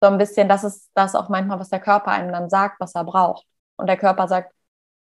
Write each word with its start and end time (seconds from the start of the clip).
so 0.00 0.06
ein 0.08 0.18
bisschen, 0.18 0.48
das 0.48 0.64
ist 0.64 0.90
das 0.94 1.14
auch 1.14 1.28
manchmal, 1.28 1.60
was 1.60 1.70
der 1.70 1.80
Körper 1.80 2.10
einem 2.12 2.32
dann 2.32 2.50
sagt, 2.50 2.80
was 2.80 2.94
er 2.94 3.04
braucht. 3.04 3.46
Und 3.76 3.86
der 3.88 3.96
Körper 3.96 4.28
sagt, 4.28 4.52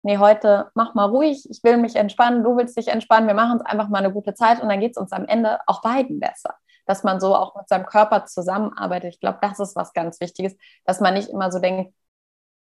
nee, 0.02 0.18
heute 0.18 0.70
mach 0.74 0.94
mal 0.94 1.06
ruhig, 1.06 1.48
ich 1.50 1.62
will 1.64 1.76
mich 1.76 1.96
entspannen, 1.96 2.44
du 2.44 2.56
willst 2.56 2.76
dich 2.76 2.88
entspannen, 2.88 3.28
wir 3.28 3.34
machen 3.34 3.52
uns 3.52 3.62
einfach 3.62 3.88
mal 3.88 3.98
eine 3.98 4.12
gute 4.12 4.34
Zeit 4.34 4.60
und 4.60 4.68
dann 4.68 4.80
geht 4.80 4.92
es 4.92 4.96
uns 4.96 5.12
am 5.12 5.26
Ende 5.26 5.58
auch 5.66 5.82
beiden 5.82 6.20
besser. 6.20 6.54
Dass 6.86 7.04
man 7.04 7.20
so 7.20 7.34
auch 7.34 7.54
mit 7.56 7.68
seinem 7.68 7.86
Körper 7.86 8.24
zusammenarbeitet. 8.26 9.14
Ich 9.14 9.20
glaube, 9.20 9.38
das 9.42 9.60
ist 9.60 9.76
was 9.76 9.92
ganz 9.92 10.20
Wichtiges, 10.20 10.56
dass 10.84 11.00
man 11.00 11.14
nicht 11.14 11.28
immer 11.28 11.52
so 11.52 11.58
denkt, 11.58 11.92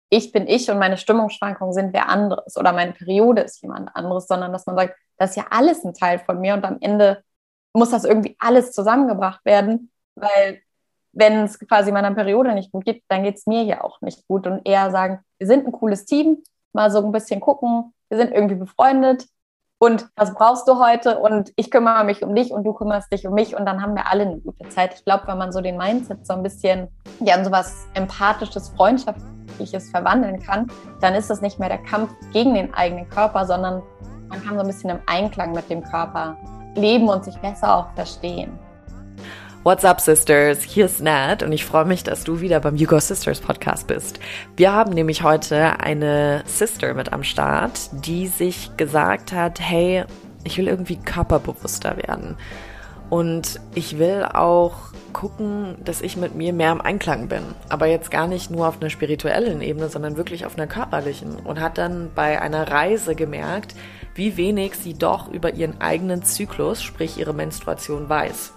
ich 0.09 0.32
bin 0.32 0.48
ich 0.48 0.70
und 0.71 0.80
meine 0.80 0.98
Stimmungsschwankungen 0.98 1.73
sind 1.73 1.93
wer 1.93 2.09
anderes 2.09 2.57
oder 2.57 2.73
meine 2.73 2.93
Periode 2.93 3.41
ist 3.41 3.61
jemand 3.61 3.96
anderes, 3.96 4.27
sondern 4.27 4.52
dass 4.52 4.66
man 4.66 4.75
sagt, 4.75 4.96
das 5.18 5.32
ist 5.32 5.36
ja 5.38 5.46
alles 5.52 5.84
ein 5.84 5.93
Teil 5.93 6.20
von 6.20 6.39
mir 6.41 6.55
und 6.55 6.66
am 6.66 6.77
Ende 6.82 7.23
muss 7.73 7.91
das 7.91 8.05
irgendwie 8.05 8.36
alles 8.39 8.71
zusammengebracht 8.71 9.46
werden, 9.46 9.91
weil 10.16 10.61
wenn 11.20 11.43
es 11.43 11.59
quasi 11.59 11.91
meiner 11.91 12.13
Periode 12.13 12.54
nicht 12.54 12.71
gut 12.71 12.85
geht, 12.85 13.04
dann 13.09 13.23
geht 13.23 13.35
es 13.35 13.45
mir 13.45 13.63
ja 13.63 13.83
auch 13.83 13.99
nicht 14.02 14.25
gut 14.27 14.48
und 14.48 14.66
eher 14.66 14.89
sagen, 14.89 15.20
wir 15.38 15.48
sind 15.48 15.66
ein 15.66 15.73
cooles 15.73 16.05
Team, 16.05 16.38
mal 16.71 16.89
so 16.89 17.03
ein 17.03 17.11
bisschen 17.11 17.41
gucken, 17.41 17.94
wir 18.07 18.17
sind 18.17 18.31
irgendwie 18.31 18.55
befreundet 18.55 19.25
und 19.80 20.08
was 20.16 20.34
brauchst 20.34 20.67
du 20.67 20.80
heute 20.80 21.20
und 21.20 21.52
ich 21.58 21.71
kümmere 21.71 22.05
mich 22.05 22.23
um 22.23 22.34
dich 22.35 22.52
und 22.52 22.63
du 22.63 22.73
kümmerst 22.73 23.11
dich 23.11 23.27
um 23.27 23.34
mich 23.34 23.55
und 23.55 23.66
dann 23.66 23.81
haben 23.81 23.95
wir 23.95 24.09
alle 24.09 24.23
eine 24.23 24.39
gute 24.39 24.67
Zeit. 24.70 24.94
Ich 24.94 25.03
glaube, 25.03 25.27
wenn 25.27 25.38
man 25.38 25.52
so 25.52 25.59
den 25.59 25.77
Mindset 25.77 26.25
so 26.25 26.34
ein 26.34 26.44
bisschen 26.44 26.88
ja, 27.20 27.36
in 27.36 27.44
so 27.44 27.52
was 27.52 27.86
empathisches, 27.95 28.70
freundschaftliches 28.70 29.89
verwandeln 29.89 30.41
kann, 30.41 30.67
dann 31.02 31.16
ist 31.16 31.30
das 31.30 31.41
nicht 31.41 31.59
mehr 31.59 31.70
der 31.70 31.83
Kampf 31.83 32.13
gegen 32.31 32.53
den 32.53 32.73
eigenen 32.73 33.09
Körper, 33.09 33.45
sondern 33.45 33.83
man 34.30 34.41
kann 34.41 34.55
so 34.55 34.61
ein 34.61 34.67
bisschen 34.67 34.89
im 34.89 34.99
Einklang 35.05 35.52
mit 35.52 35.70
dem 35.70 35.83
Körper 35.83 36.38
leben 36.75 37.09
und 37.09 37.25
sich 37.25 37.38
besser 37.39 37.75
auch 37.75 37.94
verstehen. 37.95 38.58
What's 39.62 39.84
up, 39.84 39.99
Sisters? 39.99 40.63
Hier 40.63 40.86
ist 40.86 41.02
Nat 41.02 41.44
und 41.44 41.52
ich 41.52 41.66
freue 41.66 41.84
mich, 41.84 42.04
dass 42.04 42.23
du 42.23 42.40
wieder 42.40 42.62
beim 42.62 42.77
You 42.77 42.88
Go 42.88 42.98
Sisters 42.98 43.41
Podcast 43.41 43.88
bist. 43.88 44.17
Wir 44.55 44.72
haben 44.72 44.94
nämlich 44.94 45.22
heute 45.22 45.81
eine 45.81 46.44
Sister 46.45 46.94
mit 46.94 47.11
am 47.11 47.23
Start, 47.23 47.89
die 47.92 48.28
sich 48.28 48.78
gesagt 48.78 49.33
hat, 49.33 49.59
hey, 49.59 50.06
ich 50.45 50.58
will 50.58 50.70
irgendwie 50.70 50.95
körperbewusster 50.95 51.98
werden. 51.98 52.38
Und 53.09 53.59
ich 53.75 54.00
will 54.00 54.23
auch 54.23 54.75
gucken, 55.11 55.76
dass 55.83 56.00
ich 56.00 56.16
mit 56.16 56.36
mir 56.36 56.53
mehr 56.53 56.72
im 56.72 56.80
Einklang 56.80 57.28
bin. 57.28 57.44
Aber 57.67 57.88
jetzt 57.88 58.11
gar 58.11 58.28
nicht 58.28 58.50
nur 58.50 58.66
auf 58.66 58.80
einer 58.80 58.89
spirituellen 58.89 59.61
Ebene, 59.61 59.89
sondern 59.89 60.16
wirklich 60.16 60.45
auf 60.45 60.58
einer 60.58 60.67
körperlichen. 60.67 61.36
Und 61.36 61.59
hat 61.59 61.78
dann 61.78 62.11
bei 62.16 62.42
einer 62.42 62.72
Reise 62.72 63.14
gemerkt, 63.14 63.76
wie 64.16 64.38
wenig 64.38 64.76
sie 64.76 64.94
doch 64.94 65.28
über 65.28 65.53
ihren 65.53 65.81
eigenen 65.81 66.23
Zyklus, 66.23 66.81
sprich 66.81 67.17
ihre 67.17 67.33
Menstruation, 67.33 68.08
weiß. 68.08 68.53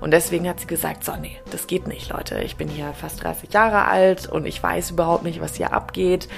Und 0.00 0.10
deswegen 0.10 0.48
hat 0.48 0.60
sie 0.60 0.66
gesagt, 0.66 1.04
so, 1.04 1.12
nee, 1.16 1.36
das 1.50 1.66
geht 1.66 1.86
nicht, 1.86 2.10
Leute. 2.10 2.40
Ich 2.40 2.56
bin 2.56 2.68
hier 2.68 2.92
fast 2.92 3.22
30 3.22 3.52
Jahre 3.52 3.86
alt 3.86 4.26
und 4.26 4.46
ich 4.46 4.62
weiß 4.62 4.90
überhaupt 4.90 5.24
nicht, 5.24 5.40
was 5.40 5.54
hier 5.54 5.72
abgeht. 5.72 6.28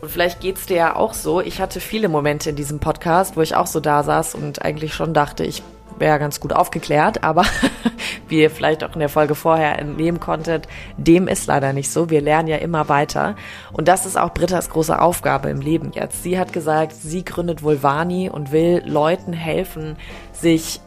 Und 0.00 0.10
vielleicht 0.10 0.40
geht's 0.40 0.66
dir 0.66 0.76
ja 0.76 0.96
auch 0.96 1.14
so. 1.14 1.40
Ich 1.40 1.60
hatte 1.60 1.80
viele 1.80 2.08
Momente 2.08 2.50
in 2.50 2.56
diesem 2.56 2.80
Podcast, 2.80 3.36
wo 3.36 3.42
ich 3.42 3.54
auch 3.54 3.66
so 3.66 3.80
da 3.80 4.02
saß 4.02 4.34
und 4.34 4.62
eigentlich 4.62 4.94
schon 4.94 5.14
dachte, 5.14 5.44
ich 5.44 5.62
wäre 5.98 6.18
ganz 6.18 6.40
gut 6.40 6.52
aufgeklärt, 6.52 7.22
aber 7.22 7.44
wie 8.28 8.40
ihr 8.42 8.50
vielleicht 8.50 8.84
auch 8.84 8.92
in 8.94 9.00
der 9.00 9.08
Folge 9.08 9.34
vorher 9.34 9.78
entnehmen 9.78 10.20
konntet, 10.20 10.66
dem 10.96 11.28
ist 11.28 11.46
leider 11.46 11.72
nicht 11.72 11.90
so. 11.90 12.10
Wir 12.10 12.20
lernen 12.20 12.48
ja 12.48 12.56
immer 12.56 12.88
weiter. 12.88 13.36
Und 13.72 13.88
das 13.88 14.06
ist 14.06 14.18
auch 14.18 14.34
Britta's 14.34 14.70
große 14.70 15.00
Aufgabe 15.00 15.50
im 15.50 15.60
Leben 15.60 15.92
jetzt. 15.94 16.22
Sie 16.22 16.38
hat 16.38 16.52
gesagt, 16.52 16.94
sie 16.94 17.24
gründet 17.24 17.62
Vulvani 17.62 18.28
und 18.28 18.52
will 18.52 18.82
Leuten 18.84 19.32
helfen, 19.32 19.96
sich 20.32 20.80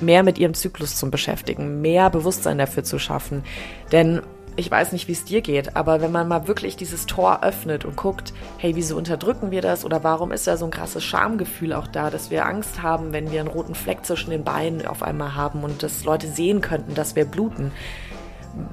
mehr 0.00 0.22
mit 0.22 0.38
ihrem 0.38 0.54
Zyklus 0.54 0.96
zu 0.96 1.10
beschäftigen, 1.10 1.80
mehr 1.80 2.10
Bewusstsein 2.10 2.58
dafür 2.58 2.84
zu 2.84 2.98
schaffen. 2.98 3.44
Denn 3.92 4.22
ich 4.56 4.70
weiß 4.70 4.92
nicht, 4.92 5.06
wie 5.06 5.12
es 5.12 5.24
dir 5.24 5.42
geht, 5.42 5.76
aber 5.76 6.00
wenn 6.00 6.12
man 6.12 6.28
mal 6.28 6.48
wirklich 6.48 6.76
dieses 6.76 7.04
Tor 7.04 7.42
öffnet 7.42 7.84
und 7.84 7.96
guckt, 7.96 8.32
hey, 8.56 8.74
wieso 8.74 8.96
unterdrücken 8.96 9.50
wir 9.50 9.60
das 9.60 9.84
oder 9.84 10.02
warum 10.02 10.32
ist 10.32 10.46
da 10.46 10.56
so 10.56 10.64
ein 10.64 10.70
krasses 10.70 11.04
Schamgefühl 11.04 11.74
auch 11.74 11.86
da, 11.86 12.08
dass 12.08 12.30
wir 12.30 12.46
Angst 12.46 12.82
haben, 12.82 13.12
wenn 13.12 13.30
wir 13.30 13.40
einen 13.40 13.50
roten 13.50 13.74
Fleck 13.74 14.04
zwischen 14.06 14.30
den 14.30 14.44
Beinen 14.44 14.86
auf 14.86 15.02
einmal 15.02 15.34
haben 15.34 15.62
und 15.62 15.82
dass 15.82 16.04
Leute 16.04 16.26
sehen 16.26 16.62
könnten, 16.62 16.94
dass 16.94 17.16
wir 17.16 17.26
bluten. 17.26 17.70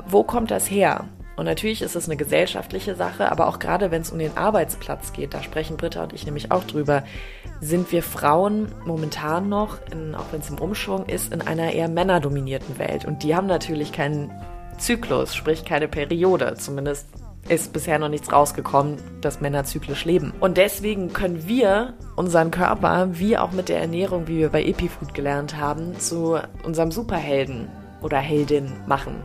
Wo 0.07 0.23
kommt 0.23 0.51
das 0.51 0.71
her? 0.71 1.05
Und 1.35 1.45
natürlich 1.45 1.81
ist 1.81 1.95
es 1.95 2.05
eine 2.05 2.15
gesellschaftliche 2.15 2.95
Sache, 2.95 3.31
aber 3.31 3.47
auch 3.47 3.57
gerade 3.57 3.89
wenn 3.89 4.03
es 4.03 4.11
um 4.11 4.19
den 4.19 4.37
Arbeitsplatz 4.37 5.13
geht, 5.13 5.33
da 5.33 5.41
sprechen 5.41 5.77
Britta 5.77 6.03
und 6.03 6.13
ich 6.13 6.25
nämlich 6.25 6.51
auch 6.51 6.63
drüber, 6.63 7.03
sind 7.59 7.91
wir 7.91 8.03
Frauen 8.03 8.67
momentan 8.85 9.49
noch, 9.49 9.79
in, 9.91 10.13
auch 10.13 10.25
wenn 10.31 10.41
es 10.41 10.49
im 10.49 10.59
Umschwung 10.59 11.07
ist, 11.07 11.33
in 11.33 11.41
einer 11.41 11.71
eher 11.71 11.87
männerdominierten 11.87 12.77
Welt. 12.77 13.05
Und 13.05 13.23
die 13.23 13.35
haben 13.35 13.47
natürlich 13.47 13.91
keinen 13.91 14.31
Zyklus, 14.77 15.35
sprich 15.35 15.65
keine 15.65 15.87
Periode. 15.87 16.53
Zumindest 16.55 17.07
ist 17.49 17.73
bisher 17.73 17.99
noch 17.99 18.09
nichts 18.09 18.31
rausgekommen, 18.31 18.97
dass 19.21 19.41
Männer 19.41 19.65
zyklisch 19.65 20.05
leben. 20.05 20.33
Und 20.39 20.57
deswegen 20.57 21.13
können 21.13 21.47
wir 21.47 21.93
unseren 22.15 22.51
Körper, 22.51 23.09
wie 23.11 23.37
auch 23.37 23.51
mit 23.51 23.69
der 23.69 23.81
Ernährung, 23.81 24.27
wie 24.27 24.37
wir 24.37 24.49
bei 24.49 24.63
Epifood 24.63 25.13
gelernt 25.13 25.57
haben, 25.57 25.99
zu 25.99 26.39
unserem 26.63 26.91
Superhelden 26.91 27.69
oder 28.01 28.19
Heldin 28.19 28.71
machen 28.87 29.15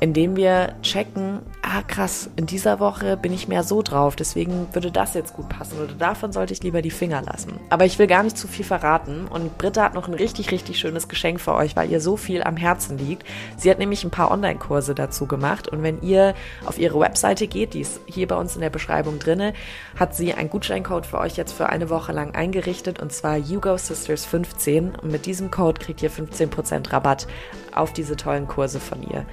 indem 0.00 0.34
wir 0.34 0.74
checken, 0.82 1.40
ah 1.62 1.82
krass, 1.82 2.30
in 2.36 2.46
dieser 2.46 2.80
Woche 2.80 3.18
bin 3.18 3.32
ich 3.34 3.48
mehr 3.48 3.62
so 3.62 3.82
drauf, 3.82 4.16
deswegen 4.16 4.66
würde 4.72 4.90
das 4.90 5.12
jetzt 5.12 5.34
gut 5.34 5.48
passen 5.50 5.78
oder 5.78 5.92
davon 5.92 6.32
sollte 6.32 6.54
ich 6.54 6.62
lieber 6.62 6.80
die 6.80 6.90
Finger 6.90 7.22
lassen. 7.22 7.60
Aber 7.68 7.84
ich 7.84 7.98
will 7.98 8.06
gar 8.06 8.22
nicht 8.22 8.36
zu 8.36 8.48
viel 8.48 8.64
verraten 8.64 9.26
und 9.26 9.58
Britta 9.58 9.84
hat 9.84 9.94
noch 9.94 10.08
ein 10.08 10.14
richtig, 10.14 10.50
richtig 10.52 10.78
schönes 10.78 11.08
Geschenk 11.08 11.40
für 11.40 11.54
euch, 11.54 11.76
weil 11.76 11.90
ihr 11.90 12.00
so 12.00 12.16
viel 12.16 12.42
am 12.42 12.56
Herzen 12.56 12.96
liegt. 12.96 13.24
Sie 13.58 13.70
hat 13.70 13.78
nämlich 13.78 14.02
ein 14.02 14.10
paar 14.10 14.30
Online-Kurse 14.30 14.94
dazu 14.94 15.26
gemacht 15.26 15.68
und 15.68 15.82
wenn 15.82 16.00
ihr 16.00 16.34
auf 16.64 16.78
ihre 16.78 16.98
Webseite 16.98 17.46
geht, 17.46 17.74
die 17.74 17.80
ist 17.80 18.00
hier 18.06 18.26
bei 18.26 18.36
uns 18.36 18.54
in 18.54 18.62
der 18.62 18.70
Beschreibung 18.70 19.18
drinne, 19.18 19.52
hat 19.98 20.16
sie 20.16 20.32
einen 20.32 20.48
Gutscheincode 20.48 21.04
für 21.04 21.18
euch 21.18 21.36
jetzt 21.36 21.52
für 21.52 21.68
eine 21.68 21.90
Woche 21.90 22.12
lang 22.12 22.34
eingerichtet 22.34 23.00
und 23.00 23.12
zwar 23.12 23.36
YouGoSisters15 23.36 24.98
und 24.98 25.12
mit 25.12 25.26
diesem 25.26 25.50
Code 25.50 25.78
kriegt 25.78 26.02
ihr 26.02 26.10
15% 26.10 26.90
Rabatt 26.90 27.26
auf 27.74 27.92
diese 27.92 28.16
tollen 28.16 28.48
Kurse 28.48 28.80
von 28.80 29.02
ihr 29.02 29.26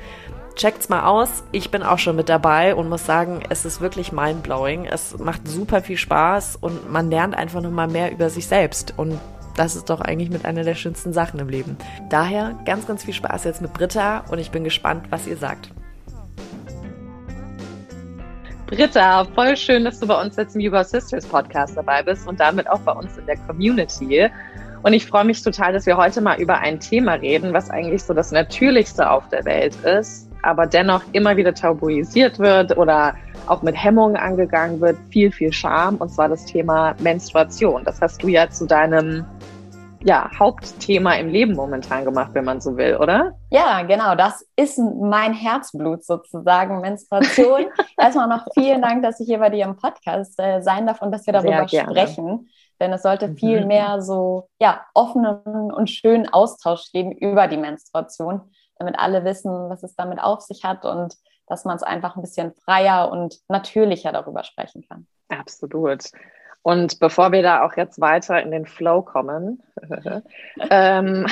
checkt's 0.57 0.89
mal 0.89 1.05
aus. 1.05 1.43
Ich 1.51 1.71
bin 1.71 1.83
auch 1.83 1.99
schon 1.99 2.15
mit 2.15 2.27
dabei 2.27 2.75
und 2.75 2.89
muss 2.89 3.05
sagen, 3.05 3.41
es 3.49 3.63
ist 3.63 3.79
wirklich 3.79 4.11
mindblowing. 4.11 4.85
Es 4.85 5.17
macht 5.17 5.47
super 5.47 5.81
viel 5.81 5.97
Spaß 5.97 6.57
und 6.57 6.91
man 6.91 7.09
lernt 7.09 7.35
einfach 7.35 7.61
nochmal 7.61 7.87
mehr 7.87 8.11
über 8.11 8.29
sich 8.29 8.47
selbst. 8.47 8.93
Und 8.97 9.19
das 9.55 9.75
ist 9.75 9.89
doch 9.89 10.01
eigentlich 10.01 10.29
mit 10.29 10.45
einer 10.45 10.63
der 10.63 10.75
schönsten 10.75 11.13
Sachen 11.13 11.39
im 11.39 11.47
Leben. 11.47 11.77
Daher 12.09 12.57
ganz, 12.65 12.87
ganz 12.87 13.03
viel 13.03 13.13
Spaß 13.13 13.43
jetzt 13.45 13.61
mit 13.61 13.73
Britta 13.73 14.25
und 14.29 14.39
ich 14.39 14.51
bin 14.51 14.63
gespannt, 14.63 15.05
was 15.09 15.27
ihr 15.27 15.37
sagt. 15.37 15.69
Britta, 18.67 19.23
voll 19.33 19.55
schön, 19.55 19.85
dass 19.85 19.99
du 19.99 20.07
bei 20.07 20.21
uns 20.21 20.35
jetzt 20.35 20.55
im 20.55 20.61
Yoga 20.61 20.83
Sisters 20.83 21.25
Podcast 21.25 21.77
dabei 21.77 22.03
bist 22.03 22.27
und 22.27 22.39
damit 22.39 22.69
auch 22.69 22.79
bei 22.79 22.91
uns 22.91 23.17
in 23.17 23.25
der 23.25 23.37
Community. 23.37 24.29
Und 24.83 24.93
ich 24.93 25.05
freue 25.05 25.23
mich 25.23 25.41
total, 25.41 25.73
dass 25.73 25.85
wir 25.85 25.97
heute 25.97 26.19
mal 26.21 26.39
über 26.39 26.57
ein 26.59 26.79
Thema 26.79 27.13
reden, 27.13 27.53
was 27.53 27.69
eigentlich 27.69 28.03
so 28.03 28.13
das 28.13 28.31
Natürlichste 28.31 29.09
auf 29.09 29.27
der 29.29 29.45
Welt 29.45 29.75
ist, 29.85 30.26
aber 30.41 30.65
dennoch 30.65 31.01
immer 31.11 31.37
wieder 31.37 31.53
tabuisiert 31.53 32.39
wird 32.39 32.77
oder 32.77 33.15
auch 33.47 33.61
mit 33.61 33.81
Hemmungen 33.81 34.17
angegangen 34.17 34.81
wird, 34.81 34.97
viel, 35.09 35.31
viel 35.31 35.53
Scham, 35.53 35.95
und 35.95 36.09
zwar 36.09 36.29
das 36.29 36.45
Thema 36.45 36.95
Menstruation. 36.99 37.83
Das 37.83 38.01
hast 38.01 38.21
du 38.23 38.27
ja 38.27 38.49
zu 38.49 38.65
deinem 38.65 39.25
ja, 40.03 40.29
Hauptthema 40.37 41.13
im 41.15 41.29
Leben 41.29 41.53
momentan 41.53 42.05
gemacht, 42.05 42.29
wenn 42.33 42.45
man 42.45 42.61
so 42.61 42.77
will, 42.77 42.97
oder? 42.97 43.33
Ja, 43.49 43.81
genau. 43.81 44.15
Das 44.15 44.45
ist 44.55 44.77
mein 44.77 45.33
Herzblut 45.33 46.05
sozusagen, 46.05 46.81
Menstruation. 46.81 47.65
Erstmal 47.97 48.27
noch 48.27 48.45
vielen 48.53 48.81
Dank, 48.81 49.03
dass 49.03 49.19
ich 49.19 49.27
hier 49.27 49.39
bei 49.39 49.49
dir 49.49 49.65
im 49.65 49.75
Podcast 49.75 50.39
äh, 50.39 50.61
sein 50.61 50.85
darf 50.85 51.01
und 51.01 51.11
dass 51.11 51.25
wir 51.25 51.33
darüber 51.33 51.67
sprechen. 51.67 52.49
Denn 52.79 52.93
es 52.93 53.01
sollte 53.01 53.33
viel 53.33 53.61
mhm. 53.61 53.67
mehr 53.67 54.01
so 54.01 54.49
ja, 54.59 54.85
offenen 54.93 55.71
und 55.71 55.89
schönen 55.89 56.29
Austausch 56.29 56.91
geben 56.91 57.11
über 57.11 57.47
die 57.47 57.57
Menstruation 57.57 58.41
damit 58.79 58.97
alle 58.99 59.23
wissen, 59.23 59.69
was 59.69 59.83
es 59.83 59.95
damit 59.95 60.19
auf 60.19 60.41
sich 60.41 60.63
hat 60.63 60.85
und 60.85 61.15
dass 61.47 61.65
man 61.65 61.75
es 61.75 61.83
einfach 61.83 62.15
ein 62.15 62.21
bisschen 62.21 62.53
freier 62.53 63.09
und 63.11 63.39
natürlicher 63.47 64.11
darüber 64.11 64.43
sprechen 64.43 64.85
kann. 64.87 65.07
Absolut. 65.29 66.03
Und 66.61 66.99
bevor 66.99 67.31
wir 67.31 67.41
da 67.43 67.63
auch 67.63 67.77
jetzt 67.77 68.01
weiter 68.01 68.41
in 68.41 68.51
den 68.51 68.65
Flow 68.65 69.01
kommen, 69.01 69.63
ähm, 70.69 71.25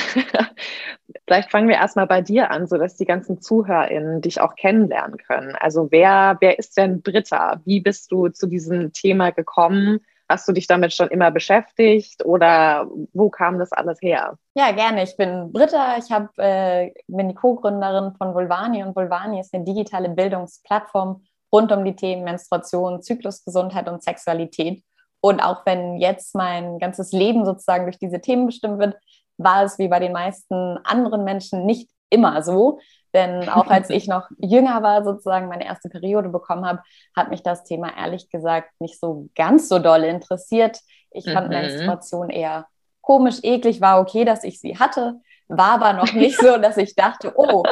vielleicht 1.28 1.50
fangen 1.50 1.68
wir 1.68 1.76
erstmal 1.76 2.06
bei 2.06 2.22
dir 2.22 2.50
an, 2.50 2.66
sodass 2.66 2.96
die 2.96 3.04
ganzen 3.04 3.42
ZuhörerInnen 3.42 4.22
dich 4.22 4.40
auch 4.40 4.56
kennenlernen 4.56 5.18
können. 5.18 5.54
Also 5.54 5.88
wer, 5.90 6.38
wer 6.40 6.58
ist 6.58 6.78
denn 6.78 7.02
Britta? 7.02 7.60
Wie 7.66 7.80
bist 7.80 8.10
du 8.10 8.28
zu 8.28 8.46
diesem 8.46 8.94
Thema 8.94 9.30
gekommen? 9.30 10.00
Hast 10.28 10.48
du 10.48 10.52
dich 10.52 10.66
damit 10.66 10.92
schon 10.92 11.08
immer 11.08 11.30
beschäftigt 11.30 12.24
oder 12.24 12.88
wo 13.12 13.30
kam 13.30 13.58
das 13.58 13.72
alles 13.72 14.00
her? 14.02 14.36
Ja, 14.54 14.72
gerne. 14.72 15.04
Ich 15.04 15.16
bin 15.16 15.52
Britta. 15.52 15.98
Ich 15.98 16.10
hab, 16.10 16.36
äh, 16.38 16.92
bin 17.06 17.28
die 17.28 17.34
Co-Gründerin 17.34 18.14
von 18.16 18.34
Vulvani 18.34 18.82
und 18.82 18.96
Vulvani 18.96 19.38
ist 19.40 19.54
eine 19.54 19.64
digitale 19.64 20.08
Bildungsplattform 20.08 21.22
rund 21.52 21.70
um 21.72 21.84
die 21.84 21.94
Themen 21.94 22.24
Menstruation, 22.24 23.02
Zyklusgesundheit 23.02 23.88
und 23.88 24.02
Sexualität. 24.02 24.82
Und 25.20 25.40
auch 25.40 25.64
wenn 25.64 25.96
jetzt 25.96 26.34
mein 26.34 26.78
ganzes 26.78 27.12
Leben 27.12 27.44
sozusagen 27.44 27.84
durch 27.84 27.98
diese 27.98 28.20
Themen 28.20 28.46
bestimmt 28.46 28.78
wird, 28.78 28.96
war 29.38 29.64
es 29.64 29.78
wie 29.78 29.88
bei 29.88 30.00
den 30.00 30.12
meisten 30.12 30.78
anderen 30.84 31.24
Menschen 31.24 31.66
nicht 31.66 31.90
immer 32.10 32.42
so. 32.42 32.78
Denn 33.16 33.48
auch 33.48 33.68
als 33.68 33.88
ich 33.90 34.06
noch 34.06 34.28
jünger 34.38 34.82
war, 34.82 35.02
sozusagen 35.02 35.48
meine 35.48 35.64
erste 35.64 35.88
Periode 35.88 36.28
bekommen 36.28 36.66
habe, 36.66 36.82
hat 37.16 37.30
mich 37.30 37.42
das 37.42 37.64
Thema 37.64 37.96
ehrlich 37.96 38.28
gesagt 38.28 38.70
nicht 38.78 39.00
so 39.00 39.28
ganz 39.34 39.68
so 39.68 39.78
doll 39.78 40.04
interessiert. 40.04 40.78
Ich 41.10 41.24
fand 41.24 41.48
mhm. 41.48 41.54
Menstruation 41.54 42.28
eher 42.28 42.66
komisch, 43.00 43.38
eklig, 43.42 43.80
war 43.80 44.00
okay, 44.00 44.24
dass 44.24 44.44
ich 44.44 44.60
sie 44.60 44.78
hatte, 44.78 45.20
war 45.48 45.80
aber 45.80 45.92
noch 45.92 46.12
nicht 46.12 46.38
so, 46.38 46.58
dass 46.58 46.76
ich 46.76 46.94
dachte, 46.94 47.32
oh, 47.36 47.62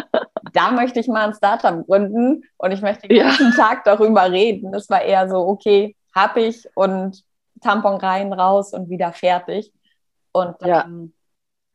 da 0.52 0.70
möchte 0.70 1.00
ich 1.00 1.08
mal 1.08 1.26
ein 1.26 1.34
Startup 1.34 1.84
gründen 1.84 2.44
und 2.56 2.70
ich 2.70 2.80
möchte 2.80 3.08
den 3.08 3.18
ganzen 3.18 3.50
ja. 3.50 3.56
Tag 3.56 3.84
darüber 3.84 4.30
reden. 4.30 4.72
Das 4.72 4.88
war 4.88 5.02
eher 5.02 5.28
so, 5.28 5.38
okay, 5.38 5.96
hab 6.14 6.36
ich 6.36 6.64
und 6.74 7.22
Tampon 7.60 7.96
rein, 7.96 8.32
raus 8.32 8.72
und 8.72 8.88
wieder 8.88 9.12
fertig. 9.12 9.72
Und 10.32 10.56
dann 10.60 11.12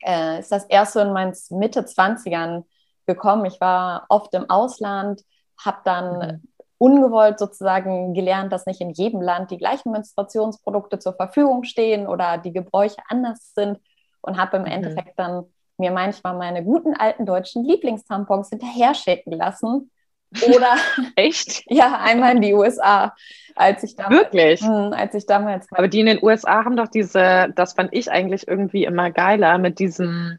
ja. 0.02 0.36
äh, 0.36 0.40
ist 0.40 0.52
das 0.52 0.66
erst 0.66 0.94
so 0.94 1.02
in 1.02 1.12
meinen 1.12 1.36
Mitte 1.52 1.82
20ern 1.82 2.64
gekommen. 3.10 3.46
Ich 3.46 3.60
war 3.60 4.06
oft 4.10 4.34
im 4.36 4.50
Ausland, 4.50 5.22
habe 5.64 5.80
dann 5.84 6.18
mhm. 6.18 6.44
ungewollt 6.78 7.40
sozusagen 7.40 8.14
gelernt, 8.14 8.54
dass 8.54 8.68
nicht 8.68 8.82
in 8.82 8.92
jedem 8.92 9.22
Land 9.22 9.50
die 9.50 9.58
gleichen 9.58 9.92
Menstruationsprodukte 9.92 11.00
zur 11.00 11.14
Verfügung 11.14 11.64
stehen 11.64 12.08
oder 12.08 12.38
die 12.38 12.54
Gebräuche 12.54 13.02
anders 13.08 13.54
sind 13.56 13.80
und 14.22 14.38
habe 14.38 14.58
im 14.58 14.64
mhm. 14.64 14.72
Endeffekt 14.72 15.18
dann 15.18 15.46
mir 15.78 15.92
manchmal 15.92 16.36
meine 16.36 16.64
guten 16.64 16.94
alten 16.94 17.26
deutschen 17.26 17.64
Lieblingstampons 17.64 18.50
hinterher 18.50 18.94
schicken 18.94 19.32
lassen. 19.32 19.90
Oder 20.48 20.76
echt? 21.16 21.64
ja, 21.72 22.00
einmal 22.00 22.36
in 22.36 22.42
die 22.42 22.54
USA, 22.54 23.16
als 23.56 23.84
ich 23.84 23.96
damals. 23.96 24.20
Wirklich? 24.20 24.62
Mh, 24.62 24.86
hm, 24.86 24.94
als 24.94 25.16
ich 25.16 25.26
damals. 25.26 25.68
Aber 25.72 25.88
die 25.88 26.02
in 26.02 26.06
den 26.06 26.24
USA 26.24 26.64
haben 26.66 26.76
doch 26.76 26.90
diese, 26.90 27.52
das 27.56 27.74
fand 27.74 27.94
ich 27.94 28.12
eigentlich 28.12 28.48
irgendwie 28.48 28.84
immer 28.84 29.10
geiler 29.10 29.58
mit 29.58 29.80
diesem, 29.80 30.38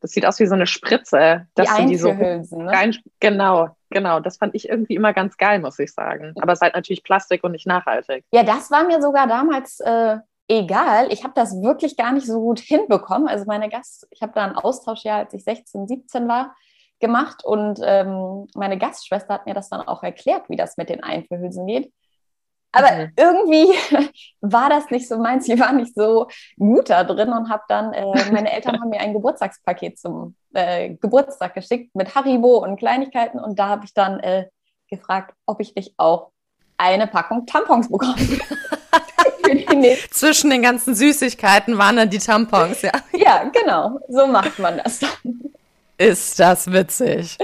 das 0.00 0.12
sieht 0.12 0.26
aus 0.26 0.38
wie 0.38 0.46
so 0.46 0.54
eine 0.54 0.66
Spritze. 0.66 1.46
Das 1.54 1.68
die 1.68 1.82
Einführhülsen, 1.82 2.58
so 2.58 2.64
ne? 2.64 2.92
genau, 3.20 3.68
genau. 3.90 4.20
Das 4.20 4.38
fand 4.38 4.54
ich 4.54 4.68
irgendwie 4.68 4.94
immer 4.94 5.12
ganz 5.12 5.36
geil, 5.36 5.60
muss 5.60 5.78
ich 5.78 5.92
sagen. 5.92 6.34
Aber 6.40 6.52
es 6.52 6.58
ist 6.58 6.62
halt 6.62 6.74
natürlich 6.74 7.02
Plastik 7.02 7.44
und 7.44 7.52
nicht 7.52 7.66
nachhaltig. 7.66 8.24
Ja, 8.32 8.42
das 8.42 8.70
war 8.70 8.84
mir 8.84 9.00
sogar 9.00 9.26
damals 9.26 9.80
äh, 9.80 10.16
egal. 10.48 11.12
Ich 11.12 11.24
habe 11.24 11.34
das 11.34 11.52
wirklich 11.62 11.96
gar 11.96 12.12
nicht 12.12 12.26
so 12.26 12.40
gut 12.40 12.60
hinbekommen. 12.60 13.28
Also 13.28 13.44
meine 13.46 13.68
Gast, 13.68 14.06
ich 14.10 14.22
habe 14.22 14.32
da 14.34 14.44
einen 14.44 14.56
Austausch 14.56 15.04
ja, 15.04 15.18
als 15.18 15.34
ich 15.34 15.44
16, 15.44 15.86
17 15.86 16.28
war, 16.28 16.54
gemacht 17.00 17.44
und 17.44 17.78
ähm, 17.82 18.48
meine 18.54 18.76
Gastschwester 18.76 19.34
hat 19.34 19.46
mir 19.46 19.54
das 19.54 19.68
dann 19.68 19.82
auch 19.82 20.02
erklärt, 20.02 20.48
wie 20.48 20.56
das 20.56 20.76
mit 20.76 20.88
den 20.88 21.02
Einführhülsen 21.02 21.66
geht. 21.66 21.92
Aber 22.78 22.92
mhm. 22.92 23.12
irgendwie 23.16 23.68
war 24.40 24.70
das 24.70 24.90
nicht 24.90 25.08
so 25.08 25.18
meins. 25.18 25.48
Ich 25.48 25.58
war 25.58 25.72
nicht 25.72 25.94
so 25.94 26.28
gut 26.58 26.90
da 26.90 27.04
drin 27.04 27.30
und 27.30 27.48
habe 27.48 27.62
dann, 27.68 27.92
äh, 27.92 28.30
meine 28.30 28.52
Eltern 28.52 28.80
haben 28.80 28.90
mir 28.90 29.00
ein 29.00 29.12
Geburtstagspaket 29.12 29.98
zum 29.98 30.34
äh, 30.54 30.90
Geburtstag 30.90 31.54
geschickt 31.54 31.94
mit 31.94 32.14
Haribo 32.14 32.58
und 32.58 32.78
Kleinigkeiten 32.78 33.38
und 33.38 33.58
da 33.58 33.68
habe 33.68 33.84
ich 33.84 33.94
dann 33.94 34.20
äh, 34.20 34.46
gefragt, 34.88 35.34
ob 35.46 35.60
ich 35.60 35.74
nicht 35.74 35.94
auch 35.96 36.30
eine 36.76 37.06
Packung 37.06 37.46
Tampons 37.46 37.90
bekomme. 37.90 38.14
Zwischen 40.10 40.50
den 40.50 40.62
ganzen 40.62 40.94
Süßigkeiten 40.94 41.78
waren 41.78 41.96
dann 41.96 42.10
die 42.10 42.18
Tampons, 42.18 42.82
ja. 42.82 42.92
Ja, 43.12 43.44
genau. 43.44 43.98
So 44.08 44.26
macht 44.26 44.58
man 44.58 44.78
das 44.78 45.00
dann. 45.00 45.52
Ist 45.96 46.38
das 46.38 46.70
witzig. 46.70 47.36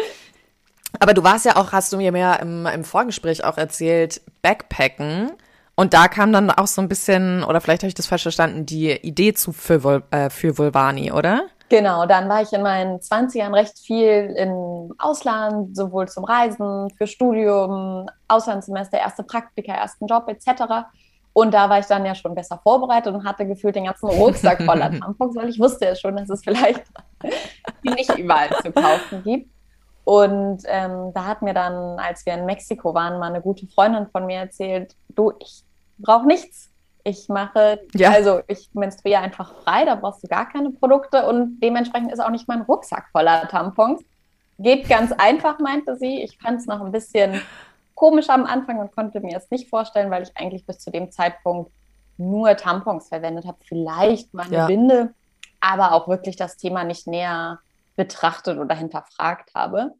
Aber 1.00 1.14
du 1.14 1.22
warst 1.22 1.44
ja 1.44 1.56
auch, 1.56 1.72
hast 1.72 1.92
du 1.92 1.96
mir 1.96 2.12
mehr 2.12 2.40
im, 2.40 2.66
im 2.66 2.84
Vorgespräch 2.84 3.44
auch 3.44 3.58
erzählt, 3.58 4.20
Backpacken. 4.42 5.32
Und 5.76 5.92
da 5.92 6.08
kam 6.08 6.32
dann 6.32 6.50
auch 6.50 6.68
so 6.68 6.80
ein 6.80 6.88
bisschen, 6.88 7.42
oder 7.42 7.60
vielleicht 7.60 7.82
habe 7.82 7.88
ich 7.88 7.94
das 7.94 8.06
falsch 8.06 8.22
verstanden, 8.22 8.64
die 8.64 8.92
Idee 8.92 9.34
zu 9.34 9.52
für, 9.52 10.02
äh, 10.10 10.30
für 10.30 10.56
Vulvani, 10.56 11.10
oder? 11.10 11.46
Genau, 11.68 12.06
dann 12.06 12.28
war 12.28 12.42
ich 12.42 12.52
in 12.52 12.62
meinen 12.62 13.00
20ern 13.00 13.52
recht 13.52 13.78
viel 13.78 14.34
im 14.36 14.94
Ausland, 14.98 15.74
sowohl 15.74 16.08
zum 16.08 16.24
Reisen, 16.24 16.90
für 16.90 17.06
Studium, 17.06 18.08
Auslandssemester, 18.28 18.98
erste 18.98 19.24
Praktika, 19.24 19.72
ersten 19.72 20.06
Job 20.06 20.28
etc. 20.28 20.86
Und 21.32 21.52
da 21.52 21.68
war 21.68 21.80
ich 21.80 21.86
dann 21.86 22.06
ja 22.06 22.14
schon 22.14 22.34
besser 22.34 22.60
vorbereitet 22.62 23.12
und 23.12 23.24
hatte 23.24 23.46
gefühlt 23.46 23.74
den 23.74 23.86
ganzen 23.86 24.08
Rucksack 24.08 24.62
voller 24.62 24.90
Tampons, 25.00 25.34
weil 25.34 25.48
ich 25.48 25.58
wusste 25.58 25.86
ja 25.86 25.96
schon, 25.96 26.16
dass 26.16 26.30
es 26.30 26.44
vielleicht 26.44 26.84
die 27.84 27.90
nicht 27.90 28.16
überall 28.16 28.50
zu 28.62 28.70
kaufen 28.70 29.22
gibt. 29.24 29.50
Und 30.04 30.62
ähm, 30.66 31.12
da 31.14 31.24
hat 31.24 31.42
mir 31.42 31.54
dann, 31.54 31.98
als 31.98 32.26
wir 32.26 32.34
in 32.34 32.44
Mexiko 32.44 32.92
waren, 32.94 33.18
mal 33.18 33.30
eine 33.30 33.40
gute 33.40 33.66
Freundin 33.66 34.06
von 34.06 34.26
mir 34.26 34.38
erzählt, 34.38 34.94
du, 35.08 35.32
ich 35.38 35.62
brauche 35.98 36.26
nichts. 36.26 36.70
Ich 37.06 37.28
mache, 37.28 37.80
ja. 37.94 38.12
also 38.12 38.40
ich 38.46 38.70
menstruiere 38.72 39.20
einfach 39.20 39.54
frei, 39.62 39.84
da 39.84 39.94
brauchst 39.94 40.24
du 40.24 40.28
gar 40.28 40.48
keine 40.48 40.70
Produkte 40.70 41.26
und 41.26 41.60
dementsprechend 41.60 42.10
ist 42.10 42.20
auch 42.20 42.30
nicht 42.30 42.48
mein 42.48 42.62
Rucksack 42.62 43.08
voller 43.12 43.46
Tampons. 43.48 44.00
Geht 44.58 44.88
ganz 44.88 45.12
einfach, 45.12 45.58
meinte 45.58 45.96
sie. 45.96 46.22
Ich 46.22 46.38
fand 46.38 46.60
es 46.60 46.66
noch 46.66 46.80
ein 46.80 46.92
bisschen 46.92 47.42
komisch 47.94 48.30
am 48.30 48.46
Anfang 48.46 48.78
und 48.78 48.94
konnte 48.94 49.20
mir 49.20 49.36
es 49.36 49.50
nicht 49.50 49.68
vorstellen, 49.68 50.10
weil 50.10 50.22
ich 50.22 50.34
eigentlich 50.36 50.64
bis 50.64 50.78
zu 50.78 50.90
dem 50.90 51.10
Zeitpunkt 51.10 51.70
nur 52.16 52.56
Tampons 52.56 53.08
verwendet 53.08 53.46
habe, 53.46 53.58
vielleicht 53.64 54.32
mal 54.32 54.46
eine 54.46 54.56
ja. 54.56 54.66
Binde, 54.66 55.12
aber 55.60 55.92
auch 55.92 56.08
wirklich 56.08 56.36
das 56.36 56.56
Thema 56.56 56.84
nicht 56.84 57.06
näher 57.06 57.58
betrachtet 57.96 58.58
oder 58.58 58.74
hinterfragt 58.74 59.54
habe. 59.54 59.92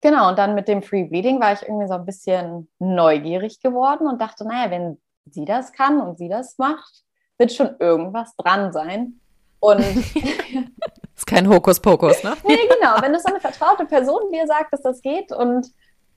Genau, 0.00 0.30
und 0.30 0.38
dann 0.38 0.54
mit 0.54 0.68
dem 0.68 0.82
Free 0.82 1.04
Bleeding 1.04 1.40
war 1.40 1.52
ich 1.52 1.62
irgendwie 1.62 1.86
so 1.86 1.94
ein 1.94 2.06
bisschen 2.06 2.68
neugierig 2.78 3.60
geworden 3.60 4.06
und 4.06 4.20
dachte, 4.20 4.46
naja, 4.46 4.70
wenn 4.70 4.98
sie 5.26 5.44
das 5.44 5.72
kann 5.72 6.00
und 6.00 6.16
sie 6.16 6.28
das 6.28 6.56
macht, 6.58 7.04
wird 7.38 7.52
schon 7.52 7.76
irgendwas 7.78 8.34
dran 8.36 8.72
sein. 8.72 9.20
Und 9.58 9.80
ist 11.16 11.26
kein 11.26 11.48
Hokuspokus, 11.48 12.24
ne? 12.24 12.34
nee, 12.46 12.56
genau. 12.56 13.02
Wenn 13.02 13.14
es 13.14 13.22
so 13.22 13.28
eine 13.28 13.40
vertraute 13.40 13.84
Person 13.84 14.30
dir 14.32 14.46
sagt, 14.46 14.72
dass 14.72 14.80
das 14.82 15.02
geht 15.02 15.32
und 15.32 15.68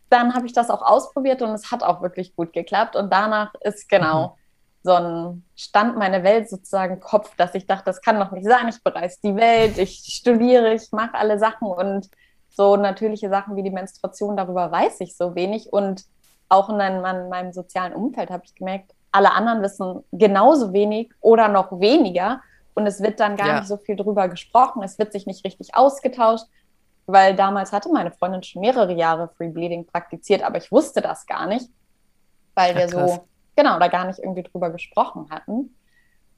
dann 0.09 0.33
habe 0.33 0.45
ich 0.45 0.53
das 0.53 0.69
auch 0.69 0.81
ausprobiert 0.81 1.41
und 1.41 1.49
es 1.49 1.71
hat 1.71 1.83
auch 1.83 2.01
wirklich 2.01 2.35
gut 2.35 2.53
geklappt. 2.53 2.95
Und 2.95 3.11
danach 3.11 3.53
ist 3.61 3.89
genau 3.89 4.27
mhm. 4.27 4.42
So 4.83 4.93
ein 4.93 5.43
Stand 5.55 5.97
meine 5.97 6.23
Welt 6.23 6.49
sozusagen 6.49 6.99
Kopf, 6.99 7.35
dass 7.37 7.55
ich 7.55 7.65
dachte, 7.65 7.85
das 7.85 8.01
kann 8.01 8.19
doch 8.19 8.31
nicht 8.31 8.45
sein. 8.45 8.67
Ich 8.67 8.83
bereise 8.83 9.17
die 9.23 9.35
Welt, 9.35 9.77
ich 9.77 10.03
studiere, 10.07 10.73
ich 10.73 10.91
mache 10.91 11.15
alle 11.15 11.39
Sachen 11.39 11.67
und 11.67 12.09
so 12.49 12.75
natürliche 12.75 13.29
Sachen 13.29 13.55
wie 13.55 13.63
die 13.63 13.71
Menstruation, 13.71 14.37
darüber 14.37 14.71
weiß 14.71 14.99
ich 14.99 15.15
so 15.15 15.35
wenig. 15.35 15.71
Und 15.71 16.03
auch 16.49 16.69
in 16.69 16.77
meinem, 16.77 17.03
in 17.05 17.29
meinem 17.29 17.53
sozialen 17.53 17.93
Umfeld 17.93 18.29
habe 18.29 18.43
ich 18.45 18.53
gemerkt, 18.53 18.91
alle 19.11 19.31
anderen 19.31 19.61
wissen 19.61 20.03
genauso 20.11 20.73
wenig 20.73 21.11
oder 21.21 21.47
noch 21.47 21.79
weniger. 21.79 22.41
Und 22.75 22.85
es 22.85 23.01
wird 23.01 23.19
dann 23.19 23.37
gar 23.37 23.47
ja. 23.47 23.59
nicht 23.59 23.67
so 23.67 23.77
viel 23.77 23.95
drüber 23.95 24.27
gesprochen. 24.27 24.83
Es 24.83 24.99
wird 24.99 25.13
sich 25.13 25.25
nicht 25.25 25.45
richtig 25.45 25.75
ausgetauscht 25.75 26.47
weil 27.05 27.35
damals 27.35 27.71
hatte 27.71 27.89
meine 27.89 28.11
Freundin 28.11 28.43
schon 28.43 28.61
mehrere 28.61 28.93
Jahre 28.93 29.29
Free 29.35 29.49
Bleeding 29.49 29.85
praktiziert, 29.85 30.43
aber 30.43 30.57
ich 30.57 30.71
wusste 30.71 31.01
das 31.01 31.25
gar 31.25 31.47
nicht, 31.47 31.69
weil 32.55 32.73
ja, 32.73 32.79
wir 32.79 32.87
krass. 32.87 33.15
so, 33.15 33.27
genau, 33.55 33.79
da 33.79 33.87
gar 33.87 34.05
nicht 34.05 34.19
irgendwie 34.19 34.43
drüber 34.43 34.69
gesprochen 34.69 35.27
hatten. 35.29 35.75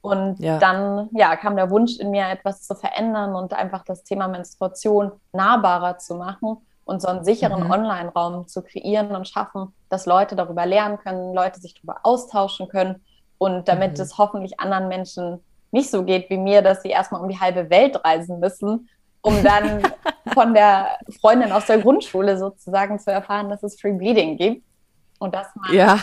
Und 0.00 0.38
ja. 0.38 0.58
dann, 0.58 1.08
ja, 1.12 1.34
kam 1.36 1.56
der 1.56 1.70
Wunsch 1.70 1.98
in 1.98 2.10
mir, 2.10 2.28
etwas 2.28 2.62
zu 2.62 2.74
verändern 2.76 3.34
und 3.34 3.52
einfach 3.52 3.84
das 3.84 4.04
Thema 4.04 4.28
Menstruation 4.28 5.12
nahbarer 5.32 5.98
zu 5.98 6.14
machen 6.14 6.58
und 6.84 7.02
so 7.02 7.08
einen 7.08 7.24
sicheren 7.24 7.64
mhm. 7.64 7.70
Online-Raum 7.72 8.46
zu 8.46 8.62
kreieren 8.62 9.16
und 9.16 9.26
schaffen, 9.26 9.74
dass 9.88 10.06
Leute 10.06 10.36
darüber 10.36 10.64
lernen 10.64 10.98
können, 10.98 11.34
Leute 11.34 11.60
sich 11.60 11.74
darüber 11.74 12.00
austauschen 12.04 12.68
können 12.68 13.04
und 13.38 13.68
damit 13.68 13.98
mhm. 13.98 14.02
es 14.04 14.16
hoffentlich 14.16 14.60
anderen 14.60 14.88
Menschen 14.88 15.40
nicht 15.72 15.90
so 15.90 16.04
geht 16.04 16.30
wie 16.30 16.38
mir, 16.38 16.62
dass 16.62 16.82
sie 16.82 16.90
erstmal 16.90 17.20
um 17.20 17.28
die 17.28 17.40
halbe 17.40 17.68
Welt 17.70 18.02
reisen 18.04 18.38
müssen, 18.38 18.88
um 19.20 19.42
dann 19.42 19.82
von 20.32 20.54
der 20.54 20.98
Freundin 21.20 21.50
aus 21.50 21.66
der 21.66 21.78
Grundschule 21.78 22.38
sozusagen 22.38 22.98
zu 23.00 23.10
erfahren, 23.10 23.48
dass 23.50 23.62
es 23.62 23.80
Free 23.80 23.92
Bleeding 23.92 24.38
gibt 24.38 24.64
und 25.18 25.34
dass 25.34 25.48
man 25.56 25.74
ja. 25.74 25.98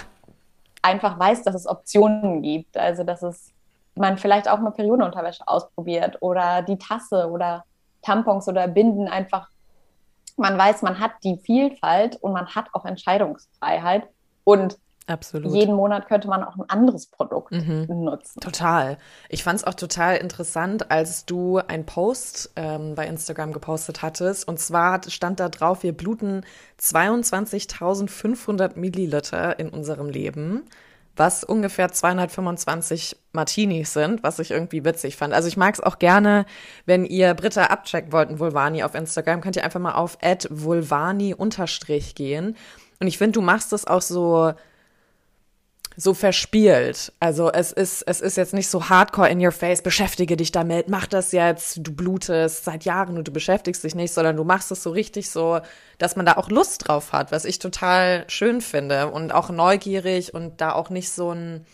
Einfach 0.83 1.17
weiß, 1.17 1.43
dass 1.43 1.55
es 1.55 1.67
Optionen 1.67 2.41
gibt. 2.43 2.77
Also 2.77 3.03
dass 3.03 3.23
es 3.23 3.53
man 3.95 4.17
vielleicht 4.17 4.49
auch 4.49 4.59
mal 4.59 4.71
Periodenunterwäsche 4.71 5.47
ausprobiert 5.47 6.17
oder 6.21 6.61
die 6.61 6.77
Tasse 6.77 7.29
oder 7.29 7.63
Tampons 8.01 8.47
oder 8.47 8.67
Binden 8.67 9.07
einfach. 9.07 9.49
Man 10.35 10.57
weiß, 10.57 10.81
man 10.81 10.99
hat 10.99 11.11
die 11.23 11.37
Vielfalt 11.37 12.15
und 12.17 12.33
man 12.33 12.47
hat 12.47 12.67
auch 12.73 12.85
Entscheidungsfreiheit. 12.85 14.07
Und 14.43 14.77
Absolut. 15.07 15.51
Jeden 15.53 15.75
Monat 15.75 16.07
könnte 16.07 16.29
man 16.29 16.43
auch 16.43 16.55
ein 16.55 16.69
anderes 16.69 17.07
Produkt 17.07 17.51
mhm. 17.51 17.87
nutzen. 17.87 18.39
Total. 18.39 18.97
Ich 19.27 19.43
fand 19.43 19.59
es 19.59 19.65
auch 19.65 19.73
total 19.73 20.15
interessant, 20.17 20.91
als 20.91 21.25
du 21.25 21.57
einen 21.57 21.85
Post 21.85 22.51
ähm, 22.55 22.95
bei 22.95 23.05
Instagram 23.07 23.51
gepostet 23.51 24.01
hattest. 24.01 24.47
Und 24.47 24.59
zwar 24.59 25.01
stand 25.09 25.41
da 25.41 25.49
drauf, 25.49 25.83
wir 25.83 25.91
bluten 25.91 26.45
22.500 26.79 28.79
Milliliter 28.79 29.59
in 29.59 29.67
unserem 29.69 30.09
Leben, 30.09 30.63
was 31.17 31.43
ungefähr 31.43 31.91
225 31.91 33.17
Martinis 33.33 33.91
sind, 33.93 34.23
was 34.23 34.39
ich 34.39 34.51
irgendwie 34.51 34.85
witzig 34.85 35.17
fand. 35.17 35.33
Also 35.33 35.49
ich 35.49 35.57
mag 35.57 35.73
es 35.73 35.81
auch 35.81 35.99
gerne, 35.99 36.45
wenn 36.85 37.03
ihr 37.03 37.33
Britta 37.33 37.65
abchecken 37.65 38.13
wollten, 38.13 38.39
Vulvani 38.39 38.83
auf 38.83 38.95
Instagram, 38.95 39.41
könnt 39.41 39.57
ihr 39.57 39.65
einfach 39.65 39.81
mal 39.81 39.95
auf 39.95 40.17
vulvani 40.49 41.33
unterstrich 41.33 42.15
gehen. 42.15 42.55
Und 43.01 43.07
ich 43.07 43.17
finde, 43.17 43.33
du 43.33 43.41
machst 43.41 43.73
es 43.73 43.85
auch 43.85 44.01
so 44.01 44.53
so 45.95 46.13
verspielt. 46.13 47.13
Also 47.19 47.51
es 47.51 47.71
ist, 47.71 48.01
es 48.03 48.21
ist 48.21 48.37
jetzt 48.37 48.53
nicht 48.53 48.67
so 48.67 48.89
hardcore 48.89 49.29
in 49.29 49.43
your 49.43 49.51
face, 49.51 49.81
beschäftige 49.81 50.37
dich 50.37 50.51
damit, 50.51 50.89
mach 50.89 51.07
das 51.07 51.31
jetzt, 51.31 51.79
du 51.81 51.93
blutest 51.93 52.65
seit 52.65 52.85
Jahren 52.85 53.17
und 53.17 53.27
du 53.27 53.31
beschäftigst 53.31 53.83
dich 53.83 53.95
nicht, 53.95 54.13
sondern 54.13 54.35
du 54.35 54.43
machst 54.43 54.71
es 54.71 54.83
so 54.83 54.91
richtig 54.91 55.29
so, 55.29 55.59
dass 55.97 56.15
man 56.15 56.25
da 56.25 56.33
auch 56.37 56.49
Lust 56.49 56.87
drauf 56.87 57.11
hat, 57.11 57.31
was 57.31 57.45
ich 57.45 57.59
total 57.59 58.25
schön 58.27 58.61
finde 58.61 59.09
und 59.09 59.31
auch 59.31 59.49
neugierig 59.49 60.33
und 60.33 60.61
da 60.61 60.73
auch 60.73 60.89
nicht 60.89 61.11
so 61.11 61.31
ein 61.31 61.65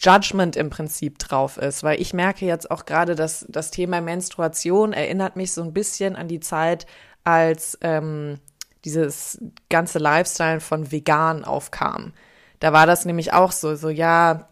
Judgment 0.00 0.54
im 0.56 0.70
Prinzip 0.70 1.18
drauf 1.18 1.56
ist, 1.56 1.82
weil 1.82 2.00
ich 2.00 2.14
merke 2.14 2.46
jetzt 2.46 2.70
auch 2.70 2.86
gerade, 2.86 3.16
dass 3.16 3.44
das 3.48 3.70
Thema 3.70 4.00
Menstruation 4.00 4.92
erinnert 4.92 5.34
mich 5.34 5.52
so 5.52 5.62
ein 5.62 5.72
bisschen 5.72 6.14
an 6.14 6.28
die 6.28 6.40
Zeit, 6.40 6.86
als 7.24 7.76
ähm, 7.80 8.38
dieses 8.84 9.38
ganze 9.68 9.98
Lifestyle 9.98 10.60
von 10.60 10.92
vegan 10.92 11.44
aufkam. 11.44 12.12
Da 12.60 12.72
war 12.72 12.86
das 12.86 13.04
nämlich 13.04 13.32
auch 13.32 13.52
so, 13.52 13.74
so 13.76 13.88
ja, 13.88 14.48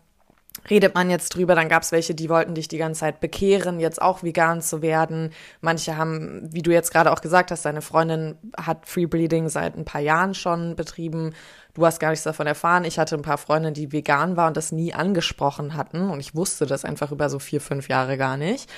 redet 0.71 0.95
man 0.95 1.11
jetzt 1.11 1.31
drüber, 1.31 1.55
dann 1.55 1.69
gab 1.69 1.83
es 1.83 1.93
welche, 1.93 2.15
die 2.15 2.29
wollten 2.29 2.55
dich 2.55 2.69
die 2.69 2.79
ganze 2.79 3.01
Zeit 3.01 3.21
bekehren, 3.21 3.81
jetzt 3.81 4.01
auch 4.01 4.23
vegan 4.23 4.61
zu 4.63 4.83
werden. 4.83 5.31
Manche 5.61 5.97
haben, 5.97 6.49
wie 6.53 6.63
du 6.63 6.73
jetzt 6.73 6.93
gerade 6.93 7.13
auch 7.13 7.21
gesagt 7.21 7.51
hast, 7.51 7.65
deine 7.65 7.83
Freundin 7.83 8.37
hat 8.57 8.87
Free 8.87 9.07
Bleeding 9.07 9.49
seit 9.49 9.77
ein 9.77 9.85
paar 9.85 10.01
Jahren 10.01 10.35
schon 10.35 10.77
betrieben. 10.77 11.35
Du 11.75 11.85
hast 11.85 12.01
gar 12.01 12.11
nichts 12.11 12.25
davon 12.25 12.47
erfahren. 12.47 12.85
Ich 12.85 12.99
hatte 12.99 13.17
ein 13.17 13.23
paar 13.23 13.39
Freunde, 13.39 13.73
die 13.73 13.93
vegan 13.93 14.37
waren 14.37 14.49
und 14.49 14.57
das 14.57 14.73
nie 14.73 14.95
angesprochen 14.95 15.75
hatten. 15.75 16.11
Und 16.11 16.21
ich 16.21 16.35
wusste 16.35 16.67
das 16.67 16.85
einfach 16.85 17.13
über 17.13 17.29
so 17.29 17.39
vier, 17.39 17.61
fünf 17.61 17.89
Jahre 17.89 18.17
gar 18.17 18.37
nicht. 18.37 18.71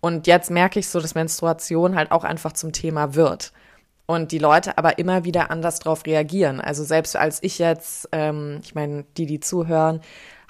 Und 0.00 0.26
jetzt 0.26 0.50
merke 0.50 0.78
ich 0.78 0.88
so, 0.88 1.00
dass 1.00 1.14
Menstruation 1.14 1.96
halt 1.96 2.12
auch 2.12 2.24
einfach 2.24 2.52
zum 2.52 2.72
Thema 2.72 3.14
wird 3.14 3.52
und 4.06 4.32
die 4.32 4.38
Leute 4.38 4.78
aber 4.78 4.98
immer 4.98 5.24
wieder 5.24 5.50
anders 5.50 5.80
drauf 5.80 6.06
reagieren. 6.06 6.60
Also 6.60 6.84
selbst 6.84 7.16
als 7.16 7.42
ich 7.42 7.58
jetzt, 7.58 8.08
ähm, 8.12 8.60
ich 8.62 8.74
meine, 8.74 9.04
die, 9.16 9.26
die 9.26 9.40
zuhören, 9.40 10.00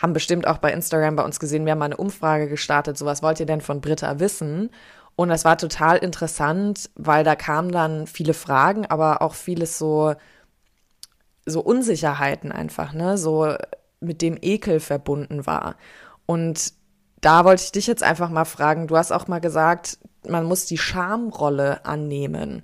haben 0.00 0.12
bestimmt 0.12 0.46
auch 0.46 0.58
bei 0.58 0.72
Instagram 0.72 1.16
bei 1.16 1.24
uns 1.24 1.40
gesehen, 1.40 1.64
wir 1.64 1.72
haben 1.72 1.78
mal 1.78 1.86
eine 1.86 1.96
Umfrage 1.96 2.48
gestartet, 2.48 2.98
so 2.98 3.06
was 3.06 3.22
wollt 3.22 3.40
ihr 3.40 3.46
denn 3.46 3.62
von 3.62 3.80
Britta 3.80 4.20
wissen? 4.20 4.70
Und 5.16 5.30
das 5.30 5.46
war 5.46 5.56
total 5.56 5.96
interessant, 5.96 6.90
weil 6.94 7.24
da 7.24 7.34
kamen 7.34 7.72
dann 7.72 8.06
viele 8.06 8.34
Fragen, 8.34 8.84
aber 8.86 9.22
auch 9.22 9.32
vieles 9.34 9.78
so, 9.78 10.14
so 11.46 11.62
Unsicherheiten 11.62 12.52
einfach, 12.52 12.92
ne, 12.92 13.16
so 13.16 13.54
mit 14.00 14.20
dem 14.20 14.36
Ekel 14.40 14.80
verbunden 14.80 15.46
war. 15.46 15.76
Und 16.26 16.74
da 17.22 17.46
wollte 17.46 17.62
ich 17.64 17.72
dich 17.72 17.86
jetzt 17.86 18.02
einfach 18.02 18.28
mal 18.28 18.44
fragen, 18.44 18.88
du 18.88 18.96
hast 18.98 19.10
auch 19.10 19.26
mal 19.26 19.40
gesagt, 19.40 19.98
man 20.28 20.44
muss 20.44 20.66
die 20.66 20.76
Schamrolle 20.76 21.86
annehmen. 21.86 22.62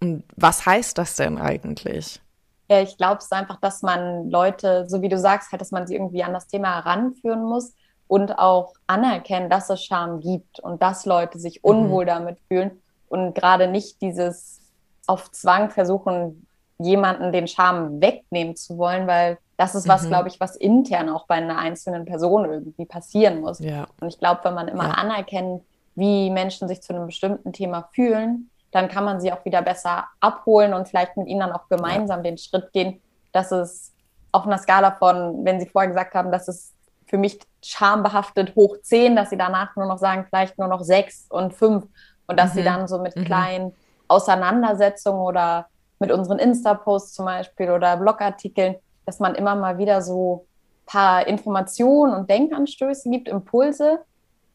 Und 0.00 0.24
was 0.36 0.66
heißt 0.66 0.98
das 0.98 1.16
denn 1.16 1.38
eigentlich? 1.38 2.20
Ja, 2.68 2.80
ich 2.80 2.96
glaube 2.96 3.18
es 3.18 3.24
ist 3.24 3.32
einfach, 3.32 3.60
dass 3.60 3.82
man 3.82 4.30
Leute, 4.30 4.88
so 4.88 5.02
wie 5.02 5.08
du 5.08 5.18
sagst, 5.18 5.52
halt, 5.52 5.60
dass 5.60 5.70
man 5.70 5.86
sie 5.86 5.94
irgendwie 5.94 6.24
an 6.24 6.32
das 6.32 6.46
Thema 6.46 6.74
heranführen 6.76 7.44
muss 7.44 7.74
und 8.08 8.38
auch 8.38 8.74
anerkennen, 8.86 9.50
dass 9.50 9.70
es 9.70 9.84
Scham 9.84 10.20
gibt 10.20 10.60
und 10.60 10.82
dass 10.82 11.04
Leute 11.04 11.38
sich 11.38 11.56
mhm. 11.62 11.70
unwohl 11.70 12.04
mhm. 12.04 12.08
damit 12.08 12.38
fühlen 12.48 12.82
und 13.08 13.34
gerade 13.34 13.68
nicht 13.68 14.00
dieses 14.00 14.60
auf 15.06 15.30
Zwang 15.30 15.70
versuchen, 15.70 16.46
jemanden 16.78 17.32
den 17.32 17.46
Scham 17.46 18.00
wegnehmen 18.00 18.56
zu 18.56 18.78
wollen, 18.78 19.06
weil 19.06 19.38
das 19.56 19.74
ist 19.74 19.86
was, 19.86 20.02
mhm. 20.04 20.08
glaube 20.08 20.28
ich, 20.28 20.40
was 20.40 20.56
intern 20.56 21.08
auch 21.08 21.26
bei 21.26 21.36
einer 21.36 21.58
einzelnen 21.58 22.04
Person 22.04 22.44
irgendwie 22.46 22.86
passieren 22.86 23.40
muss. 23.40 23.60
Ja. 23.60 23.86
Und 24.00 24.08
ich 24.08 24.18
glaube, 24.18 24.40
wenn 24.44 24.54
man 24.54 24.68
immer 24.68 24.88
ja. 24.88 24.94
anerkennt, 24.94 25.62
wie 25.94 26.30
Menschen 26.30 26.66
sich 26.66 26.82
zu 26.82 26.94
einem 26.94 27.06
bestimmten 27.06 27.52
Thema 27.52 27.88
fühlen, 27.92 28.50
dann 28.74 28.88
kann 28.88 29.04
man 29.04 29.20
sie 29.20 29.32
auch 29.32 29.44
wieder 29.44 29.62
besser 29.62 30.08
abholen 30.20 30.74
und 30.74 30.88
vielleicht 30.88 31.16
mit 31.16 31.28
ihnen 31.28 31.40
dann 31.40 31.52
auch 31.52 31.68
gemeinsam 31.68 32.24
den 32.24 32.36
Schritt 32.38 32.72
gehen, 32.72 33.00
dass 33.32 33.52
es 33.52 33.92
auf 34.32 34.46
einer 34.46 34.58
Skala 34.58 34.90
von, 34.90 35.44
wenn 35.44 35.60
sie 35.60 35.66
vorher 35.66 35.88
gesagt 35.88 36.14
haben, 36.14 36.32
dass 36.32 36.48
es 36.48 36.72
für 37.06 37.16
mich 37.16 37.38
schambehaftet 37.62 38.56
hoch 38.56 38.76
zehn, 38.82 39.14
dass 39.14 39.30
sie 39.30 39.36
danach 39.36 39.76
nur 39.76 39.86
noch 39.86 39.98
sagen, 39.98 40.26
vielleicht 40.28 40.58
nur 40.58 40.66
noch 40.66 40.82
sechs 40.82 41.26
und 41.28 41.54
fünf 41.54 41.86
und 42.26 42.36
dass 42.38 42.52
mhm. 42.52 42.58
sie 42.58 42.64
dann 42.64 42.88
so 42.88 42.98
mit 42.98 43.14
mhm. 43.14 43.24
kleinen 43.24 43.72
Auseinandersetzungen 44.08 45.20
oder 45.20 45.66
mit 46.00 46.10
unseren 46.10 46.40
Insta-Posts 46.40 47.14
zum 47.14 47.26
Beispiel 47.26 47.70
oder 47.70 47.96
Blogartikeln, 47.96 48.74
dass 49.06 49.20
man 49.20 49.36
immer 49.36 49.54
mal 49.54 49.78
wieder 49.78 50.02
so 50.02 50.46
ein 50.82 50.86
paar 50.86 51.26
Informationen 51.28 52.12
und 52.12 52.28
Denkanstöße 52.28 53.08
gibt, 53.08 53.28
Impulse 53.28 54.00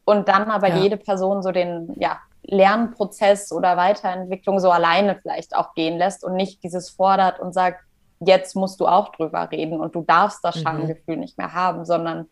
und 0.04 0.28
dann 0.28 0.50
aber 0.50 0.68
ja. 0.68 0.76
jede 0.76 0.98
Person 0.98 1.42
so 1.42 1.52
den, 1.52 1.94
ja, 1.98 2.18
Lernprozess 2.42 3.52
oder 3.52 3.76
Weiterentwicklung 3.76 4.60
so 4.60 4.70
alleine 4.70 5.18
vielleicht 5.20 5.54
auch 5.54 5.74
gehen 5.74 5.98
lässt 5.98 6.24
und 6.24 6.34
nicht 6.34 6.62
dieses 6.62 6.90
fordert 6.90 7.40
und 7.40 7.52
sagt, 7.52 7.84
jetzt 8.20 8.54
musst 8.54 8.80
du 8.80 8.86
auch 8.86 9.10
drüber 9.12 9.50
reden 9.50 9.80
und 9.80 9.94
du 9.94 10.02
darfst 10.02 10.44
das 10.44 10.56
mhm. 10.56 10.60
Schamgefühl 10.60 11.16
nicht 11.16 11.38
mehr 11.38 11.54
haben, 11.54 11.84
sondern 11.84 12.28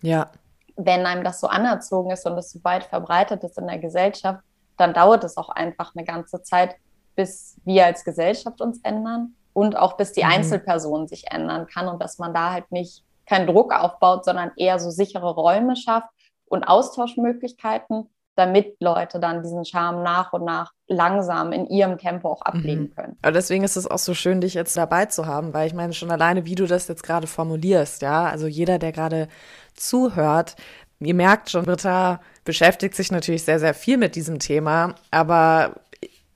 ja. 0.00 0.28
wenn 0.76 1.06
einem 1.06 1.24
das 1.24 1.40
so 1.40 1.46
anerzogen 1.46 2.10
ist 2.10 2.26
und 2.26 2.38
es 2.38 2.52
so 2.52 2.62
weit 2.62 2.84
verbreitet 2.84 3.42
ist 3.44 3.58
in 3.58 3.66
der 3.66 3.78
Gesellschaft, 3.78 4.40
dann 4.76 4.94
dauert 4.94 5.24
es 5.24 5.36
auch 5.36 5.48
einfach 5.50 5.94
eine 5.94 6.04
ganze 6.04 6.42
Zeit, 6.42 6.76
bis 7.14 7.56
wir 7.64 7.86
als 7.86 8.04
Gesellschaft 8.04 8.60
uns 8.60 8.80
ändern 8.82 9.34
und 9.52 9.76
auch 9.76 9.96
bis 9.96 10.12
die 10.12 10.24
mhm. 10.24 10.30
Einzelperson 10.30 11.08
sich 11.08 11.30
ändern 11.30 11.66
kann 11.66 11.88
und 11.88 12.02
dass 12.02 12.18
man 12.18 12.34
da 12.34 12.52
halt 12.52 12.70
nicht 12.70 13.04
keinen 13.26 13.46
Druck 13.46 13.72
aufbaut, 13.72 14.24
sondern 14.24 14.52
eher 14.56 14.78
so 14.78 14.90
sichere 14.90 15.34
Räume 15.34 15.76
schafft 15.76 16.08
und 16.46 16.64
Austauschmöglichkeiten, 16.64 18.10
damit 18.36 18.76
Leute 18.80 19.20
dann 19.20 19.42
diesen 19.42 19.64
Charme 19.64 20.02
nach 20.02 20.32
und 20.32 20.44
nach 20.44 20.72
langsam 20.86 21.52
in 21.52 21.66
ihrem 21.66 21.98
Tempo 21.98 22.30
auch 22.30 22.42
ablegen 22.42 22.82
mhm. 22.82 22.94
können. 22.94 23.18
Aber 23.22 23.32
deswegen 23.32 23.64
ist 23.64 23.76
es 23.76 23.90
auch 23.90 23.98
so 23.98 24.14
schön, 24.14 24.40
dich 24.40 24.54
jetzt 24.54 24.76
dabei 24.76 25.06
zu 25.06 25.26
haben, 25.26 25.54
weil 25.54 25.66
ich 25.66 25.74
meine 25.74 25.92
schon 25.92 26.10
alleine, 26.10 26.44
wie 26.44 26.54
du 26.54 26.66
das 26.66 26.88
jetzt 26.88 27.02
gerade 27.02 27.26
formulierst, 27.26 28.02
ja, 28.02 28.24
also 28.24 28.46
jeder, 28.46 28.78
der 28.78 28.92
gerade 28.92 29.28
zuhört, 29.74 30.56
ihr 31.00 31.14
merkt 31.14 31.50
schon, 31.50 31.64
Britta 31.64 32.20
beschäftigt 32.44 32.94
sich 32.94 33.10
natürlich 33.10 33.44
sehr, 33.44 33.58
sehr 33.58 33.74
viel 33.74 33.96
mit 33.96 34.14
diesem 34.14 34.38
Thema, 34.38 34.94
aber 35.10 35.74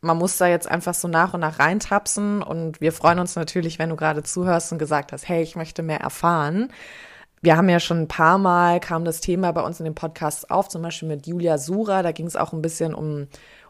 man 0.00 0.16
muss 0.16 0.38
da 0.38 0.46
jetzt 0.46 0.70
einfach 0.70 0.94
so 0.94 1.08
nach 1.08 1.34
und 1.34 1.40
nach 1.40 1.58
reintapsen 1.58 2.42
und 2.42 2.80
wir 2.80 2.92
freuen 2.92 3.18
uns 3.18 3.34
natürlich, 3.36 3.78
wenn 3.78 3.90
du 3.90 3.96
gerade 3.96 4.22
zuhörst 4.22 4.72
und 4.72 4.78
gesagt 4.78 5.12
hast, 5.12 5.28
hey, 5.28 5.42
ich 5.42 5.56
möchte 5.56 5.82
mehr 5.82 6.00
erfahren 6.00 6.70
wir 7.40 7.56
haben 7.56 7.68
ja 7.68 7.80
schon 7.80 8.02
ein 8.02 8.08
paar 8.08 8.38
Mal 8.38 8.80
kam 8.80 9.04
das 9.04 9.20
Thema 9.20 9.52
bei 9.52 9.62
uns 9.62 9.80
in 9.80 9.84
den 9.84 9.94
Podcasts 9.94 10.48
auf, 10.50 10.68
zum 10.68 10.82
Beispiel 10.82 11.08
mit 11.08 11.26
Julia 11.26 11.58
Sura. 11.58 12.02
Da 12.02 12.12
ging 12.12 12.26
es 12.26 12.36
auch 12.36 12.52
ein 12.52 12.62
bisschen 12.62 12.94
um, 12.94 13.28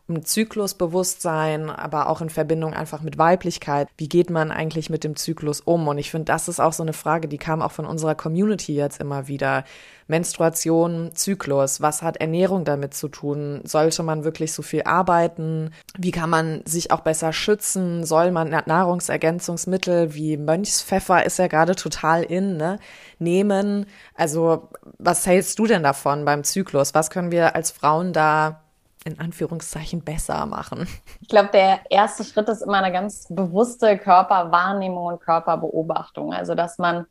um 0.08 0.24
Zyklusbewusstsein, 0.24 1.68
aber 1.68 2.08
auch 2.08 2.22
in 2.22 2.30
Verbindung 2.30 2.72
einfach 2.72 3.02
mit 3.02 3.18
Weiblichkeit. 3.18 3.88
Wie 3.98 4.08
geht 4.08 4.30
man 4.30 4.50
eigentlich 4.50 4.88
mit 4.88 5.04
dem 5.04 5.16
Zyklus 5.16 5.60
um? 5.60 5.86
Und 5.86 5.98
ich 5.98 6.10
finde, 6.10 6.24
das 6.24 6.48
ist 6.48 6.60
auch 6.60 6.72
so 6.72 6.82
eine 6.82 6.94
Frage, 6.94 7.28
die 7.28 7.36
kam 7.36 7.60
auch 7.60 7.72
von 7.72 7.84
unserer 7.84 8.14
Community 8.14 8.74
jetzt 8.74 9.00
immer 9.00 9.28
wieder. 9.28 9.64
Menstruation, 10.06 11.10
Zyklus, 11.12 11.82
was 11.82 12.00
hat 12.00 12.16
Ernährung 12.16 12.64
damit 12.64 12.94
zu 12.94 13.08
tun? 13.08 13.60
Sollte 13.64 14.02
man 14.02 14.24
wirklich 14.24 14.54
so 14.54 14.62
viel 14.62 14.84
arbeiten? 14.84 15.74
Wie 15.98 16.12
kann 16.12 16.30
man 16.30 16.62
sich 16.64 16.90
auch 16.90 17.00
besser 17.00 17.34
schützen? 17.34 18.06
Soll 18.06 18.30
man 18.30 18.48
Nahrungsergänzungsmittel 18.48 20.14
wie 20.14 20.38
Mönchspfeffer 20.38 21.26
ist 21.26 21.38
ja 21.38 21.46
gerade 21.48 21.76
total 21.76 22.22
in, 22.22 22.56
ne? 22.56 22.78
Nehmen? 23.18 23.84
Also, 24.14 24.70
was 24.98 25.26
hältst 25.26 25.58
du 25.58 25.66
denn 25.66 25.82
davon 25.82 26.24
beim 26.24 26.42
Zyklus? 26.42 26.94
Was 26.94 27.10
können 27.10 27.30
wir 27.30 27.54
als 27.54 27.70
Frauen 27.70 28.14
da 28.14 28.62
in 29.04 29.18
Anführungszeichen 29.18 30.02
besser 30.02 30.44
machen? 30.46 30.88
Ich 31.20 31.28
glaube, 31.28 31.50
der 31.52 31.80
erste 31.90 32.24
Schritt 32.24 32.48
ist 32.48 32.62
immer 32.62 32.78
eine 32.78 32.92
ganz 32.92 33.26
bewusste 33.28 33.96
Körperwahrnehmung 33.98 35.06
und 35.06 35.20
Körperbeobachtung. 35.20 36.32
Also, 36.32 36.54
dass 36.54 36.78
man, 36.78 37.06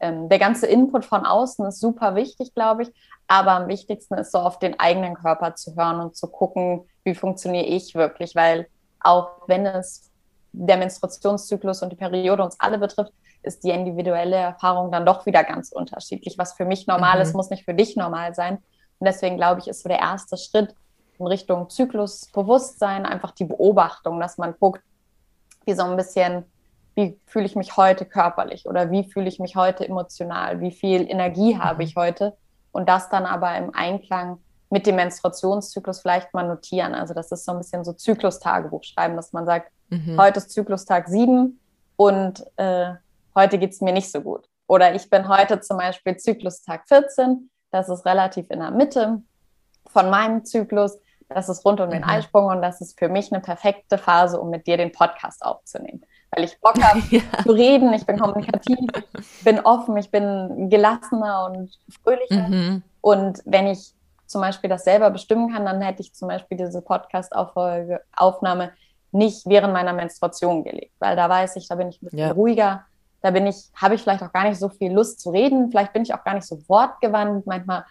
ähm, 0.00 0.28
der 0.28 0.38
ganze 0.38 0.66
Input 0.66 1.04
von 1.04 1.26
außen 1.26 1.66
ist 1.66 1.80
super 1.80 2.14
wichtig, 2.14 2.54
glaube 2.54 2.84
ich. 2.84 2.92
Aber 3.26 3.52
am 3.52 3.68
wichtigsten 3.68 4.14
ist 4.14 4.32
so 4.32 4.38
auf 4.38 4.58
den 4.58 4.78
eigenen 4.78 5.14
Körper 5.14 5.54
zu 5.54 5.74
hören 5.76 6.00
und 6.00 6.16
zu 6.16 6.26
gucken, 6.26 6.86
wie 7.04 7.14
funktioniere 7.14 7.66
ich 7.66 7.94
wirklich. 7.94 8.34
Weil 8.34 8.66
auch 9.00 9.30
wenn 9.46 9.66
es 9.66 10.10
der 10.52 10.76
Menstruationszyklus 10.76 11.82
und 11.82 11.90
die 11.90 11.96
Periode 11.96 12.44
uns 12.44 12.58
alle 12.60 12.78
betrifft, 12.78 13.12
ist 13.42 13.64
die 13.64 13.70
individuelle 13.70 14.36
Erfahrung 14.36 14.90
dann 14.90 15.04
doch 15.04 15.26
wieder 15.26 15.44
ganz 15.44 15.72
unterschiedlich. 15.72 16.38
Was 16.38 16.54
für 16.54 16.64
mich 16.64 16.86
normal 16.86 17.16
mhm. 17.16 17.22
ist, 17.22 17.34
muss 17.34 17.50
nicht 17.50 17.64
für 17.64 17.74
dich 17.74 17.96
normal 17.96 18.34
sein. 18.34 18.58
Und 18.98 19.06
deswegen 19.06 19.36
glaube 19.36 19.60
ich, 19.60 19.68
ist 19.68 19.82
so 19.82 19.88
der 19.88 19.98
erste 19.98 20.36
Schritt, 20.36 20.74
in 21.18 21.26
Richtung 21.26 21.70
Zyklusbewusstsein, 21.70 23.06
einfach 23.06 23.32
die 23.32 23.44
Beobachtung, 23.44 24.20
dass 24.20 24.38
man 24.38 24.54
guckt, 24.58 24.82
wie 25.64 25.74
so 25.74 25.84
ein 25.84 25.96
bisschen, 25.96 26.44
wie 26.94 27.18
fühle 27.26 27.46
ich 27.46 27.56
mich 27.56 27.76
heute 27.76 28.04
körperlich 28.04 28.66
oder 28.66 28.90
wie 28.90 29.04
fühle 29.04 29.28
ich 29.28 29.38
mich 29.38 29.56
heute 29.56 29.86
emotional, 29.86 30.60
wie 30.60 30.70
viel 30.70 31.08
Energie 31.10 31.58
habe 31.58 31.82
ich 31.82 31.96
heute 31.96 32.36
und 32.72 32.88
das 32.88 33.08
dann 33.08 33.26
aber 33.26 33.56
im 33.56 33.74
Einklang 33.74 34.38
mit 34.70 34.86
dem 34.86 34.96
Menstruationszyklus 34.96 36.00
vielleicht 36.00 36.34
mal 36.34 36.46
notieren. 36.46 36.94
Also 36.94 37.14
das 37.14 37.30
ist 37.30 37.44
so 37.44 37.52
ein 37.52 37.58
bisschen 37.58 37.84
so 37.84 37.92
Zyklustagebuch 37.92 38.82
schreiben, 38.82 39.16
dass 39.16 39.32
man 39.32 39.46
sagt, 39.46 39.70
mhm. 39.88 40.20
heute 40.20 40.38
ist 40.38 40.50
Zyklustag 40.50 41.08
sieben 41.08 41.60
und 41.96 42.44
äh, 42.56 42.94
heute 43.34 43.58
geht 43.58 43.70
es 43.70 43.80
mir 43.80 43.92
nicht 43.92 44.10
so 44.10 44.20
gut. 44.20 44.48
Oder 44.66 44.94
ich 44.94 45.08
bin 45.08 45.28
heute 45.28 45.60
zum 45.60 45.78
Beispiel 45.78 46.16
Zyklustag 46.16 46.88
14, 46.88 47.50
das 47.70 47.88
ist 47.88 48.04
relativ 48.04 48.50
in 48.50 48.60
der 48.60 48.70
Mitte 48.70 49.22
von 49.94 50.10
meinem 50.10 50.44
Zyklus. 50.44 50.98
Das 51.30 51.48
ist 51.48 51.64
rund 51.64 51.80
um 51.80 51.88
den 51.88 52.02
mhm. 52.02 52.08
Eisprung 52.08 52.46
und 52.46 52.60
das 52.60 52.82
ist 52.82 52.98
für 52.98 53.08
mich 53.08 53.32
eine 53.32 53.40
perfekte 53.40 53.96
Phase, 53.96 54.38
um 54.38 54.50
mit 54.50 54.66
dir 54.66 54.76
den 54.76 54.92
Podcast 54.92 55.42
aufzunehmen. 55.42 56.02
weil 56.30 56.44
ich 56.44 56.60
Bock 56.60 56.74
habe 56.82 57.00
ja. 57.10 57.22
zu 57.42 57.52
reden, 57.52 57.94
ich 57.94 58.04
bin 58.04 58.18
kommunikativ, 58.18 58.90
ich 59.18 59.44
bin 59.44 59.60
offen, 59.60 59.96
ich 59.96 60.10
bin 60.10 60.68
gelassener 60.68 61.46
und 61.46 61.72
fröhlicher. 62.02 62.48
Mhm. 62.48 62.82
Und 63.00 63.40
wenn 63.46 63.68
ich 63.68 63.94
zum 64.26 64.42
Beispiel 64.42 64.68
das 64.68 64.84
selber 64.84 65.10
bestimmen 65.10 65.52
kann, 65.52 65.64
dann 65.64 65.80
hätte 65.80 66.02
ich 66.02 66.14
zum 66.14 66.28
Beispiel 66.28 66.58
diese 66.58 66.82
Podcast-Aufnahme 66.82 68.72
nicht 69.12 69.46
während 69.46 69.72
meiner 69.72 69.92
Menstruation 69.92 70.64
gelegt, 70.64 70.92
weil 70.98 71.14
da 71.14 71.28
weiß 71.28 71.56
ich, 71.56 71.68
da 71.68 71.76
bin 71.76 71.88
ich 71.88 72.02
ein 72.02 72.06
bisschen 72.06 72.18
ja. 72.18 72.32
ruhiger, 72.32 72.84
da 73.22 73.30
bin 73.30 73.46
ich, 73.46 73.70
habe 73.74 73.94
ich 73.94 74.02
vielleicht 74.02 74.22
auch 74.22 74.32
gar 74.32 74.48
nicht 74.48 74.58
so 74.58 74.68
viel 74.68 74.92
Lust 74.92 75.20
zu 75.20 75.30
reden, 75.30 75.70
vielleicht 75.70 75.92
bin 75.92 76.02
ich 76.02 76.12
auch 76.12 76.24
gar 76.24 76.34
nicht 76.34 76.46
so 76.46 76.58
wortgewandt, 76.68 77.46
manchmal 77.46 77.84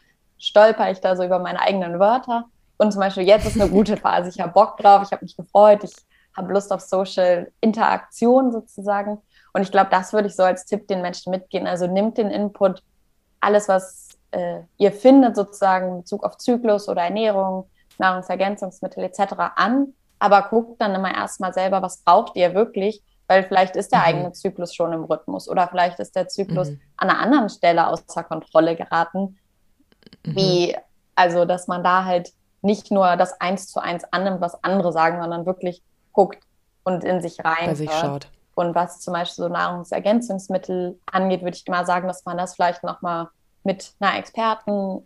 stolper 0.43 0.91
ich 0.91 0.99
da 0.99 1.15
so 1.15 1.23
über 1.23 1.39
meine 1.39 1.61
eigenen 1.61 1.99
Wörter. 1.99 2.45
Und 2.77 2.91
zum 2.91 2.99
Beispiel 2.99 3.23
jetzt 3.23 3.45
ist 3.45 3.59
eine 3.59 3.69
gute 3.69 3.95
Phase, 3.95 4.29
ich 4.29 4.39
habe 4.41 4.51
Bock 4.51 4.77
drauf, 4.77 5.03
ich 5.05 5.11
habe 5.11 5.23
mich 5.23 5.37
gefreut, 5.37 5.83
ich 5.83 5.93
habe 6.35 6.51
Lust 6.51 6.73
auf 6.73 6.81
Social 6.81 7.51
Interaktion 7.61 8.51
sozusagen. 8.51 9.21
Und 9.53 9.61
ich 9.61 9.71
glaube, 9.71 9.89
das 9.89 10.11
würde 10.11 10.27
ich 10.27 10.35
so 10.35 10.43
als 10.43 10.65
Tipp 10.65 10.87
den 10.87 11.01
Menschen 11.01 11.31
mitgehen. 11.31 11.67
Also 11.67 11.87
nimmt 11.87 12.17
den 12.17 12.29
Input, 12.29 12.83
alles, 13.39 13.69
was 13.69 14.09
äh, 14.31 14.61
ihr 14.77 14.91
findet, 14.91 15.35
sozusagen 15.35 15.89
in 15.89 15.97
Bezug 15.99 16.23
auf 16.23 16.37
Zyklus 16.37 16.89
oder 16.89 17.03
Ernährung, 17.03 17.69
Nahrungsergänzungsmittel 17.99 19.03
etc. 19.03 19.33
an, 19.55 19.93
aber 20.19 20.41
guckt 20.49 20.81
dann 20.81 20.95
immer 20.95 21.13
erstmal 21.13 21.53
selber, 21.53 21.81
was 21.81 21.97
braucht 21.97 22.35
ihr 22.35 22.53
wirklich, 22.53 23.01
weil 23.27 23.43
vielleicht 23.43 23.75
ist 23.75 23.91
der 23.91 23.99
mhm. 23.99 24.05
eigene 24.05 24.31
Zyklus 24.33 24.73
schon 24.73 24.91
im 24.91 25.03
Rhythmus 25.03 25.47
oder 25.47 25.67
vielleicht 25.67 25.99
ist 25.99 26.15
der 26.15 26.27
Zyklus 26.27 26.71
mhm. 26.71 26.81
an 26.97 27.09
einer 27.09 27.19
anderen 27.19 27.49
Stelle 27.49 27.87
außer 27.87 28.23
Kontrolle 28.23 28.75
geraten. 28.75 29.37
Mhm. 30.25 30.35
Wie, 30.35 30.77
also, 31.15 31.45
dass 31.45 31.67
man 31.67 31.83
da 31.83 32.05
halt 32.05 32.33
nicht 32.61 32.91
nur 32.91 33.15
das 33.17 33.39
eins 33.41 33.67
zu 33.67 33.79
eins 33.79 34.05
annimmt, 34.11 34.41
was 34.41 34.63
andere 34.63 34.91
sagen, 34.91 35.21
sondern 35.21 35.45
wirklich 35.45 35.81
guckt 36.13 36.39
und 36.83 37.03
in 37.03 37.21
sich 37.21 37.43
rein. 37.43 37.65
Bei 37.65 37.75
sich 37.75 37.91
schaut. 37.91 38.27
Und 38.55 38.75
was 38.75 38.99
zum 38.99 39.13
Beispiel 39.13 39.45
so 39.45 39.49
Nahrungsergänzungsmittel 39.49 40.99
angeht, 41.11 41.41
würde 41.41 41.57
ich 41.57 41.67
immer 41.67 41.85
sagen, 41.85 42.07
dass 42.07 42.23
man 42.25 42.37
das 42.37 42.55
vielleicht 42.55 42.83
nochmal 42.83 43.29
mit 43.63 43.93
einer 43.99 44.17
Experten 44.17 45.03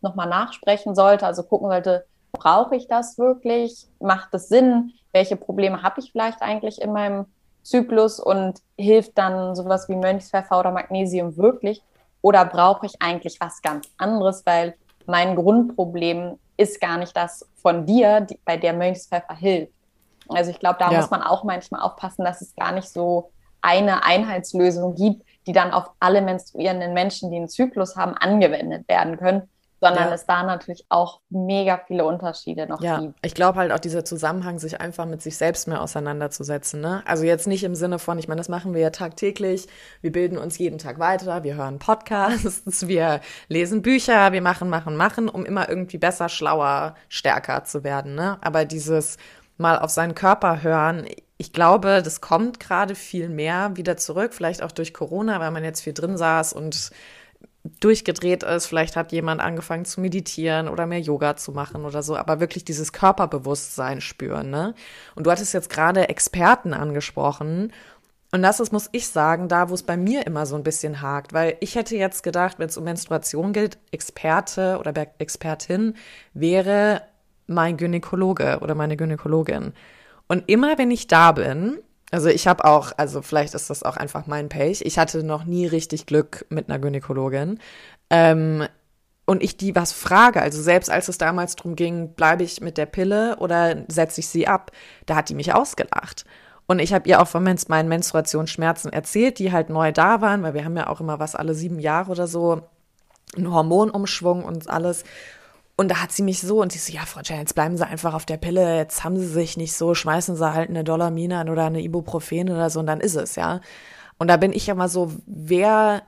nochmal 0.00 0.28
nachsprechen 0.28 0.94
sollte. 0.94 1.26
Also 1.26 1.42
gucken 1.42 1.68
sollte, 1.68 2.06
brauche 2.32 2.76
ich 2.76 2.88
das 2.88 3.18
wirklich? 3.18 3.86
Macht 4.00 4.32
es 4.32 4.48
Sinn? 4.48 4.94
Welche 5.12 5.36
Probleme 5.36 5.82
habe 5.82 6.00
ich 6.00 6.12
vielleicht 6.12 6.40
eigentlich 6.42 6.80
in 6.80 6.92
meinem 6.92 7.26
Zyklus 7.62 8.20
und 8.20 8.60
hilft 8.78 9.18
dann 9.18 9.54
sowas 9.54 9.88
wie 9.88 9.96
Mönchspfeffer 9.96 10.58
oder 10.58 10.70
Magnesium 10.70 11.36
wirklich? 11.36 11.82
Oder 12.20 12.44
brauche 12.44 12.86
ich 12.86 13.00
eigentlich 13.00 13.40
was 13.40 13.62
ganz 13.62 13.88
anderes, 13.96 14.44
weil 14.44 14.74
mein 15.06 15.36
Grundproblem 15.36 16.38
ist 16.56 16.80
gar 16.80 16.98
nicht 16.98 17.16
das 17.16 17.48
von 17.56 17.86
dir, 17.86 18.20
die, 18.20 18.38
bei 18.44 18.56
der 18.56 18.72
Mönchspfeffer 18.72 19.34
hilft. 19.34 19.72
Also 20.28 20.50
ich 20.50 20.58
glaube, 20.58 20.78
da 20.78 20.90
ja. 20.90 20.98
muss 20.98 21.10
man 21.10 21.22
auch 21.22 21.44
manchmal 21.44 21.80
aufpassen, 21.80 22.24
dass 22.24 22.42
es 22.42 22.54
gar 22.54 22.72
nicht 22.72 22.88
so 22.88 23.30
eine 23.62 24.04
Einheitslösung 24.04 24.94
gibt, 24.94 25.24
die 25.46 25.52
dann 25.52 25.72
auf 25.72 25.90
alle 26.00 26.20
menstruierenden 26.20 26.92
Menschen, 26.92 27.30
die 27.30 27.38
einen 27.38 27.48
Zyklus 27.48 27.96
haben, 27.96 28.14
angewendet 28.14 28.86
werden 28.88 29.16
können, 29.16 29.48
sondern 29.80 30.08
ja. 30.08 30.14
es 30.14 30.26
da 30.26 30.42
natürlich 30.42 30.84
auch 30.88 31.20
mega 31.30 31.80
viele 31.86 32.04
Unterschiede 32.04 32.66
noch 32.66 32.80
ja. 32.80 33.00
gibt. 33.00 33.14
Ich 33.22 33.34
glaube 33.34 33.58
halt 33.58 33.72
auch 33.72 33.78
dieser 33.78 34.04
Zusammenhang, 34.04 34.58
sich 34.58 34.80
einfach 34.80 35.06
mit 35.06 35.22
sich 35.22 35.36
selbst 35.36 35.68
mehr 35.68 35.82
auseinanderzusetzen. 35.82 36.80
Ne? 36.80 37.02
Also 37.06 37.24
jetzt 37.24 37.46
nicht 37.46 37.64
im 37.64 37.74
Sinne 37.74 37.98
von, 37.98 38.18
ich 38.18 38.28
meine, 38.28 38.40
das 38.40 38.48
machen 38.48 38.74
wir 38.74 38.80
ja 38.80 38.90
tagtäglich, 38.90 39.68
wir 40.00 40.12
bilden 40.12 40.38
uns 40.38 40.58
jeden 40.58 40.78
Tag 40.78 40.98
weiter, 40.98 41.44
wir 41.44 41.56
hören 41.56 41.78
Podcasts, 41.78 42.86
wir 42.88 43.20
lesen 43.48 43.82
Bücher, 43.82 44.32
wir 44.32 44.42
machen, 44.42 44.68
machen, 44.68 44.96
machen, 44.96 45.28
um 45.28 45.44
immer 45.44 45.68
irgendwie 45.68 45.98
besser, 45.98 46.28
schlauer, 46.28 46.94
stärker 47.08 47.64
zu 47.64 47.84
werden. 47.84 48.14
Ne? 48.14 48.38
Aber 48.40 48.64
dieses 48.64 49.16
mal 49.56 49.78
auf 49.78 49.90
seinen 49.90 50.14
Körper 50.14 50.62
hören, 50.62 51.06
ich 51.40 51.52
glaube, 51.52 52.02
das 52.02 52.20
kommt 52.20 52.58
gerade 52.58 52.96
viel 52.96 53.28
mehr 53.28 53.76
wieder 53.76 53.96
zurück, 53.96 54.34
vielleicht 54.34 54.60
auch 54.62 54.72
durch 54.72 54.92
Corona, 54.92 55.38
weil 55.38 55.52
man 55.52 55.62
jetzt 55.62 55.80
viel 55.80 55.92
drin 55.92 56.16
saß 56.16 56.52
und 56.52 56.90
durchgedreht 57.80 58.42
ist. 58.42 58.66
Vielleicht 58.66 58.96
hat 58.96 59.12
jemand 59.12 59.40
angefangen 59.40 59.84
zu 59.84 60.00
meditieren 60.00 60.68
oder 60.68 60.86
mehr 60.86 61.00
Yoga 61.00 61.36
zu 61.36 61.52
machen 61.52 61.84
oder 61.84 62.02
so, 62.02 62.16
aber 62.16 62.40
wirklich 62.40 62.64
dieses 62.64 62.92
Körperbewusstsein 62.92 64.00
spüren. 64.00 64.50
Ne? 64.50 64.74
Und 65.14 65.26
du 65.26 65.30
hattest 65.30 65.54
jetzt 65.54 65.70
gerade 65.70 66.08
Experten 66.08 66.74
angesprochen. 66.74 67.72
Und 68.30 68.42
das 68.42 68.60
ist, 68.60 68.72
muss 68.72 68.90
ich 68.92 69.08
sagen, 69.08 69.48
da, 69.48 69.70
wo 69.70 69.74
es 69.74 69.82
bei 69.82 69.96
mir 69.96 70.26
immer 70.26 70.44
so 70.44 70.54
ein 70.54 70.62
bisschen 70.62 71.00
hakt, 71.00 71.32
weil 71.32 71.56
ich 71.60 71.76
hätte 71.76 71.96
jetzt 71.96 72.22
gedacht, 72.22 72.58
wenn 72.58 72.68
es 72.68 72.76
um 72.76 72.84
Menstruation 72.84 73.52
geht, 73.52 73.78
Experte 73.90 74.78
oder 74.78 74.92
Expertin 75.18 75.94
wäre 76.34 77.02
mein 77.46 77.78
Gynäkologe 77.78 78.58
oder 78.60 78.74
meine 78.74 78.98
Gynäkologin. 78.98 79.72
Und 80.26 80.44
immer 80.46 80.76
wenn 80.76 80.90
ich 80.90 81.06
da 81.06 81.32
bin, 81.32 81.78
also 82.10 82.28
ich 82.28 82.46
habe 82.46 82.64
auch, 82.64 82.92
also 82.96 83.22
vielleicht 83.22 83.54
ist 83.54 83.70
das 83.70 83.82
auch 83.82 83.96
einfach 83.96 84.26
mein 84.26 84.48
Pech. 84.48 84.82
Ich 84.82 84.98
hatte 84.98 85.22
noch 85.22 85.44
nie 85.44 85.66
richtig 85.66 86.06
Glück 86.06 86.46
mit 86.48 86.68
einer 86.68 86.78
Gynäkologin. 86.78 87.58
Ähm, 88.10 88.66
und 89.26 89.42
ich 89.42 89.58
die 89.58 89.76
was 89.76 89.92
frage, 89.92 90.40
also 90.40 90.62
selbst 90.62 90.90
als 90.90 91.08
es 91.08 91.18
damals 91.18 91.54
drum 91.54 91.76
ging, 91.76 92.14
bleibe 92.14 92.44
ich 92.44 92.62
mit 92.62 92.78
der 92.78 92.86
Pille 92.86 93.36
oder 93.40 93.84
setze 93.88 94.20
ich 94.20 94.28
sie 94.28 94.48
ab, 94.48 94.72
da 95.04 95.16
hat 95.16 95.28
die 95.28 95.34
mich 95.34 95.52
ausgelacht. 95.52 96.24
Und 96.66 96.78
ich 96.78 96.94
habe 96.94 97.08
ihr 97.08 97.20
auch 97.20 97.28
von 97.28 97.42
meinen 97.42 97.88
Menstruationsschmerzen 97.88 98.92
erzählt, 98.92 99.38
die 99.38 99.52
halt 99.52 99.68
neu 99.68 99.92
da 99.92 100.22
waren, 100.22 100.42
weil 100.42 100.54
wir 100.54 100.64
haben 100.64 100.76
ja 100.76 100.86
auch 100.86 101.00
immer 101.00 101.18
was 101.18 101.34
alle 101.34 101.54
sieben 101.54 101.78
Jahre 101.78 102.10
oder 102.10 102.26
so, 102.26 102.62
einen 103.36 103.52
Hormonumschwung 103.52 104.44
und 104.44 104.68
alles. 104.70 105.04
Und 105.80 105.92
da 105.92 106.02
hat 106.02 106.10
sie 106.10 106.24
mich 106.24 106.40
so 106.40 106.60
und 106.60 106.72
sie 106.72 106.78
so, 106.80 106.92
ja, 106.92 107.06
Frau 107.06 107.20
Chen, 107.22 107.38
jetzt 107.38 107.54
bleiben 107.54 107.76
Sie 107.76 107.86
einfach 107.86 108.12
auf 108.12 108.26
der 108.26 108.36
Pille, 108.36 108.76
jetzt 108.76 109.04
haben 109.04 109.16
Sie 109.16 109.28
sich 109.28 109.56
nicht 109.56 109.74
so, 109.74 109.94
schmeißen 109.94 110.34
Sie 110.34 110.52
halt 110.52 110.70
eine 110.70 110.82
Dolamine 110.82 111.38
an 111.38 111.48
oder 111.48 111.66
eine 111.66 111.80
Ibuprofen 111.80 112.50
oder 112.50 112.68
so 112.68 112.80
und 112.80 112.86
dann 112.86 112.98
ist 112.98 113.14
es, 113.14 113.36
ja. 113.36 113.60
Und 114.18 114.26
da 114.26 114.38
bin 114.38 114.52
ich 114.52 114.66
ja 114.66 114.74
mal 114.74 114.88
so, 114.88 115.12
wer, 115.26 116.02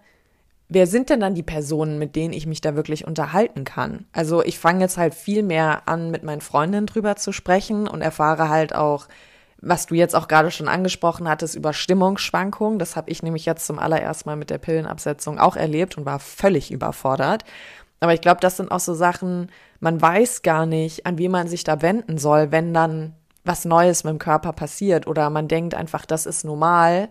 wer 0.68 0.88
sind 0.88 1.08
denn 1.08 1.20
dann 1.20 1.36
die 1.36 1.44
Personen, 1.44 2.00
mit 2.00 2.16
denen 2.16 2.34
ich 2.34 2.48
mich 2.48 2.60
da 2.60 2.74
wirklich 2.74 3.06
unterhalten 3.06 3.62
kann? 3.62 4.06
Also 4.10 4.42
ich 4.42 4.58
fange 4.58 4.80
jetzt 4.80 4.96
halt 4.96 5.14
viel 5.14 5.44
mehr 5.44 5.82
an, 5.86 6.10
mit 6.10 6.24
meinen 6.24 6.40
Freundinnen 6.40 6.86
drüber 6.86 7.14
zu 7.14 7.30
sprechen 7.30 7.86
und 7.86 8.02
erfahre 8.02 8.48
halt 8.48 8.74
auch, 8.74 9.06
was 9.62 9.86
du 9.86 9.94
jetzt 9.94 10.16
auch 10.16 10.26
gerade 10.26 10.50
schon 10.50 10.68
angesprochen 10.68 11.28
hattest, 11.28 11.54
über 11.54 11.72
Stimmungsschwankungen. 11.72 12.80
Das 12.80 12.96
habe 12.96 13.10
ich 13.10 13.22
nämlich 13.22 13.46
jetzt 13.46 13.66
zum 13.66 13.78
allerersten 13.78 14.28
Mal 14.28 14.36
mit 14.36 14.50
der 14.50 14.58
Pillenabsetzung 14.58 15.38
auch 15.38 15.54
erlebt 15.54 15.96
und 15.96 16.06
war 16.06 16.18
völlig 16.18 16.72
überfordert. 16.72 17.44
Aber 18.00 18.14
ich 18.14 18.22
glaube, 18.22 18.40
das 18.40 18.56
sind 18.56 18.70
auch 18.70 18.80
so 18.80 18.94
Sachen, 18.94 19.50
man 19.78 20.00
weiß 20.00 20.42
gar 20.42 20.66
nicht, 20.66 21.06
an 21.06 21.18
wen 21.18 21.30
man 21.30 21.48
sich 21.48 21.64
da 21.64 21.82
wenden 21.82 22.18
soll, 22.18 22.50
wenn 22.50 22.72
dann 22.72 23.14
was 23.44 23.64
Neues 23.64 24.04
mit 24.04 24.12
dem 24.12 24.18
Körper 24.18 24.52
passiert 24.52 25.06
oder 25.06 25.30
man 25.30 25.48
denkt 25.48 25.74
einfach, 25.74 26.06
das 26.06 26.26
ist 26.26 26.44
normal 26.44 27.08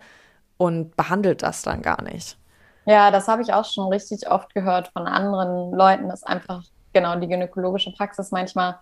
und 0.58 0.96
behandelt 0.96 1.44
das 1.44 1.62
dann 1.62 1.82
gar 1.82 2.02
nicht. 2.04 2.38
Ja, 2.86 3.12
das 3.12 3.28
habe 3.28 3.42
ich 3.42 3.54
auch 3.54 3.66
schon 3.66 3.88
richtig 3.88 4.30
oft 4.30 4.54
gehört 4.54 4.90
von 4.90 5.08
anderen 5.08 5.72
Leuten, 5.72 6.10
dass 6.10 6.24
einfach 6.24 6.64
genau 6.94 7.16
die 7.20 7.28
gynäkologische 7.28 7.92
Praxis 7.92 8.32
manchmal, 8.32 8.80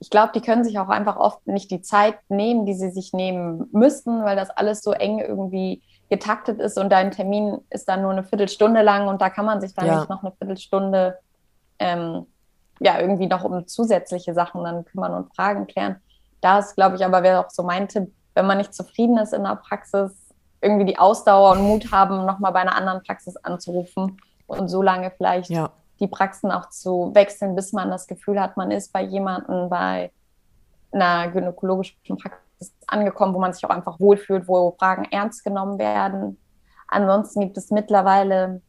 ich 0.00 0.10
glaube, 0.10 0.30
die 0.34 0.40
können 0.40 0.62
sich 0.62 0.78
auch 0.78 0.88
einfach 0.88 1.16
oft 1.16 1.44
nicht 1.46 1.70
die 1.70 1.82
Zeit 1.82 2.16
nehmen, 2.28 2.66
die 2.66 2.74
sie 2.74 2.90
sich 2.90 3.12
nehmen 3.12 3.68
müssten, 3.72 4.24
weil 4.24 4.36
das 4.36 4.50
alles 4.50 4.80
so 4.80 4.92
eng 4.92 5.18
irgendwie 5.18 5.82
getaktet 6.08 6.60
ist 6.60 6.78
und 6.78 6.90
dein 6.90 7.10
Termin 7.10 7.58
ist 7.70 7.88
dann 7.88 8.02
nur 8.02 8.12
eine 8.12 8.22
Viertelstunde 8.22 8.82
lang 8.82 9.08
und 9.08 9.20
da 9.20 9.28
kann 9.28 9.44
man 9.44 9.60
sich 9.60 9.74
dann 9.74 9.86
ja. 9.86 9.98
nicht 9.98 10.08
noch 10.08 10.22
eine 10.22 10.32
Viertelstunde 10.32 11.18
ähm, 11.78 12.26
ja 12.80 13.00
irgendwie 13.00 13.26
noch 13.26 13.44
um 13.44 13.66
zusätzliche 13.66 14.34
Sachen 14.34 14.62
dann 14.64 14.84
kümmern 14.84 15.14
und 15.14 15.34
Fragen 15.34 15.66
klären. 15.66 15.96
Da 16.40 16.60
ist, 16.60 16.76
glaube 16.76 16.96
ich, 16.96 17.04
aber 17.04 17.22
wäre 17.22 17.44
auch 17.44 17.50
so 17.50 17.62
mein 17.62 17.88
Tipp, 17.88 18.12
wenn 18.34 18.46
man 18.46 18.58
nicht 18.58 18.72
zufrieden 18.72 19.18
ist 19.18 19.32
in 19.32 19.42
der 19.42 19.56
Praxis, 19.56 20.12
irgendwie 20.60 20.84
die 20.84 20.98
Ausdauer 20.98 21.52
und 21.52 21.62
Mut 21.62 21.92
haben, 21.92 22.24
nochmal 22.26 22.52
bei 22.52 22.60
einer 22.60 22.76
anderen 22.76 23.02
Praxis 23.02 23.36
anzurufen 23.36 24.20
und 24.46 24.68
so 24.68 24.82
lange 24.82 25.12
vielleicht 25.16 25.50
ja. 25.50 25.70
die 26.00 26.06
Praxen 26.06 26.50
auch 26.50 26.68
zu 26.70 27.10
wechseln, 27.14 27.54
bis 27.54 27.72
man 27.72 27.90
das 27.90 28.06
Gefühl 28.06 28.40
hat, 28.40 28.56
man 28.56 28.70
ist 28.70 28.92
bei 28.92 29.02
jemandem 29.02 29.68
bei 29.68 30.10
einer 30.92 31.28
gynäkologischen 31.28 32.16
Praxis 32.16 32.72
angekommen, 32.86 33.34
wo 33.34 33.38
man 33.38 33.52
sich 33.52 33.64
auch 33.64 33.70
einfach 33.70 34.00
wohlfühlt, 34.00 34.48
wo 34.48 34.74
Fragen 34.78 35.04
ernst 35.04 35.44
genommen 35.44 35.78
werden. 35.78 36.38
Ansonsten 36.88 37.40
gibt 37.40 37.58
es 37.58 37.70
mittlerweile 37.70 38.62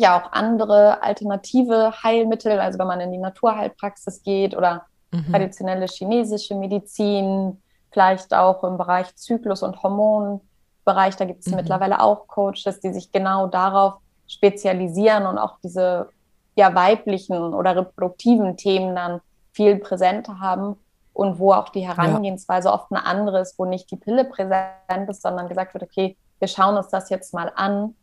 ja 0.00 0.20
auch 0.20 0.32
andere 0.32 1.02
alternative 1.02 1.92
Heilmittel, 2.02 2.58
also 2.58 2.78
wenn 2.78 2.86
man 2.86 3.00
in 3.00 3.12
die 3.12 3.18
Naturheilpraxis 3.18 4.22
geht 4.22 4.56
oder 4.56 4.86
mhm. 5.10 5.30
traditionelle 5.30 5.86
chinesische 5.86 6.54
Medizin, 6.54 7.60
vielleicht 7.92 8.32
auch 8.32 8.64
im 8.64 8.78
Bereich 8.78 9.14
Zyklus- 9.16 9.62
und 9.62 9.82
Hormonbereich, 9.82 11.16
da 11.16 11.24
gibt 11.24 11.40
es 11.40 11.48
mhm. 11.48 11.56
mittlerweile 11.56 12.00
auch 12.00 12.26
Coaches, 12.28 12.80
die 12.82 12.92
sich 12.92 13.12
genau 13.12 13.46
darauf 13.46 13.94
spezialisieren 14.26 15.26
und 15.26 15.38
auch 15.38 15.58
diese 15.62 16.08
ja 16.56 16.74
weiblichen 16.74 17.54
oder 17.54 17.76
reproduktiven 17.76 18.56
Themen 18.56 18.94
dann 18.94 19.20
viel 19.52 19.76
präsenter 19.76 20.40
haben 20.40 20.76
und 21.12 21.38
wo 21.38 21.52
auch 21.52 21.68
die 21.68 21.86
Herangehensweise 21.86 22.68
ja. 22.68 22.74
oft 22.74 22.86
eine 22.90 23.04
andere 23.04 23.40
ist, 23.40 23.58
wo 23.58 23.64
nicht 23.64 23.90
die 23.90 23.96
Pille 23.96 24.24
präsent 24.24 25.08
ist, 25.08 25.22
sondern 25.22 25.48
gesagt 25.48 25.74
wird, 25.74 25.82
okay, 25.82 26.16
wir 26.38 26.48
schauen 26.48 26.76
uns 26.76 26.88
das 26.88 27.10
jetzt 27.10 27.34
mal 27.34 27.52
an 27.54 27.94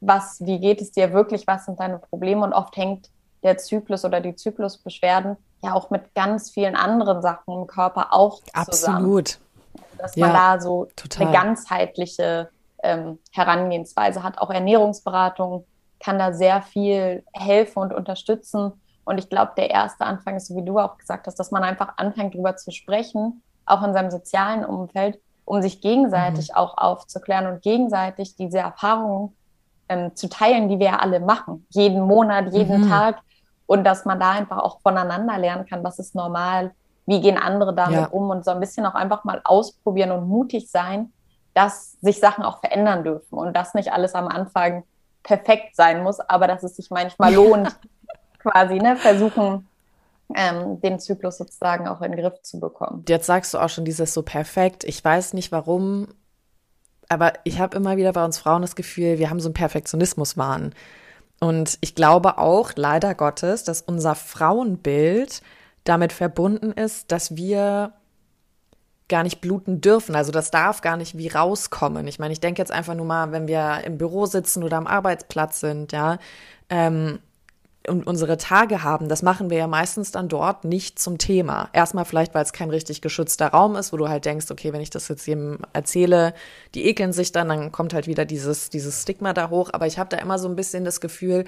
was, 0.00 0.44
wie 0.44 0.58
geht 0.58 0.80
es 0.80 0.92
dir 0.92 1.12
wirklich, 1.12 1.46
was 1.46 1.64
sind 1.64 1.80
deine 1.80 1.98
Probleme 1.98 2.44
und 2.44 2.52
oft 2.52 2.76
hängt 2.76 3.10
der 3.42 3.58
Zyklus 3.58 4.04
oder 4.04 4.20
die 4.20 4.34
Zyklusbeschwerden 4.34 5.36
ja 5.62 5.72
auch 5.74 5.90
mit 5.90 6.14
ganz 6.14 6.50
vielen 6.50 6.76
anderen 6.76 7.22
Sachen 7.22 7.54
im 7.54 7.66
Körper 7.66 8.12
auch 8.12 8.40
zusammen. 8.70 8.96
Absolut. 8.96 9.38
dass 9.98 10.16
man 10.16 10.32
da 10.32 10.60
so 10.60 10.88
total. 10.96 11.26
eine 11.26 11.32
ganzheitliche 11.32 12.50
ähm, 12.82 13.18
Herangehensweise 13.32 14.22
hat. 14.22 14.38
Auch 14.38 14.50
Ernährungsberatung 14.50 15.64
kann 16.00 16.18
da 16.18 16.32
sehr 16.32 16.62
viel 16.62 17.24
helfen 17.32 17.78
und 17.80 17.92
unterstützen. 17.94 18.72
Und 19.04 19.18
ich 19.18 19.28
glaube, 19.28 19.52
der 19.56 19.70
erste 19.70 20.04
Anfang 20.04 20.36
ist, 20.36 20.48
so 20.48 20.56
wie 20.56 20.64
du 20.64 20.78
auch 20.78 20.98
gesagt 20.98 21.26
hast, 21.26 21.36
dass 21.36 21.50
man 21.50 21.62
einfach 21.62 21.94
anfängt, 21.96 22.34
darüber 22.34 22.56
zu 22.56 22.70
sprechen, 22.70 23.42
auch 23.64 23.82
in 23.82 23.92
seinem 23.92 24.10
sozialen 24.10 24.64
Umfeld, 24.64 25.18
um 25.44 25.62
sich 25.62 25.80
gegenseitig 25.80 26.50
mhm. 26.50 26.56
auch 26.56 26.76
aufzuklären 26.76 27.46
und 27.46 27.62
gegenseitig 27.62 28.36
diese 28.36 28.58
Erfahrungen 28.58 29.34
ähm, 29.88 30.14
zu 30.14 30.28
teilen, 30.28 30.68
die 30.68 30.78
wir 30.78 30.86
ja 30.86 30.96
alle 30.96 31.20
machen, 31.20 31.66
jeden 31.70 32.00
Monat, 32.02 32.52
jeden 32.52 32.82
mhm. 32.82 32.88
Tag. 32.88 33.18
Und 33.66 33.84
dass 33.84 34.04
man 34.04 34.20
da 34.20 34.30
einfach 34.30 34.58
auch 34.58 34.80
voneinander 34.80 35.38
lernen 35.38 35.66
kann, 35.66 35.82
was 35.82 35.98
ist 35.98 36.14
normal, 36.14 36.72
wie 37.06 37.20
gehen 37.20 37.38
andere 37.38 37.74
damit 37.74 37.96
ja. 38.00 38.06
um 38.06 38.30
und 38.30 38.44
so 38.44 38.52
ein 38.52 38.60
bisschen 38.60 38.86
auch 38.86 38.94
einfach 38.94 39.24
mal 39.24 39.40
ausprobieren 39.44 40.12
und 40.12 40.28
mutig 40.28 40.70
sein, 40.70 41.12
dass 41.54 41.92
sich 42.00 42.20
Sachen 42.20 42.44
auch 42.44 42.60
verändern 42.60 43.02
dürfen 43.02 43.36
und 43.36 43.56
dass 43.56 43.74
nicht 43.74 43.92
alles 43.92 44.14
am 44.14 44.28
Anfang 44.28 44.84
perfekt 45.22 45.74
sein 45.74 46.02
muss, 46.02 46.20
aber 46.20 46.46
dass 46.46 46.62
es 46.62 46.76
sich 46.76 46.90
manchmal 46.90 47.34
lohnt, 47.34 47.76
quasi, 48.38 48.74
ne, 48.74 48.96
versuchen, 48.96 49.66
ähm, 50.34 50.80
den 50.80 50.98
Zyklus 51.00 51.38
sozusagen 51.38 51.88
auch 51.88 52.00
in 52.02 52.12
den 52.12 52.20
Griff 52.20 52.42
zu 52.42 52.60
bekommen. 52.60 53.04
Jetzt 53.08 53.26
sagst 53.26 53.54
du 53.54 53.58
auch 53.58 53.68
schon 53.68 53.84
dieses 53.84 54.12
so 54.12 54.22
perfekt. 54.22 54.84
Ich 54.84 55.04
weiß 55.04 55.32
nicht 55.34 55.52
warum, 55.52 56.08
aber 57.08 57.32
ich 57.44 57.58
habe 57.58 57.76
immer 57.76 57.96
wieder 57.96 58.12
bei 58.12 58.24
uns 58.24 58.38
Frauen 58.38 58.62
das 58.62 58.76
Gefühl, 58.76 59.18
wir 59.18 59.30
haben 59.30 59.40
so 59.40 59.48
einen 59.48 59.54
Perfektionismuswahn. 59.54 60.74
Und 61.38 61.78
ich 61.80 61.94
glaube 61.94 62.38
auch, 62.38 62.72
leider 62.76 63.14
Gottes, 63.14 63.64
dass 63.64 63.82
unser 63.82 64.14
Frauenbild 64.14 65.42
damit 65.84 66.12
verbunden 66.12 66.72
ist, 66.72 67.12
dass 67.12 67.36
wir 67.36 67.92
gar 69.08 69.22
nicht 69.22 69.40
bluten 69.40 69.80
dürfen. 69.80 70.16
Also 70.16 70.32
das 70.32 70.50
darf 70.50 70.80
gar 70.80 70.96
nicht 70.96 71.16
wie 71.16 71.28
rauskommen. 71.28 72.08
Ich 72.08 72.18
meine, 72.18 72.32
ich 72.32 72.40
denke 72.40 72.60
jetzt 72.60 72.72
einfach 72.72 72.94
nur 72.94 73.06
mal, 73.06 73.30
wenn 73.32 73.46
wir 73.46 73.82
im 73.84 73.98
Büro 73.98 74.26
sitzen 74.26 74.64
oder 74.64 74.78
am 74.78 74.86
Arbeitsplatz 74.86 75.60
sind, 75.60 75.92
ja, 75.92 76.18
ähm, 76.68 77.20
unsere 77.88 78.36
Tage 78.36 78.82
haben, 78.82 79.08
das 79.08 79.22
machen 79.22 79.50
wir 79.50 79.58
ja 79.58 79.66
meistens 79.66 80.10
dann 80.10 80.28
dort 80.28 80.64
nicht 80.64 80.98
zum 80.98 81.18
Thema. 81.18 81.68
Erstmal 81.72 82.04
vielleicht, 82.04 82.34
weil 82.34 82.42
es 82.42 82.52
kein 82.52 82.70
richtig 82.70 83.00
geschützter 83.00 83.48
Raum 83.48 83.76
ist, 83.76 83.92
wo 83.92 83.96
du 83.96 84.08
halt 84.08 84.24
denkst, 84.24 84.50
okay, 84.50 84.72
wenn 84.72 84.80
ich 84.80 84.90
das 84.90 85.08
jetzt 85.08 85.26
jedem 85.26 85.58
erzähle, 85.72 86.34
die 86.74 86.86
ekeln 86.86 87.12
sich 87.12 87.32
dann, 87.32 87.48
dann 87.48 87.72
kommt 87.72 87.94
halt 87.94 88.06
wieder 88.06 88.24
dieses, 88.24 88.70
dieses 88.70 89.02
Stigma 89.02 89.32
da 89.32 89.50
hoch. 89.50 89.70
Aber 89.72 89.86
ich 89.86 89.98
habe 89.98 90.10
da 90.10 90.18
immer 90.18 90.38
so 90.38 90.48
ein 90.48 90.56
bisschen 90.56 90.84
das 90.84 91.00
Gefühl, 91.00 91.44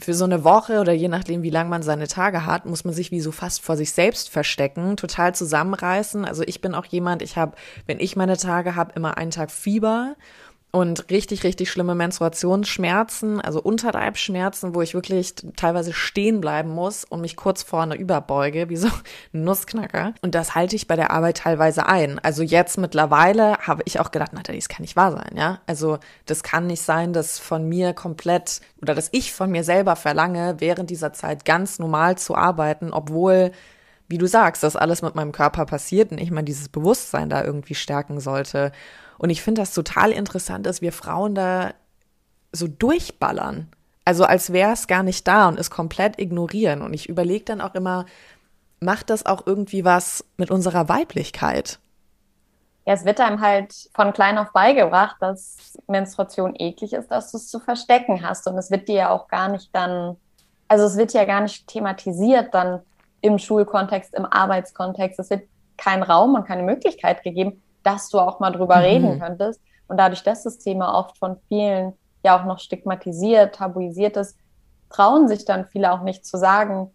für 0.00 0.14
so 0.14 0.24
eine 0.24 0.44
Woche 0.44 0.80
oder 0.80 0.92
je 0.92 1.08
nachdem, 1.08 1.42
wie 1.42 1.50
lang 1.50 1.68
man 1.68 1.82
seine 1.82 2.06
Tage 2.06 2.46
hat, 2.46 2.66
muss 2.66 2.84
man 2.84 2.94
sich 2.94 3.10
wie 3.10 3.20
so 3.20 3.32
fast 3.32 3.60
vor 3.62 3.76
sich 3.76 3.92
selbst 3.92 4.28
verstecken, 4.28 4.96
total 4.96 5.34
zusammenreißen. 5.34 6.24
Also 6.24 6.44
ich 6.46 6.60
bin 6.60 6.74
auch 6.74 6.84
jemand, 6.84 7.22
ich 7.22 7.36
habe, 7.36 7.56
wenn 7.86 7.98
ich 7.98 8.14
meine 8.14 8.36
Tage 8.36 8.76
habe, 8.76 8.92
immer 8.94 9.18
einen 9.18 9.32
Tag 9.32 9.50
Fieber 9.50 10.14
und 10.70 11.10
richtig, 11.10 11.44
richtig 11.44 11.70
schlimme 11.70 11.94
Menstruationsschmerzen, 11.94 13.40
also 13.40 13.60
Unterleibschmerzen, 13.62 14.74
wo 14.74 14.82
ich 14.82 14.92
wirklich 14.92 15.34
teilweise 15.56 15.94
stehen 15.94 16.42
bleiben 16.42 16.68
muss 16.68 17.04
und 17.04 17.22
mich 17.22 17.36
kurz 17.36 17.62
vorne 17.62 17.94
überbeuge, 17.94 18.68
wie 18.68 18.76
so 18.76 18.88
ein 19.32 19.44
Nussknacker. 19.44 20.12
Und 20.20 20.34
das 20.34 20.54
halte 20.54 20.76
ich 20.76 20.86
bei 20.86 20.94
der 20.94 21.10
Arbeit 21.10 21.38
teilweise 21.38 21.86
ein. 21.86 22.18
Also 22.18 22.42
jetzt 22.42 22.76
mittlerweile 22.76 23.56
habe 23.58 23.82
ich 23.86 23.98
auch 23.98 24.10
gedacht, 24.10 24.34
Nathalie, 24.34 24.60
das 24.60 24.68
kann 24.68 24.82
nicht 24.82 24.96
wahr 24.96 25.12
sein, 25.12 25.36
ja? 25.36 25.60
Also 25.66 25.98
das 26.26 26.42
kann 26.42 26.66
nicht 26.66 26.82
sein, 26.82 27.14
dass 27.14 27.38
von 27.38 27.66
mir 27.66 27.94
komplett 27.94 28.60
oder 28.82 28.94
dass 28.94 29.08
ich 29.12 29.32
von 29.32 29.50
mir 29.50 29.64
selber 29.64 29.96
verlange, 29.96 30.56
während 30.58 30.90
dieser 30.90 31.14
Zeit 31.14 31.46
ganz 31.46 31.78
normal 31.78 32.18
zu 32.18 32.34
arbeiten, 32.34 32.92
obwohl 32.92 33.52
wie 34.08 34.18
du 34.18 34.26
sagst, 34.26 34.62
das 34.62 34.74
alles 34.76 35.02
mit 35.02 35.14
meinem 35.14 35.32
Körper 35.32 35.66
passiert 35.66 36.12
und 36.12 36.18
ich 36.18 36.30
mal 36.30 36.42
dieses 36.42 36.68
Bewusstsein 36.70 37.28
da 37.28 37.44
irgendwie 37.44 37.74
stärken 37.74 38.20
sollte. 38.20 38.72
Und 39.18 39.30
ich 39.30 39.42
finde 39.42 39.62
das 39.62 39.74
total 39.74 40.12
interessant, 40.12 40.64
dass 40.66 40.80
wir 40.80 40.92
Frauen 40.92 41.34
da 41.34 41.74
so 42.52 42.68
durchballern. 42.68 43.68
Also 44.04 44.24
als 44.24 44.52
wäre 44.52 44.72
es 44.72 44.86
gar 44.86 45.02
nicht 45.02 45.28
da 45.28 45.48
und 45.48 45.58
es 45.58 45.70
komplett 45.70 46.18
ignorieren. 46.18 46.82
Und 46.82 46.94
ich 46.94 47.08
überlege 47.08 47.44
dann 47.44 47.60
auch 47.60 47.74
immer, 47.74 48.06
macht 48.80 49.10
das 49.10 49.26
auch 49.26 49.46
irgendwie 49.46 49.84
was 49.84 50.24
mit 50.36 50.50
unserer 50.50 50.88
Weiblichkeit? 50.88 51.78
Ja, 52.86 52.94
es 52.94 53.04
wird 53.04 53.20
einem 53.20 53.42
halt 53.42 53.90
von 53.92 54.14
klein 54.14 54.38
auf 54.38 54.52
beigebracht, 54.52 55.16
dass 55.20 55.76
Menstruation 55.88 56.54
eklig 56.56 56.94
ist, 56.94 57.10
dass 57.10 57.30
du 57.30 57.36
es 57.36 57.48
zu 57.48 57.60
verstecken 57.60 58.26
hast. 58.26 58.46
Und 58.46 58.56
es 58.56 58.70
wird 58.70 58.88
dir 58.88 58.94
ja 58.94 59.10
auch 59.10 59.28
gar 59.28 59.50
nicht 59.50 59.68
dann, 59.74 60.16
also 60.68 60.86
es 60.86 60.96
wird 60.96 61.12
ja 61.12 61.26
gar 61.26 61.42
nicht 61.42 61.66
thematisiert 61.66 62.54
dann 62.54 62.80
im 63.20 63.38
Schulkontext, 63.38 64.14
im 64.14 64.24
Arbeitskontext. 64.24 65.18
Es 65.18 65.28
wird 65.28 65.42
kein 65.76 66.02
Raum 66.02 66.34
und 66.34 66.46
keine 66.46 66.62
Möglichkeit 66.62 67.22
gegeben, 67.22 67.62
dass 67.88 68.10
du 68.10 68.18
auch 68.18 68.38
mal 68.38 68.50
drüber 68.50 68.76
mhm. 68.76 68.82
reden 68.82 69.20
könntest. 69.20 69.60
Und 69.88 69.96
dadurch, 69.96 70.22
dass 70.22 70.44
das 70.44 70.58
Thema 70.58 70.94
oft 70.98 71.18
von 71.18 71.38
vielen 71.48 71.94
ja 72.22 72.38
auch 72.38 72.44
noch 72.44 72.58
stigmatisiert, 72.58 73.54
tabuisiert 73.54 74.16
ist, 74.16 74.36
trauen 74.90 75.28
sich 75.28 75.44
dann 75.44 75.66
viele 75.66 75.92
auch 75.92 76.02
nicht 76.02 76.26
zu 76.26 76.36
sagen, 76.36 76.90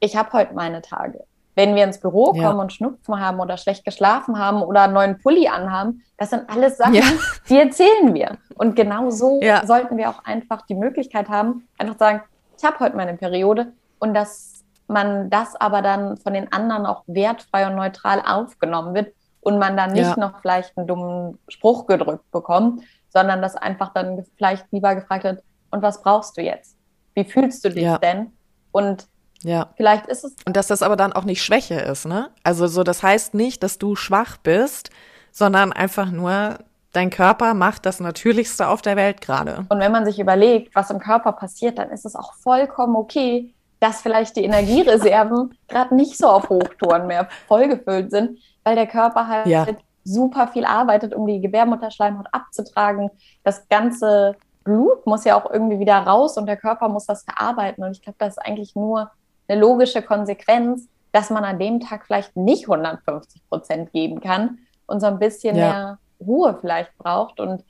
ich 0.00 0.16
habe 0.16 0.32
heute 0.32 0.54
meine 0.54 0.82
Tage. 0.82 1.24
Wenn 1.54 1.74
wir 1.74 1.84
ins 1.84 1.98
Büro 1.98 2.26
kommen 2.26 2.42
ja. 2.42 2.50
und 2.50 2.72
Schnupfen 2.72 3.18
haben 3.20 3.40
oder 3.40 3.56
schlecht 3.56 3.84
geschlafen 3.84 4.38
haben 4.38 4.62
oder 4.62 4.82
einen 4.82 4.92
neuen 4.92 5.18
Pulli 5.18 5.48
anhaben, 5.48 6.04
das 6.16 6.30
sind 6.30 6.48
alles 6.48 6.76
Sachen, 6.76 6.94
ja. 6.94 7.02
die 7.48 7.58
erzählen 7.58 8.14
wir. 8.14 8.36
Und 8.54 8.76
genau 8.76 9.10
so 9.10 9.40
ja. 9.42 9.66
sollten 9.66 9.96
wir 9.96 10.10
auch 10.10 10.24
einfach 10.24 10.62
die 10.66 10.74
Möglichkeit 10.74 11.28
haben, 11.28 11.66
einfach 11.78 11.94
zu 11.94 12.00
sagen, 12.00 12.22
ich 12.56 12.64
habe 12.64 12.78
heute 12.80 12.96
meine 12.96 13.14
Periode 13.14 13.72
und 13.98 14.14
dass 14.14 14.64
man 14.86 15.30
das 15.30 15.56
aber 15.56 15.82
dann 15.82 16.16
von 16.16 16.32
den 16.32 16.52
anderen 16.52 16.86
auch 16.86 17.02
wertfrei 17.06 17.66
und 17.66 17.76
neutral 17.76 18.22
aufgenommen 18.24 18.94
wird 18.94 19.12
und 19.40 19.58
man 19.58 19.76
dann 19.76 19.92
nicht 19.92 20.16
ja. 20.16 20.18
noch 20.18 20.40
vielleicht 20.40 20.76
einen 20.76 20.86
dummen 20.86 21.38
Spruch 21.48 21.86
gedrückt 21.86 22.30
bekommt, 22.30 22.82
sondern 23.08 23.42
dass 23.42 23.56
einfach 23.56 23.92
dann 23.92 24.24
vielleicht 24.36 24.66
lieber 24.70 24.94
gefragt 24.94 25.24
wird, 25.24 25.42
und 25.70 25.82
was 25.82 26.02
brauchst 26.02 26.36
du 26.36 26.42
jetzt? 26.42 26.76
Wie 27.14 27.24
fühlst 27.24 27.64
du 27.64 27.70
dich 27.70 27.84
ja. 27.84 27.98
denn? 27.98 28.32
Und 28.72 29.06
ja. 29.42 29.70
vielleicht 29.76 30.06
ist 30.06 30.24
es. 30.24 30.34
Und 30.46 30.56
dass 30.56 30.66
das 30.66 30.82
aber 30.82 30.96
dann 30.96 31.12
auch 31.12 31.24
nicht 31.24 31.42
Schwäche 31.42 31.74
ist, 31.74 32.06
ne? 32.06 32.30
Also 32.42 32.66
so, 32.66 32.82
das 32.82 33.02
heißt 33.02 33.34
nicht, 33.34 33.62
dass 33.62 33.78
du 33.78 33.96
schwach 33.96 34.38
bist, 34.38 34.90
sondern 35.30 35.72
einfach 35.72 36.10
nur, 36.10 36.58
dein 36.92 37.10
Körper 37.10 37.54
macht 37.54 37.86
das 37.86 38.00
Natürlichste 38.00 38.68
auf 38.68 38.82
der 38.82 38.96
Welt 38.96 39.20
gerade. 39.20 39.66
Und 39.68 39.78
wenn 39.78 39.92
man 39.92 40.04
sich 40.04 40.18
überlegt, 40.18 40.74
was 40.74 40.90
im 40.90 40.98
Körper 40.98 41.32
passiert, 41.32 41.78
dann 41.78 41.90
ist 41.90 42.06
es 42.06 42.16
auch 42.16 42.34
vollkommen 42.34 42.96
okay, 42.96 43.54
dass 43.80 44.00
vielleicht 44.00 44.36
die 44.36 44.44
Energiereserven 44.44 45.56
gerade 45.68 45.94
nicht 45.94 46.18
so 46.18 46.28
auf 46.28 46.48
Hochtouren 46.48 47.06
mehr 47.06 47.28
vollgefüllt 47.46 48.10
sind, 48.10 48.38
weil 48.68 48.76
der 48.76 48.86
Körper 48.86 49.26
halt 49.26 49.46
ja. 49.46 49.66
super 50.04 50.46
viel 50.48 50.66
arbeitet, 50.66 51.14
um 51.14 51.26
die 51.26 51.40
Gebärmutterschleimhaut 51.40 52.26
abzutragen. 52.32 53.10
Das 53.44 53.66
ganze 53.68 54.36
Blut 54.62 55.06
muss 55.06 55.24
ja 55.24 55.40
auch 55.40 55.50
irgendwie 55.50 55.78
wieder 55.78 55.96
raus 55.96 56.36
und 56.36 56.44
der 56.44 56.58
Körper 56.58 56.90
muss 56.90 57.06
das 57.06 57.22
verarbeiten. 57.22 57.82
Und 57.82 57.92
ich 57.92 58.02
glaube, 58.02 58.16
das 58.18 58.36
ist 58.36 58.44
eigentlich 58.44 58.76
nur 58.76 59.10
eine 59.48 59.58
logische 59.58 60.02
Konsequenz, 60.02 60.86
dass 61.12 61.30
man 61.30 61.44
an 61.44 61.58
dem 61.58 61.80
Tag 61.80 62.04
vielleicht 62.04 62.36
nicht 62.36 62.64
150 62.68 63.48
Prozent 63.48 63.90
geben 63.92 64.20
kann 64.20 64.58
und 64.86 65.00
so 65.00 65.06
ein 65.06 65.18
bisschen 65.18 65.56
ja. 65.56 65.68
mehr 65.70 65.98
Ruhe 66.20 66.58
vielleicht 66.60 66.96
braucht. 66.98 67.40
Und 67.40 67.64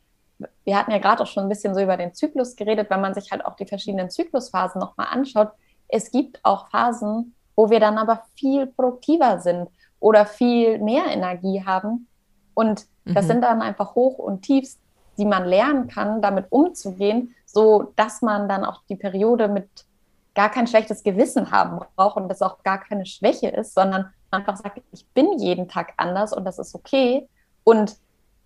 wir 0.65 0.77
hatten 0.77 0.91
ja 0.91 0.99
gerade 0.99 1.23
auch 1.23 1.29
schon 1.29 1.45
ein 1.45 1.49
bisschen 1.49 1.77
so 1.77 1.81
über 1.81 1.97
den 1.97 2.13
Zyklus 2.13 2.57
geredet, 2.57 2.91
wenn 2.91 3.01
man 3.01 3.15
sich 3.15 3.31
halt 3.31 3.47
auch 3.47 3.55
die 3.55 3.67
verschiedenen 3.67 4.11
Zyklusphasen 4.11 4.81
nochmal 4.81 5.07
anschaut. 5.13 5.53
Es 5.87 6.11
gibt 6.11 6.45
auch 6.45 6.69
Phasen, 6.71 7.37
wo 7.55 7.71
wir 7.71 7.79
dann 7.79 7.99
aber 7.99 8.23
viel 8.35 8.67
produktiver 8.67 9.39
sind 9.39 9.69
oder 10.01 10.27
viel 10.27 10.79
mehr 10.79 11.07
Energie 11.07 11.65
haben. 11.65 12.09
Und 12.55 12.87
das 13.05 13.25
mhm. 13.25 13.29
sind 13.29 13.43
dann 13.43 13.63
einfach 13.63 13.95
Hoch- 13.95 14.19
und 14.19 14.43
Tiefs, 14.43 14.79
die 15.17 15.25
man 15.25 15.45
lernen 15.47 15.89
kann, 15.89 16.23
damit 16.23 16.47
umzugehen, 16.51 17.35
so 17.47 17.93
dass 17.97 18.23
man 18.23 18.49
dann 18.49 18.65
auch 18.65 18.83
die 18.89 18.97
Periode 18.97 19.49
mit 19.49 19.69
gar 20.35 20.51
kein 20.51 20.69
schlechtes 20.69 21.03
Gewissen 21.03 21.51
haben 21.51 21.81
braucht 21.97 22.17
und 22.17 22.29
das 22.29 22.43
auch 22.43 22.63
gar 22.63 22.79
keine 22.79 23.07
Schwäche 23.07 23.49
ist, 23.49 23.75
sondern 23.75 24.13
einfach 24.31 24.57
sagt, 24.57 24.81
ich 24.93 25.07
bin 25.09 25.39
jeden 25.39 25.69
Tag 25.69 25.95
anders 25.97 26.33
und 26.33 26.45
das 26.45 26.59
ist 26.59 26.75
okay. 26.75 27.29
Und 27.65 27.97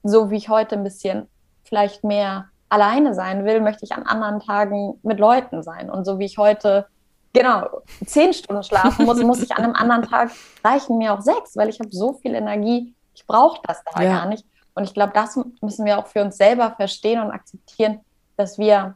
so 0.03 0.31
wie 0.31 0.37
ich 0.37 0.49
heute 0.49 0.77
ein 0.77 0.85
bisschen 0.85 1.29
vielleicht 1.65 2.05
mehr 2.05 2.47
alleine 2.69 3.15
sein 3.15 3.45
will, 3.45 3.61
möchte 3.61 3.85
ich 3.85 3.93
an 3.93 4.05
anderen 4.05 4.41
Tagen 4.41 4.99
mit 5.03 5.21
Leuten 5.21 5.63
sein. 5.63 5.91
Und 5.91 6.07
so 6.07 6.19
wie 6.19 6.25
ich 6.25 6.39
heute 6.39 6.87
genau, 7.33 7.83
zehn 8.07 8.33
Stunden 8.33 8.63
schlafen 8.63 9.05
muss, 9.07 9.23
muss 9.23 9.43
ich 9.43 9.53
an 9.53 9.65
einem 9.65 9.75
anderen 9.75 10.03
Tag 10.03 10.31
reichen 10.65 10.99
mir 10.99 11.15
auch 11.15 11.21
sechs, 11.21 11.57
weil 11.57 11.69
ich 11.69 11.79
habe 11.81 11.91
so 11.91 12.15
viel 12.15 12.35
Energie, 12.35 12.95
ich 13.15 13.27
brauche 13.27 13.61
das 13.67 13.83
da 13.93 14.03
ja. 14.03 14.19
gar 14.19 14.27
nicht. 14.27 14.45
Und 14.75 14.85
ich 14.85 14.95
glaube, 14.95 15.13
das 15.15 15.39
müssen 15.61 15.85
wir 15.85 15.99
auch 15.99 16.07
für 16.07 16.23
uns 16.23 16.37
selber 16.37 16.71
verstehen 16.77 17.21
und 17.21 17.31
akzeptieren, 17.31 18.01
dass 18.37 18.59
wir 18.59 18.95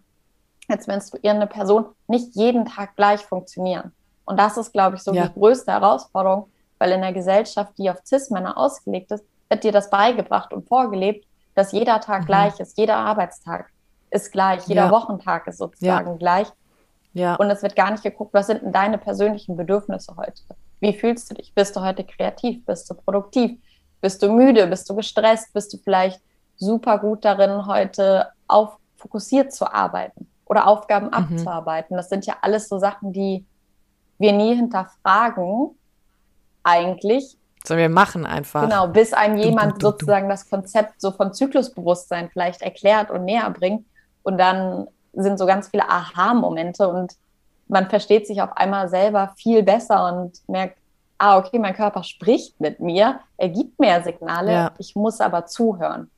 als 0.69 0.87
menstruierende 0.87 1.47
Person 1.47 1.87
nicht 2.09 2.35
jeden 2.35 2.65
Tag 2.65 2.97
gleich 2.97 3.21
funktionieren. 3.21 3.93
Und 4.25 4.39
das 4.39 4.57
ist, 4.57 4.73
glaube 4.73 4.97
ich, 4.97 5.03
so 5.03 5.13
ja. 5.13 5.29
die 5.29 5.35
größte 5.35 5.71
Herausforderung, 5.71 6.51
weil 6.79 6.93
in 6.93 7.03
der 7.03 7.13
Gesellschaft, 7.13 7.73
die 7.79 7.91
auf 7.91 7.99
Cis-Männer 8.05 8.57
ausgelegt 8.57 9.13
ist, 9.13 9.25
wird 9.49 9.65
dir 9.65 9.73
das 9.73 9.91
beigebracht 9.91 10.53
und 10.53 10.67
vorgelebt, 10.67 11.27
dass 11.55 11.73
jeder 11.73 12.01
Tag 12.01 12.23
mhm. 12.23 12.27
gleich 12.27 12.61
ist, 12.61 12.77
jeder 12.77 12.97
Arbeitstag 12.97 13.71
ist 14.11 14.33
gleich, 14.33 14.67
jeder 14.67 14.87
ja. 14.87 14.91
Wochentag 14.91 15.47
ist 15.47 15.59
sozusagen 15.59 16.11
ja. 16.11 16.17
gleich. 16.17 16.49
Ja. 17.17 17.37
Und 17.37 17.49
es 17.51 17.63
wird 17.63 17.75
gar 17.75 17.91
nicht 17.91 18.03
geguckt, 18.03 18.35
was 18.35 18.49
sind 18.49 18.63
denn 18.63 18.73
deine 18.73 18.99
persönlichen 18.99 19.57
Bedürfnisse 19.57 20.15
heute? 20.19 20.43
Wie 20.81 20.93
fühlst 20.93 21.31
du 21.31 21.35
dich? 21.35 21.55
Bist 21.55 21.75
du 21.75 21.81
heute 21.81 22.05
kreativ? 22.05 22.63
Bist 22.67 22.91
du 22.91 22.95
produktiv? 22.95 23.59
Bist 24.03 24.23
du 24.23 24.31
müde? 24.31 24.67
Bist 24.67 24.91
du 24.91 24.95
gestresst? 24.95 25.51
Bist 25.55 25.73
du 25.73 25.79
vielleicht 25.79 26.21
super 26.57 26.99
gut 26.99 27.25
darin, 27.25 27.67
heute 27.67 28.29
auf 28.47 28.77
fokussiert 28.99 29.55
zu 29.55 29.73
arbeiten 29.73 30.29
oder 30.45 30.67
Aufgaben 30.67 31.07
mhm. 31.07 31.15
abzuarbeiten? 31.15 31.97
Das 31.97 32.11
sind 32.11 32.27
ja 32.27 32.37
alles 32.43 32.69
so 32.69 32.79
Sachen, 32.79 33.15
die 33.15 33.47
wir 34.19 34.35
nie 34.35 34.55
hinterfragen, 34.55 35.71
eigentlich. 36.65 37.39
Sondern 37.65 37.89
wir 37.89 37.95
machen 37.95 38.27
einfach. 38.27 38.65
Genau, 38.65 38.89
bis 38.89 39.15
einem 39.15 39.39
jemand 39.39 39.73
du, 39.73 39.77
du, 39.77 39.79
du, 39.79 39.87
sozusagen 39.87 40.29
das 40.29 40.51
Konzept 40.51 41.01
so 41.01 41.13
von 41.13 41.33
Zyklusbewusstsein 41.33 42.29
vielleicht 42.31 42.61
erklärt 42.61 43.11
und 43.11 43.25
näher 43.25 43.49
bringt. 43.49 43.87
Und 44.23 44.37
dann 44.37 44.89
sind 45.17 45.39
so 45.39 45.47
ganz 45.47 45.69
viele 45.69 45.89
Aha-Momente 45.89 46.89
und 46.89 47.15
man 47.69 47.89
versteht 47.89 48.27
sich 48.27 48.43
auf 48.43 48.57
einmal 48.57 48.89
selber 48.89 49.33
viel 49.37 49.63
besser 49.63 50.07
und 50.07 50.33
merkt, 50.49 50.79
ah, 51.19 51.39
okay, 51.39 51.59
mein 51.59 51.75
Körper 51.75 52.05
spricht 52.05 52.61
mit 52.61 52.81
mir, 52.81 53.21
er 53.37 53.49
gibt 53.49 53.79
mir 53.81 54.03
Signale, 54.03 54.53
ja. 54.53 54.73
ich 54.79 54.95
muss 54.95 55.21
aber 55.21 55.47
zuhören 55.47 56.11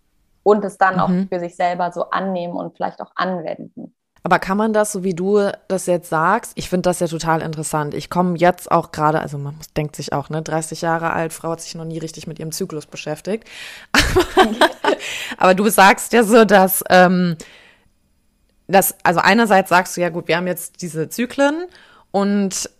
und 0.42 0.64
es 0.64 0.76
dann 0.78 0.94
mhm. 0.94 1.00
auch 1.00 1.28
für 1.28 1.40
sich 1.40 1.56
selber 1.56 1.92
so 1.92 2.10
annehmen 2.10 2.54
und 2.54 2.76
vielleicht 2.76 3.00
auch 3.00 3.12
anwenden. 3.14 3.94
Aber 4.24 4.40
kann 4.40 4.58
man 4.58 4.72
das, 4.72 4.92
so 4.92 5.04
wie 5.04 5.14
du 5.14 5.50
das 5.68 5.86
jetzt 5.86 6.10
sagst, 6.10 6.52
ich 6.56 6.68
finde 6.68 6.82
das 6.82 7.00
ja 7.00 7.06
total 7.06 7.40
interessant. 7.40 7.94
Ich 7.94 8.10
komme 8.10 8.36
jetzt 8.36 8.70
auch 8.70 8.90
gerade, 8.90 9.20
also 9.20 9.38
man 9.38 9.54
denkt 9.76 9.94
sich 9.94 10.12
auch, 10.12 10.28
ne, 10.28 10.42
30 10.42 10.82
Jahre 10.82 11.12
alt, 11.12 11.32
Frau 11.32 11.50
hat 11.50 11.60
sich 11.60 11.74
noch 11.76 11.84
nie 11.84 11.98
richtig 11.98 12.26
mit 12.26 12.38
ihrem 12.38 12.52
Zyklus 12.52 12.86
beschäftigt. 12.86 13.48
Aber 15.38 15.54
du 15.54 15.68
sagst 15.68 16.12
ja 16.12 16.24
so, 16.24 16.44
dass, 16.44 16.82
ähm, 16.90 17.36
dass, 18.68 18.94
also 19.02 19.20
einerseits 19.20 19.70
sagst 19.70 19.96
du 19.96 20.00
ja 20.00 20.10
gut, 20.10 20.28
wir 20.28 20.36
haben 20.36 20.46
jetzt 20.46 20.82
diese 20.82 21.08
Zyklen 21.08 21.66
und 22.10 22.70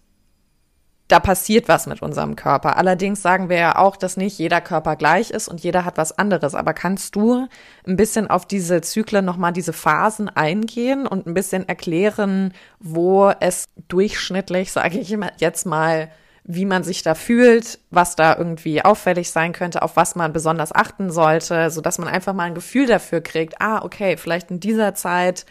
da 1.09 1.21
passiert 1.21 1.69
was 1.69 1.87
mit 1.87 2.03
unserem 2.03 2.37
Körper. 2.37 2.77
Allerdings 2.77 3.23
sagen 3.23 3.49
wir 3.49 3.57
ja 3.57 3.77
auch, 3.77 3.97
dass 3.97 4.19
nicht 4.19 4.39
jeder 4.39 4.61
Körper 4.61 4.95
gleich 4.95 5.31
ist 5.31 5.49
und 5.49 5.61
jeder 5.61 5.87
hat 5.87 5.97
was 5.97 6.19
anderes. 6.19 6.55
Aber 6.55 6.75
kannst 6.75 7.17
du 7.17 7.49
ein 7.87 7.97
bisschen 7.97 8.29
auf 8.29 8.45
diese 8.45 8.83
Zyklen 8.83 9.25
nochmal, 9.25 9.55
diese 9.55 9.73
Phasen 9.73 10.29
eingehen 10.29 11.07
und 11.07 11.27
ein 11.27 11.33
bisschen 11.33 11.67
erklären, 11.67 12.53
wo 12.79 13.33
es 13.41 13.65
durchschnittlich, 13.89 14.71
sage 14.71 14.99
ich 14.99 15.17
jetzt 15.39 15.65
mal, 15.65 16.11
wie 16.45 16.67
man 16.67 16.85
sich 16.85 17.03
da 17.03 17.15
fühlt, 17.15 17.79
was 17.91 18.15
da 18.15 18.37
irgendwie 18.37 18.85
auffällig 18.85 19.31
sein 19.31 19.53
könnte, 19.53 19.83
auf 19.83 19.97
was 19.97 20.15
man 20.15 20.33
besonders 20.35 20.75
achten 20.75 21.11
sollte, 21.11 21.71
so 21.71 21.81
dass 21.81 21.99
man 21.99 22.09
einfach 22.09 22.35
mal 22.35 22.45
ein 22.45 22.55
Gefühl 22.55 22.87
dafür 22.87 23.23
kriegt, 23.23 23.61
ah, 23.61 23.83
okay, 23.83 24.19
vielleicht 24.19 24.51
in 24.51 24.61
dieser 24.61 24.95
Zeit 24.95 25.47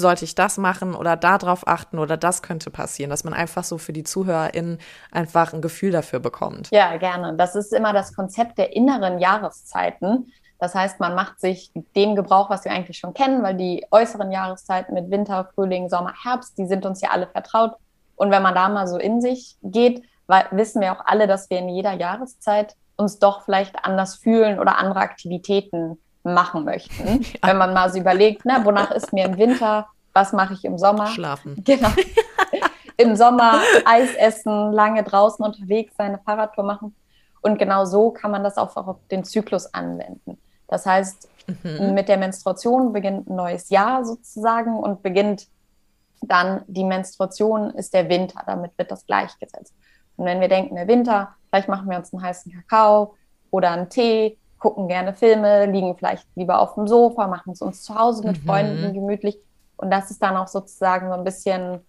sollte 0.00 0.24
ich 0.24 0.34
das 0.34 0.58
machen 0.58 0.94
oder 0.94 1.16
darauf 1.16 1.66
achten 1.66 1.98
oder 1.98 2.16
das 2.16 2.42
könnte 2.42 2.70
passieren, 2.70 3.10
dass 3.10 3.24
man 3.24 3.34
einfach 3.34 3.64
so 3.64 3.78
für 3.78 3.92
die 3.92 4.04
ZuhörerInnen 4.04 4.78
einfach 5.12 5.52
ein 5.52 5.60
Gefühl 5.60 5.90
dafür 5.90 6.20
bekommt. 6.20 6.68
Ja, 6.70 6.96
gerne. 6.96 7.34
Das 7.36 7.54
ist 7.54 7.72
immer 7.72 7.92
das 7.92 8.14
Konzept 8.14 8.58
der 8.58 8.74
inneren 8.74 9.18
Jahreszeiten. 9.18 10.32
Das 10.60 10.74
heißt, 10.74 10.98
man 10.98 11.14
macht 11.14 11.38
sich 11.40 11.70
dem 11.94 12.16
Gebrauch, 12.16 12.50
was 12.50 12.64
wir 12.64 12.72
eigentlich 12.72 12.98
schon 12.98 13.14
kennen, 13.14 13.42
weil 13.42 13.54
die 13.54 13.86
äußeren 13.90 14.32
Jahreszeiten 14.32 14.94
mit 14.94 15.10
Winter, 15.10 15.48
Frühling, 15.54 15.88
Sommer, 15.88 16.14
Herbst, 16.24 16.58
die 16.58 16.66
sind 16.66 16.84
uns 16.84 17.00
ja 17.00 17.10
alle 17.10 17.28
vertraut. 17.28 17.76
Und 18.16 18.30
wenn 18.32 18.42
man 18.42 18.54
da 18.54 18.68
mal 18.68 18.88
so 18.88 18.96
in 18.96 19.20
sich 19.20 19.56
geht, 19.62 20.02
wissen 20.50 20.80
wir 20.80 20.92
auch 20.92 21.06
alle, 21.06 21.26
dass 21.26 21.48
wir 21.48 21.58
in 21.58 21.68
jeder 21.68 21.92
Jahreszeit 21.92 22.74
uns 22.96 23.20
doch 23.20 23.44
vielleicht 23.44 23.84
anders 23.84 24.16
fühlen 24.16 24.58
oder 24.58 24.78
andere 24.78 24.98
Aktivitäten 24.98 25.98
machen 26.34 26.64
möchten. 26.64 27.24
Ja. 27.42 27.48
Wenn 27.48 27.58
man 27.58 27.74
mal 27.74 27.90
so 27.92 27.98
überlegt, 27.98 28.42
na, 28.44 28.64
wonach 28.64 28.90
ist 28.90 29.12
mir 29.12 29.24
im 29.24 29.36
Winter, 29.38 29.88
was 30.12 30.32
mache 30.32 30.54
ich 30.54 30.64
im 30.64 30.78
Sommer? 30.78 31.06
Schlafen. 31.08 31.56
Genau. 31.64 31.90
Im 33.00 33.14
Sommer 33.14 33.60
Eis 33.84 34.12
essen, 34.16 34.72
lange 34.72 35.04
draußen 35.04 35.44
unterwegs 35.44 35.94
seine 35.96 36.18
Fahrradtour 36.18 36.64
machen. 36.64 36.96
Und 37.40 37.56
genau 37.56 37.84
so 37.84 38.10
kann 38.10 38.32
man 38.32 38.42
das 38.42 38.56
auch 38.56 38.76
auf 38.76 38.96
den 39.12 39.22
Zyklus 39.22 39.72
anwenden. 39.72 40.36
Das 40.66 40.84
heißt, 40.84 41.28
mhm. 41.62 41.94
mit 41.94 42.08
der 42.08 42.16
Menstruation 42.16 42.92
beginnt 42.92 43.30
ein 43.30 43.36
neues 43.36 43.70
Jahr 43.70 44.04
sozusagen 44.04 44.76
und 44.76 45.04
beginnt 45.04 45.46
dann 46.22 46.62
die 46.66 46.84
Menstruation 46.84 47.70
ist 47.70 47.94
der 47.94 48.08
Winter. 48.08 48.42
Damit 48.46 48.72
wird 48.76 48.90
das 48.90 49.06
gleichgesetzt. 49.06 49.72
Und 50.16 50.26
wenn 50.26 50.40
wir 50.40 50.48
denken, 50.48 50.74
der 50.74 50.88
Winter, 50.88 51.34
vielleicht 51.48 51.68
machen 51.68 51.88
wir 51.88 51.98
uns 51.98 52.12
einen 52.12 52.22
heißen 52.22 52.52
Kakao 52.52 53.14
oder 53.50 53.70
einen 53.70 53.88
Tee 53.88 54.36
gucken 54.58 54.88
gerne 54.88 55.14
Filme, 55.14 55.66
liegen 55.66 55.96
vielleicht 55.96 56.26
lieber 56.34 56.60
auf 56.60 56.74
dem 56.74 56.88
Sofa, 56.88 57.26
machen 57.26 57.52
es 57.52 57.62
uns 57.62 57.82
zu 57.82 57.94
Hause 57.94 58.26
mit 58.26 58.42
mhm. 58.42 58.46
Freunden 58.46 58.94
gemütlich. 58.94 59.38
Und 59.76 59.90
das 59.90 60.10
ist 60.10 60.22
dann 60.22 60.36
auch 60.36 60.48
sozusagen 60.48 61.08
so 61.08 61.14
ein 61.14 61.24
bisschen 61.24 61.80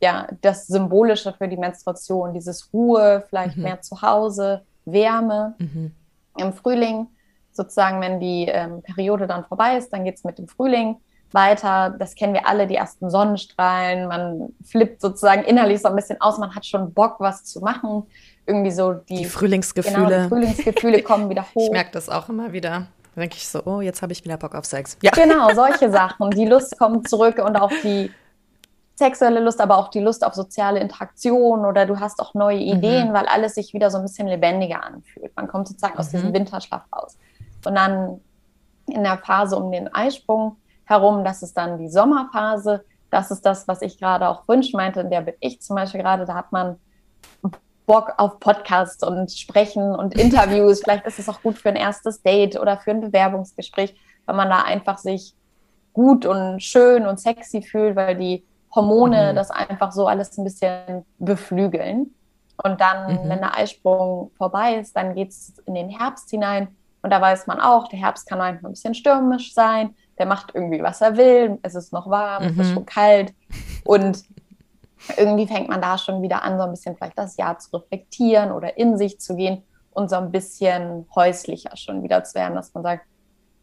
ja, 0.00 0.26
das 0.40 0.66
Symbolische 0.66 1.32
für 1.32 1.48
die 1.48 1.56
Menstruation, 1.56 2.34
dieses 2.34 2.72
Ruhe, 2.72 3.24
vielleicht 3.28 3.56
mhm. 3.56 3.62
mehr 3.64 3.80
zu 3.80 4.02
Hause, 4.02 4.62
Wärme. 4.84 5.54
Mhm. 5.58 5.92
Im 6.36 6.52
Frühling, 6.52 7.06
sozusagen, 7.52 8.00
wenn 8.00 8.20
die 8.20 8.46
ähm, 8.48 8.82
Periode 8.82 9.26
dann 9.26 9.44
vorbei 9.44 9.76
ist, 9.76 9.92
dann 9.92 10.04
geht 10.04 10.16
es 10.16 10.24
mit 10.24 10.38
dem 10.38 10.48
Frühling 10.48 10.96
weiter. 11.30 11.94
Das 11.98 12.14
kennen 12.14 12.34
wir 12.34 12.46
alle, 12.46 12.66
die 12.66 12.74
ersten 12.74 13.08
Sonnenstrahlen. 13.08 14.08
Man 14.08 14.54
flippt 14.64 15.00
sozusagen 15.00 15.44
innerlich 15.44 15.80
so 15.80 15.88
ein 15.88 15.96
bisschen 15.96 16.20
aus, 16.20 16.38
man 16.38 16.54
hat 16.54 16.66
schon 16.66 16.92
Bock, 16.92 17.16
was 17.18 17.44
zu 17.44 17.60
machen 17.60 18.04
irgendwie 18.46 18.70
so 18.70 18.92
die, 18.92 19.16
die 19.16 19.24
Frühlingsgefühle. 19.24 20.06
Genau, 20.06 20.22
die 20.22 20.28
Frühlingsgefühle 20.28 21.02
kommen 21.02 21.30
wieder 21.30 21.42
hoch. 21.54 21.66
Ich 21.66 21.70
merke 21.70 21.92
das 21.92 22.08
auch 22.08 22.28
immer 22.28 22.52
wieder. 22.52 22.86
Da 23.14 23.20
denke 23.20 23.36
ich 23.36 23.48
so, 23.48 23.62
oh, 23.64 23.80
jetzt 23.80 24.02
habe 24.02 24.12
ich 24.12 24.24
wieder 24.24 24.36
Bock 24.36 24.54
auf 24.54 24.64
Sex. 24.64 24.98
Ja. 25.02 25.12
Genau, 25.12 25.52
solche 25.54 25.90
Sachen. 25.92 26.30
Die 26.30 26.46
Lust 26.46 26.78
kommt 26.78 27.08
zurück 27.08 27.38
und 27.38 27.56
auch 27.56 27.72
die 27.82 28.10
sexuelle 28.96 29.40
Lust, 29.40 29.60
aber 29.60 29.78
auch 29.78 29.88
die 29.88 30.00
Lust 30.00 30.24
auf 30.24 30.34
soziale 30.34 30.80
Interaktion 30.80 31.64
oder 31.64 31.86
du 31.86 31.98
hast 31.98 32.20
auch 32.20 32.34
neue 32.34 32.56
mhm. 32.56 32.78
Ideen, 32.78 33.08
mhm. 33.08 33.12
weil 33.12 33.26
alles 33.26 33.54
sich 33.54 33.72
wieder 33.74 33.90
so 33.90 33.98
ein 33.98 34.04
bisschen 34.04 34.28
lebendiger 34.28 34.82
anfühlt. 34.84 35.34
Man 35.36 35.48
kommt 35.48 35.68
sozusagen 35.68 35.94
mhm. 35.94 36.00
aus 36.00 36.10
diesem 36.10 36.32
Winterschlaf 36.32 36.82
raus. 36.94 37.16
Und 37.64 37.74
dann 37.74 38.20
in 38.86 39.02
der 39.02 39.18
Phase 39.18 39.56
um 39.56 39.72
den 39.72 39.92
Eisprung 39.92 40.56
herum, 40.84 41.24
das 41.24 41.42
ist 41.42 41.56
dann 41.56 41.78
die 41.78 41.88
Sommerphase. 41.88 42.84
Das 43.10 43.30
ist 43.30 43.46
das, 43.46 43.66
was 43.66 43.80
ich 43.82 43.98
gerade 43.98 44.28
auch 44.28 44.46
wünsche, 44.48 44.76
meinte, 44.76 45.00
in 45.00 45.10
der 45.10 45.22
bin 45.22 45.34
ich 45.40 45.60
zum 45.60 45.76
Beispiel 45.76 46.02
gerade, 46.02 46.24
da 46.24 46.34
hat 46.34 46.52
man 46.52 46.76
Bock 47.86 48.14
auf 48.16 48.40
Podcasts 48.40 49.02
und 49.06 49.30
Sprechen 49.30 49.94
und 49.94 50.14
Interviews. 50.18 50.80
Vielleicht 50.82 51.06
ist 51.06 51.18
es 51.18 51.28
auch 51.28 51.42
gut 51.42 51.58
für 51.58 51.68
ein 51.68 51.76
erstes 51.76 52.22
Date 52.22 52.58
oder 52.58 52.78
für 52.78 52.90
ein 52.92 53.00
Bewerbungsgespräch, 53.00 53.94
weil 54.26 54.36
man 54.36 54.48
da 54.48 54.62
einfach 54.62 54.98
sich 54.98 55.34
gut 55.92 56.26
und 56.26 56.62
schön 56.62 57.06
und 57.06 57.20
sexy 57.20 57.62
fühlt, 57.62 57.96
weil 57.96 58.16
die 58.16 58.44
Hormone 58.74 59.32
mhm. 59.32 59.36
das 59.36 59.50
einfach 59.50 59.92
so 59.92 60.06
alles 60.06 60.36
ein 60.36 60.44
bisschen 60.44 61.04
beflügeln. 61.18 62.14
Und 62.62 62.80
dann, 62.80 63.12
mhm. 63.12 63.28
wenn 63.28 63.38
der 63.38 63.56
Eisprung 63.56 64.30
vorbei 64.36 64.76
ist, 64.76 64.96
dann 64.96 65.14
geht 65.14 65.30
es 65.30 65.54
in 65.66 65.74
den 65.74 65.88
Herbst 65.88 66.30
hinein. 66.30 66.68
Und 67.02 67.10
da 67.10 67.20
weiß 67.20 67.46
man 67.46 67.60
auch, 67.60 67.88
der 67.88 67.98
Herbst 67.98 68.26
kann 68.26 68.38
manchmal 68.38 68.70
ein 68.70 68.74
bisschen 68.74 68.94
stürmisch 68.94 69.52
sein. 69.52 69.94
Der 70.18 70.26
macht 70.26 70.52
irgendwie, 70.54 70.82
was 70.82 71.00
er 71.00 71.16
will. 71.16 71.58
Es 71.62 71.74
ist 71.74 71.92
noch 71.92 72.08
warm, 72.08 72.44
mhm. 72.44 72.50
es 72.50 72.66
ist 72.66 72.70
mhm. 72.70 72.74
schon 72.74 72.86
kalt. 72.86 73.34
Und 73.84 74.24
irgendwie 75.16 75.46
fängt 75.46 75.68
man 75.68 75.80
da 75.80 75.98
schon 75.98 76.22
wieder 76.22 76.42
an, 76.42 76.58
so 76.58 76.64
ein 76.64 76.70
bisschen 76.70 76.96
vielleicht 76.96 77.18
das 77.18 77.36
Jahr 77.36 77.58
zu 77.58 77.76
reflektieren 77.76 78.52
oder 78.52 78.76
in 78.78 78.96
sich 78.96 79.20
zu 79.20 79.36
gehen 79.36 79.62
und 79.90 80.10
so 80.10 80.16
ein 80.16 80.30
bisschen 80.30 81.06
häuslicher 81.14 81.76
schon 81.76 82.02
wieder 82.02 82.24
zu 82.24 82.34
werden, 82.34 82.54
dass 82.54 82.74
man 82.74 82.82
sagt, 82.82 83.06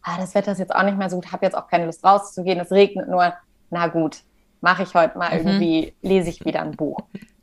ah, 0.04 0.18
das 0.18 0.34
Wetter 0.36 0.52
ist 0.52 0.60
jetzt 0.60 0.76
auch 0.76 0.84
nicht 0.84 0.98
mehr 0.98 1.10
so 1.10 1.18
gut, 1.18 1.32
habe 1.32 1.46
jetzt 1.46 1.56
auch 1.56 1.68
keine 1.68 1.86
Lust 1.86 2.04
rauszugehen, 2.04 2.60
es 2.60 2.72
regnet 2.72 3.08
nur, 3.08 3.34
na 3.70 3.88
gut, 3.88 4.24
mache 4.62 4.84
ich 4.84 4.94
heute 4.94 5.18
mal 5.18 5.32
mhm. 5.32 5.48
irgendwie, 5.48 5.96
lese 6.02 6.30
ich 6.30 6.44
wieder 6.46 6.62
ein 6.62 6.72
Buch. 6.72 7.00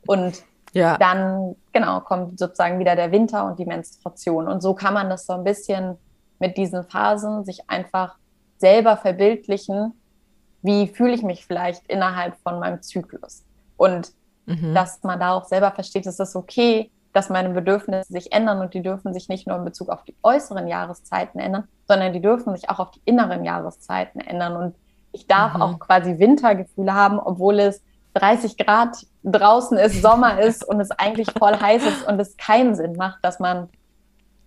Und 0.07 0.43
ja. 0.73 0.97
dann, 0.97 1.55
genau, 1.71 1.99
kommt 2.01 2.39
sozusagen 2.39 2.79
wieder 2.79 2.95
der 2.95 3.11
Winter 3.11 3.45
und 3.45 3.59
die 3.59 3.65
Menstruation. 3.65 4.47
Und 4.47 4.61
so 4.61 4.73
kann 4.73 4.93
man 4.93 5.09
das 5.09 5.25
so 5.25 5.33
ein 5.33 5.43
bisschen 5.43 5.97
mit 6.39 6.57
diesen 6.57 6.83
Phasen 6.83 7.43
sich 7.43 7.69
einfach 7.69 8.15
selber 8.57 8.97
verbildlichen, 8.97 9.93
wie 10.61 10.87
fühle 10.87 11.13
ich 11.13 11.23
mich 11.23 11.45
vielleicht 11.45 11.87
innerhalb 11.87 12.35
von 12.43 12.59
meinem 12.59 12.81
Zyklus. 12.81 13.43
Und 13.79 14.11
mhm. 14.45 14.75
dass 14.75 15.01
man 15.03 15.19
da 15.19 15.33
auch 15.33 15.45
selber 15.45 15.71
versteht, 15.71 16.05
es 16.05 16.19
ist 16.19 16.35
okay, 16.35 16.91
dass 17.13 17.29
meine 17.29 17.49
Bedürfnisse 17.49 18.11
sich 18.11 18.33
ändern 18.33 18.59
und 18.59 18.73
die 18.73 18.81
dürfen 18.81 19.13
sich 19.13 19.29
nicht 19.29 19.47
nur 19.47 19.57
in 19.57 19.63
Bezug 19.63 19.89
auf 19.89 20.03
die 20.03 20.15
äußeren 20.21 20.67
Jahreszeiten 20.67 21.39
ändern, 21.39 21.63
sondern 21.87 22.13
die 22.13 22.21
dürfen 22.21 22.53
sich 22.53 22.69
auch 22.69 22.79
auf 22.79 22.91
die 22.91 23.01
inneren 23.05 23.45
Jahreszeiten 23.45 24.19
ändern. 24.19 24.57
Und 24.57 24.75
ich 25.13 25.27
darf 25.27 25.55
mhm. 25.55 25.61
auch 25.61 25.79
quasi 25.79 26.19
Wintergefühle 26.19 26.93
haben, 26.93 27.19
obwohl 27.19 27.59
es 27.59 27.81
30 28.15 28.57
Grad 28.57 28.97
draußen 29.23 29.77
ist, 29.77 30.01
Sommer 30.01 30.39
ist 30.41 30.67
und 30.67 30.81
es 30.81 30.91
eigentlich 30.91 31.31
voll 31.31 31.57
heiß 31.57 31.85
ist 31.85 32.07
und 32.07 32.19
es 32.19 32.35
keinen 32.35 32.75
Sinn 32.75 32.97
macht, 32.97 33.19
dass 33.23 33.39
man 33.39 33.69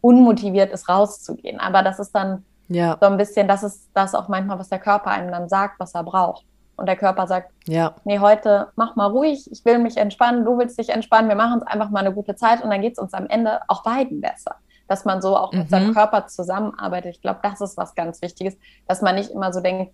unmotiviert 0.02 0.72
ist, 0.72 0.90
rauszugehen. 0.90 1.58
Aber 1.58 1.82
das 1.82 1.98
ist 1.98 2.12
dann 2.12 2.44
ja. 2.68 2.98
so 3.00 3.06
ein 3.06 3.16
bisschen, 3.16 3.48
das 3.48 3.62
ist 3.62 3.88
das 3.94 4.14
auch 4.14 4.28
manchmal, 4.28 4.58
was 4.58 4.68
der 4.68 4.78
Körper 4.78 5.10
einem 5.10 5.30
dann 5.30 5.48
sagt, 5.48 5.80
was 5.80 5.94
er 5.94 6.04
braucht 6.04 6.44
und 6.76 6.86
der 6.86 6.96
Körper 6.96 7.26
sagt, 7.26 7.52
ja. 7.66 7.94
nee, 8.04 8.18
heute 8.18 8.68
mach 8.76 8.96
mal 8.96 9.06
ruhig, 9.06 9.50
ich 9.50 9.64
will 9.64 9.78
mich 9.78 9.96
entspannen, 9.96 10.44
du 10.44 10.58
willst 10.58 10.78
dich 10.78 10.88
entspannen, 10.88 11.28
wir 11.28 11.36
machen 11.36 11.54
uns 11.54 11.62
einfach 11.64 11.90
mal 11.90 12.00
eine 12.00 12.12
gute 12.12 12.34
Zeit 12.34 12.62
und 12.62 12.70
dann 12.70 12.80
geht 12.80 12.92
es 12.92 12.98
uns 12.98 13.14
am 13.14 13.26
Ende 13.26 13.60
auch 13.68 13.82
beiden 13.82 14.20
besser. 14.20 14.56
Dass 14.88 15.04
man 15.04 15.22
so 15.22 15.36
auch 15.36 15.52
mhm. 15.52 15.60
mit 15.60 15.70
seinem 15.70 15.88
mhm. 15.88 15.94
Körper 15.94 16.26
zusammenarbeitet. 16.26 17.16
Ich 17.16 17.22
glaube, 17.22 17.40
das 17.42 17.60
ist 17.60 17.76
was 17.76 17.94
ganz 17.94 18.20
Wichtiges, 18.20 18.56
dass 18.88 19.00
man 19.00 19.14
nicht 19.14 19.30
immer 19.30 19.52
so 19.52 19.60
denkt, 19.60 19.92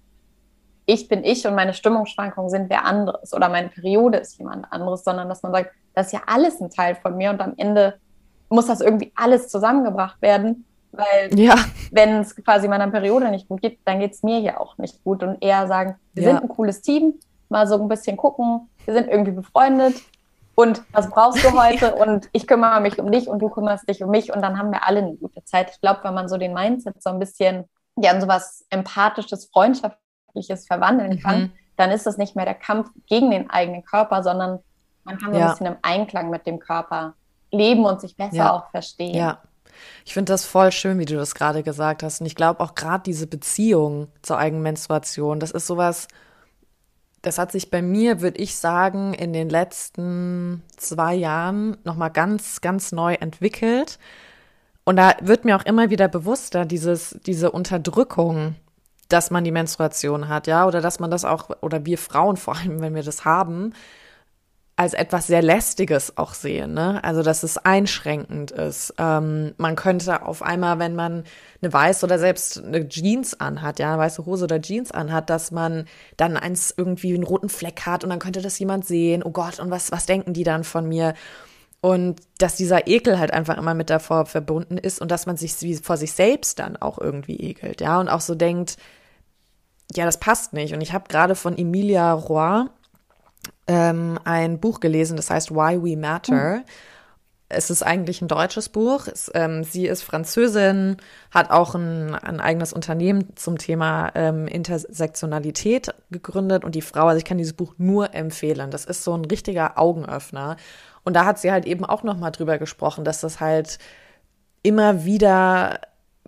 ich 0.86 1.08
bin 1.08 1.22
ich 1.22 1.46
und 1.46 1.54
meine 1.54 1.74
Stimmungsschwankungen 1.74 2.48
sind 2.48 2.70
wer 2.70 2.86
anderes 2.86 3.34
oder 3.34 3.50
meine 3.50 3.68
Periode 3.68 4.18
ist 4.18 4.38
jemand 4.38 4.72
anderes, 4.72 5.04
sondern 5.04 5.28
dass 5.28 5.42
man 5.42 5.52
sagt, 5.52 5.70
das 5.94 6.06
ist 6.06 6.12
ja 6.12 6.22
alles 6.26 6.60
ein 6.60 6.70
Teil 6.70 6.94
von 6.94 7.16
mir 7.16 7.30
und 7.30 7.40
am 7.42 7.52
Ende 7.58 7.98
muss 8.48 8.66
das 8.66 8.80
irgendwie 8.80 9.12
alles 9.14 9.48
zusammengebracht 9.48 10.22
werden 10.22 10.64
Weil 10.92 11.38
ja. 11.38 11.54
wenn 11.90 12.20
es 12.20 12.34
quasi 12.36 12.68
meiner 12.68 12.88
Periode 12.88 13.30
nicht 13.30 13.48
gut 13.48 13.62
geht, 13.62 13.78
dann 13.84 14.00
geht 14.00 14.12
es 14.12 14.22
mir 14.22 14.40
ja 14.40 14.58
auch 14.58 14.78
nicht 14.78 15.02
gut. 15.04 15.22
Und 15.22 15.42
eher 15.42 15.66
sagen, 15.66 15.96
wir 16.14 16.22
ja. 16.22 16.30
sind 16.30 16.42
ein 16.42 16.48
cooles 16.48 16.80
Team, 16.80 17.14
mal 17.48 17.66
so 17.66 17.80
ein 17.80 17.88
bisschen 17.88 18.16
gucken, 18.16 18.68
wir 18.84 18.94
sind 18.94 19.08
irgendwie 19.08 19.32
befreundet 19.32 19.96
und 20.54 20.82
was 20.92 21.08
brauchst 21.10 21.44
du 21.44 21.52
heute 21.52 21.94
und 21.94 22.28
ich 22.32 22.46
kümmere 22.46 22.80
mich 22.80 22.98
um 22.98 23.12
dich 23.12 23.28
und 23.28 23.38
du 23.40 23.48
kümmerst 23.48 23.88
dich 23.88 24.02
um 24.02 24.10
mich 24.10 24.32
und 24.32 24.42
dann 24.42 24.58
haben 24.58 24.72
wir 24.72 24.86
alle 24.86 25.00
eine 25.00 25.14
gute 25.14 25.44
Zeit. 25.44 25.70
Ich 25.70 25.80
glaube, 25.80 26.00
wenn 26.02 26.14
man 26.14 26.28
so 26.28 26.36
den 26.36 26.54
Mindset 26.54 27.02
so 27.02 27.10
ein 27.10 27.18
bisschen 27.18 27.68
ja, 27.96 28.12
in 28.12 28.20
so 28.20 28.28
was 28.28 28.64
Empathisches, 28.70 29.50
Freundschaftliches 29.52 30.66
verwandeln 30.66 31.20
kann, 31.20 31.40
mhm. 31.40 31.52
dann 31.76 31.90
ist 31.90 32.06
das 32.06 32.16
nicht 32.16 32.36
mehr 32.36 32.44
der 32.44 32.54
Kampf 32.54 32.90
gegen 33.06 33.30
den 33.30 33.50
eigenen 33.50 33.84
Körper, 33.84 34.22
sondern 34.22 34.60
man 35.04 35.18
kann 35.18 35.32
so 35.32 35.38
ja. 35.38 35.46
ein 35.46 35.50
bisschen 35.52 35.66
im 35.66 35.76
Einklang 35.82 36.30
mit 36.30 36.46
dem 36.46 36.58
Körper 36.58 37.14
leben 37.50 37.84
und 37.84 38.00
sich 38.00 38.16
besser 38.16 38.36
ja. 38.36 38.52
auch 38.52 38.70
verstehen. 38.70 39.14
Ja. 39.14 39.38
Ich 40.04 40.14
finde 40.14 40.32
das 40.32 40.44
voll 40.44 40.72
schön, 40.72 40.98
wie 40.98 41.04
du 41.04 41.16
das 41.16 41.34
gerade 41.34 41.62
gesagt 41.62 42.02
hast. 42.02 42.20
Und 42.20 42.26
ich 42.26 42.34
glaube 42.34 42.60
auch 42.60 42.74
gerade 42.74 43.02
diese 43.04 43.26
Beziehung 43.26 44.08
zur 44.22 44.38
eigenen 44.38 44.62
Menstruation, 44.62 45.40
das 45.40 45.50
ist 45.50 45.66
sowas, 45.66 46.08
das 47.22 47.38
hat 47.38 47.52
sich 47.52 47.70
bei 47.70 47.82
mir, 47.82 48.20
würde 48.20 48.38
ich 48.38 48.56
sagen, 48.56 49.12
in 49.14 49.32
den 49.32 49.48
letzten 49.48 50.62
zwei 50.76 51.14
Jahren 51.14 51.76
nochmal 51.84 52.10
ganz, 52.10 52.60
ganz 52.60 52.92
neu 52.92 53.14
entwickelt. 53.14 53.98
Und 54.84 54.96
da 54.96 55.14
wird 55.20 55.44
mir 55.44 55.56
auch 55.56 55.64
immer 55.64 55.90
wieder 55.90 56.08
bewusster, 56.08 56.64
dieses, 56.64 57.18
diese 57.26 57.50
Unterdrückung, 57.50 58.54
dass 59.08 59.30
man 59.30 59.44
die 59.44 59.50
Menstruation 59.50 60.28
hat, 60.28 60.46
ja, 60.46 60.66
oder 60.66 60.80
dass 60.80 61.00
man 61.00 61.10
das 61.10 61.24
auch, 61.24 61.50
oder 61.60 61.84
wir 61.84 61.98
Frauen 61.98 62.36
vor 62.36 62.56
allem, 62.56 62.80
wenn 62.80 62.94
wir 62.94 63.02
das 63.02 63.24
haben, 63.24 63.72
als 64.78 64.94
etwas 64.94 65.26
sehr 65.26 65.42
Lästiges 65.42 66.16
auch 66.18 66.34
sehen, 66.34 66.72
ne? 66.72 67.02
Also 67.02 67.24
dass 67.24 67.42
es 67.42 67.58
einschränkend 67.58 68.52
ist. 68.52 68.94
Ähm, 68.96 69.52
man 69.56 69.74
könnte 69.74 70.24
auf 70.24 70.40
einmal, 70.40 70.78
wenn 70.78 70.94
man 70.94 71.24
eine 71.60 71.72
weiße 71.72 72.06
oder 72.06 72.16
selbst 72.20 72.62
eine 72.62 72.88
Jeans 72.88 73.40
anhat, 73.40 73.80
ja, 73.80 73.94
eine 73.94 73.98
weiße 74.02 74.24
Hose 74.24 74.44
oder 74.44 74.60
Jeans 74.60 74.92
anhat, 74.92 75.30
dass 75.30 75.50
man 75.50 75.86
dann 76.16 76.36
eins 76.36 76.72
irgendwie 76.76 77.12
einen 77.12 77.24
roten 77.24 77.48
Fleck 77.48 77.86
hat 77.86 78.04
und 78.04 78.10
dann 78.10 78.20
könnte 78.20 78.40
das 78.40 78.56
jemand 78.60 78.86
sehen. 78.86 79.24
Oh 79.24 79.32
Gott, 79.32 79.58
und 79.58 79.72
was 79.72 79.90
was 79.90 80.06
denken 80.06 80.32
die 80.32 80.44
dann 80.44 80.62
von 80.62 80.88
mir? 80.88 81.14
Und 81.80 82.20
dass 82.38 82.54
dieser 82.54 82.86
Ekel 82.86 83.18
halt 83.18 83.32
einfach 83.32 83.58
immer 83.58 83.74
mit 83.74 83.90
davor 83.90 84.26
verbunden 84.26 84.78
ist 84.78 85.00
und 85.00 85.10
dass 85.10 85.26
man 85.26 85.36
sich 85.36 85.60
wie 85.60 85.74
vor 85.74 85.96
sich 85.96 86.12
selbst 86.12 86.60
dann 86.60 86.76
auch 86.76 86.98
irgendwie 86.98 87.36
ekelt, 87.36 87.80
ja, 87.80 87.98
und 87.98 88.08
auch 88.08 88.20
so 88.20 88.36
denkt, 88.36 88.76
ja, 89.96 90.04
das 90.04 90.20
passt 90.20 90.52
nicht. 90.52 90.72
Und 90.72 90.82
ich 90.82 90.92
habe 90.92 91.08
gerade 91.08 91.34
von 91.34 91.58
Emilia 91.58 92.12
Roy 92.12 92.66
ähm, 93.68 94.18
ein 94.24 94.58
Buch 94.58 94.80
gelesen, 94.80 95.16
das 95.16 95.30
heißt 95.30 95.52
Why 95.52 95.82
We 95.82 95.96
Matter. 95.96 96.56
Mhm. 96.56 96.64
Es 97.50 97.70
ist 97.70 97.82
eigentlich 97.82 98.20
ein 98.20 98.28
deutsches 98.28 98.68
Buch. 98.68 99.06
Es, 99.06 99.30
ähm, 99.34 99.64
sie 99.64 99.86
ist 99.86 100.02
Französin, 100.02 100.98
hat 101.30 101.50
auch 101.50 101.74
ein, 101.74 102.14
ein 102.14 102.40
eigenes 102.40 102.74
Unternehmen 102.74 103.36
zum 103.36 103.56
Thema 103.56 104.10
ähm, 104.14 104.46
Intersektionalität 104.46 105.94
gegründet 106.10 106.64
und 106.64 106.74
die 106.74 106.82
Frau, 106.82 107.06
also 107.06 107.18
ich 107.18 107.24
kann 107.24 107.38
dieses 107.38 107.54
Buch 107.54 107.74
nur 107.78 108.14
empfehlen. 108.14 108.70
Das 108.70 108.84
ist 108.84 109.02
so 109.02 109.14
ein 109.14 109.24
richtiger 109.24 109.78
Augenöffner. 109.78 110.56
Und 111.04 111.14
da 111.14 111.24
hat 111.24 111.38
sie 111.38 111.50
halt 111.50 111.64
eben 111.64 111.86
auch 111.86 112.02
noch 112.02 112.18
mal 112.18 112.32
drüber 112.32 112.58
gesprochen, 112.58 113.04
dass 113.04 113.22
das 113.22 113.40
halt 113.40 113.78
immer 114.62 115.06
wieder 115.06 115.80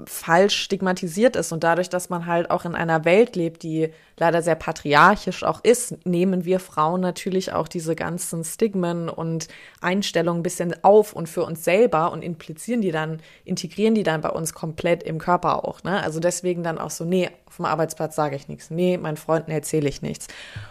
falsch 0.07 0.57
stigmatisiert 0.57 1.37
ist 1.37 1.53
und 1.53 1.65
dadurch, 1.65 1.89
dass 1.89 2.11
man 2.11 2.27
halt 2.27 2.51
auch 2.51 2.65
in 2.65 2.75
einer 2.75 3.05
Welt 3.05 3.37
lebt, 3.37 3.63
die 3.63 3.91
leider 4.19 4.43
sehr 4.43 4.55
patriarchisch 4.55 5.45
auch 5.45 5.65
ist, 5.65 6.07
nehmen 6.07 6.45
wir 6.45 6.61
Frauen 6.61 7.01
natürlich 7.01 7.53
auch 7.53 7.69
diese 7.69 7.97
ganzen 7.97 8.45
Stigmen 8.45 9.09
und 9.09 9.49
Einstellungen 9.81 10.41
ein 10.41 10.43
bisschen 10.43 10.75
auf 10.85 11.13
und 11.13 11.29
für 11.29 11.45
uns 11.45 11.65
selber 11.65 12.13
und 12.13 12.23
implizieren 12.23 12.81
die 12.81 12.93
dann, 12.93 13.21
integrieren 13.45 13.95
die 13.95 14.03
dann 14.03 14.21
bei 14.21 14.31
uns 14.31 14.53
komplett 14.53 15.03
im 15.03 15.19
Körper 15.19 15.65
auch. 15.65 15.83
Ne? 15.83 16.03
Also 16.03 16.21
deswegen 16.21 16.63
dann 16.63 16.79
auch 16.79 16.91
so, 16.91 17.05
nee, 17.05 17.31
auf 17.51 17.57
dem 17.57 17.65
Arbeitsplatz 17.65 18.15
sage 18.15 18.37
ich 18.37 18.47
nichts, 18.47 18.71
nee, 18.71 18.97
meinen 18.97 19.17
Freunden 19.17 19.51
erzähle 19.51 19.89
ich 19.89 20.03
nichts. 20.03 20.29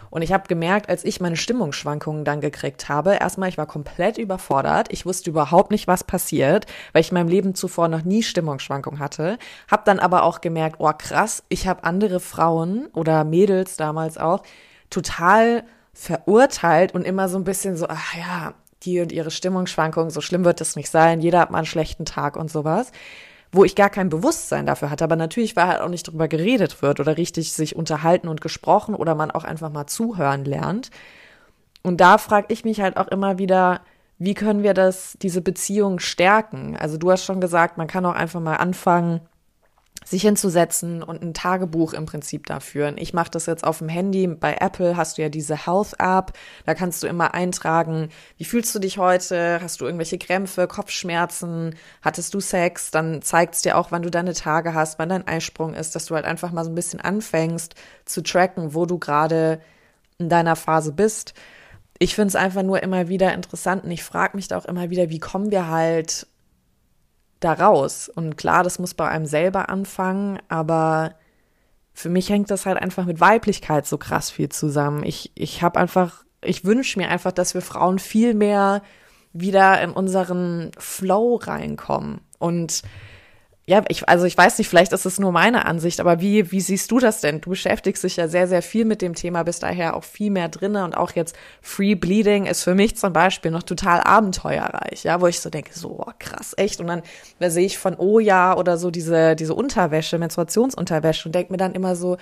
Und 0.08 0.22
ich 0.22 0.32
habe 0.32 0.48
gemerkt, 0.48 0.88
als 0.88 1.04
ich 1.04 1.20
meine 1.20 1.36
Stimmungsschwankungen 1.36 2.24
dann 2.24 2.40
gekriegt 2.40 2.88
habe, 2.88 3.16
erstmal, 3.16 3.50
ich 3.50 3.58
war 3.58 3.66
komplett 3.66 4.16
überfordert, 4.16 4.90
ich 4.90 5.04
wusste 5.04 5.28
überhaupt 5.28 5.70
nicht, 5.70 5.86
was 5.88 6.04
passiert, 6.04 6.64
weil 6.94 7.02
ich 7.02 7.10
in 7.10 7.16
meinem 7.16 7.28
Leben 7.28 7.54
zuvor 7.54 7.88
noch 7.88 8.02
nie 8.02 8.22
Stimmungsschwankungen 8.22 8.98
hatte, 8.98 9.36
habe 9.70 9.82
dann 9.84 9.98
aber 9.98 10.22
auch 10.22 10.40
gemerkt, 10.40 10.76
oh 10.78 10.90
krass, 10.96 11.42
ich 11.50 11.68
habe 11.68 11.84
andere 11.84 12.18
Frauen 12.18 12.86
oder 12.94 13.24
Mädels 13.24 13.76
damals 13.76 14.16
auch, 14.16 14.42
total 14.88 15.64
verurteilt 15.92 16.94
und 16.94 17.04
immer 17.04 17.28
so 17.28 17.36
ein 17.36 17.44
bisschen 17.44 17.76
so, 17.76 17.88
ach 17.90 18.14
ja, 18.14 18.54
die 18.84 19.00
und 19.00 19.12
ihre 19.12 19.30
Stimmungsschwankungen, 19.30 20.08
so 20.08 20.22
schlimm 20.22 20.46
wird 20.46 20.62
es 20.62 20.76
nicht 20.76 20.88
sein, 20.88 21.20
jeder 21.20 21.40
hat 21.40 21.50
mal 21.50 21.58
einen 21.58 21.66
schlechten 21.66 22.06
Tag 22.06 22.36
und 22.36 22.50
sowas, 22.50 22.90
wo 23.52 23.64
ich 23.64 23.74
gar 23.74 23.90
kein 23.90 24.08
Bewusstsein 24.08 24.66
dafür 24.66 24.90
hatte, 24.90 25.04
aber 25.04 25.16
natürlich 25.16 25.56
war 25.56 25.68
halt 25.68 25.80
auch 25.80 25.88
nicht 25.88 26.06
drüber 26.06 26.28
geredet 26.28 26.82
wird 26.82 27.00
oder 27.00 27.16
richtig 27.16 27.52
sich 27.52 27.74
unterhalten 27.74 28.28
und 28.28 28.40
gesprochen 28.40 28.94
oder 28.94 29.14
man 29.14 29.30
auch 29.30 29.44
einfach 29.44 29.70
mal 29.70 29.86
zuhören 29.86 30.44
lernt. 30.44 30.90
Und 31.82 32.00
da 32.00 32.18
frage 32.18 32.46
ich 32.50 32.64
mich 32.64 32.80
halt 32.80 32.96
auch 32.96 33.08
immer 33.08 33.38
wieder, 33.38 33.80
wie 34.18 34.34
können 34.34 34.62
wir 34.62 34.74
das, 34.74 35.16
diese 35.22 35.40
Beziehung 35.40 35.98
stärken? 35.98 36.76
Also 36.76 36.98
du 36.98 37.10
hast 37.10 37.24
schon 37.24 37.40
gesagt, 37.40 37.78
man 37.78 37.86
kann 37.86 38.04
auch 38.04 38.14
einfach 38.14 38.40
mal 38.40 38.56
anfangen, 38.56 39.20
sich 40.04 40.22
hinzusetzen 40.22 41.02
und 41.02 41.22
ein 41.22 41.34
Tagebuch 41.34 41.92
im 41.92 42.06
Prinzip 42.06 42.46
dafür. 42.46 42.94
Ich 42.96 43.12
mache 43.12 43.30
das 43.30 43.46
jetzt 43.46 43.64
auf 43.64 43.78
dem 43.78 43.88
Handy. 43.88 44.26
Bei 44.26 44.56
Apple 44.58 44.96
hast 44.96 45.18
du 45.18 45.22
ja 45.22 45.28
diese 45.28 45.66
Health 45.66 45.94
App. 45.98 46.32
Da 46.66 46.74
kannst 46.74 47.02
du 47.02 47.06
immer 47.06 47.34
eintragen, 47.34 48.08
wie 48.36 48.44
fühlst 48.44 48.74
du 48.74 48.78
dich 48.78 48.98
heute? 48.98 49.60
Hast 49.62 49.80
du 49.80 49.84
irgendwelche 49.84 50.18
Krämpfe, 50.18 50.66
Kopfschmerzen? 50.66 51.76
Hattest 52.02 52.34
du 52.34 52.40
Sex? 52.40 52.90
Dann 52.90 53.22
zeigt 53.22 53.54
es 53.54 53.62
dir 53.62 53.76
auch, 53.76 53.92
wann 53.92 54.02
du 54.02 54.10
deine 54.10 54.34
Tage 54.34 54.74
hast, 54.74 54.98
wann 54.98 55.10
dein 55.10 55.26
Eisprung 55.26 55.74
ist, 55.74 55.94
dass 55.94 56.06
du 56.06 56.14
halt 56.14 56.24
einfach 56.24 56.50
mal 56.50 56.64
so 56.64 56.70
ein 56.70 56.74
bisschen 56.76 57.00
anfängst 57.00 57.74
zu 58.04 58.22
tracken, 58.22 58.74
wo 58.74 58.86
du 58.86 58.98
gerade 58.98 59.60
in 60.18 60.28
deiner 60.28 60.56
Phase 60.56 60.92
bist. 60.92 61.34
Ich 61.98 62.14
finde 62.14 62.28
es 62.28 62.36
einfach 62.36 62.62
nur 62.62 62.82
immer 62.82 63.08
wieder 63.08 63.34
interessant 63.34 63.84
und 63.84 63.90
ich 63.90 64.02
frage 64.02 64.36
mich 64.36 64.48
da 64.48 64.56
auch 64.56 64.64
immer 64.64 64.88
wieder, 64.88 65.10
wie 65.10 65.18
kommen 65.18 65.50
wir 65.50 65.68
halt 65.68 66.26
da 67.40 67.54
raus. 67.54 68.08
Und 68.08 68.36
klar, 68.36 68.62
das 68.62 68.78
muss 68.78 68.94
bei 68.94 69.08
einem 69.08 69.26
selber 69.26 69.68
anfangen, 69.68 70.38
aber 70.48 71.14
für 71.92 72.08
mich 72.08 72.30
hängt 72.30 72.50
das 72.50 72.66
halt 72.66 72.78
einfach 72.78 73.04
mit 73.04 73.20
Weiblichkeit 73.20 73.86
so 73.86 73.98
krass 73.98 74.30
viel 74.30 74.48
zusammen. 74.48 75.04
Ich, 75.04 75.32
ich 75.34 75.62
habe 75.62 75.78
einfach, 75.78 76.24
ich 76.42 76.64
wünsche 76.64 76.98
mir 76.98 77.08
einfach, 77.08 77.32
dass 77.32 77.54
wir 77.54 77.62
Frauen 77.62 77.98
viel 77.98 78.34
mehr 78.34 78.82
wieder 79.32 79.80
in 79.82 79.90
unseren 79.90 80.70
Flow 80.78 81.36
reinkommen. 81.36 82.20
Und 82.38 82.82
ja, 83.70 83.84
ich, 83.86 84.08
also 84.08 84.24
ich 84.24 84.36
weiß 84.36 84.58
nicht, 84.58 84.68
vielleicht 84.68 84.92
ist 84.92 85.06
es 85.06 85.20
nur 85.20 85.30
meine 85.30 85.64
Ansicht, 85.64 86.00
aber 86.00 86.20
wie, 86.20 86.50
wie 86.50 86.60
siehst 86.60 86.90
du 86.90 86.98
das 86.98 87.20
denn? 87.20 87.40
Du 87.40 87.50
beschäftigst 87.50 88.02
dich 88.02 88.16
ja 88.16 88.26
sehr, 88.26 88.48
sehr 88.48 88.62
viel 88.62 88.84
mit 88.84 89.00
dem 89.00 89.14
Thema, 89.14 89.44
bist 89.44 89.62
daher 89.62 89.94
auch 89.94 90.02
viel 90.02 90.32
mehr 90.32 90.48
drinne 90.48 90.84
und 90.84 90.96
auch 90.96 91.12
jetzt 91.12 91.36
Free 91.62 91.94
Bleeding 91.94 92.46
ist 92.46 92.64
für 92.64 92.74
mich 92.74 92.96
zum 92.96 93.12
Beispiel 93.12 93.52
noch 93.52 93.62
total 93.62 94.00
abenteuerreich, 94.00 95.04
ja, 95.04 95.20
wo 95.20 95.28
ich 95.28 95.38
so 95.38 95.50
denke, 95.50 95.70
so 95.72 96.00
oh, 96.04 96.12
krass, 96.18 96.52
echt. 96.56 96.80
Und 96.80 96.88
dann 96.88 97.02
da 97.38 97.48
sehe 97.48 97.64
ich 97.64 97.78
von 97.78 97.94
Oh 97.96 98.18
ja 98.18 98.56
oder 98.56 98.76
so 98.76 98.90
diese, 98.90 99.36
diese 99.36 99.54
Unterwäsche, 99.54 100.18
Menstruationsunterwäsche 100.18 101.28
und 101.28 101.36
denke 101.36 101.52
mir 101.52 101.58
dann 101.58 101.74
immer 101.74 101.94
so, 101.94 102.16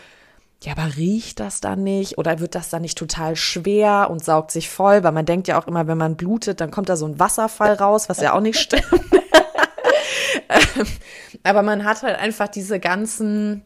ja, 0.63 0.73
aber 0.73 0.99
riecht 0.99 1.41
das 1.41 1.63
dann 1.63 1.83
nicht? 1.83 2.19
Oder 2.19 2.41
wird 2.41 2.57
das 2.57 2.69
dann 2.69 2.83
nicht 2.83 2.99
total 2.99 3.37
schwer 3.37 4.09
und 4.11 4.23
saugt 4.23 4.51
sich 4.51 4.69
voll? 4.69 5.03
Weil 5.03 5.13
man 5.13 5.25
denkt 5.25 5.49
ja 5.49 5.59
auch 5.59 5.67
immer, 5.67 5.87
wenn 5.87 5.97
man 5.97 6.17
blutet, 6.17 6.61
dann 6.61 6.71
kommt 6.71 6.91
da 6.91 6.97
so 6.97 7.07
ein 7.07 7.19
Wasserfall 7.19 7.73
raus, 7.73 8.11
was 8.11 8.21
ja 8.21 8.35
auch 8.35 8.41
nicht 8.41 8.59
stimmt. 8.59 8.85
Aber 11.43 11.63
man 11.63 11.85
hat 11.85 12.03
halt 12.03 12.19
einfach 12.19 12.49
diese 12.49 12.81
ganzen 12.81 13.65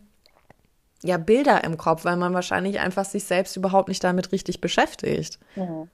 ja, 1.03 1.19
Bilder 1.19 1.65
im 1.65 1.77
Kopf, 1.77 2.05
weil 2.05 2.17
man 2.17 2.35
wahrscheinlich 2.35 2.81
einfach 2.81 3.05
sich 3.05 3.25
selbst 3.25 3.57
überhaupt 3.57 3.89
nicht 3.89 4.03
damit 4.05 4.33
richtig 4.33 4.61
beschäftigt. 4.61 5.39
Mhm. 5.57 5.89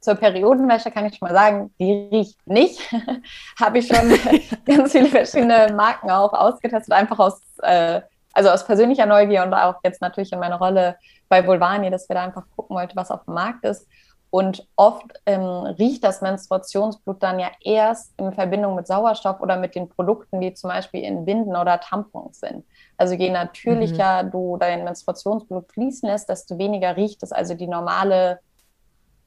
Zur 0.00 0.14
Periodenwäsche 0.14 0.90
kann 0.90 1.06
ich 1.06 1.16
schon 1.16 1.28
mal 1.28 1.34
sagen, 1.34 1.74
die 1.78 2.08
riecht 2.12 2.46
nicht. 2.46 2.80
Habe 3.60 3.78
ich 3.78 3.86
schon 3.86 4.18
ganz 4.64 4.92
viele 4.92 5.08
verschiedene 5.08 5.72
Marken 5.74 6.10
auch 6.10 6.32
ausgetestet, 6.32 6.92
einfach 6.92 7.18
aus, 7.18 7.40
äh, 7.62 8.00
also 8.32 8.50
aus 8.50 8.64
persönlicher 8.64 9.06
Neugier 9.06 9.42
und 9.42 9.52
auch 9.52 9.76
jetzt 9.82 10.00
natürlich 10.00 10.32
in 10.32 10.38
meiner 10.38 10.56
Rolle 10.56 10.96
bei 11.28 11.46
Vulvani, 11.46 11.90
dass 11.90 12.08
wir 12.08 12.14
da 12.14 12.24
einfach 12.24 12.44
gucken 12.54 12.76
wollten, 12.76 12.96
was 12.96 13.10
auf 13.10 13.24
dem 13.24 13.34
Markt 13.34 13.64
ist. 13.64 13.86
Und 14.36 14.68
oft 14.76 15.18
ähm, 15.24 15.40
riecht 15.78 16.04
das 16.04 16.20
Menstruationsblut 16.20 17.22
dann 17.22 17.38
ja 17.38 17.48
erst 17.62 18.12
in 18.18 18.34
Verbindung 18.34 18.74
mit 18.74 18.86
Sauerstoff 18.86 19.40
oder 19.40 19.56
mit 19.56 19.74
den 19.74 19.88
Produkten, 19.88 20.42
die 20.42 20.52
zum 20.52 20.68
Beispiel 20.68 21.00
in 21.04 21.24
Binden 21.24 21.56
oder 21.56 21.80
Tampons 21.80 22.40
sind. 22.40 22.66
Also 22.98 23.14
je 23.14 23.30
natürlicher 23.30 24.24
mhm. 24.24 24.30
du 24.32 24.56
dein 24.58 24.84
Menstruationsblut 24.84 25.72
fließen 25.72 26.06
lässt, 26.06 26.28
desto 26.28 26.58
weniger 26.58 26.98
riecht 26.98 27.22
es. 27.22 27.32
Also 27.32 27.54
die 27.54 27.66
normale 27.66 28.40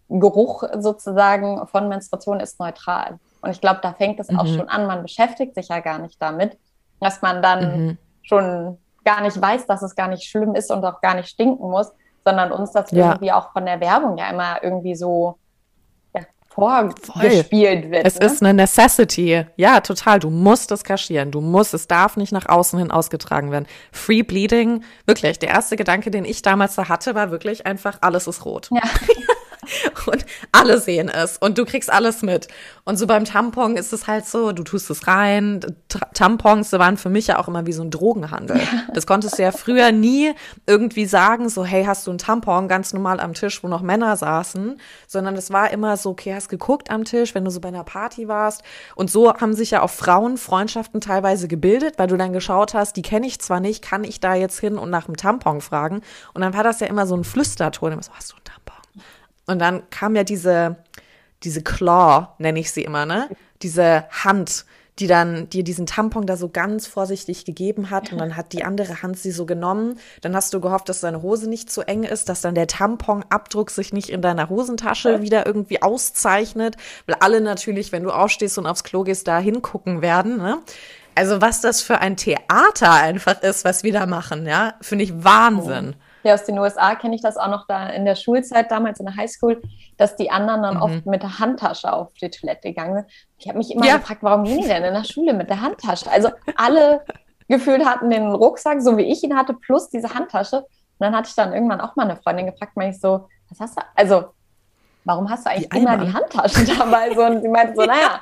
Geruch 0.09 0.65
sozusagen 0.77 1.65
von 1.65 1.89
Menstruation 1.89 2.39
ist 2.39 2.59
neutral. 2.59 3.17
Und 3.41 3.49
ich 3.49 3.61
glaube, 3.61 3.79
da 3.81 3.93
fängt 3.93 4.19
es 4.19 4.29
mhm. 4.29 4.39
auch 4.39 4.45
schon 4.45 4.69
an. 4.69 4.85
Man 4.85 5.01
beschäftigt 5.01 5.55
sich 5.55 5.69
ja 5.69 5.79
gar 5.79 5.97
nicht 5.97 6.21
damit, 6.21 6.55
dass 6.99 7.23
man 7.23 7.41
dann 7.41 7.87
mhm. 7.87 7.97
schon 8.21 8.77
gar 9.03 9.21
nicht 9.21 9.41
weiß, 9.41 9.65
dass 9.65 9.81
es 9.81 9.95
gar 9.95 10.07
nicht 10.07 10.29
schlimm 10.29 10.53
ist 10.53 10.69
und 10.69 10.85
auch 10.85 11.01
gar 11.01 11.15
nicht 11.15 11.29
stinken 11.29 11.67
muss, 11.67 11.91
sondern 12.29 12.51
uns 12.51 12.71
das 12.71 12.91
ja. 12.91 13.07
irgendwie 13.07 13.31
auch 13.31 13.51
von 13.51 13.65
der 13.65 13.79
Werbung 13.79 14.17
ja 14.17 14.29
immer 14.29 14.63
irgendwie 14.63 14.95
so 14.95 15.37
ja, 16.13 16.21
vorgespielt 16.47 17.89
wird. 17.89 18.05
Es 18.05 18.19
ne? 18.19 18.25
ist 18.25 18.43
eine 18.43 18.53
Necessity. 18.53 19.45
Ja, 19.55 19.81
total. 19.81 20.19
Du 20.19 20.29
musst 20.29 20.71
es 20.71 20.83
kaschieren. 20.83 21.31
Du 21.31 21.41
musst, 21.41 21.73
es 21.73 21.87
darf 21.87 22.17
nicht 22.17 22.31
nach 22.31 22.47
außen 22.47 22.77
hin 22.77 22.91
ausgetragen 22.91 23.51
werden. 23.51 23.65
Free 23.91 24.21
Bleeding, 24.21 24.83
wirklich. 25.05 25.39
Der 25.39 25.49
erste 25.49 25.75
Gedanke, 25.75 26.11
den 26.11 26.25
ich 26.25 26.41
damals 26.41 26.75
da 26.75 26.87
hatte, 26.87 27.15
war 27.15 27.31
wirklich 27.31 27.65
einfach, 27.65 27.97
alles 28.01 28.27
ist 28.27 28.45
rot. 28.45 28.69
Ja. 28.71 28.81
und 30.05 30.25
alle 30.51 30.79
sehen 30.79 31.09
es 31.09 31.37
und 31.37 31.57
du 31.57 31.65
kriegst 31.65 31.91
alles 31.91 32.21
mit. 32.21 32.47
Und 32.85 32.97
so 32.97 33.05
beim 33.05 33.25
Tampon 33.25 33.77
ist 33.77 33.93
es 33.93 34.07
halt 34.07 34.25
so, 34.25 34.51
du 34.51 34.63
tust 34.63 34.89
es 34.89 35.07
rein. 35.07 35.59
T 35.89 35.99
Tampons 36.13 36.71
waren 36.73 36.97
für 36.97 37.09
mich 37.09 37.27
ja 37.27 37.37
auch 37.37 37.47
immer 37.47 37.65
wie 37.65 37.73
so 37.73 37.83
ein 37.83 37.91
Drogenhandel. 37.91 38.59
Das 38.93 39.05
konntest 39.05 39.37
du 39.37 39.43
ja 39.43 39.51
früher 39.51 39.91
nie 39.91 40.33
irgendwie 40.65 41.05
sagen, 41.05 41.49
so 41.49 41.63
hey, 41.63 41.85
hast 41.85 42.07
du 42.07 42.11
einen 42.11 42.17
Tampon 42.17 42.67
ganz 42.67 42.93
normal 42.93 43.19
am 43.19 43.33
Tisch, 43.33 43.63
wo 43.63 43.67
noch 43.67 43.81
Männer 43.81 44.17
saßen, 44.17 44.79
sondern 45.07 45.35
es 45.35 45.51
war 45.51 45.71
immer 45.71 45.95
so, 45.97 46.11
okay, 46.11 46.33
hast 46.33 46.49
geguckt 46.49 46.89
am 46.89 47.05
Tisch, 47.05 47.35
wenn 47.35 47.45
du 47.45 47.51
so 47.51 47.59
bei 47.59 47.67
einer 47.67 47.83
Party 47.83 48.27
warst. 48.27 48.63
Und 48.95 49.11
so 49.11 49.33
haben 49.33 49.53
sich 49.53 49.71
ja 49.71 49.81
auch 49.81 49.89
Frauen 49.89 50.37
Freundschaften 50.37 51.01
teilweise 51.01 51.47
gebildet, 51.47 51.97
weil 51.97 52.07
du 52.07 52.17
dann 52.17 52.33
geschaut 52.33 52.73
hast, 52.73 52.95
die 52.95 53.01
kenne 53.01 53.27
ich 53.27 53.39
zwar 53.39 53.59
nicht, 53.59 53.83
kann 53.83 54.03
ich 54.03 54.19
da 54.19 54.33
jetzt 54.33 54.59
hin 54.59 54.77
und 54.77 54.89
nach 54.89 55.05
dem 55.05 55.17
Tampon 55.17 55.61
fragen? 55.61 56.01
Und 56.33 56.41
dann 56.41 56.53
war 56.53 56.63
das 56.63 56.79
ja 56.79 56.87
immer 56.87 57.05
so 57.05 57.15
ein 57.15 57.23
Flüsterton, 57.23 57.91
immer 57.91 58.03
so, 58.03 58.11
hast 58.13 58.31
du 58.31 58.35
einen 58.35 58.45
Tampon? 58.45 58.78
Und 59.49 59.59
dann 59.59 59.89
kam 59.89 60.15
ja 60.15 60.23
diese, 60.23 60.77
diese 61.43 61.63
Claw, 61.63 62.35
nenne 62.37 62.59
ich 62.59 62.71
sie 62.71 62.83
immer, 62.83 63.05
ne? 63.07 63.29
Diese 63.63 64.05
Hand, 64.11 64.65
die 64.99 65.07
dann 65.07 65.49
dir 65.49 65.63
diesen 65.63 65.85
Tampon 65.85 66.27
da 66.27 66.37
so 66.37 66.49
ganz 66.49 66.85
vorsichtig 66.85 67.45
gegeben 67.45 67.89
hat 67.89 68.11
und 68.11 68.19
dann 68.19 68.35
hat 68.35 68.53
die 68.53 68.63
andere 68.63 69.01
Hand 69.01 69.17
sie 69.17 69.31
so 69.31 69.45
genommen. 69.45 69.97
Dann 70.21 70.35
hast 70.35 70.53
du 70.53 70.59
gehofft, 70.59 70.87
dass 70.87 70.99
deine 70.99 71.23
Hose 71.23 71.49
nicht 71.49 71.71
zu 71.71 71.81
eng 71.81 72.03
ist, 72.03 72.29
dass 72.29 72.41
dann 72.41 72.53
der 72.53 72.67
Tamponabdruck 72.67 73.71
sich 73.71 73.91
nicht 73.91 74.09
in 74.09 74.21
deiner 74.21 74.49
Hosentasche 74.49 75.21
wieder 75.23 75.47
irgendwie 75.47 75.81
auszeichnet, 75.81 76.75
weil 77.07 77.15
alle 77.21 77.41
natürlich, 77.41 77.91
wenn 77.91 78.03
du 78.03 78.11
aufstehst 78.11 78.57
und 78.57 78.67
aufs 78.67 78.83
Klo 78.83 79.03
gehst, 79.03 79.27
da 79.27 79.39
hingucken 79.39 80.01
werden, 80.01 80.37
ne? 80.37 80.59
Also 81.15 81.41
was 81.41 81.59
das 81.59 81.81
für 81.81 81.99
ein 81.99 82.15
Theater 82.17 82.93
einfach 82.93 83.41
ist, 83.41 83.65
was 83.65 83.83
wir 83.83 83.91
da 83.91 84.05
machen, 84.05 84.45
ja, 84.45 84.75
finde 84.79 85.05
ich 85.05 85.23
Wahnsinn. 85.23 85.95
Oh. 85.97 86.03
Ja, 86.23 86.33
aus 86.33 86.43
den 86.43 86.59
USA 86.59 86.95
kenne 86.95 87.15
ich 87.15 87.21
das 87.21 87.37
auch 87.37 87.47
noch 87.47 87.65
da 87.67 87.87
in 87.87 88.05
der 88.05 88.15
Schulzeit, 88.15 88.69
damals 88.71 88.99
in 88.99 89.05
der 89.05 89.15
Highschool, 89.15 89.61
dass 89.97 90.15
die 90.15 90.29
anderen 90.29 90.63
dann 90.63 90.75
mhm. 90.75 90.81
oft 90.81 91.05
mit 91.05 91.23
der 91.23 91.39
Handtasche 91.39 91.91
auf 91.91 92.13
die 92.15 92.29
Toilette 92.29 92.69
gegangen 92.69 92.95
sind. 92.95 93.07
Ich 93.37 93.47
habe 93.47 93.57
mich 93.57 93.71
immer 93.71 93.85
ja. 93.85 93.97
gefragt, 93.97 94.21
warum 94.21 94.43
gehen 94.43 94.61
die 94.61 94.67
denn 94.67 94.83
in 94.83 94.93
der 94.93 95.05
Schule 95.05 95.33
mit 95.33 95.49
der 95.49 95.61
Handtasche? 95.61 96.11
Also 96.11 96.29
alle 96.55 97.05
gefühlt 97.47 97.85
hatten 97.85 98.09
den 98.09 98.27
Rucksack, 98.27 98.81
so 98.81 98.97
wie 98.97 99.03
ich 99.03 99.23
ihn 99.23 99.35
hatte, 99.35 99.53
plus 99.53 99.89
diese 99.89 100.13
Handtasche. 100.13 100.57
Und 100.57 100.67
dann 100.99 101.15
hatte 101.15 101.29
ich 101.29 101.35
dann 101.35 101.53
irgendwann 101.53 101.81
auch 101.81 101.95
mal 101.95 102.03
eine 102.03 102.17
Freundin 102.17 102.47
gefragt, 102.47 102.73
meine 102.75 102.91
ich 102.91 102.99
so, 102.99 103.27
was 103.49 103.59
hast 103.59 103.77
du, 103.77 103.81
also 103.95 104.25
warum 105.05 105.29
hast 105.29 105.45
du 105.45 105.51
eigentlich 105.51 105.69
die 105.69 105.77
immer 105.77 105.97
die 105.97 106.13
Handtaschen 106.13 106.67
dabei? 106.77 107.13
So, 107.13 107.23
und 107.23 107.41
sie 107.41 107.47
meinte 107.47 107.75
so, 107.75 107.81
naja, 107.85 108.21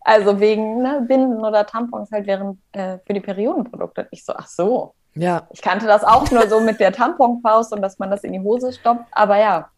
also 0.00 0.38
wegen 0.40 0.82
ne, 0.82 1.04
Binden 1.06 1.44
oder 1.44 1.66
Tampons 1.66 2.10
halt 2.12 2.26
während 2.26 2.58
äh, 2.72 2.98
für 3.06 3.12
die 3.12 3.20
Periodenprodukte. 3.20 4.02
Und 4.02 4.08
ich 4.10 4.24
so, 4.24 4.32
ach 4.34 4.46
so. 4.46 4.94
Ja. 5.18 5.48
Ich 5.50 5.62
kannte 5.62 5.86
das 5.86 6.04
auch 6.04 6.30
nur 6.30 6.48
so 6.48 6.60
mit 6.60 6.80
der 6.80 6.92
Tamponfaust 6.92 7.72
und 7.72 7.82
dass 7.82 7.98
man 7.98 8.10
das 8.10 8.24
in 8.24 8.32
die 8.32 8.40
Hose 8.40 8.72
stoppt. 8.72 9.04
Aber 9.12 9.38
ja. 9.38 9.68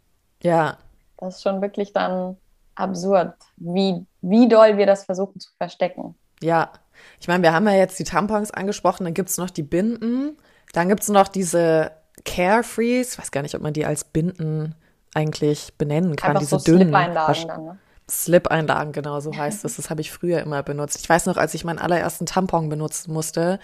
Ja. 0.43 0.77
Das 1.19 1.37
ist 1.37 1.43
schon 1.43 1.61
wirklich 1.61 1.93
dann 1.93 2.37
absurd, 2.75 3.35
wie, 3.57 4.07
wie 4.23 4.49
doll 4.49 4.77
wir 4.77 4.87
das 4.87 5.05
versuchen 5.05 5.39
zu 5.41 5.51
verstecken. 5.59 6.15
Ja. 6.43 6.71
Ich 7.21 7.29
meine, 7.29 7.43
wir 7.43 7.53
haben 7.53 7.67
ja 7.67 7.75
jetzt 7.75 7.99
die 7.99 8.05
Tampons 8.05 8.51
angesprochen, 8.51 9.05
dann 9.05 9.15
gibt 9.15 9.31
es 9.31 9.39
noch 9.39 9.51
die 9.51 9.63
Binden, 9.63 10.37
dann 10.73 10.89
gibt 10.89 11.03
es 11.03 11.09
noch 11.09 11.29
diese 11.29 11.93
Carefrees, 12.25 13.15
ich 13.15 13.19
weiß 13.19 13.31
gar 13.31 13.43
nicht, 13.43 13.55
ob 13.55 13.63
man 13.63 13.73
die 13.73 13.87
als 13.87 14.05
Binden 14.05 14.75
eigentlich 15.15 15.75
benennen 15.79 16.17
kann, 16.17 16.31
Einfach 16.31 16.41
diese 16.41 16.59
so 16.59 16.65
dünnen. 16.65 16.89
Slip-Einlagen 16.89 17.49
dann, 17.49 17.65
ne? 17.65 17.79
Slip-Einlagen, 18.11 18.93
genau 18.93 19.21
so 19.21 19.35
heißt 19.35 19.65
es. 19.65 19.77
Das 19.77 19.89
habe 19.89 20.01
ich 20.01 20.11
früher 20.11 20.41
immer 20.41 20.63
benutzt. 20.63 20.99
Ich 21.01 21.09
weiß 21.09 21.27
noch, 21.27 21.37
als 21.37 21.55
ich 21.55 21.65
meinen 21.65 21.79
allerersten 21.79 22.27
Tampon 22.27 22.69
benutzen 22.69 23.13
musste, 23.13 23.59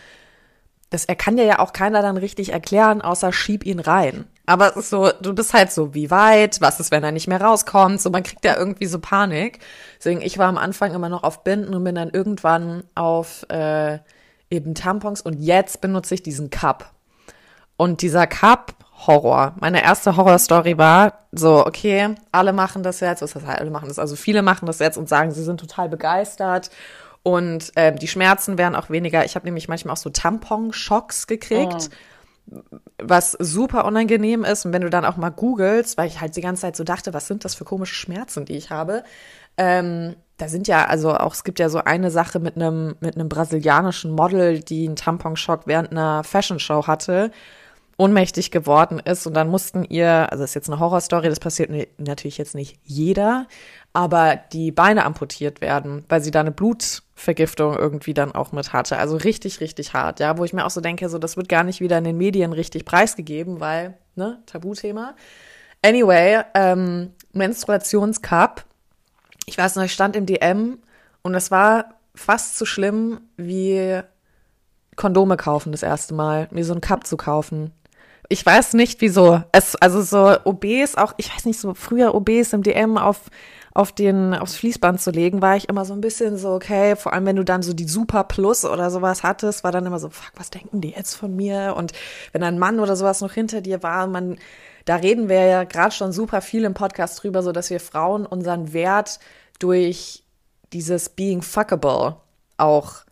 das 0.90 1.04
er 1.04 1.16
kann 1.16 1.36
dir 1.36 1.44
ja 1.44 1.58
auch 1.58 1.72
keiner 1.72 2.02
dann 2.02 2.16
richtig 2.16 2.52
erklären, 2.52 3.02
außer 3.02 3.32
schieb 3.32 3.66
ihn 3.66 3.80
rein. 3.80 4.26
Aber 4.46 4.70
es 4.70 4.76
ist 4.76 4.90
so, 4.90 5.10
du 5.20 5.34
bist 5.34 5.52
halt 5.52 5.72
so, 5.72 5.94
wie 5.94 6.10
weit, 6.10 6.60
was 6.60 6.78
ist, 6.78 6.92
wenn 6.92 7.02
er 7.02 7.10
nicht 7.10 7.26
mehr 7.26 7.40
rauskommt, 7.40 8.00
so 8.00 8.10
man 8.10 8.22
kriegt 8.22 8.44
ja 8.44 8.56
irgendwie 8.56 8.86
so 8.86 9.00
Panik. 9.00 9.58
Deswegen, 9.98 10.22
ich 10.22 10.38
war 10.38 10.46
am 10.46 10.58
Anfang 10.58 10.94
immer 10.94 11.08
noch 11.08 11.24
auf 11.24 11.42
Binden 11.42 11.74
und 11.74 11.82
bin 11.82 11.96
dann 11.96 12.10
irgendwann 12.10 12.84
auf 12.94 13.44
äh, 13.50 13.98
eben 14.48 14.74
Tampons 14.74 15.20
und 15.20 15.40
jetzt 15.40 15.80
benutze 15.80 16.14
ich 16.14 16.22
diesen 16.22 16.50
Cup. 16.50 16.92
Und 17.76 18.02
dieser 18.02 18.26
Cup, 18.26 18.74
Horror. 19.06 19.54
Meine 19.60 19.82
erste 19.82 20.16
Horrorstory 20.16 20.78
war 20.78 21.26
so, 21.32 21.66
okay, 21.66 22.14
alle 22.32 22.52
machen 22.52 22.82
das 22.82 23.00
jetzt, 23.00 23.20
was 23.20 23.34
heißt 23.34 23.46
alle 23.46 23.70
machen 23.70 23.88
das, 23.88 23.98
also 23.98 24.16
viele 24.16 24.40
machen 24.42 24.66
das 24.66 24.78
jetzt 24.78 24.96
und 24.96 25.08
sagen, 25.08 25.32
sie 25.32 25.44
sind 25.44 25.60
total 25.60 25.88
begeistert 25.88 26.70
und 27.26 27.72
äh, 27.74 27.92
die 27.92 28.06
Schmerzen 28.06 28.56
werden 28.56 28.76
auch 28.76 28.88
weniger. 28.88 29.24
Ich 29.24 29.34
habe 29.34 29.46
nämlich 29.46 29.66
manchmal 29.66 29.94
auch 29.94 29.98
so 29.98 30.10
Tampon-Schocks 30.10 31.26
gekriegt. 31.26 31.90
Oh. 32.52 32.60
Was 33.02 33.32
super 33.32 33.84
unangenehm 33.84 34.44
ist. 34.44 34.64
Und 34.64 34.72
wenn 34.72 34.82
du 34.82 34.90
dann 34.90 35.04
auch 35.04 35.16
mal 35.16 35.30
googelst, 35.30 35.98
weil 35.98 36.06
ich 36.06 36.20
halt 36.20 36.36
die 36.36 36.40
ganze 36.40 36.62
Zeit 36.62 36.76
so 36.76 36.84
dachte, 36.84 37.14
was 37.14 37.26
sind 37.26 37.44
das 37.44 37.56
für 37.56 37.64
komische 37.64 37.96
Schmerzen, 37.96 38.44
die 38.44 38.56
ich 38.56 38.70
habe? 38.70 39.02
Ähm, 39.56 40.14
da 40.36 40.46
sind 40.46 40.68
ja, 40.68 40.84
also 40.84 41.16
auch, 41.16 41.34
es 41.34 41.42
gibt 41.42 41.58
ja 41.58 41.68
so 41.68 41.78
eine 41.78 42.12
Sache 42.12 42.38
mit 42.38 42.54
einem, 42.54 42.94
mit 43.00 43.16
einem 43.16 43.28
brasilianischen 43.28 44.12
Model, 44.12 44.60
die 44.60 44.86
einen 44.86 44.94
Tamponschock 44.94 45.62
während 45.66 45.90
einer 45.90 46.22
Fashion 46.22 46.60
Show 46.60 46.86
hatte 46.86 47.32
ohnmächtig 47.98 48.50
geworden 48.50 48.98
ist 48.98 49.26
und 49.26 49.34
dann 49.34 49.48
mussten 49.48 49.84
ihr, 49.84 50.30
also 50.30 50.42
das 50.42 50.50
ist 50.50 50.54
jetzt 50.54 50.68
eine 50.68 50.80
Horrorstory, 50.80 51.28
das 51.28 51.40
passiert 51.40 51.70
natürlich 51.98 52.36
jetzt 52.36 52.54
nicht 52.54 52.78
jeder, 52.84 53.46
aber 53.96 54.36
die 54.52 54.72
Beine 54.72 55.06
amputiert 55.06 55.62
werden, 55.62 56.04
weil 56.10 56.20
sie 56.20 56.30
da 56.30 56.40
eine 56.40 56.50
Blutvergiftung 56.50 57.74
irgendwie 57.74 58.12
dann 58.12 58.32
auch 58.32 58.52
mit 58.52 58.74
hatte. 58.74 58.98
Also 58.98 59.16
richtig, 59.16 59.60
richtig 59.60 59.94
hart, 59.94 60.20
ja, 60.20 60.36
wo 60.36 60.44
ich 60.44 60.52
mir 60.52 60.66
auch 60.66 60.70
so 60.70 60.82
denke, 60.82 61.08
so 61.08 61.18
das 61.18 61.38
wird 61.38 61.48
gar 61.48 61.64
nicht 61.64 61.80
wieder 61.80 61.96
in 61.96 62.04
den 62.04 62.18
Medien 62.18 62.52
richtig 62.52 62.84
preisgegeben, 62.84 63.58
weil, 63.58 63.96
ne, 64.14 64.42
Tabuthema. 64.44 65.14
Anyway, 65.80 66.42
ähm, 66.52 67.12
Menstruationscup. 67.32 68.66
Ich 69.46 69.56
weiß 69.56 69.76
noch, 69.76 69.84
ich 69.84 69.94
stand 69.94 70.14
im 70.14 70.26
DM 70.26 70.76
und 71.22 71.34
es 71.34 71.50
war 71.50 71.94
fast 72.14 72.58
so 72.58 72.66
schlimm 72.66 73.22
wie 73.38 73.98
Kondome 74.94 75.38
kaufen 75.38 75.72
das 75.72 75.82
erste 75.82 76.12
Mal, 76.12 76.48
mir 76.50 76.66
so 76.66 76.74
einen 76.74 76.82
Cup 76.82 77.06
zu 77.06 77.16
kaufen 77.16 77.72
ich 78.28 78.44
weiß 78.44 78.74
nicht, 78.74 79.00
wieso. 79.00 79.42
Es, 79.52 79.76
also 79.76 80.02
so 80.02 80.36
OBs 80.44 80.96
auch, 80.96 81.14
ich 81.16 81.34
weiß 81.34 81.44
nicht, 81.44 81.60
so 81.60 81.74
früher 81.74 82.14
OBs 82.14 82.52
im 82.52 82.62
DM 82.62 82.98
auf, 82.98 83.30
auf 83.76 83.92
den, 83.92 84.32
aufs 84.32 84.56
Fließband 84.56 85.00
zu 85.00 85.10
legen, 85.10 85.42
war 85.42 85.54
ich 85.56 85.68
immer 85.68 85.84
so 85.84 85.92
ein 85.92 86.00
bisschen 86.00 86.38
so, 86.38 86.52
okay, 86.52 86.96
vor 86.96 87.12
allem 87.12 87.26
wenn 87.26 87.36
du 87.36 87.44
dann 87.44 87.62
so 87.62 87.74
die 87.74 87.86
Super 87.86 88.24
Plus 88.24 88.64
oder 88.64 88.90
sowas 88.90 89.22
hattest, 89.22 89.64
war 89.64 89.72
dann 89.72 89.84
immer 89.84 89.98
so, 89.98 90.08
fuck, 90.08 90.32
was 90.36 90.48
denken 90.50 90.80
die 90.80 90.90
jetzt 90.90 91.14
von 91.14 91.36
mir? 91.36 91.74
Und 91.76 91.92
wenn 92.32 92.42
ein 92.42 92.58
Mann 92.58 92.80
oder 92.80 92.96
sowas 92.96 93.20
noch 93.20 93.32
hinter 93.32 93.60
dir 93.60 93.82
war, 93.82 94.06
man, 94.06 94.38
da 94.86 94.96
reden 94.96 95.28
wir 95.28 95.44
ja 95.44 95.64
gerade 95.64 95.94
schon 95.94 96.12
super 96.12 96.40
viel 96.40 96.64
im 96.64 96.72
Podcast 96.72 97.22
drüber, 97.22 97.42
so 97.42 97.52
dass 97.52 97.68
wir 97.68 97.78
Frauen 97.78 98.24
unseren 98.24 98.72
Wert 98.72 99.18
durch 99.58 100.24
dieses 100.72 101.10
Being 101.10 101.42
Fuckable 101.42 102.16
auch 102.56 103.05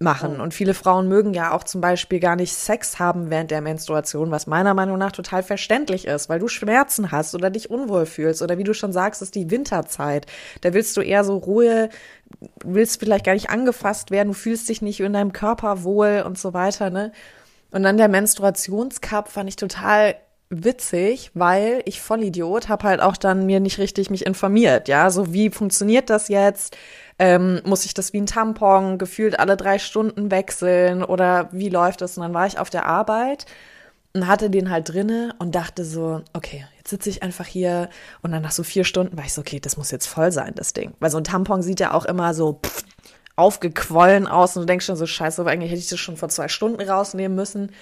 machen. 0.00 0.40
Und 0.40 0.54
viele 0.54 0.74
Frauen 0.74 1.08
mögen 1.08 1.34
ja 1.34 1.52
auch 1.52 1.64
zum 1.64 1.80
Beispiel 1.80 2.20
gar 2.20 2.36
nicht 2.36 2.52
Sex 2.52 2.98
haben 2.98 3.30
während 3.30 3.50
der 3.50 3.60
Menstruation, 3.60 4.30
was 4.30 4.46
meiner 4.46 4.74
Meinung 4.74 4.98
nach 4.98 5.12
total 5.12 5.42
verständlich 5.42 6.06
ist, 6.06 6.28
weil 6.28 6.40
du 6.40 6.48
Schmerzen 6.48 7.12
hast 7.12 7.34
oder 7.34 7.50
dich 7.50 7.70
unwohl 7.70 8.06
fühlst 8.06 8.42
oder 8.42 8.58
wie 8.58 8.64
du 8.64 8.74
schon 8.74 8.92
sagst, 8.92 9.22
ist 9.22 9.34
die 9.34 9.50
Winterzeit. 9.50 10.26
Da 10.62 10.74
willst 10.74 10.96
du 10.96 11.00
eher 11.00 11.24
so 11.24 11.36
Ruhe, 11.36 11.88
willst 12.64 13.00
vielleicht 13.00 13.24
gar 13.24 13.34
nicht 13.34 13.50
angefasst 13.50 14.10
werden, 14.10 14.28
du 14.28 14.34
fühlst 14.34 14.68
dich 14.68 14.82
nicht 14.82 15.00
in 15.00 15.12
deinem 15.12 15.32
Körper 15.32 15.84
wohl 15.84 16.24
und 16.26 16.38
so 16.38 16.54
weiter, 16.54 16.90
ne? 16.90 17.12
Und 17.70 17.82
dann 17.82 17.96
der 17.96 18.08
Menstruationscup 18.08 19.28
fand 19.28 19.48
ich 19.48 19.56
total 19.56 20.14
witzig, 20.62 21.30
weil 21.34 21.82
ich 21.86 22.00
Vollidiot 22.00 22.68
habe 22.68 22.86
halt 22.86 23.00
auch 23.00 23.16
dann 23.16 23.46
mir 23.46 23.58
nicht 23.58 23.78
richtig 23.78 24.10
mich 24.10 24.26
informiert, 24.26 24.86
ja, 24.88 25.10
so 25.10 25.32
wie 25.32 25.50
funktioniert 25.50 26.10
das 26.10 26.28
jetzt? 26.28 26.76
Ähm, 27.18 27.60
muss 27.64 27.84
ich 27.84 27.94
das 27.94 28.12
wie 28.12 28.20
ein 28.20 28.26
Tampon 28.26 28.98
gefühlt 28.98 29.38
alle 29.38 29.56
drei 29.56 29.78
Stunden 29.78 30.30
wechseln 30.30 31.02
oder 31.02 31.48
wie 31.52 31.68
läuft 31.68 32.00
das? 32.00 32.16
Und 32.16 32.22
dann 32.22 32.34
war 32.34 32.46
ich 32.46 32.58
auf 32.58 32.70
der 32.70 32.86
Arbeit 32.86 33.46
und 34.14 34.26
hatte 34.26 34.50
den 34.50 34.70
halt 34.70 34.88
drinne 34.88 35.34
und 35.38 35.54
dachte 35.54 35.84
so, 35.84 36.22
okay, 36.32 36.66
jetzt 36.76 36.90
sitze 36.90 37.10
ich 37.10 37.22
einfach 37.22 37.46
hier 37.46 37.88
und 38.22 38.32
dann 38.32 38.42
nach 38.42 38.52
so 38.52 38.62
vier 38.62 38.84
Stunden 38.84 39.16
war 39.16 39.24
ich 39.24 39.32
so, 39.32 39.40
okay, 39.40 39.60
das 39.60 39.76
muss 39.76 39.90
jetzt 39.90 40.06
voll 40.06 40.30
sein, 40.32 40.52
das 40.54 40.72
Ding. 40.72 40.94
Weil 41.00 41.10
so 41.10 41.18
ein 41.18 41.24
Tampon 41.24 41.62
sieht 41.62 41.80
ja 41.80 41.92
auch 41.92 42.04
immer 42.04 42.34
so 42.34 42.60
pff, 42.64 42.84
aufgequollen 43.36 44.26
aus 44.26 44.56
und 44.56 44.62
du 44.62 44.66
denkst 44.66 44.86
schon 44.86 44.96
so, 44.96 45.06
scheiße, 45.06 45.40
aber 45.40 45.50
eigentlich 45.50 45.70
hätte 45.70 45.80
ich 45.80 45.88
das 45.88 45.98
schon 45.98 46.16
vor 46.16 46.28
zwei 46.28 46.48
Stunden 46.48 46.80
rausnehmen 46.80 47.34
müssen. 47.34 47.72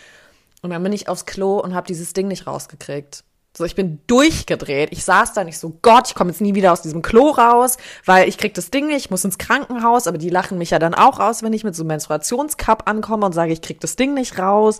Und 0.63 0.71
dann 0.71 0.83
bin 0.83 0.93
ich 0.93 1.09
aufs 1.09 1.27
Klo 1.27 1.59
und 1.59 1.75
habe 1.75 1.87
dieses 1.87 2.13
Ding 2.13 2.29
nicht 2.29 2.47
rausgekriegt. 2.47 3.25
So, 3.55 3.65
ich 3.65 3.75
bin 3.75 4.01
durchgedreht. 4.07 4.91
Ich 4.93 5.05
saß 5.05 5.35
da 5.35 5.45
nicht 5.45 5.59
so, 5.59 5.79
Gott, 5.83 6.09
ich 6.09 6.15
komme 6.15 6.31
jetzt 6.31 6.41
nie 6.41 6.55
wieder 6.55 6.73
aus 6.73 6.81
diesem 6.81 7.03
Klo 7.03 7.31
raus, 7.31 7.77
weil 8.07 8.27
ich 8.27 8.39
krieg 8.39 8.55
das 8.55 8.71
Ding 8.71 8.87
nicht, 8.87 9.05
ich 9.05 9.11
muss 9.11 9.27
ins 9.27 9.37
Krankenhaus, 9.37 10.07
aber 10.07 10.17
die 10.17 10.31
lachen 10.31 10.57
mich 10.57 10.71
ja 10.71 10.79
dann 10.79 10.95
auch 10.95 11.21
aus, 11.21 11.43
wenn 11.43 11.53
ich 11.53 11.63
mit 11.63 11.77
so 11.77 11.83
einem 11.83 11.89
Menstruationscup 11.89 12.89
ankomme 12.89 13.27
und 13.27 13.35
sage, 13.35 13.53
ich 13.53 13.61
krieg 13.61 13.79
das 13.81 13.97
Ding 13.97 14.15
nicht 14.15 14.39
raus. 14.39 14.79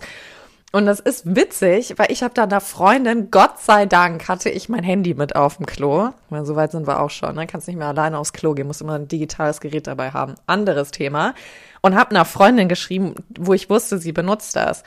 Und 0.71 0.87
das 0.87 0.99
ist 0.99 1.35
witzig, 1.35 1.93
weil 1.97 2.11
ich 2.11 2.23
habe 2.23 2.33
da 2.33 2.43
einer 2.43 2.61
Freundin, 2.61 3.29
Gott 3.29 3.59
sei 3.59 3.85
Dank, 3.85 4.27
hatte 4.27 4.49
ich 4.49 4.69
mein 4.69 4.83
Handy 4.83 5.13
mit 5.13 5.35
auf 5.35 5.57
dem 5.57 5.67
Klo. 5.67 6.09
Meine, 6.31 6.47
so 6.47 6.55
weit 6.55 6.71
sind 6.71 6.87
wir 6.87 6.99
auch 6.99 7.11
schon. 7.11 7.35
Ne? 7.35 7.45
Kannst 7.45 7.67
nicht 7.67 7.77
mehr 7.77 7.89
alleine 7.89 8.17
aufs 8.17 8.33
Klo 8.33 8.55
gehen, 8.55 8.65
musst 8.65 8.81
immer 8.81 8.95
ein 8.95 9.07
digitales 9.07 9.61
Gerät 9.61 9.85
dabei 9.85 10.09
haben. 10.09 10.33
Anderes 10.47 10.89
Thema. 10.89 11.35
Und 11.83 11.93
habe 11.93 12.09
einer 12.09 12.25
Freundin 12.25 12.69
geschrieben, 12.69 13.13
wo 13.37 13.53
ich 13.53 13.69
wusste, 13.69 13.99
sie 13.99 14.13
benutzt 14.13 14.55
das. 14.55 14.83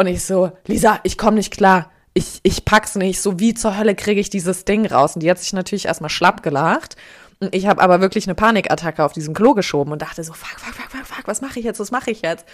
Und 0.00 0.06
ich 0.06 0.24
so, 0.24 0.50
Lisa, 0.66 0.98
ich 1.02 1.18
komme 1.18 1.36
nicht 1.36 1.52
klar. 1.52 1.90
Ich, 2.14 2.40
ich 2.42 2.64
pack's 2.64 2.94
nicht. 2.94 3.20
So 3.20 3.38
wie 3.38 3.52
zur 3.52 3.76
Hölle 3.76 3.94
kriege 3.94 4.18
ich 4.18 4.30
dieses 4.30 4.64
Ding 4.64 4.86
raus? 4.86 5.14
Und 5.14 5.22
die 5.22 5.30
hat 5.30 5.38
sich 5.38 5.52
natürlich 5.52 5.84
erstmal 5.84 6.08
schlapp 6.08 6.42
gelacht. 6.42 6.96
Und 7.38 7.54
ich 7.54 7.66
habe 7.66 7.82
aber 7.82 8.00
wirklich 8.00 8.26
eine 8.26 8.34
Panikattacke 8.34 9.04
auf 9.04 9.12
diesem 9.12 9.34
Klo 9.34 9.52
geschoben 9.52 9.92
und 9.92 10.00
dachte 10.00 10.24
so, 10.24 10.32
fuck, 10.32 10.58
fuck, 10.58 10.74
fuck, 10.74 10.90
fuck, 10.90 11.06
fuck, 11.06 11.28
was 11.28 11.42
mache 11.42 11.58
ich 11.58 11.66
jetzt? 11.66 11.80
Was 11.80 11.90
mache 11.90 12.12
ich 12.12 12.22
jetzt? 12.22 12.46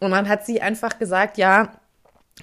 Und 0.00 0.12
dann 0.12 0.30
hat 0.30 0.46
sie 0.46 0.62
einfach 0.62 0.98
gesagt, 0.98 1.36
ja, 1.36 1.72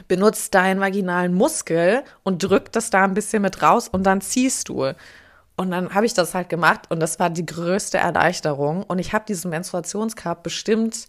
benutzt 0.07 0.53
deinen 0.53 0.79
vaginalen 0.79 1.33
Muskel 1.33 2.03
und 2.21 2.43
drückt 2.43 2.75
das 2.75 2.91
da 2.91 3.03
ein 3.03 3.15
bisschen 3.15 3.41
mit 3.41 3.63
raus 3.63 3.87
und 3.87 4.03
dann 4.03 4.21
ziehst 4.21 4.69
du. 4.69 4.93
Und 5.55 5.71
dann 5.71 5.91
habe 5.95 6.05
ich 6.05 6.13
das 6.13 6.35
halt 6.35 6.49
gemacht 6.49 6.91
und 6.91 6.99
das 6.99 7.17
war 7.17 7.31
die 7.31 7.47
größte 7.47 7.97
Erleichterung. 7.97 8.83
Und 8.83 8.99
ich 8.99 9.11
habe 9.11 9.25
diesen 9.25 9.49
Menstruationscup 9.49 10.43
bestimmt 10.43 11.07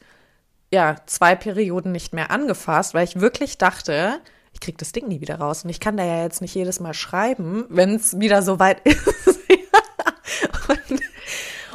ja 0.76 0.96
zwei 1.06 1.34
Perioden 1.34 1.92
nicht 1.92 2.12
mehr 2.12 2.30
angefasst, 2.30 2.94
weil 2.94 3.04
ich 3.04 3.20
wirklich 3.20 3.58
dachte, 3.58 4.20
ich 4.52 4.60
krieg 4.60 4.78
das 4.78 4.92
Ding 4.92 5.08
nie 5.08 5.20
wieder 5.20 5.38
raus. 5.38 5.64
Und 5.64 5.70
ich 5.70 5.80
kann 5.80 5.96
da 5.96 6.04
ja 6.04 6.22
jetzt 6.22 6.40
nicht 6.40 6.54
jedes 6.54 6.80
Mal 6.80 6.94
schreiben, 6.94 7.64
wenn 7.68 7.96
es 7.96 8.18
wieder 8.20 8.42
so 8.42 8.58
weit 8.58 8.80
ist. 8.84 9.40
und 10.68 11.02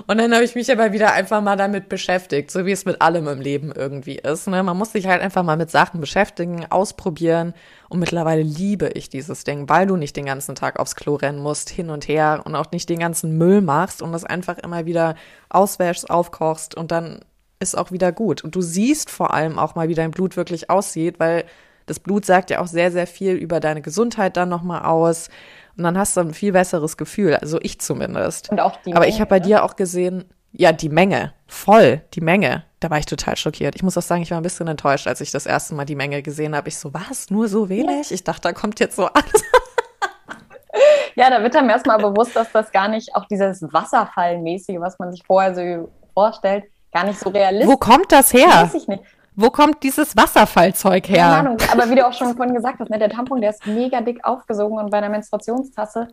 und 0.08 0.18
dann 0.18 0.34
habe 0.34 0.44
ich 0.44 0.56
mich 0.56 0.72
aber 0.72 0.92
wieder 0.92 1.14
einfach 1.14 1.42
mal 1.42 1.56
damit 1.56 1.88
beschäftigt, 1.88 2.52
so 2.52 2.66
wie 2.66 2.72
es 2.72 2.84
mit 2.84 3.02
allem 3.02 3.30
im 3.30 3.40
Leben 3.40 3.72
irgendwie 3.72 4.16
ist. 4.16 4.48
Ne? 4.48 4.62
Man 4.62 4.78
muss 4.78 4.92
sich 4.92 5.08
halt 5.08 5.22
einfach 5.22 5.44
mal 5.44 5.56
mit 5.56 5.72
Sachen 5.72 6.02
beschäftigen, 6.02 6.66
ausprobieren. 6.70 7.54
Und 7.88 8.00
mittlerweile 8.00 8.42
liebe 8.42 8.90
ich 8.90 9.10
dieses 9.10 9.46
Ding, 9.46 9.70
weil 9.70 9.88
du 9.88 9.96
nicht 9.96 10.16
den 10.16 10.26
ganzen 10.26 10.56
Tag 10.56 10.80
aufs 10.80 10.96
Klo 10.96 11.16
rennen 11.16 11.40
musst, 11.40 11.70
hin 11.70 11.90
und 11.90 12.08
her 12.08 12.42
und 12.44 12.56
auch 12.56 12.72
nicht 12.72 12.90
den 12.90 13.00
ganzen 13.00 13.38
Müll 13.38 13.62
machst 13.62 14.02
und 14.02 14.12
das 14.12 14.26
einfach 14.26 14.58
immer 14.58 14.86
wieder 14.86 15.16
auswäschst, 15.50 16.10
aufkochst 16.10 16.76
und 16.76 16.92
dann 16.92 17.20
ist 17.62 17.78
auch 17.78 17.92
wieder 17.92 18.12
gut. 18.12 18.44
Und 18.44 18.56
du 18.56 18.62
siehst 18.62 19.10
vor 19.10 19.34
allem 19.34 19.60
auch 19.60 19.76
mal, 19.76 19.88
wie 19.88 19.96
dein 19.96 20.12
Blut 20.12 20.36
wirklich 20.38 20.70
aussieht, 20.70 21.20
weil 21.20 21.46
das 21.86 22.00
Blut 22.00 22.26
sagt 22.26 22.50
ja 22.50 22.60
auch 22.60 22.68
sehr, 22.68 22.92
sehr 22.92 23.08
viel 23.08 23.34
über 23.34 23.60
deine 23.60 23.82
Gesundheit 23.82 24.38
dann 24.38 24.50
nochmal 24.50 24.84
aus. 24.84 25.30
Und 25.78 25.84
dann 25.84 25.98
hast 25.98 26.18
du 26.18 26.22
ein 26.22 26.34
viel 26.34 26.52
besseres 26.52 26.98
Gefühl, 26.98 27.36
also 27.36 27.60
ich 27.62 27.80
zumindest. 27.80 28.50
Und 28.50 28.60
auch 28.60 28.78
die 28.78 28.92
Aber 28.92 29.02
Menge, 29.02 29.14
ich 29.14 29.20
habe 29.20 29.30
bei 29.30 29.40
ne? 29.40 29.46
dir 29.46 29.64
auch 29.64 29.76
gesehen, 29.76 30.26
ja, 30.52 30.74
die 30.74 30.90
Menge, 30.90 31.34
voll, 31.48 32.02
die 32.14 32.22
Menge. 32.22 32.64
Da 32.80 32.90
war 32.90 32.98
ich 32.98 33.06
total 33.06 33.38
schockiert. 33.38 33.76
Ich 33.76 33.84
muss 33.84 33.98
auch 33.98 34.02
sagen, 34.02 34.22
ich 34.22 34.32
war 34.32 34.38
ein 34.38 34.44
bisschen 34.44 34.68
enttäuscht, 34.68 35.08
als 35.08 35.22
ich 35.22 35.32
das 35.32 35.46
erste 35.46 35.76
Mal 35.76 35.86
die 35.86 35.96
Menge 35.96 36.22
gesehen 36.22 36.56
habe. 36.56 36.68
Ich 36.68 36.78
so, 36.78 36.94
was, 36.94 37.30
nur 37.30 37.48
so 37.48 37.70
wenig? 37.70 38.10
Ja. 38.10 38.16
Ich 38.16 38.24
dachte, 38.24 38.42
da 38.42 38.54
kommt 38.54 38.80
jetzt 38.80 38.96
so 38.96 39.06
alles. 39.06 39.44
ja, 41.16 41.30
da 41.30 41.42
wird 41.42 41.56
einem 41.56 41.70
erstmal 41.70 42.00
bewusst, 42.00 42.36
dass 42.36 42.52
das 42.52 42.72
gar 42.72 42.88
nicht, 42.88 43.16
auch 43.16 43.26
dieses 43.26 43.62
Wasserfallmäßige, 43.62 44.80
was 44.80 45.00
man 45.00 45.12
sich 45.12 45.24
vorher 45.26 45.56
so 45.56 45.92
vorstellt, 46.14 46.66
gar 46.92 47.06
nicht 47.06 47.20
so 47.20 47.30
realistisch 47.30 47.68
ist. 47.68 47.74
Wo 47.74 47.78
kommt 47.78 48.12
das 48.12 48.34
her? 48.34 48.48
Weiß 48.48 48.74
ich 48.74 48.88
nicht. 48.88 49.04
Wo 49.36 49.50
kommt 49.50 49.82
dieses 49.84 50.16
Wasserfallzeug 50.18 51.08
her? 51.08 51.18
Keine 51.18 51.38
Ahnung, 51.38 51.58
aber 51.72 51.90
wie 51.90 51.96
du 51.96 52.06
auch 52.06 52.14
schon 52.14 52.36
vorhin 52.36 52.54
gesagt 52.54 52.80
hast, 52.80 52.90
ne, 52.90 53.00
der 53.00 53.10
Tampon, 53.10 53.42
der 53.42 53.52
ist 53.52 53.66
mega 53.66 54.02
dick 54.02 54.24
aufgesogen 54.26 54.78
und 54.78 54.92
bei 54.92 54.98
einer 54.98 55.10
Menstruationstasse 55.10 56.10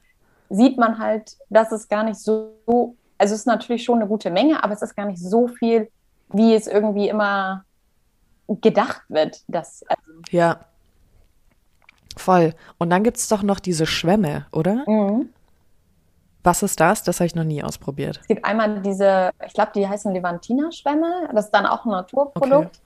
sieht 0.51 0.79
man 0.79 0.99
halt, 0.99 1.37
dass 1.51 1.72
es 1.72 1.89
gar 1.89 2.05
nicht 2.05 2.18
so, 2.18 2.55
also 3.18 3.35
es 3.35 3.41
ist 3.41 3.47
natürlich 3.47 3.85
schon 3.85 3.99
eine 3.99 4.09
gute 4.09 4.31
Menge, 4.31 4.62
aber 4.62 4.72
es 4.72 4.83
ist 4.83 4.97
gar 4.97 5.07
nicht 5.07 5.20
so 5.20 5.49
viel, 5.49 5.91
wie 6.33 6.55
es 6.55 6.66
irgendwie 6.66 7.09
immer 7.09 7.64
gedacht 8.49 9.03
wird. 9.09 9.43
Dass, 9.49 9.85
also 9.89 10.03
ja. 10.31 10.61
Voll. 12.16 12.55
Und 12.79 12.91
dann 12.91 13.05
gibt 13.05 13.18
es 13.18 13.29
doch 13.29 13.43
noch 13.43 13.61
diese 13.61 13.87
Schwämme, 13.87 14.47
oder? 14.53 14.85
Mhm. 14.89 15.29
Was 16.43 16.62
ist 16.62 16.80
das? 16.80 17.03
Das 17.03 17.20
habe 17.20 17.26
ich 17.26 17.34
noch 17.34 17.45
nie 17.45 17.62
ausprobiert. 17.62 18.18
Es 18.20 18.28
gibt 18.28 18.45
einmal 18.45 18.80
diese, 18.80 19.30
ich 19.45 19.53
glaube, 19.53 19.72
die 19.74 19.89
heißen 19.89 20.12
Levantina-Schwämme. 20.12 21.28
Das 21.34 21.47
ist 21.47 21.51
dann 21.51 21.66
auch 21.66 21.84
ein 21.84 21.91
Naturprodukt. 21.91 22.80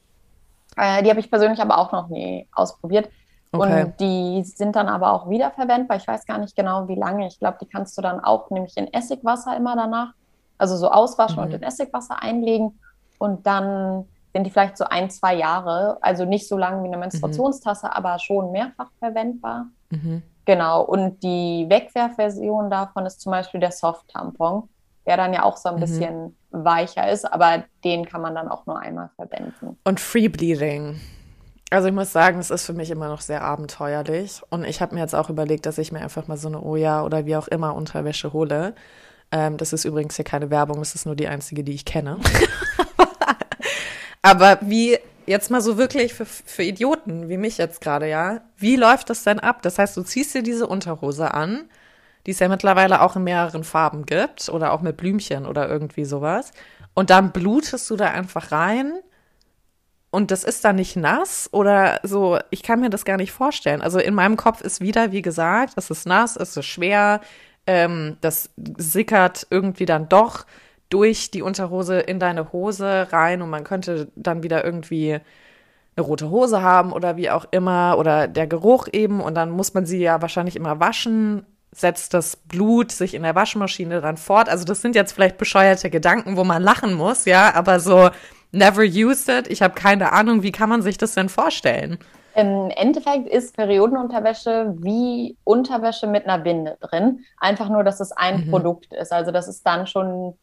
Okay. 0.77 0.99
Äh, 0.99 1.03
die 1.03 1.11
habe 1.11 1.21
ich 1.21 1.31
persönlich 1.31 1.61
aber 1.61 1.79
auch 1.79 1.93
noch 1.93 2.09
nie 2.09 2.49
ausprobiert. 2.53 3.11
Okay. 3.53 3.83
Und 3.83 4.01
die 4.01 4.43
sind 4.45 4.77
dann 4.77 4.89
aber 4.89 5.13
auch 5.13 5.29
wiederverwendbar. 5.29 5.99
Ich 5.99 6.09
weiß 6.09 6.25
gar 6.25 6.39
nicht 6.39 6.57
genau, 6.57 6.89
wie 6.89 6.95
lange. 6.95 7.27
Ich 7.27 7.39
glaube, 7.39 7.59
die 7.61 7.67
kannst 7.67 7.97
du 7.99 8.03
dann 8.03 8.21
auch 8.21 8.51
nämlich 8.51 8.77
in 8.77 8.93
Essigwasser 8.93 9.55
immer 9.57 9.77
danach, 9.77 10.15
also 10.57 10.77
so 10.77 10.91
auswaschen 10.91 11.37
mhm. 11.37 11.43
und 11.45 11.55
in 11.55 11.63
Essigwasser 11.63 12.23
einlegen. 12.23 12.81
Und 13.19 13.47
dann 13.47 14.07
sind 14.33 14.45
die 14.45 14.51
vielleicht 14.51 14.79
so 14.79 14.85
ein, 14.85 15.11
zwei 15.11 15.35
Jahre, 15.35 15.99
also 16.01 16.25
nicht 16.25 16.49
so 16.49 16.57
lang 16.57 16.83
wie 16.83 16.89
eine 16.89 16.97
Menstruationstasse, 16.97 17.87
mhm. 17.87 17.93
aber 17.93 18.19
schon 18.19 18.51
mehrfach 18.51 18.89
verwendbar. 18.99 19.67
Mhm. 19.91 20.23
Genau. 20.45 20.83
Und 20.83 21.23
die 21.23 21.67
Wegwerfversion 21.69 22.71
davon 22.71 23.07
ist 23.07 23.21
zum 23.21 23.33
Beispiel 23.33 23.61
der 23.61 23.73
Soft-Tampon 23.73 24.69
der 25.07 25.17
dann 25.17 25.33
ja 25.33 25.43
auch 25.43 25.57
so 25.57 25.69
ein 25.69 25.77
mhm. 25.77 25.81
bisschen 25.81 26.37
weicher 26.51 27.11
ist, 27.11 27.25
aber 27.25 27.65
den 27.85 28.07
kann 28.07 28.23
man 28.23 28.35
dann 28.35 28.49
auch 28.49 28.67
nur 28.67 28.79
einmal 28.79 29.11
verwenden. 29.17 29.79
Und 29.85 30.01
Free 30.01 30.29
Bleeding. 30.29 31.01
Also 31.71 31.89
ich 31.89 31.95
muss 31.95 32.13
sagen, 32.13 32.39
es 32.39 32.51
ist 32.51 32.67
für 32.67 32.75
mich 32.75 32.91
immer 32.91 33.09
noch 33.09 33.23
sehr 33.23 33.43
abenteuerlich. 33.43 34.43
Und 34.51 34.65
ich 34.65 34.83
habe 34.83 34.95
mir 34.95 35.01
jetzt 35.01 35.15
auch 35.15 35.31
überlegt, 35.31 35.65
dass 35.65 35.79
ich 35.79 35.91
mir 35.91 36.01
einfach 36.01 36.29
mal 36.29 36.37
so 36.37 36.49
eine 36.49 36.63
Oja 36.63 37.03
oder 37.03 37.25
wie 37.25 37.37
auch 37.37 37.49
immer 37.49 37.75
Unterwäsche 37.75 38.35
hole. 38.35 38.75
Ähm, 39.31 39.57
das 39.57 39.73
ist 39.73 39.87
übrigens 39.87 40.17
hier 40.17 40.27
keine 40.27 40.51
Werbung, 40.51 40.79
das 40.79 40.95
ist 40.95 41.07
nur 41.07 41.17
die 41.17 41.29
einzige, 41.29 41.65
die 41.65 41.73
ich 41.73 41.87
kenne. 41.87 42.19
Aber 44.23 44.59
wie 44.61 44.99
jetzt 45.33 45.51
mal 45.51 45.61
so 45.61 45.77
wirklich 45.77 46.15
für, 46.15 46.25
für 46.27 46.63
Idioten 46.63 47.29
wie 47.29 47.37
mich 47.37 47.59
jetzt 47.59 47.81
gerade, 47.81 48.09
ja, 48.09 48.43
wie 48.57 48.77
läuft 48.77 49.11
das 49.11 49.25
denn 49.25 49.41
ab? 49.41 49.63
Das 49.63 49.79
heißt, 49.79 49.97
du 49.97 50.03
ziehst 50.03 50.35
dir 50.35 50.43
diese 50.43 50.67
Unterhose 50.67 51.35
an, 51.35 51.69
die 52.27 52.31
es 52.31 52.39
ja 52.39 52.49
mittlerweile 52.49 53.01
auch 53.03 53.17
in 53.17 53.25
mehreren 53.25 53.65
Farben 53.65 54.07
gibt 54.07 54.49
oder 54.49 54.73
auch 54.73 54.81
mit 54.81 54.97
Blümchen 54.97 55.47
oder 55.47 55.69
irgendwie 55.69 56.05
sowas. 56.05 56.53
Und 56.95 57.11
dann 57.11 57.33
blutest 57.33 57.91
du 57.91 57.97
da 57.97 58.07
einfach 58.11 58.53
rein 58.53 58.93
und 60.11 60.31
das 60.31 60.45
ist 60.45 60.65
dann 60.65 60.77
nicht 60.77 60.95
nass 60.95 61.49
oder 61.53 61.99
so. 62.03 62.39
Ich 62.51 62.63
kann 62.63 62.81
mir 62.81 62.91
das 62.91 63.05
gar 63.05 63.17
nicht 63.17 63.33
vorstellen. 63.33 63.81
Also 63.81 63.99
in 63.99 64.15
meinem 64.15 64.37
Kopf 64.37 64.61
ist 64.61 64.83
wieder, 64.83 65.11
wie 65.11 65.23
gesagt, 65.23 65.73
es 65.77 65.91
ist 65.91 66.07
nass, 66.07 66.37
es 66.37 66.57
ist 66.57 66.67
schwer, 66.67 67.23
ähm, 67.67 68.19
das 68.21 68.51
sickert 68.57 69.47
irgendwie 69.51 69.87
dann 69.87 70.09
doch 70.09 70.45
durch 70.93 71.31
die 71.31 71.43
Unterhose 71.43 72.01
in 72.01 72.19
deine 72.19 72.53
Hose 72.53 73.09
rein 73.11 73.43
und 73.43 73.51
man 73.51 73.65
könnte 73.65 74.09
dann 74.15 74.43
wieder 74.43 74.65
irgendwie 74.65 75.19
eine 75.97 76.07
rote 76.07 76.31
Hose 76.31 76.63
haben 76.63 76.93
oder 76.93 77.17
wie 77.17 77.31
auch 77.31 77.47
immer 77.51 77.97
oder 77.99 78.29
der 78.29 78.47
Geruch 78.47 78.89
eben 78.93 79.21
und 79.21 79.35
dann 79.35 79.51
muss 79.51 79.75
man 79.75 79.87
sie 79.87 79.99
ja 79.99 80.21
wahrscheinlich 80.23 80.57
immer 80.57 80.81
waschen 80.81 81.47
setzt 81.75 82.13
das 82.13 82.37
Blut 82.37 82.93
sich 82.93 83.15
in 83.15 83.23
der 83.23 83.35
Waschmaschine 83.35 84.01
dann 84.03 84.19
fort. 84.19 84.49
Also 84.49 84.65
das 84.65 84.83
sind 84.83 84.95
jetzt 84.95 85.13
vielleicht 85.13 85.39
bescheuerte 85.39 85.89
Gedanken, 85.89 86.37
wo 86.37 86.45
man 86.45 86.63
lachen 86.63 86.93
muss, 86.93 87.25
ja, 87.25 87.55
aber 87.55 87.81
so 87.81 88.11
never 88.53 88.83
used 88.83 89.29
it. 89.29 89.49
Ich 89.49 89.63
habe 89.63 89.75
keine 89.75 90.13
Ahnung, 90.13 90.43
wie 90.43 90.53
kann 90.53 90.69
man 90.69 90.83
sich 90.83 90.99
das 90.99 91.15
denn 91.15 91.31
vorstellen? 91.31 91.99
Im 92.35 92.71
Endeffekt 92.71 93.29
ist 93.29 93.57
Periodenunterwäsche 93.57 94.75
wie 94.79 95.37
Unterwäsche 95.45 96.07
mit 96.07 96.25
einer 96.25 96.43
Binde 96.43 96.79
drin. 96.81 97.21
Einfach 97.39 97.69
nur, 97.69 97.85
dass 97.85 98.01
es 98.01 98.13
ein 98.13 98.47
mhm. 98.47 98.51
Produkt 98.51 98.93
ist. 98.93 99.13
Also 99.13 99.33
das 99.33 99.49
ist 99.49 99.67
dann 99.67 99.87
schon 99.87 100.35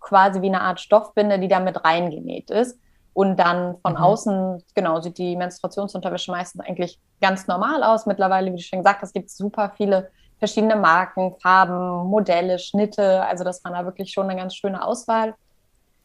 quasi 0.00 0.42
wie 0.42 0.48
eine 0.48 0.60
Art 0.60 0.80
Stoffbinde, 0.80 1.38
die 1.38 1.48
da 1.48 1.60
mit 1.60 1.84
reingenäht 1.84 2.50
ist. 2.50 2.78
Und 3.14 3.36
dann 3.36 3.78
von 3.82 3.94
mhm. 3.94 3.98
außen, 3.98 4.64
genau, 4.74 5.00
sieht 5.00 5.18
die 5.18 5.36
Menstruationsunterwäsche 5.36 6.30
meistens 6.30 6.64
eigentlich 6.64 7.00
ganz 7.20 7.48
normal 7.48 7.82
aus. 7.82 8.06
Mittlerweile, 8.06 8.52
wie 8.52 8.56
du 8.56 8.62
schon 8.62 8.78
gesagt 8.80 9.02
hast, 9.02 9.12
gibt 9.12 9.28
es 9.28 9.36
super 9.36 9.72
viele 9.76 10.10
verschiedene 10.38 10.76
Marken, 10.76 11.34
Farben, 11.40 12.06
Modelle, 12.08 12.58
Schnitte, 12.58 13.24
also 13.24 13.42
dass 13.42 13.62
man 13.64 13.72
da 13.72 13.84
wirklich 13.84 14.12
schon 14.12 14.30
eine 14.30 14.38
ganz 14.38 14.54
schöne 14.54 14.84
Auswahl 14.84 15.34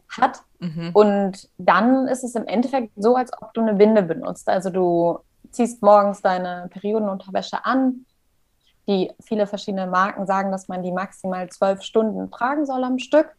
hat. 0.10 0.40
Mhm. 0.60 0.92
Und 0.94 1.50
dann 1.58 2.08
ist 2.08 2.24
es 2.24 2.36
im 2.36 2.48
Endeffekt 2.48 2.92
so, 2.96 3.16
als 3.16 3.32
ob 3.42 3.54
du 3.54 3.62
eine 3.62 3.74
Binde 3.74 4.04
benutzt. 4.04 4.50
Also 4.50 4.70
du 4.70 5.20
ziehst 5.52 5.82
morgens 5.82 6.22
deine 6.22 6.68
Periodenunterwäsche 6.72 7.64
an. 7.66 8.06
Die 8.88 9.12
viele 9.22 9.48
verschiedene 9.48 9.88
Marken 9.88 10.26
sagen, 10.26 10.52
dass 10.52 10.68
man 10.68 10.84
die 10.84 10.92
maximal 10.92 11.48
zwölf 11.50 11.84
Stunden 11.84 12.30
tragen 12.32 12.66
soll 12.66 12.84
am 12.84 13.00
Stück. 13.00 13.34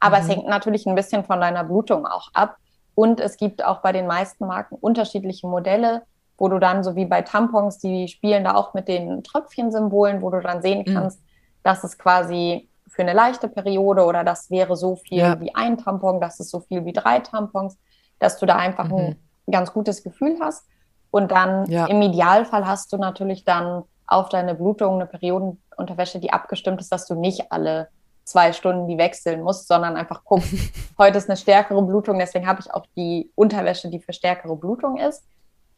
Aber 0.00 0.18
mhm. 0.18 0.22
es 0.22 0.28
hängt 0.28 0.46
natürlich 0.46 0.86
ein 0.86 0.94
bisschen 0.94 1.24
von 1.24 1.40
deiner 1.40 1.64
Blutung 1.64 2.06
auch 2.06 2.28
ab. 2.34 2.56
Und 2.94 3.20
es 3.20 3.36
gibt 3.36 3.64
auch 3.64 3.80
bei 3.80 3.92
den 3.92 4.06
meisten 4.06 4.46
Marken 4.46 4.76
unterschiedliche 4.80 5.46
Modelle, 5.46 6.02
wo 6.36 6.48
du 6.48 6.58
dann, 6.58 6.84
so 6.84 6.96
wie 6.96 7.04
bei 7.04 7.22
Tampons, 7.22 7.78
die 7.78 8.08
spielen 8.08 8.44
da 8.44 8.54
auch 8.54 8.74
mit 8.74 8.88
den 8.88 9.22
Tröpfchensymbolen, 9.22 10.22
wo 10.22 10.30
du 10.30 10.40
dann 10.40 10.62
sehen 10.62 10.84
mhm. 10.86 10.94
kannst, 10.94 11.20
mhm. 11.20 11.24
dass 11.62 11.84
es 11.84 11.98
quasi 11.98 12.68
für 12.88 13.02
eine 13.02 13.12
leichte 13.12 13.48
Periode 13.48 14.04
oder 14.04 14.24
das 14.24 14.50
wäre 14.50 14.74
so 14.76 14.96
viel 14.96 15.18
ja. 15.18 15.40
wie 15.40 15.54
ein 15.54 15.78
Tampon, 15.78 16.20
das 16.20 16.40
ist 16.40 16.50
so 16.50 16.60
viel 16.60 16.84
wie 16.84 16.92
drei 16.92 17.20
Tampons, 17.20 17.78
dass 18.18 18.38
du 18.38 18.46
da 18.46 18.56
einfach 18.56 18.88
mhm. 18.88 19.16
ein 19.46 19.52
ganz 19.52 19.72
gutes 19.72 20.02
Gefühl 20.02 20.36
hast. 20.40 20.66
Und 21.10 21.30
dann 21.30 21.66
ja. 21.70 21.86
im 21.86 22.02
Idealfall 22.02 22.66
hast 22.66 22.92
du 22.92 22.96
natürlich 22.96 23.44
dann 23.44 23.84
auf 24.06 24.28
deine 24.28 24.54
Blutung 24.54 24.94
eine 24.94 25.06
Periodenunterwäsche, 25.06 26.18
die 26.18 26.32
abgestimmt 26.32 26.80
ist, 26.80 26.90
dass 26.90 27.06
du 27.06 27.14
nicht 27.14 27.52
alle 27.52 27.88
zwei 28.28 28.52
Stunden 28.52 28.86
die 28.86 28.98
wechseln 28.98 29.42
musst, 29.42 29.68
sondern 29.68 29.96
einfach 29.96 30.24
guckst, 30.24 30.52
heute 30.98 31.18
ist 31.18 31.28
eine 31.28 31.36
stärkere 31.36 31.82
Blutung, 31.82 32.18
deswegen 32.18 32.46
habe 32.46 32.60
ich 32.60 32.72
auch 32.72 32.86
die 32.96 33.30
Unterwäsche, 33.34 33.88
die 33.88 34.00
für 34.00 34.12
stärkere 34.12 34.56
Blutung 34.56 34.98
ist. 34.98 35.24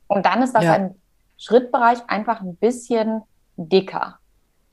Und 0.08 0.26
dann 0.26 0.42
ist 0.42 0.54
das 0.54 0.64
ja. 0.64 0.72
ein 0.74 0.94
Schrittbereich 1.38 1.98
einfach 2.08 2.40
ein 2.40 2.56
bisschen 2.56 3.22
dicker. 3.56 4.18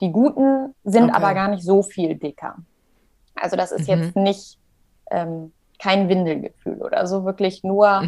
Die 0.00 0.10
guten 0.10 0.74
sind 0.84 1.10
okay. 1.10 1.14
aber 1.14 1.34
gar 1.34 1.48
nicht 1.48 1.62
so 1.62 1.82
viel 1.82 2.16
dicker. 2.16 2.56
Also 3.34 3.56
das 3.56 3.72
ist 3.72 3.88
mhm. 3.88 4.02
jetzt 4.02 4.16
nicht 4.16 4.58
ähm, 5.10 5.52
kein 5.78 6.08
Windelgefühl 6.08 6.82
oder 6.82 7.06
so, 7.06 7.24
wirklich 7.24 7.62
nur 7.62 8.02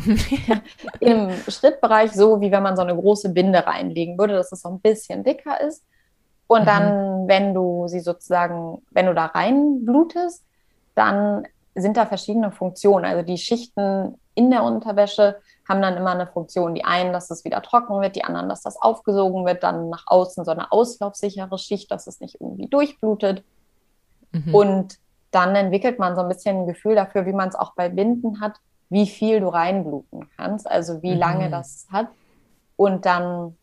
im 1.00 1.30
Schrittbereich, 1.48 2.12
so 2.12 2.40
wie 2.40 2.50
wenn 2.50 2.62
man 2.62 2.76
so 2.76 2.82
eine 2.82 2.94
große 2.94 3.30
Binde 3.30 3.64
reinlegen 3.64 4.18
würde, 4.18 4.34
dass 4.34 4.52
es 4.52 4.62
so 4.62 4.68
ein 4.68 4.80
bisschen 4.80 5.22
dicker 5.22 5.60
ist. 5.60 5.84
Und 6.50 6.62
mhm. 6.62 6.66
dann, 6.66 7.28
wenn 7.28 7.54
du 7.54 7.86
sie 7.86 8.00
sozusagen, 8.00 8.82
wenn 8.90 9.06
du 9.06 9.14
da 9.14 9.26
reinblutest, 9.26 10.44
dann 10.96 11.46
sind 11.76 11.96
da 11.96 12.06
verschiedene 12.06 12.50
Funktionen. 12.50 13.04
Also 13.04 13.22
die 13.22 13.38
Schichten 13.38 14.18
in 14.34 14.50
der 14.50 14.64
Unterwäsche 14.64 15.36
haben 15.68 15.80
dann 15.80 15.96
immer 15.96 16.10
eine 16.10 16.26
Funktion. 16.26 16.74
Die 16.74 16.84
einen, 16.84 17.12
dass 17.12 17.30
es 17.30 17.44
wieder 17.44 17.62
trocken 17.62 18.00
wird, 18.00 18.16
die 18.16 18.24
anderen, 18.24 18.48
dass 18.48 18.62
das 18.62 18.82
aufgesogen 18.82 19.46
wird, 19.46 19.62
dann 19.62 19.90
nach 19.90 20.02
außen 20.08 20.44
so 20.44 20.50
eine 20.50 20.72
auslaufsichere 20.72 21.56
Schicht, 21.56 21.88
dass 21.92 22.08
es 22.08 22.18
nicht 22.18 22.40
irgendwie 22.40 22.66
durchblutet. 22.66 23.44
Mhm. 24.32 24.52
Und 24.52 24.98
dann 25.30 25.54
entwickelt 25.54 26.00
man 26.00 26.16
so 26.16 26.22
ein 26.22 26.28
bisschen 26.28 26.62
ein 26.62 26.66
Gefühl 26.66 26.96
dafür, 26.96 27.26
wie 27.26 27.32
man 27.32 27.50
es 27.50 27.54
auch 27.54 27.76
bei 27.76 27.88
Binden 27.88 28.40
hat, 28.40 28.54
wie 28.88 29.06
viel 29.06 29.38
du 29.38 29.46
reinbluten 29.46 30.28
kannst, 30.36 30.68
also 30.68 31.00
wie 31.00 31.12
mhm. 31.12 31.20
lange 31.20 31.48
das 31.48 31.86
hat. 31.92 32.08
Und 32.74 33.06
dann 33.06 33.56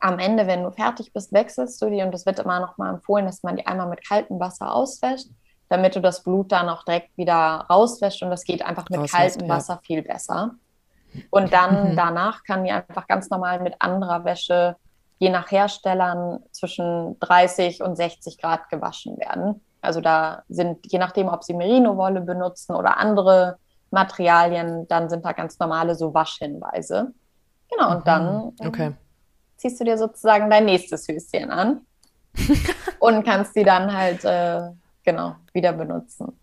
am 0.00 0.18
Ende, 0.18 0.46
wenn 0.46 0.62
du 0.62 0.70
fertig 0.70 1.12
bist, 1.12 1.32
wechselst 1.32 1.80
du 1.80 1.90
die 1.90 2.02
und 2.02 2.14
es 2.14 2.26
wird 2.26 2.38
immer 2.38 2.60
noch 2.60 2.78
mal 2.78 2.90
empfohlen, 2.94 3.26
dass 3.26 3.42
man 3.42 3.56
die 3.56 3.66
einmal 3.66 3.88
mit 3.88 4.06
kaltem 4.06 4.40
Wasser 4.40 4.74
auswäscht, 4.74 5.28
damit 5.68 5.96
du 5.96 6.00
das 6.00 6.22
Blut 6.22 6.52
dann 6.52 6.68
auch 6.68 6.84
direkt 6.84 7.16
wieder 7.16 7.66
rauswäscht 7.68 8.22
und 8.22 8.30
das 8.30 8.44
geht 8.44 8.64
einfach 8.64 8.88
mit 8.90 9.10
kaltem 9.10 9.48
Wasser 9.48 9.74
ja. 9.74 9.80
viel 9.82 10.02
besser. 10.02 10.52
Und 11.30 11.52
dann 11.52 11.92
mhm. 11.92 11.96
danach 11.96 12.42
kann 12.44 12.64
die 12.64 12.70
einfach 12.70 13.06
ganz 13.06 13.30
normal 13.30 13.60
mit 13.60 13.74
anderer 13.78 14.24
Wäsche, 14.24 14.76
je 15.18 15.30
nach 15.30 15.50
Herstellern, 15.50 16.40
zwischen 16.52 17.18
30 17.20 17.82
und 17.82 17.96
60 17.96 18.38
Grad 18.38 18.68
gewaschen 18.68 19.18
werden. 19.18 19.62
Also 19.80 20.00
da 20.00 20.42
sind, 20.48 20.90
je 20.90 20.98
nachdem, 20.98 21.28
ob 21.28 21.44
sie 21.44 21.54
Merino-Wolle 21.54 22.20
benutzen 22.20 22.74
oder 22.74 22.98
andere 22.98 23.58
Materialien, 23.90 24.86
dann 24.88 25.08
sind 25.08 25.24
da 25.24 25.32
ganz 25.32 25.58
normale 25.58 25.94
so 25.94 26.12
Waschhinweise. 26.12 27.12
Genau, 27.70 27.96
und 27.96 28.06
dann 28.06 28.52
ähm, 28.60 28.68
okay. 28.68 28.92
Ziehst 29.56 29.80
du 29.80 29.84
dir 29.84 29.98
sozusagen 29.98 30.50
dein 30.50 30.64
nächstes 30.64 31.08
Höschen 31.08 31.50
an 31.50 31.80
und 32.98 33.24
kannst 33.24 33.54
sie 33.54 33.64
dann 33.64 33.92
halt 33.92 34.24
äh, 34.24 34.70
genau 35.04 35.36
wieder 35.52 35.72
benutzen. 35.72 36.38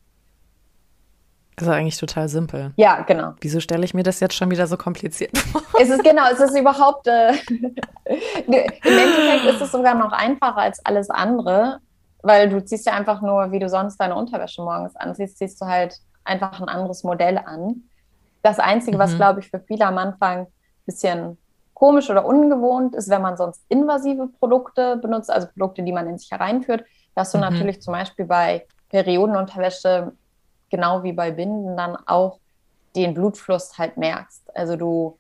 Das 1.56 1.68
ist 1.68 1.74
eigentlich 1.74 1.98
total 1.98 2.28
simpel. 2.30 2.74
Ja, 2.78 3.02
genau. 3.02 3.34
Wieso 3.42 3.60
stelle 3.60 3.86
ich 3.86 3.94
mir 3.94 4.02
das 4.02 4.20
jetzt 4.20 4.34
schon 4.34 4.50
wieder 4.50 4.66
so 4.66 4.76
kompliziert 4.76 5.38
vor? 5.38 5.62
Es 5.80 5.90
ist 5.90 6.04
genau, 6.04 6.24
es 6.32 6.40
ist 6.40 6.58
überhaupt, 6.58 7.08
äh, 7.08 7.32
im 8.06 8.54
Endeffekt 8.54 9.46
ist 9.46 9.62
es 9.62 9.72
sogar 9.72 9.94
noch 9.94 10.12
einfacher 10.12 10.58
als 10.58 10.84
alles 10.84 11.12
andere, 11.12 11.80
weil 12.24 12.50
du 12.50 12.64
ziehst 12.64 12.88
ja 12.88 12.94
einfach 12.94 13.22
nur, 13.22 13.52
wie 13.52 13.60
du 13.60 13.70
sonst 13.70 13.98
deine 13.98 14.16
Unterwäsche 14.16 14.64
morgens 14.64 14.96
anziehst, 14.96 15.38
ziehst 15.38 15.62
du 15.62 15.66
halt 15.68 15.96
einfach 16.24 16.60
ein 16.60 16.70
anderes 16.70 17.04
Modell 17.04 17.38
an. 17.38 17.84
Das 18.42 18.60
Einzige, 18.60 18.98
mhm. 18.98 19.02
was, 19.02 19.16
glaube 19.16 19.42
ich, 19.42 19.50
für 19.50 19.60
viele 19.60 19.86
am 19.86 19.98
Anfang 20.00 20.48
ein 20.48 20.48
bisschen 20.86 21.38
komisch 21.74 22.10
oder 22.10 22.26
ungewohnt 22.26 22.96
ist, 22.96 23.10
wenn 23.10 23.22
man 23.22 23.38
sonst 23.38 23.62
invasive 23.70 24.28
Produkte 24.40 24.98
benutzt, 24.98 25.32
also 25.32 25.48
Produkte, 25.48 25.84
die 25.84 25.92
man 25.92 26.08
in 26.08 26.18
sich 26.18 26.32
hereinführt, 26.32 26.84
dass 27.16 27.32
du 27.32 27.38
mhm. 27.38 27.44
natürlich 27.44 27.82
zum 27.82 27.94
Beispiel 27.94 28.26
bei 28.26 28.66
Periodenunterwäsche, 28.90 30.14
genau 30.70 31.04
wie 31.04 31.14
bei 31.14 31.32
Binden, 31.32 31.76
dann 31.76 31.98
auch 32.06 32.40
den 32.96 33.14
Blutfluss 33.14 33.78
halt 33.78 33.98
merkst. 33.98 34.56
Also 34.56 34.76
du 34.76 35.18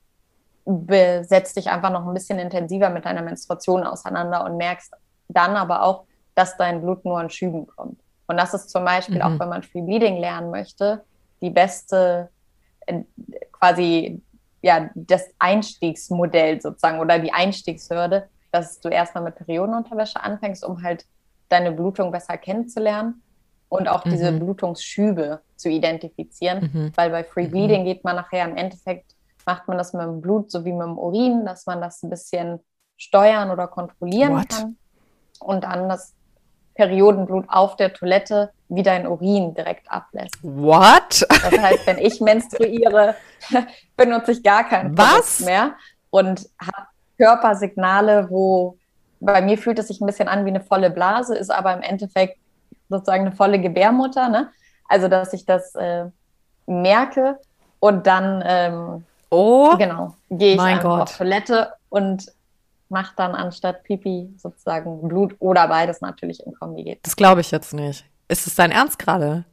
setzt 0.66 1.58
dich 1.58 1.70
einfach 1.70 1.90
noch 1.90 2.08
ein 2.08 2.14
bisschen 2.14 2.40
intensiver 2.40 2.90
mit 2.90 3.06
deiner 3.06 3.22
Menstruation 3.22 3.84
auseinander 3.84 4.46
und 4.46 4.58
merkst 4.58 4.94
dann 5.28 5.56
aber 5.56 5.84
auch, 5.84 6.06
dass 6.36 6.58
dein 6.58 6.82
Blut 6.82 7.04
nur 7.06 7.20
an 7.20 7.30
Schüben 7.30 7.68
kommt. 7.68 8.00
Und 8.28 8.38
das 8.38 8.54
ist 8.54 8.70
zum 8.70 8.86
Beispiel, 8.86 9.18
mhm. 9.18 9.22
auch 9.22 9.40
wenn 9.40 9.50
man 9.50 9.64
Free 9.64 9.82
Bleeding 9.82 10.18
lernen 10.18 10.52
möchte, 10.52 11.04
die 11.42 11.50
beste, 11.50 12.30
äh, 12.86 13.02
quasi, 13.52 14.22
ja, 14.64 14.90
das 14.96 15.30
Einstiegsmodell 15.38 16.62
sozusagen 16.62 17.00
oder 17.00 17.20
die 17.20 17.34
Einstiegshürde, 17.34 18.30
dass 18.52 18.80
du 18.80 18.90
erstmal 18.90 19.26
mit 19.26 19.36
Periodenunterwäsche 19.36 20.24
anfängst, 20.24 20.66
um 20.66 20.82
halt 20.82 21.06
deine 21.50 21.74
Blutung 21.74 22.12
besser 22.12 22.38
kennenzulernen 22.38 23.22
und 23.68 23.90
auch 23.90 24.06
mhm. 24.06 24.12
diese 24.12 24.32
Blutungsschübe 24.32 25.42
zu 25.58 25.70
identifizieren, 25.70 26.72
mhm. 26.74 26.92
weil 26.96 27.10
bei 27.10 27.24
Free 27.26 27.48
mhm. 27.48 27.52
Bleeding 27.52 27.86
geht 27.86 28.06
man 28.06 28.16
nachher 28.16 28.46
im 28.46 28.56
Endeffekt, 28.56 29.16
macht 29.46 29.68
man 29.68 29.78
das 29.78 29.92
mit 29.92 30.04
dem 30.04 30.22
Blut 30.22 30.50
sowie 30.50 30.72
mit 30.72 30.88
dem 30.88 30.98
Urin, 30.98 31.46
dass 31.46 31.66
man 31.66 31.82
das 31.82 32.02
ein 32.02 32.10
bisschen 32.10 32.60
steuern 32.96 33.52
oder 33.52 33.68
kontrollieren 33.68 34.38
What? 34.38 34.50
kann 34.50 34.78
und 35.42 35.66
dann 35.66 35.90
das 35.90 36.14
Periodenblut 36.76 37.46
auf 37.48 37.76
der 37.76 37.94
Toilette 37.94 38.52
wie 38.70 38.84
dein 38.84 39.08
Urin 39.08 39.54
direkt 39.54 39.90
ablässt. 39.92 40.38
What? 40.42 41.26
Das 41.30 41.58
heißt, 41.58 41.86
wenn 41.86 42.00
ich 42.00 42.20
menstruiere, 42.22 43.16
benutze 43.98 44.32
ich 44.32 44.44
gar 44.44 44.68
kein 44.68 44.98
Was? 44.98 45.42
mehr 45.42 45.74
und 46.10 46.50
habe 46.60 46.88
Körpersignale, 47.18 48.30
wo 48.30 48.78
bei 49.20 49.42
mir 49.42 49.58
fühlt 49.58 49.80
es 49.80 49.88
sich 49.88 50.02
ein 50.02 50.08
bisschen 50.08 50.28
an 50.28 50.46
wie 50.46 50.50
eine 50.50 50.62
volle 50.62 50.90
Blase, 50.90 51.36
ist 51.36 51.52
aber 51.52 51.74
im 51.74 51.82
Endeffekt 51.82 52.38
sozusagen 52.90 53.28
eine 53.28 53.36
volle 53.36 53.60
Gebärmutter. 53.60 54.30
Ne? 54.30 54.50
Also, 54.90 55.08
dass 55.08 55.34
ich 55.34 55.46
das 55.46 55.76
äh, 55.76 56.06
merke 56.66 57.40
und 57.80 58.08
dann 58.08 58.44
ähm, 58.46 59.06
oh, 59.30 59.76
genau, 59.78 60.16
gehe 60.30 60.56
ich 60.56 60.86
auf 60.86 61.18
Toilette 61.18 61.74
und 61.90 62.32
macht 62.94 63.20
dann 63.20 63.36
anstatt 63.36 63.84
Pipi 63.84 64.30
sozusagen 64.38 65.06
Blut 65.08 65.36
oder 65.40 65.68
beides 65.68 66.00
natürlich 66.00 66.46
im 66.46 66.54
Kombi 66.54 66.98
Das 67.04 67.18
glaube 67.18 67.42
ich 67.42 67.52
jetzt 67.52 67.74
nicht. 67.74 68.06
Ist 68.30 68.48
es 68.48 68.56
dein 68.56 68.72
Ernst 68.72 68.98
gerade? 69.00 69.44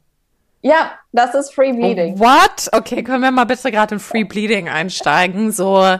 Ja, 0.61 0.91
das 1.11 1.33
ist 1.33 1.53
Free 1.53 1.73
Bleeding. 1.73 2.19
what? 2.19 2.69
Okay, 2.71 3.03
können 3.03 3.23
wir 3.23 3.31
mal 3.31 3.45
bitte 3.45 3.71
gerade 3.71 3.95
in 3.95 3.99
Free 3.99 4.23
Bleeding 4.23 4.69
einsteigen? 4.69 5.51
So, 5.51 5.97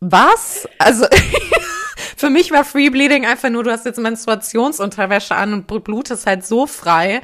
was? 0.00 0.68
Also, 0.78 1.06
für 2.16 2.28
mich 2.28 2.50
war 2.50 2.64
Free 2.64 2.90
Bleeding 2.90 3.24
einfach 3.24 3.48
nur, 3.48 3.62
du 3.62 3.70
hast 3.70 3.86
jetzt 3.86 4.00
Menstruationsunterwäsche 4.00 5.36
an 5.36 5.52
und 5.52 5.66
blutest 5.66 6.26
halt 6.26 6.44
so 6.44 6.66
frei 6.66 7.22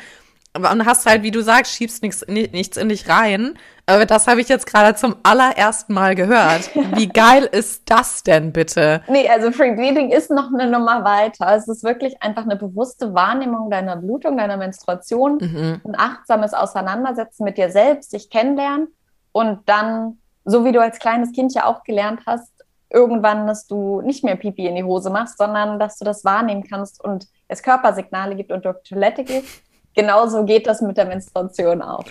und 0.55 0.85
hast 0.85 1.07
halt, 1.07 1.23
wie 1.23 1.31
du 1.31 1.41
sagst, 1.41 1.75
schiebst 1.75 2.03
nichts, 2.03 2.27
nichts 2.27 2.77
in 2.77 2.91
dich 2.91 3.09
rein. 3.09 3.55
Aber 3.87 4.05
das 4.05 4.27
habe 4.27 4.41
ich 4.41 4.49
jetzt 4.49 4.67
gerade 4.67 4.95
zum 4.97 5.17
allerersten 5.23 5.95
Mal 5.95 6.15
gehört. 6.15 6.71
Wie 6.95 7.09
geil 7.13 7.49
ist 7.51 7.83
das 7.87 8.23
denn 8.23 8.53
bitte? 8.53 9.03
Nee, 9.09 9.29
also 9.29 9.51
Free 9.51 9.75
Bleeding 9.75 10.11
ist 10.11 10.31
noch 10.31 10.53
eine 10.53 10.71
Nummer 10.71 11.05
weiter. 11.05 11.57
Es 11.57 11.69
ist 11.69 11.83
wirklich 11.83 12.23
einfach 12.23 12.45
eine 12.45 12.57
bewusste 12.57 13.15
Wahrnehmung 13.15 13.71
deiner 13.71 13.97
Blutung, 13.97 14.37
deiner 14.37 14.59
Menstruation, 14.59 15.39
mhm. 15.41 15.81
ein 15.85 15.99
achtsames 15.99 16.53
Auseinandersetzen 16.53 17.45
mit 17.45 17.57
dir 17.57 17.71
selbst, 17.71 18.13
dich 18.13 18.29
kennenlernen 18.29 18.89
und 19.33 19.61
dann, 19.67 20.19
so 20.45 20.65
wie 20.67 20.73
du 20.73 20.81
als 20.81 20.99
kleines 20.99 21.33
Kind 21.33 21.55
ja 21.55 21.65
auch 21.65 21.83
gelernt 21.83 22.21
hast, 22.27 22.53
irgendwann, 22.91 23.47
dass 23.47 23.67
du 23.67 24.03
nicht 24.03 24.23
mehr 24.23 24.37
Pipi 24.37 24.67
in 24.67 24.77
die 24.77 24.85
Hose 24.85 25.09
machst, 25.09 25.39
sondern 25.39 25.81
dass 25.81 25.99
du 25.99 26.05
das 26.05 26.27
wahrnehmen 26.27 26.63
kannst 26.69 27.03
und 27.03 27.27
es 27.49 27.63
Körpersignale 27.63 28.37
gibt 28.37 28.53
und 28.53 28.67
du 28.67 28.69
auf 28.69 28.83
Toilette 28.83 29.25
gehst 29.25 29.63
genauso 29.95 30.45
geht 30.45 30.67
das 30.67 30.81
mit 30.81 30.97
der 30.97 31.07
Menstruation 31.07 31.83
auch. 31.83 32.05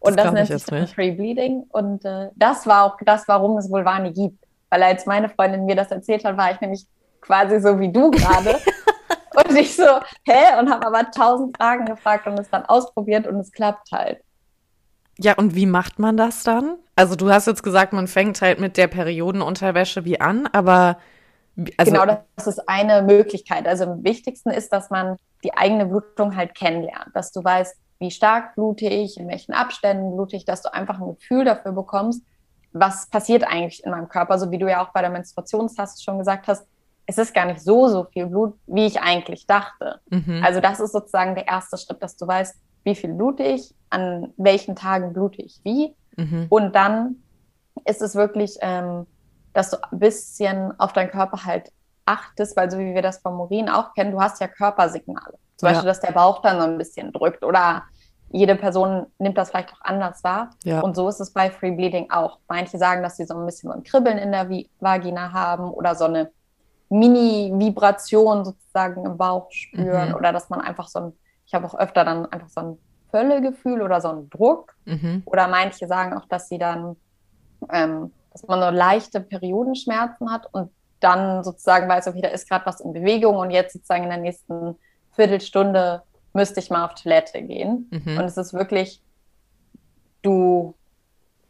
Und 0.00 0.16
das, 0.16 0.26
das 0.26 0.34
nennt 0.34 0.48
sich 0.48 0.64
dann 0.64 0.86
Free 0.86 1.12
Bleeding. 1.12 1.64
Und 1.70 2.04
äh, 2.04 2.30
das 2.36 2.66
war 2.66 2.84
auch 2.84 2.96
das, 3.04 3.26
warum 3.28 3.56
es 3.58 3.70
Vulvani 3.70 4.12
gibt. 4.12 4.38
Weil 4.70 4.82
als 4.82 5.06
meine 5.06 5.28
Freundin 5.28 5.64
mir 5.64 5.76
das 5.76 5.90
erzählt 5.90 6.24
hat, 6.24 6.36
war 6.36 6.52
ich 6.52 6.60
nämlich 6.60 6.86
quasi 7.20 7.60
so 7.60 7.78
wie 7.78 7.90
du 7.90 8.10
gerade. 8.10 8.58
und 9.36 9.56
ich 9.56 9.74
so, 9.74 9.84
hä? 10.24 10.58
Und 10.60 10.70
habe 10.70 10.86
aber 10.86 11.10
tausend 11.10 11.56
Fragen 11.56 11.86
gefragt 11.86 12.26
und 12.26 12.38
es 12.38 12.50
dann 12.50 12.64
ausprobiert 12.64 13.26
und 13.26 13.38
es 13.40 13.52
klappt 13.52 13.90
halt. 13.92 14.20
Ja, 15.18 15.34
und 15.34 15.54
wie 15.54 15.66
macht 15.66 15.98
man 15.98 16.16
das 16.16 16.42
dann? 16.42 16.76
Also 16.94 17.16
du 17.16 17.30
hast 17.30 17.46
jetzt 17.46 17.62
gesagt, 17.62 17.92
man 17.92 18.06
fängt 18.06 18.40
halt 18.42 18.60
mit 18.60 18.76
der 18.76 18.86
Periodenunterwäsche 18.86 20.04
wie 20.04 20.20
an, 20.20 20.46
aber 20.52 20.98
also 21.78 21.90
genau, 21.90 22.18
das 22.36 22.46
ist 22.46 22.68
eine 22.68 23.02
Möglichkeit. 23.02 23.66
Also 23.66 23.84
am 23.84 24.04
wichtigsten 24.04 24.50
ist, 24.50 24.72
dass 24.72 24.90
man 24.90 25.16
die 25.46 25.54
eigene 25.54 25.86
Blutung 25.86 26.36
halt 26.36 26.54
kennenlernt, 26.54 27.14
dass 27.14 27.32
du 27.32 27.42
weißt, 27.42 27.76
wie 27.98 28.10
stark 28.10 28.54
blute 28.54 28.86
ich, 28.86 29.18
in 29.18 29.28
welchen 29.28 29.52
Abständen 29.52 30.14
blute 30.14 30.36
ich, 30.36 30.44
dass 30.44 30.62
du 30.62 30.72
einfach 30.72 31.00
ein 31.00 31.14
Gefühl 31.14 31.44
dafür 31.44 31.72
bekommst, 31.72 32.22
was 32.72 33.08
passiert 33.08 33.44
eigentlich 33.44 33.82
in 33.84 33.90
meinem 33.90 34.08
Körper, 34.08 34.38
so 34.38 34.50
wie 34.50 34.58
du 34.58 34.68
ja 34.68 34.84
auch 34.84 34.92
bei 34.92 35.00
der 35.00 35.10
Menstruationstaste 35.10 36.02
schon 36.02 36.18
gesagt 36.18 36.46
hast, 36.48 36.66
es 37.06 37.16
ist 37.16 37.32
gar 37.32 37.46
nicht 37.46 37.60
so, 37.60 37.88
so 37.88 38.04
viel 38.04 38.26
Blut, 38.26 38.54
wie 38.66 38.86
ich 38.86 39.00
eigentlich 39.00 39.46
dachte. 39.46 40.00
Mhm. 40.10 40.42
Also 40.44 40.60
das 40.60 40.80
ist 40.80 40.92
sozusagen 40.92 41.34
der 41.34 41.46
erste 41.46 41.78
Schritt, 41.78 42.02
dass 42.02 42.16
du 42.16 42.26
weißt, 42.26 42.56
wie 42.84 42.94
viel 42.94 43.14
blute 43.14 43.44
ich, 43.44 43.74
an 43.88 44.34
welchen 44.36 44.76
Tagen 44.76 45.12
blute 45.12 45.40
ich 45.40 45.60
wie. 45.64 45.94
Mhm. 46.16 46.46
Und 46.50 46.74
dann 46.74 47.22
ist 47.84 48.02
es 48.02 48.14
wirklich 48.16 48.58
ähm, 48.60 49.06
dass 49.56 49.70
du 49.70 49.78
ein 49.82 49.98
bisschen 49.98 50.78
auf 50.78 50.92
deinen 50.92 51.10
Körper 51.10 51.46
halt 51.46 51.72
achtest, 52.06 52.56
weil 52.56 52.70
so 52.70 52.78
wie 52.78 52.94
wir 52.94 53.02
das 53.02 53.18
vom 53.18 53.38
Urin 53.40 53.68
auch 53.68 53.92
kennen, 53.94 54.12
du 54.12 54.20
hast 54.20 54.40
ja 54.40 54.48
Körpersignale. 54.48 55.34
Zum 55.56 55.66
ja. 55.66 55.72
Beispiel, 55.72 55.88
dass 55.88 56.00
der 56.00 56.12
Bauch 56.12 56.40
dann 56.42 56.58
so 56.60 56.66
ein 56.66 56.78
bisschen 56.78 57.12
drückt 57.12 57.44
oder 57.44 57.82
jede 58.30 58.56
Person 58.56 59.06
nimmt 59.18 59.38
das 59.38 59.50
vielleicht 59.50 59.72
auch 59.72 59.80
anders 59.82 60.24
wahr. 60.24 60.50
Ja. 60.64 60.80
Und 60.80 60.96
so 60.96 61.08
ist 61.08 61.20
es 61.20 61.32
bei 61.32 61.50
Free 61.50 61.70
Bleeding 61.70 62.10
auch. 62.10 62.38
Manche 62.48 62.76
sagen, 62.78 63.02
dass 63.02 63.16
sie 63.16 63.24
so 63.24 63.34
ein 63.34 63.46
bisschen 63.46 63.70
so 63.70 63.76
ein 63.76 63.84
Kribbeln 63.84 64.18
in 64.18 64.32
der 64.32 64.48
Vagina 64.80 65.32
haben 65.32 65.70
oder 65.70 65.94
so 65.94 66.04
eine 66.04 66.30
Mini-Vibration 66.88 68.44
sozusagen 68.44 69.04
im 69.04 69.16
Bauch 69.16 69.50
spüren 69.50 70.10
mhm. 70.10 70.14
oder 70.14 70.32
dass 70.32 70.50
man 70.50 70.60
einfach 70.60 70.88
so 70.88 71.00
ein, 71.00 71.12
ich 71.46 71.54
habe 71.54 71.66
auch 71.66 71.78
öfter 71.78 72.04
dann 72.04 72.26
einfach 72.26 72.48
so 72.48 72.60
ein 72.60 72.78
Völlegefühl 73.10 73.82
oder 73.82 74.00
so 74.00 74.08
ein 74.08 74.30
Druck. 74.30 74.74
Mhm. 74.84 75.22
Oder 75.26 75.48
manche 75.48 75.86
sagen 75.86 76.14
auch, 76.14 76.26
dass 76.26 76.48
sie 76.48 76.58
dann, 76.58 76.96
ähm, 77.70 78.12
dass 78.32 78.46
man 78.46 78.60
so 78.60 78.70
leichte 78.70 79.20
Periodenschmerzen 79.20 80.30
hat 80.30 80.52
und 80.52 80.70
dann 81.00 81.44
sozusagen 81.44 81.88
weiß, 81.88 82.08
okay, 82.08 82.22
da 82.22 82.28
ist 82.28 82.48
gerade 82.48 82.66
was 82.66 82.80
in 82.80 82.92
Bewegung 82.92 83.36
und 83.36 83.50
jetzt 83.50 83.72
sozusagen 83.72 84.04
in 84.04 84.10
der 84.10 84.18
nächsten 84.18 84.76
Viertelstunde 85.12 86.02
müsste 86.32 86.60
ich 86.60 86.70
mal 86.70 86.84
auf 86.84 86.94
Toilette 86.94 87.42
gehen. 87.42 87.88
Mhm. 87.90 88.18
Und 88.18 88.24
es 88.24 88.36
ist 88.36 88.54
wirklich, 88.54 89.02
du, 90.22 90.74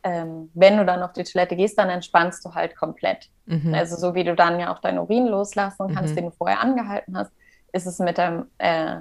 ähm, 0.03 0.51
wenn 0.55 0.77
du 0.77 0.85
dann 0.85 1.03
auf 1.03 1.13
die 1.13 1.25
Toilette 1.25 1.57
gehst, 1.57 1.79
dann 1.79 1.91
entspannst 1.91 2.45
du 2.45 2.55
halt 2.55 2.77
komplett. 2.77 3.29
Mhm. 3.47 3.75
Also 3.75 3.97
so 3.97 4.15
wie 4.15 4.25
du 4.25 4.35
dann 4.35 4.59
ja 4.61 4.73
auch 4.73 4.81
dein 4.81 4.99
Urin 4.99 5.27
loslassen 5.27 5.95
kannst, 5.95 6.13
mhm. 6.13 6.17
den 6.17 6.25
du 6.27 6.31
vorher 6.31 6.61
angehalten 6.61 7.17
hast, 7.17 7.33
ist 7.73 7.87
es 7.87 7.99
mit 7.99 8.17
dem 8.17 8.47
äh, 8.59 8.99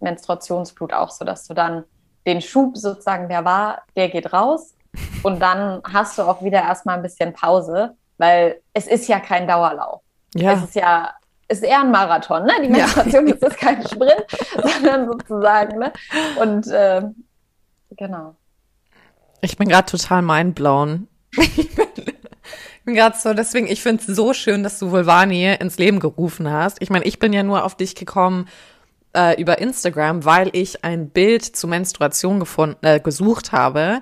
Menstruationsblut 0.00 0.92
auch 0.92 1.10
so, 1.10 1.24
dass 1.24 1.46
du 1.46 1.54
dann 1.54 1.84
den 2.26 2.40
Schub 2.40 2.76
sozusagen, 2.76 3.28
der 3.28 3.44
war, 3.44 3.82
der 3.96 4.08
geht 4.08 4.32
raus 4.32 4.74
und 5.22 5.40
dann 5.40 5.82
hast 5.90 6.18
du 6.18 6.22
auch 6.22 6.42
wieder 6.42 6.60
erstmal 6.60 6.96
ein 6.96 7.02
bisschen 7.02 7.32
Pause, 7.32 7.96
weil 8.22 8.60
es 8.72 8.86
ist 8.86 9.08
ja 9.08 9.18
kein 9.18 9.48
Dauerlauf. 9.48 10.00
Ja. 10.34 10.52
Es 10.52 10.62
ist 10.62 10.76
ja 10.76 11.12
ist 11.48 11.64
eher 11.64 11.80
ein 11.80 11.90
Marathon, 11.90 12.44
ne? 12.44 12.52
Die 12.62 12.68
Menstruation 12.68 13.26
ja. 13.26 13.34
ist 13.34 13.42
das 13.42 13.56
kein 13.56 13.86
Sprint, 13.86 14.24
sondern 14.62 15.06
sozusagen, 15.06 15.78
ne? 15.80 15.92
Und 16.40 16.68
äh, 16.68 17.02
genau. 17.96 18.36
Ich 19.40 19.56
bin 19.56 19.68
gerade 19.68 19.90
total 19.90 20.22
mindblown. 20.22 21.08
ich 21.36 21.68
bin 22.84 22.94
gerade 22.94 23.18
so, 23.18 23.34
deswegen, 23.34 23.66
ich 23.66 23.82
finde 23.82 24.02
es 24.06 24.16
so 24.16 24.32
schön, 24.32 24.62
dass 24.62 24.78
du 24.78 24.92
Vulvani 24.92 25.52
ins 25.54 25.78
Leben 25.78 25.98
gerufen 25.98 26.50
hast. 26.50 26.80
Ich 26.80 26.90
meine, 26.90 27.04
ich 27.04 27.18
bin 27.18 27.32
ja 27.32 27.42
nur 27.42 27.64
auf 27.64 27.76
dich 27.76 27.96
gekommen 27.96 28.48
äh, 29.16 29.38
über 29.40 29.58
Instagram, 29.58 30.24
weil 30.24 30.48
ich 30.52 30.84
ein 30.84 31.10
Bild 31.10 31.44
zur 31.44 31.68
Menstruation 31.70 32.40
gefunden, 32.40 32.86
äh, 32.86 33.00
gesucht 33.00 33.52
habe. 33.52 34.00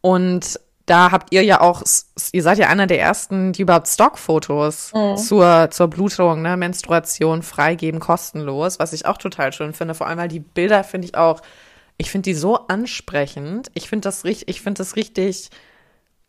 Und 0.00 0.58
da 0.90 1.12
habt 1.12 1.32
ihr 1.32 1.44
ja 1.44 1.60
auch, 1.60 1.84
ihr 2.32 2.42
seid 2.42 2.58
ja 2.58 2.68
einer 2.68 2.88
der 2.88 3.00
ersten, 3.00 3.52
die 3.52 3.62
überhaupt 3.62 3.86
Stockfotos 3.86 4.92
mhm. 4.92 5.16
zur, 5.16 5.68
zur 5.70 5.86
Blutung, 5.86 6.42
ne, 6.42 6.56
Menstruation 6.56 7.42
freigeben, 7.42 8.00
kostenlos, 8.00 8.80
was 8.80 8.92
ich 8.92 9.06
auch 9.06 9.16
total 9.16 9.52
schön 9.52 9.72
finde. 9.72 9.94
Vor 9.94 10.08
allem, 10.08 10.18
weil 10.18 10.26
die 10.26 10.40
Bilder 10.40 10.82
finde 10.82 11.06
ich 11.06 11.14
auch, 11.14 11.42
ich 11.96 12.10
finde 12.10 12.30
die 12.30 12.34
so 12.34 12.66
ansprechend. 12.66 13.70
Ich 13.74 13.88
finde 13.88 14.08
das 14.08 14.24
richtig, 14.24 14.48
ich 14.48 14.62
finde 14.62 14.78
das 14.78 14.96
richtig, 14.96 15.50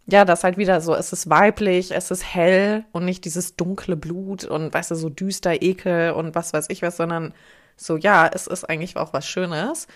ja, 0.05 0.25
das 0.25 0.43
halt 0.43 0.57
wieder 0.57 0.79
so, 0.79 0.93
es 0.93 1.11
ist 1.11 1.27
weiblich, 1.27 1.89
es 1.89 2.11
ist 2.11 2.23
hell 2.23 2.85
und 2.91 3.03
nicht 3.03 3.25
dieses 3.25 3.55
dunkle 3.55 3.95
Blut 3.95 4.43
und 4.43 4.71
weißt 4.71 4.91
du, 4.91 4.95
so 4.95 5.09
düster 5.09 5.63
Ekel 5.63 6.11
und 6.11 6.35
was 6.35 6.53
weiß 6.53 6.67
ich 6.69 6.83
was, 6.83 6.97
sondern 6.97 7.33
so, 7.77 7.97
ja, 7.97 8.29
es 8.31 8.45
ist 8.45 8.69
eigentlich 8.69 8.95
auch 8.95 9.11
was 9.11 9.25
Schönes. 9.25 9.87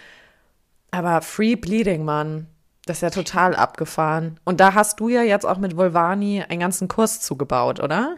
Aber 0.90 1.22
Free 1.22 1.56
Bleeding, 1.56 2.04
Mann, 2.04 2.48
das 2.86 2.98
ist 2.98 3.02
ja 3.02 3.10
total 3.10 3.56
abgefahren. 3.56 4.40
Und 4.46 4.60
da 4.60 4.74
hast 4.74 5.00
du 5.00 5.10
ja 5.10 5.22
jetzt 5.22 5.46
auch 5.46 5.58
mit 5.58 5.76
Volvani 5.76 6.44
einen 6.48 6.60
ganzen 6.60 6.88
Kurs 6.88 7.20
zugebaut, 7.20 7.80
oder? 7.80 8.18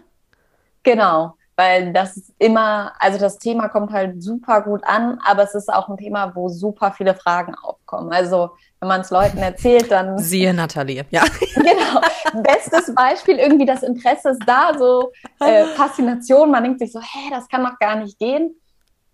Genau, 0.84 1.36
weil 1.56 1.94
das 1.94 2.18
ist 2.18 2.34
immer, 2.38 2.94
also 3.00 3.18
das 3.18 3.40
Thema 3.40 3.70
kommt 3.70 3.92
halt 3.92 4.22
super 4.22 4.62
gut 4.62 4.84
an, 4.84 5.20
aber 5.26 5.44
es 5.44 5.56
ist 5.56 5.74
auch 5.74 5.90
ein 5.90 5.98
Thema, 5.98 6.36
wo 6.36 6.50
super 6.50 6.92
viele 6.92 7.16
Fragen 7.16 7.56
aufkommen. 7.56 8.12
Also 8.12 8.52
wenn 8.80 8.90
man 8.90 9.02
es 9.02 9.10
Leuten 9.10 9.38
erzählt, 9.38 9.90
dann. 9.90 10.18
Siehe 10.18 10.54
Nathalie, 10.54 11.06
ja. 11.10 11.24
Genau. 11.56 12.44
Bestes 12.44 12.94
Beispiel, 12.94 13.40
irgendwie 13.40 13.66
das 13.66 13.84
Interesse 13.84 14.30
ist 14.30 14.44
da, 14.46 14.72
so 14.78 15.12
äh, 15.40 15.66
Faszination. 15.76 16.52
Man 16.52 16.64
denkt 16.64 16.80
sich 16.80 16.92
so, 16.92 17.00
hä, 17.00 17.30
das 17.32 17.48
kann 17.48 17.64
doch 17.64 17.80
gar 17.80 17.96
nicht 17.96 18.20
gehen. 18.20 18.56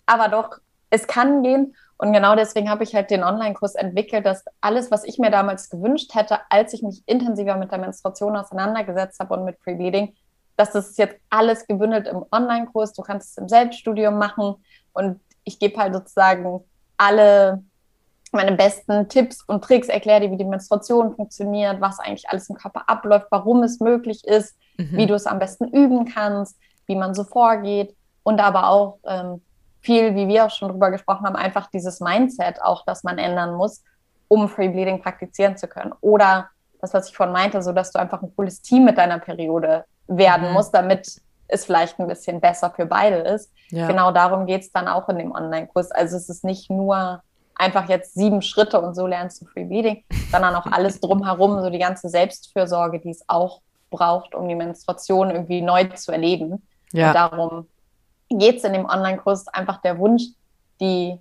Aber 0.06 0.28
doch, 0.28 0.50
es 0.90 1.08
kann 1.08 1.44
gehen. 1.44 1.76
Und 2.04 2.12
genau 2.12 2.36
deswegen 2.36 2.70
habe 2.70 2.84
ich 2.84 2.94
halt 2.94 3.12
den 3.12 3.24
Online-Kurs 3.24 3.76
entwickelt, 3.76 4.26
dass 4.26 4.44
alles, 4.60 4.92
was 4.92 5.06
ich 5.06 5.20
mir 5.20 5.32
damals 5.32 5.70
gewünscht 5.70 6.14
hätte, 6.14 6.38
als 6.50 6.74
ich 6.74 6.84
mich 6.84 7.02
intensiver 7.06 7.56
mit 7.56 7.72
der 7.72 7.80
Menstruation 7.80 8.36
auseinandergesetzt 8.36 9.22
habe 9.22 9.36
und 9.36 9.46
mit 9.46 9.58
Pre-Bleeding, 9.62 10.14
dass 10.58 10.74
das 10.74 10.98
jetzt 10.98 11.16
alles 11.30 11.66
gebündelt 11.66 12.10
im 12.10 12.26
Online-Kurs. 12.30 12.92
Du 12.92 13.04
kannst 13.04 13.32
es 13.32 13.38
im 13.38 13.48
Selbststudium 13.48 14.18
machen 14.18 14.56
und 14.92 15.22
ich 15.46 15.60
gebe 15.60 15.80
halt 15.80 15.94
sozusagen 15.94 16.60
alle 16.98 17.64
meine 18.34 18.52
besten 18.52 19.08
Tipps 19.08 19.42
und 19.48 19.64
Tricks, 19.64 19.88
erkläre 19.88 20.20
dir, 20.20 20.32
wie 20.32 20.38
die 20.38 20.44
Menstruation 20.44 21.16
funktioniert, 21.16 21.80
was 21.80 22.02
eigentlich 22.02 22.28
alles 22.28 22.50
im 22.50 22.58
Körper 22.58 22.84
abläuft, 22.90 23.28
warum 23.30 23.64
es 23.64 23.80
möglich 23.80 24.28
ist, 24.28 24.58
mhm. 24.76 24.98
wie 24.98 25.08
du 25.08 25.14
es 25.14 25.26
am 25.26 25.40
besten 25.40 25.70
üben 25.70 26.04
kannst, 26.04 26.58
wie 26.86 26.98
man 26.98 27.14
so 27.14 27.24
vorgeht 27.24 27.96
und 28.24 28.42
aber 28.42 28.68
auch 28.68 29.00
ähm, 29.06 29.42
viel, 29.84 30.16
wie 30.16 30.28
wir 30.28 30.46
auch 30.46 30.50
schon 30.50 30.70
drüber 30.70 30.90
gesprochen 30.92 31.26
haben, 31.26 31.36
einfach 31.36 31.68
dieses 31.68 32.00
Mindset 32.00 32.62
auch, 32.62 32.86
das 32.86 33.04
man 33.04 33.18
ändern 33.18 33.54
muss, 33.54 33.84
um 34.28 34.48
Free 34.50 34.70
Bleeding 34.70 35.02
praktizieren 35.02 35.58
zu 35.58 35.68
können. 35.68 35.94
Oder 36.02 36.50
das, 36.82 36.94
was 36.94 37.10
ich 37.10 37.16
vorhin 37.16 37.34
meinte, 37.34 37.62
so 37.62 37.74
dass 37.74 37.92
du 37.92 38.00
einfach 38.00 38.22
ein 38.22 38.34
cooles 38.36 38.62
Team 38.62 38.86
mit 38.86 38.98
deiner 38.98 39.20
Periode 39.20 39.86
werden 40.08 40.48
mhm. 40.48 40.54
musst, 40.54 40.74
damit 40.74 41.22
es 41.48 41.66
vielleicht 41.66 42.00
ein 42.00 42.08
bisschen 42.08 42.42
besser 42.42 42.72
für 42.72 42.86
beide 42.86 43.18
ist. 43.18 43.52
Ja. 43.70 43.88
Genau 43.88 44.12
darum 44.12 44.46
geht 44.48 44.62
es 44.62 44.72
dann 44.72 44.88
auch 44.88 45.08
in 45.10 45.18
dem 45.18 45.32
Online-Kurs. 45.32 45.92
Also 45.92 46.18
es 46.18 46.30
ist 46.30 46.44
nicht 46.44 46.70
nur 46.70 47.22
einfach 47.56 47.88
jetzt 47.90 48.16
sieben 48.16 48.42
Schritte 48.42 48.82
und 48.82 48.96
so 48.96 49.06
lernst 49.06 49.42
du 49.42 49.46
Free 49.46 49.66
Bleeding, 49.66 50.04
sondern 50.32 50.56
auch 50.56 50.66
alles 50.66 51.00
drumherum, 51.00 51.62
so 51.62 51.70
die 51.70 51.80
ganze 51.80 52.10
Selbstfürsorge, 52.10 53.00
die 53.00 53.12
es 53.12 53.24
auch 53.28 53.62
braucht, 53.92 54.34
um 54.34 54.48
die 54.48 54.56
Menstruation 54.56 55.30
irgendwie 55.30 55.62
neu 55.62 55.84
zu 55.86 56.12
erleben. 56.12 56.66
Ja. 56.92 57.10
Und 57.10 57.14
darum 57.14 57.68
geht 58.38 58.58
es 58.58 58.64
in 58.64 58.74
dem 58.74 58.86
Online-Kurs 58.86 59.48
einfach 59.50 59.82
der 59.82 59.98
Wunsch, 60.00 60.24
die, 60.80 61.20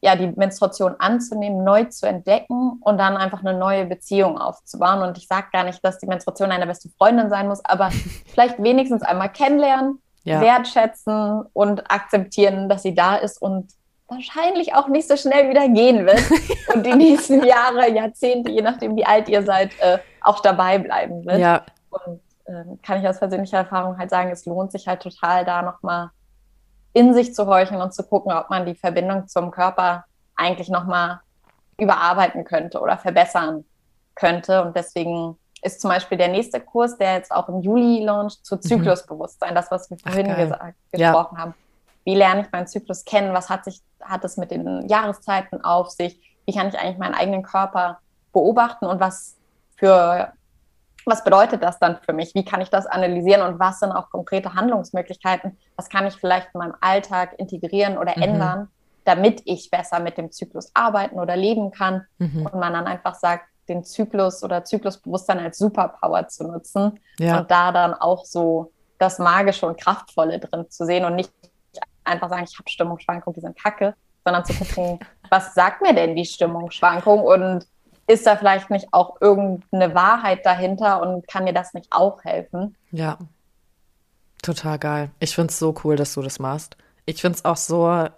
ja, 0.00 0.16
die 0.16 0.28
Menstruation 0.28 0.96
anzunehmen, 0.98 1.64
neu 1.64 1.84
zu 1.84 2.06
entdecken 2.06 2.80
und 2.80 2.98
dann 2.98 3.16
einfach 3.16 3.40
eine 3.40 3.56
neue 3.56 3.86
Beziehung 3.86 4.38
aufzubauen. 4.38 5.02
Und 5.02 5.18
ich 5.18 5.28
sage 5.28 5.46
gar 5.52 5.64
nicht, 5.64 5.84
dass 5.84 5.98
die 5.98 6.06
Menstruation 6.06 6.50
eine 6.50 6.66
beste 6.66 6.88
Freundin 6.98 7.30
sein 7.30 7.48
muss, 7.48 7.64
aber 7.64 7.90
vielleicht 8.26 8.62
wenigstens 8.62 9.02
einmal 9.02 9.30
kennenlernen, 9.30 10.00
ja. 10.24 10.40
wertschätzen 10.40 11.44
und 11.52 11.90
akzeptieren, 11.90 12.68
dass 12.68 12.82
sie 12.82 12.94
da 12.94 13.16
ist 13.16 13.40
und 13.40 13.72
wahrscheinlich 14.08 14.74
auch 14.74 14.88
nicht 14.88 15.08
so 15.08 15.16
schnell 15.16 15.48
wieder 15.48 15.68
gehen 15.68 16.06
wird 16.06 16.22
und 16.74 16.84
die 16.84 16.94
nächsten 16.94 17.42
Jahre, 17.44 17.90
Jahrzehnte, 17.90 18.50
je 18.50 18.62
nachdem 18.62 18.96
wie 18.96 19.06
alt 19.06 19.28
ihr 19.28 19.42
seid, 19.42 19.70
äh, 19.80 19.98
auch 20.20 20.40
dabei 20.40 20.78
bleiben 20.78 21.24
wird. 21.24 21.38
Ja. 21.38 21.64
Und 21.90 22.20
äh, 22.44 22.64
kann 22.82 23.00
ich 23.00 23.08
aus 23.08 23.18
persönlicher 23.18 23.58
Erfahrung 23.58 23.98
halt 23.98 24.10
sagen, 24.10 24.30
es 24.30 24.46
lohnt 24.46 24.72
sich 24.72 24.86
halt 24.86 25.02
total, 25.02 25.44
da 25.44 25.62
nochmal 25.62 26.10
in 26.92 27.14
sich 27.14 27.34
zu 27.34 27.46
horchen 27.46 27.80
und 27.80 27.94
zu 27.94 28.02
gucken, 28.02 28.32
ob 28.32 28.50
man 28.50 28.66
die 28.66 28.74
Verbindung 28.74 29.28
zum 29.28 29.50
Körper 29.50 30.04
eigentlich 30.36 30.68
nochmal 30.68 31.20
überarbeiten 31.78 32.44
könnte 32.44 32.80
oder 32.80 32.98
verbessern 32.98 33.64
könnte. 34.14 34.62
Und 34.62 34.76
deswegen 34.76 35.36
ist 35.62 35.80
zum 35.80 35.90
Beispiel 35.90 36.18
der 36.18 36.28
nächste 36.28 36.60
Kurs, 36.60 36.98
der 36.98 37.14
jetzt 37.14 37.32
auch 37.32 37.48
im 37.48 37.60
Juli 37.60 38.04
launcht, 38.04 38.44
zu 38.44 38.56
mhm. 38.56 38.62
Zyklusbewusstsein, 38.62 39.54
das, 39.54 39.70
was 39.70 39.90
wir 39.90 39.98
vorhin 39.98 40.30
Ach, 40.30 40.36
gesagt, 40.36 40.74
gesprochen 40.90 41.36
ja. 41.36 41.42
haben. 41.42 41.54
Wie 42.04 42.14
lerne 42.14 42.42
ich 42.42 42.52
meinen 42.52 42.66
Zyklus 42.66 43.04
kennen? 43.04 43.32
Was 43.32 43.48
hat 43.48 43.64
sich, 43.64 43.80
hat 44.00 44.24
es 44.24 44.36
mit 44.36 44.50
den 44.50 44.88
Jahreszeiten 44.88 45.62
auf 45.64 45.90
sich? 45.90 46.20
Wie 46.46 46.52
kann 46.52 46.68
ich 46.68 46.78
eigentlich 46.78 46.98
meinen 46.98 47.14
eigenen 47.14 47.44
Körper 47.44 48.00
beobachten 48.32 48.86
und 48.86 48.98
was 48.98 49.36
für 49.76 50.32
was 51.06 51.24
bedeutet 51.24 51.62
das 51.62 51.78
dann 51.78 51.98
für 52.02 52.12
mich? 52.12 52.34
Wie 52.34 52.44
kann 52.44 52.60
ich 52.60 52.70
das 52.70 52.86
analysieren 52.86 53.42
und 53.42 53.58
was 53.58 53.80
sind 53.80 53.92
auch 53.92 54.10
konkrete 54.10 54.54
Handlungsmöglichkeiten? 54.54 55.56
Was 55.76 55.88
kann 55.88 56.06
ich 56.06 56.14
vielleicht 56.14 56.48
in 56.54 56.58
meinem 56.58 56.74
Alltag 56.80 57.34
integrieren 57.38 57.98
oder 57.98 58.12
mhm. 58.16 58.22
ändern, 58.22 58.68
damit 59.04 59.42
ich 59.44 59.70
besser 59.70 60.00
mit 60.00 60.18
dem 60.18 60.30
Zyklus 60.30 60.70
arbeiten 60.74 61.18
oder 61.18 61.36
leben 61.36 61.70
kann? 61.70 62.06
Mhm. 62.18 62.46
Und 62.46 62.54
man 62.54 62.72
dann 62.72 62.86
einfach 62.86 63.14
sagt, 63.14 63.46
den 63.68 63.84
Zyklus 63.84 64.42
oder 64.42 64.64
Zyklusbewusstsein 64.64 65.38
als 65.38 65.58
Superpower 65.58 66.28
zu 66.28 66.44
nutzen 66.44 66.98
ja. 67.18 67.38
und 67.38 67.50
da 67.50 67.72
dann 67.72 67.94
auch 67.94 68.24
so 68.24 68.72
das 68.98 69.18
Magische 69.18 69.66
und 69.66 69.80
Kraftvolle 69.80 70.38
drin 70.38 70.68
zu 70.68 70.84
sehen 70.84 71.04
und 71.04 71.16
nicht 71.16 71.32
einfach 72.04 72.28
sagen, 72.28 72.44
ich 72.48 72.58
habe 72.58 72.68
Stimmungsschwankungen, 72.68 73.34
die 73.34 73.40
sind 73.40 73.58
kacke, 73.58 73.94
sondern 74.24 74.44
zu 74.44 74.54
gucken, 74.54 75.00
was 75.30 75.54
sagt 75.54 75.82
mir 75.82 75.94
denn 75.94 76.16
die 76.16 76.24
Stimmungsschwankung 76.24 77.20
und 77.20 77.66
ist 78.06 78.26
da 78.26 78.36
vielleicht 78.36 78.70
nicht 78.70 78.88
auch 78.92 79.20
irgendeine 79.20 79.94
Wahrheit 79.94 80.44
dahinter 80.44 81.00
und 81.00 81.26
kann 81.28 81.46
dir 81.46 81.52
das 81.52 81.74
nicht 81.74 81.88
auch 81.90 82.24
helfen? 82.24 82.76
Ja, 82.90 83.18
total 84.42 84.78
geil. 84.78 85.10
Ich 85.20 85.34
finde 85.34 85.50
es 85.50 85.58
so 85.58 85.74
cool, 85.84 85.96
dass 85.96 86.14
du 86.14 86.22
das 86.22 86.38
machst. 86.38 86.76
Ich 87.06 87.20
finde 87.20 87.38
es 87.38 87.44
auch 87.44 87.56
so 87.56 88.08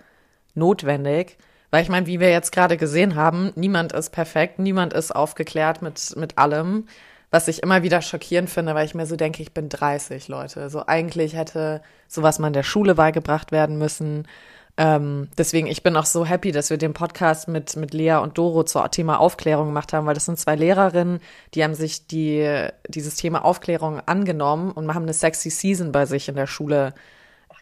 notwendig, 0.55 1.39
weil 1.71 1.83
ich 1.83 1.89
meine, 1.89 2.07
wie 2.07 2.21
wir 2.21 2.31
jetzt 2.31 2.53
gerade 2.53 2.77
gesehen 2.77 3.15
haben, 3.15 3.53
niemand 3.57 3.93
ist 3.93 4.11
perfekt, 4.11 4.59
niemand 4.59 4.93
ist 4.93 5.15
aufgeklärt 5.15 5.83
mit, 5.83 6.15
mit 6.17 6.39
allem. 6.39 6.87
Was 7.31 7.49
ich 7.49 7.65
immer 7.65 7.83
wieder 7.83 8.01
schockierend 8.01 8.49
finde, 8.49 8.77
weil 8.77 8.87
ich 8.87 8.95
mir 8.95 9.07
so 9.07 9.17
denke, 9.17 9.43
ich 9.43 9.53
bin 9.53 9.69
30, 9.69 10.29
Leute. 10.29 10.71
So 10.71 10.87
eigentlich 10.87 11.35
hätte 11.35 11.83
sowas 12.07 12.39
mal 12.39 12.47
in 12.47 12.53
der 12.53 12.63
Schule 12.63 12.95
beigebracht 12.95 13.51
werden 13.51 13.77
müssen. 13.77 14.29
Ähm, 14.77 15.29
deswegen, 15.39 15.69
ich 15.69 15.85
bin 15.85 15.97
auch 15.97 16.07
so 16.07 16.27
happy, 16.27 16.51
dass 16.51 16.71
wir 16.71 16.79
den 16.79 16.95
Podcast 16.95 17.47
mit, 17.47 17.77
mit 17.77 17.95
Lea 17.95 18.17
und 18.17 18.37
Doro 18.37 18.65
zum 18.65 18.91
Thema 18.91 19.21
Aufklärung 19.21 19.67
gemacht 19.67 19.93
haben, 19.93 20.07
weil 20.07 20.15
das 20.15 20.25
sind 20.25 20.39
zwei 20.39 20.57
Lehrerinnen, 20.57 21.21
die 21.55 21.63
haben 21.63 21.75
sich 21.75 22.09
die, 22.09 22.69
dieses 22.89 23.15
Thema 23.15 23.45
Aufklärung 23.45 24.01
angenommen 24.01 24.73
und 24.73 24.93
haben 24.93 25.05
eine 25.05 25.13
sexy 25.13 25.51
Season 25.51 25.93
bei 25.93 26.07
sich 26.07 26.29
in 26.29 26.35
der 26.35 26.49
Schule 26.49 26.93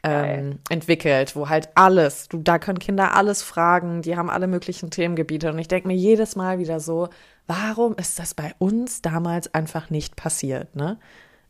ähm, 0.03 0.59
entwickelt, 0.71 1.37
wo 1.37 1.49
halt 1.49 1.69
alles, 1.75 2.29
du, 2.29 2.39
da 2.39 2.59
können 2.59 2.79
Kinder 2.79 3.15
alles 3.15 3.43
fragen, 3.43 4.03
die 4.03 4.17
haben 4.17 4.31
alle 4.31 4.47
möglichen 4.47 4.91
Themengebiete 4.91 5.51
und 5.51 5.59
ich 5.59 5.69
denke 5.69 5.89
mir 5.89 5.95
jedes 5.95 6.35
Mal 6.35 6.59
wieder 6.59 6.81
so, 6.81 7.09
warum 7.47 7.95
ist 7.97 8.19
das 8.19 8.35
bei 8.35 8.55
uns 8.59 9.03
damals 9.03 9.53
einfach 9.55 9.91
nicht 9.91 10.17
passiert, 10.17 10.75
ne? 10.75 10.99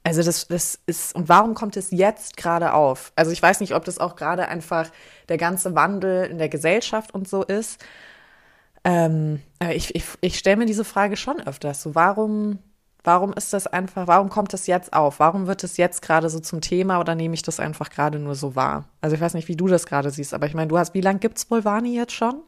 Also 0.05 0.22
das, 0.22 0.48
das 0.48 0.80
ist, 0.86 1.14
und 1.14 1.28
warum 1.28 1.55
kommt 1.55 1.76
es 1.76 1.90
jetzt 1.92 2.36
gerade 2.36 2.74
auf? 2.74 3.12
Also 3.14 3.30
ich 3.30 3.40
weiß 3.40 3.61
nicht, 3.61 3.74
ob 3.74 3.84
das 3.84 3.98
auch 3.98 4.16
gerade 4.16 4.48
einfach 4.48 4.90
der 5.28 5.36
ganze 5.36 5.74
Wandel 5.74 6.24
in 6.24 6.38
der 6.38 6.48
Gesellschaft 6.48 7.14
und 7.14 7.28
so 7.28 7.44
ist. 7.44 7.84
Ähm, 8.84 9.40
ich 9.70 9.94
ich, 9.94 10.05
ich 10.20 10.38
stelle 10.38 10.57
mir 10.57 10.66
diese 10.66 10.84
Frage 10.84 11.16
schon 11.16 11.40
öfters. 11.40 11.82
So, 11.82 11.94
warum, 11.94 12.59
warum 13.05 13.32
ist 13.32 13.53
das 13.53 13.68
einfach, 13.68 14.09
warum 14.09 14.28
kommt 14.28 14.53
das 14.53 14.66
jetzt 14.66 14.92
auf? 14.92 15.20
Warum 15.20 15.46
wird 15.46 15.62
es 15.62 15.76
jetzt 15.76 16.03
gerade 16.03 16.28
so 16.28 16.40
zum 16.40 16.61
Thema 16.61 16.98
oder 16.98 17.14
nehme 17.14 17.34
ich 17.34 17.42
das 17.42 17.61
einfach 17.61 17.90
gerade 17.90 18.18
nur 18.18 18.34
so 18.34 18.57
wahr? 18.57 18.86
Also 19.00 19.14
ich 19.14 19.22
weiß 19.22 19.34
nicht, 19.34 19.46
wie 19.46 19.57
du 19.57 19.68
das 19.68 19.86
gerade 19.86 20.11
siehst, 20.11 20.34
aber 20.34 20.46
ich 20.46 20.55
meine, 20.55 20.68
du 20.68 20.78
hast, 20.78 20.94
wie 20.94 21.00
lange 21.00 21.20
gibt 21.20 21.38
es 21.38 21.48
Volvani 21.48 21.94
jetzt 21.94 22.12
schon? 22.12 22.42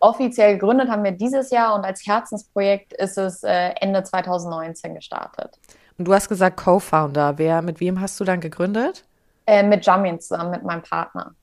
Offiziell 0.00 0.54
gegründet 0.54 0.88
haben 0.88 1.04
wir 1.04 1.12
dieses 1.12 1.50
Jahr 1.50 1.74
und 1.74 1.84
als 1.84 2.04
Herzensprojekt 2.04 2.94
ist 2.94 3.18
es 3.18 3.44
äh, 3.44 3.74
Ende 3.80 4.02
2019 4.02 4.94
gestartet. 4.94 5.58
Und 6.00 6.06
du 6.06 6.14
hast 6.14 6.30
gesagt 6.30 6.56
Co-Founder. 6.56 7.36
Wer, 7.36 7.60
mit 7.60 7.78
wem 7.78 8.00
hast 8.00 8.18
du 8.18 8.24
dann 8.24 8.40
gegründet? 8.40 9.04
Äh, 9.44 9.62
mit 9.62 9.84
Jamin 9.84 10.18
zusammen, 10.18 10.50
mit 10.50 10.62
meinem 10.62 10.80
Partner. 10.80 11.34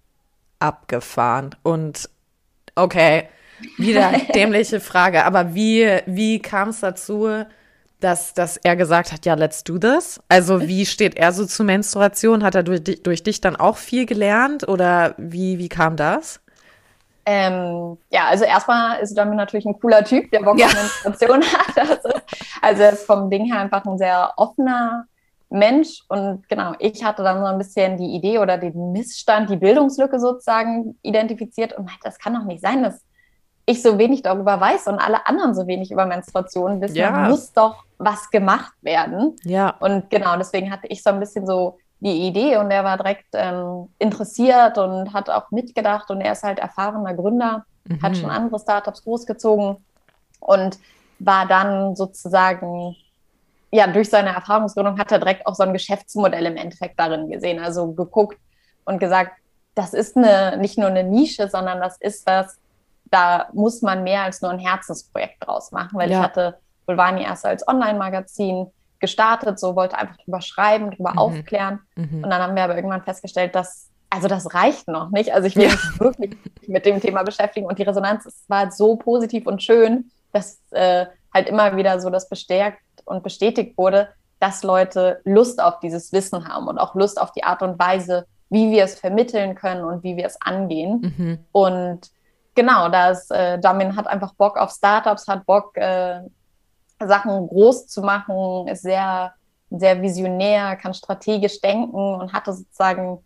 Abgefahren. 0.58 1.52
Und 1.62 2.10
okay, 2.74 3.30
wieder 3.78 4.14
dämliche 4.34 4.80
Frage. 4.80 5.26
Aber 5.26 5.54
wie, 5.54 6.00
wie 6.08 6.40
kam 6.40 6.70
es 6.70 6.80
dazu, 6.80 7.30
dass, 8.00 8.34
dass 8.34 8.58
er 8.58 8.76
gesagt 8.76 9.12
hat, 9.12 9.28
ja, 9.28 9.36
let's 9.36 9.64
do 9.64 9.78
this? 9.78 10.20
Also 10.28 10.60
wie 10.68 10.88
steht 10.88 11.18
er 11.18 11.34
so 11.34 11.46
zur 11.46 11.68
Menstruation? 11.68 12.44
Hat 12.44 12.56
er 12.56 12.64
durch, 12.64 12.82
durch 13.04 13.22
dich 13.22 13.40
dann 13.42 13.58
auch 13.58 13.78
viel 13.78 14.08
gelernt 14.08 14.68
oder 14.68 15.14
wie, 15.20 15.60
wie 15.60 15.70
kam 15.70 15.98
das? 15.98 16.40
Ähm, 17.30 17.98
ja, 18.10 18.28
also 18.28 18.46
erstmal 18.46 19.02
ist 19.02 19.14
Dami 19.14 19.36
natürlich 19.36 19.66
ein 19.66 19.78
cooler 19.82 20.02
Typ, 20.06 20.32
der 20.32 20.40
Bock 20.40 20.58
ja. 20.58 20.68
auf 20.68 20.74
Menstruation 20.76 21.44
hat. 21.44 21.78
Also, 21.78 22.10
also 22.62 22.84
er 22.84 22.94
ist 22.94 23.06
vom 23.06 23.30
Ding 23.30 23.44
her 23.52 23.60
einfach 23.60 23.84
ein 23.84 23.98
sehr 23.98 24.32
offener 24.38 25.08
Mensch. 25.50 26.06
Und 26.08 26.48
genau, 26.48 26.74
ich 26.80 27.04
hatte 27.04 27.24
dann 27.24 27.40
so 27.40 27.46
ein 27.46 27.58
bisschen 27.58 27.98
die 27.98 28.16
Idee 28.16 28.40
oder 28.40 28.58
den 28.58 28.94
Missstand, 28.94 29.50
die 29.50 29.58
Bildungslücke 29.58 30.22
sozusagen 30.22 30.98
identifiziert 31.02 31.74
und 31.74 31.84
meinte, 31.84 32.00
das 32.04 32.18
kann 32.18 32.34
doch 32.34 32.46
nicht 32.46 32.62
sein, 32.62 32.82
dass 32.82 33.04
ich 33.66 33.82
so 33.82 33.98
wenig 33.98 34.22
darüber 34.22 34.62
weiß 34.62 34.88
und 34.88 34.98
alle 34.98 35.28
anderen 35.28 35.54
so 35.54 35.68
wenig 35.68 35.92
über 35.92 36.06
Menstruation 36.06 36.80
wissen. 36.80 36.96
Ja. 36.96 37.28
muss 37.28 37.52
doch 37.52 37.84
was 37.98 38.30
gemacht 38.30 38.72
werden. 38.82 39.36
Ja. 39.44 39.76
Und 39.82 40.10
genau, 40.10 40.38
deswegen 40.38 40.72
hatte 40.72 40.88
ich 40.88 41.04
so 41.04 41.10
ein 41.10 41.20
bisschen 41.20 41.46
so 41.46 41.78
die 42.00 42.28
Idee 42.28 42.58
und 42.58 42.70
er 42.70 42.84
war 42.84 42.98
direkt 42.98 43.28
ähm, 43.34 43.90
interessiert 43.98 44.78
und 44.78 45.14
hat 45.14 45.30
auch 45.30 45.50
mitgedacht 45.52 46.10
und 46.12 46.22
er 46.22 46.34
ist 46.34 46.44
halt 46.44 46.60
erfahrener 46.60 47.14
Gründer, 47.14 47.66
mhm. 47.86 48.02
hat 48.02 48.18
schon 48.18 48.30
andere 48.30 48.60
Startups 48.60 49.04
großgezogen 49.04 49.78
und 50.40 50.78
war 51.20 51.48
dann 51.48 51.96
sozusagen, 51.96 52.96
ja, 53.72 53.88
durch 53.88 54.10
seine 54.10 54.30
Erfahrungsgründung 54.30 55.00
hat 55.00 55.12
er 55.12 55.20
direkt 55.20 55.48
auch 55.48 55.56
so 55.56 55.64
ein 55.64 55.74
Geschäftsmodell 55.74 56.46
im 56.46 56.56
Endeffekt 56.56 57.00
darin 57.00 57.30
gesehen, 57.30 57.60
also 57.60 57.92
geguckt 57.94 58.38
und 58.86 59.00
gesagt, 59.00 59.32
das 59.74 59.94
ist 59.94 60.16
eine, 60.16 60.58
nicht 60.58 60.78
nur 60.78 60.88
eine 60.88 61.04
Nische, 61.04 61.50
sondern 61.50 61.80
das 61.80 61.98
ist 61.98 62.28
was, 62.28 62.60
da 63.06 63.48
muss 63.54 63.82
man 63.82 64.04
mehr 64.04 64.24
als 64.24 64.42
nur 64.42 64.52
ein 64.52 64.60
Herzensprojekt 64.60 65.46
draus 65.46 65.72
machen, 65.72 65.98
weil 65.98 66.12
ja. 66.12 66.18
ich 66.18 66.24
hatte 66.24 66.58
Bulvani 66.86 67.24
erst 67.24 67.46
als 67.46 67.68
Online-Magazin 67.68 68.72
gestartet, 69.00 69.60
so 69.60 69.76
wollte 69.76 69.98
einfach 69.98 70.18
drüber 70.18 70.42
schreiben, 70.42 70.92
drüber 70.92 71.12
mhm. 71.14 71.18
aufklären. 71.18 71.80
Mhm. 71.96 72.24
Und 72.24 72.30
dann 72.30 72.42
haben 72.42 72.56
wir 72.56 72.64
aber 72.64 72.76
irgendwann 72.76 73.04
festgestellt, 73.04 73.56
dass, 73.56 73.90
also 74.10 74.28
das 74.28 74.54
reicht 74.54 74.88
noch 74.88 75.10
nicht. 75.10 75.34
Also 75.34 75.48
ich 75.48 75.56
will 75.56 75.66
ja. 75.66 75.72
mich 75.72 76.00
wirklich 76.00 76.38
mit 76.68 76.86
dem 76.86 77.02
Thema 77.02 77.24
beschäftigen. 77.24 77.68
Und 77.68 77.80
die 77.80 77.84
Resonanz 77.84 78.46
war 78.48 78.60
halt 78.60 78.74
so 78.74 78.96
positiv 78.96 79.48
und 79.48 79.64
schön, 79.64 80.12
dass 80.32 80.60
äh, 80.72 81.06
halt 81.34 81.48
immer 81.48 81.76
wieder 81.78 82.00
so 82.00 82.10
das 82.10 82.30
bestärkt 82.30 82.82
und 83.06 83.24
bestätigt 83.24 83.78
wurde, 83.78 84.10
dass 84.40 84.64
Leute 84.64 85.22
Lust 85.24 85.62
auf 85.62 85.80
dieses 85.80 86.12
Wissen 86.14 86.48
haben 86.48 86.68
und 86.68 86.78
auch 86.78 86.96
Lust 86.96 87.20
auf 87.20 87.32
die 87.32 87.44
Art 87.44 87.62
und 87.62 87.80
Weise, 87.80 88.26
wie 88.50 88.72
wir 88.72 88.84
es 88.84 89.00
vermitteln 89.00 89.56
können 89.56 89.84
und 89.84 90.04
wie 90.04 90.16
wir 90.16 90.26
es 90.26 90.40
angehen. 90.42 91.14
Mhm. 91.18 91.40
Und 91.52 92.12
genau, 92.56 92.90
das 92.90 93.30
äh, 93.32 93.60
Jamin 93.62 93.96
hat 93.96 94.08
einfach 94.08 94.34
Bock 94.34 94.58
auf 94.58 94.72
Startups, 94.72 95.28
hat 95.28 95.46
Bock, 95.46 95.76
äh, 95.78 96.22
Sachen 97.00 97.48
groß 97.48 97.88
zu 97.88 98.02
machen, 98.02 98.68
ist 98.68 98.82
sehr, 98.82 99.34
sehr 99.70 100.02
visionär, 100.02 100.76
kann 100.76 100.94
strategisch 100.94 101.62
denken 101.62 101.94
und 101.94 102.34
hatte 102.34 102.54
sozusagen 102.54 103.20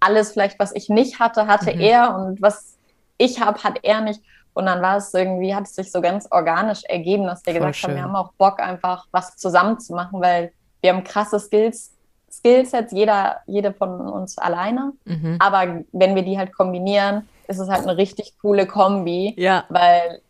alles 0.00 0.32
vielleicht, 0.32 0.58
was 0.58 0.74
ich 0.74 0.88
nicht 0.88 1.18
hatte, 1.18 1.46
hatte 1.46 1.74
mhm. 1.74 1.80
er 1.80 2.16
und 2.16 2.42
was 2.42 2.76
ich 3.18 3.40
habe, 3.40 3.62
hat 3.64 3.78
er 3.82 4.02
nicht. 4.02 4.20
Und 4.54 4.66
dann 4.66 4.80
war 4.80 4.96
es 4.96 5.12
irgendwie, 5.12 5.54
hat 5.54 5.64
es 5.64 5.74
sich 5.74 5.92
so 5.92 6.00
ganz 6.00 6.28
organisch 6.30 6.82
ergeben, 6.84 7.24
dass 7.24 7.44
wir 7.44 7.52
Voll 7.52 7.60
gesagt 7.60 7.76
schön. 7.76 7.90
haben, 7.90 7.96
wir 7.96 8.02
haben 8.04 8.16
auch 8.16 8.32
Bock, 8.32 8.60
einfach 8.60 9.06
was 9.10 9.36
zusammen 9.36 9.78
zu 9.80 9.94
machen, 9.94 10.20
weil 10.20 10.52
wir 10.80 10.94
haben 10.94 11.04
krasse 11.04 11.38
Skills, 11.38 11.92
Skillsets, 12.30 12.92
jeder, 12.92 13.40
jede 13.46 13.72
von 13.72 14.00
uns 14.08 14.38
alleine. 14.38 14.92
Mhm. 15.04 15.36
Aber 15.40 15.82
wenn 15.92 16.14
wir 16.14 16.22
die 16.22 16.38
halt 16.38 16.54
kombinieren, 16.54 17.28
ist 17.48 17.58
es 17.58 17.68
halt 17.68 17.82
eine 17.82 17.96
richtig 17.96 18.34
coole 18.40 18.66
Kombi, 18.66 19.34
ja. 19.36 19.64
weil 19.68 20.20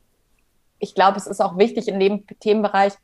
ich 0.78 0.94
glaube, 0.94 1.16
es 1.16 1.26
ist 1.26 1.40
auch 1.40 1.58
wichtig 1.58 1.88
in 1.88 2.00
dem 2.00 2.26
Themenbereich 2.40 2.94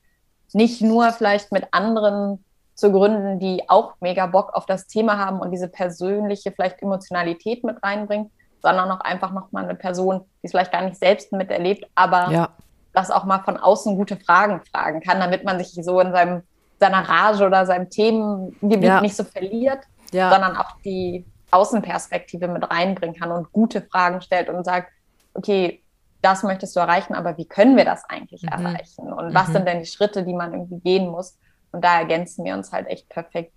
nicht 0.53 0.83
nur 0.83 1.11
vielleicht 1.13 1.53
mit 1.53 1.67
anderen 1.73 2.45
zu 2.75 2.93
gründen, 2.93 3.39
die 3.39 3.69
auch 3.69 3.95
mega 4.01 4.27
Bock 4.27 4.55
auf 4.55 4.67
das 4.67 4.87
Thema 4.87 5.19
haben 5.19 5.41
und 5.41 5.51
diese 5.51 5.69
persönliche 5.69 6.53
vielleicht 6.53 6.83
Emotionalität 6.83 7.65
mit 7.65 7.83
reinbringen, 7.83 8.31
sondern 8.63 8.91
auch 8.91 9.01
einfach 9.01 9.33
nochmal 9.33 9.65
eine 9.65 9.75
Person, 9.75 10.21
die 10.43 10.47
es 10.47 10.53
vielleicht 10.53 10.73
gar 10.73 10.83
nicht 10.83 10.97
selbst 10.97 11.33
miterlebt, 11.33 11.87
aber 11.95 12.31
ja. 12.31 12.49
das 12.93 13.11
auch 13.11 13.25
mal 13.25 13.41
von 13.41 13.57
außen 13.57 13.97
gute 13.97 14.17
Fragen 14.17 14.63
fragen 14.71 15.01
kann, 15.01 15.21
damit 15.21 15.45
man 15.45 15.59
sich 15.59 15.73
so 15.85 16.01
in 16.01 16.13
seinem, 16.13 16.43
seiner 16.81 17.09
Rage 17.09 17.47
oder 17.47 17.67
seinem 17.67 17.91
Themengebiet 17.91 18.85
ja. 18.85 19.01
nicht 19.01 19.17
so 19.17 19.25
verliert, 19.25 19.81
ja. 20.13 20.31
sondern 20.31 20.57
auch 20.57 20.77
die 20.85 21.27
Außenperspektive 21.51 22.49
mit 22.49 22.69
reinbringen 22.71 23.17
kann 23.17 23.31
und 23.31 23.53
gute 23.53 23.83
Fragen 23.83 24.23
stellt 24.23 24.49
und 24.49 24.65
sagt, 24.65 24.91
okay, 25.35 25.82
das 26.23 26.43
möchtest 26.43 26.75
du 26.77 26.81
erreichen, 26.81 27.15
aber 27.15 27.37
wie 27.37 27.47
können 27.47 27.77
wir 27.77 27.85
das 27.85 28.05
eigentlich 28.09 28.43
mhm. 28.43 28.49
erreichen? 28.49 29.13
Und 29.13 29.35
was 29.35 29.49
mhm. 29.49 29.53
sind 29.53 29.69
denn 29.69 29.81
die 29.81 29.87
Schritte, 29.87 30.25
die 30.25 30.35
man 30.35 30.53
irgendwie 30.53 30.81
gehen 30.81 31.09
muss? 31.09 31.37
Und 31.73 31.85
da 31.85 31.99
ergänzen 31.99 32.45
wir 32.45 32.55
uns 32.55 32.73
halt 32.73 32.87
echt 32.87 33.09
perfekt. 33.09 33.53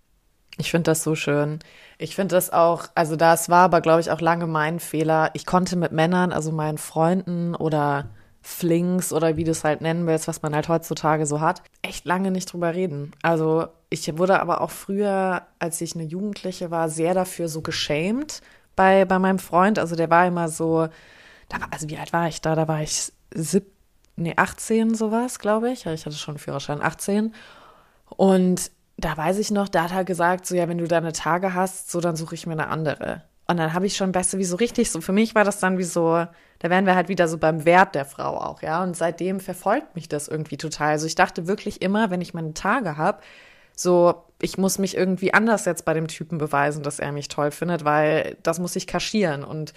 Ich 0.58 0.72
finde 0.72 0.92
das 0.92 1.04
so 1.04 1.16
schön. 1.16 1.60
Ich 1.98 2.16
finde 2.16 2.36
das 2.36 2.52
auch, 2.52 2.86
also 2.96 3.16
das 3.16 3.50
war 3.50 3.64
aber, 3.64 3.82
glaube 3.82 4.02
ich, 4.02 4.10
auch 4.10 4.22
lange 4.22 4.48
mein 4.48 4.80
Fehler. 4.80 5.32
Ich 5.34 5.46
konnte 5.46 5.76
mit 5.76 5.92
Männern, 5.92 6.32
also 6.32 6.52
meinen 6.52 6.78
Freunden 6.78 7.56
oder 7.56 8.10
Flings 8.42 9.12
oder 9.12 9.38
wie 9.38 9.44
du 9.44 9.52
es 9.52 9.64
halt 9.64 9.82
nennen 9.82 10.08
willst, 10.08 10.28
was 10.28 10.42
man 10.44 10.56
halt 10.56 10.70
heutzutage 10.70 11.26
so 11.26 11.42
hat, 11.42 11.62
echt 11.82 12.06
lange 12.06 12.32
nicht 12.32 12.54
drüber 12.54 12.74
reden. 12.74 13.12
Also 13.22 13.68
ich 13.90 14.18
wurde 14.18 14.40
aber 14.40 14.62
auch 14.62 14.70
früher, 14.70 15.42
als 15.60 15.82
ich 15.82 15.96
eine 15.96 16.04
Jugendliche 16.04 16.72
war, 16.72 16.90
sehr 16.90 17.14
dafür 17.14 17.50
so 17.50 17.62
geschämt 17.62 18.42
bei, 18.76 19.04
bei 19.06 19.20
meinem 19.20 19.40
Freund. 19.40 19.80
Also 19.80 19.96
der 19.96 20.10
war 20.10 20.28
immer 20.28 20.48
so, 20.48 20.88
da 21.50 21.62
war, 21.62 21.68
also 21.72 21.90
wie 21.90 21.98
alt 21.98 22.14
war 22.14 22.28
ich 22.28 22.42
da? 22.42 22.56
Da 22.56 22.68
war 22.68 22.82
ich 22.82 23.12
sieb, 23.34 23.66
nee, 24.16 24.34
18 24.36 24.96
sowas, 24.96 25.40
glaube 25.40 25.72
ich. 25.72 25.86
Ich 25.86 26.06
hatte 26.06 26.16
schon 26.16 26.34
einen 26.34 26.40
Führerschein 26.40 26.82
18. 26.82 27.34
Und 28.10 28.72
da 28.98 29.18
weiß 29.18 29.40
ich 29.40 29.52
noch, 29.52 29.68
da 29.68 29.84
hat 29.84 29.92
er 29.92 30.06
gesagt, 30.06 30.46
so 30.46 30.56
ja, 30.56 30.68
wenn 30.68 30.78
du 30.78 30.88
deine 30.88 31.12
Tage 31.12 31.54
hast, 31.54 31.92
so 31.92 32.00
dann 32.02 32.16
suche 32.16 32.36
ich 32.36 32.48
mir 32.48 32.54
eine 32.54 32.68
andere. 32.68 33.24
Und 33.48 33.58
dann 33.58 33.74
habe 33.74 33.86
ich 33.86 33.96
schon 33.96 34.12
besser 34.12 34.38
wie 34.40 34.46
so 34.46 34.56
richtig, 34.56 34.90
so 34.90 35.02
für 35.02 35.12
mich 35.12 35.36
war 35.36 35.44
das 35.44 35.60
dann 35.60 35.78
wie 35.78 35.84
so, 35.84 36.26
da 36.60 36.70
wären 36.70 36.86
wir 36.86 36.96
halt 36.96 37.10
wieder 37.10 37.28
so 37.28 37.38
beim 37.38 37.66
Wert 37.66 37.94
der 37.94 38.06
Frau 38.06 38.38
auch, 38.38 38.62
ja. 38.62 38.82
Und 38.82 38.96
seitdem 38.96 39.40
verfolgt 39.40 39.96
mich 39.96 40.10
das 40.10 40.28
irgendwie 40.28 40.58
total. 40.58 40.92
Also 40.92 41.06
ich 41.06 41.16
dachte 41.16 41.46
wirklich 41.48 41.82
immer, 41.82 42.10
wenn 42.10 42.22
ich 42.22 42.34
meine 42.34 42.54
Tage 42.54 42.98
habe, 42.98 43.20
so, 43.76 44.24
ich 44.42 44.58
muss 44.58 44.80
mich 44.80 44.96
irgendwie 44.98 45.34
anders 45.34 45.66
jetzt 45.66 45.86
bei 45.86 45.94
dem 45.94 46.08
Typen 46.08 46.38
beweisen, 46.38 46.82
dass 46.82 47.00
er 47.00 47.12
mich 47.12 47.28
toll 47.28 47.52
findet, 47.52 47.86
weil 47.86 48.38
das 48.42 48.60
muss 48.60 48.76
ich 48.76 48.88
kaschieren. 48.88 49.44
Und 49.44 49.74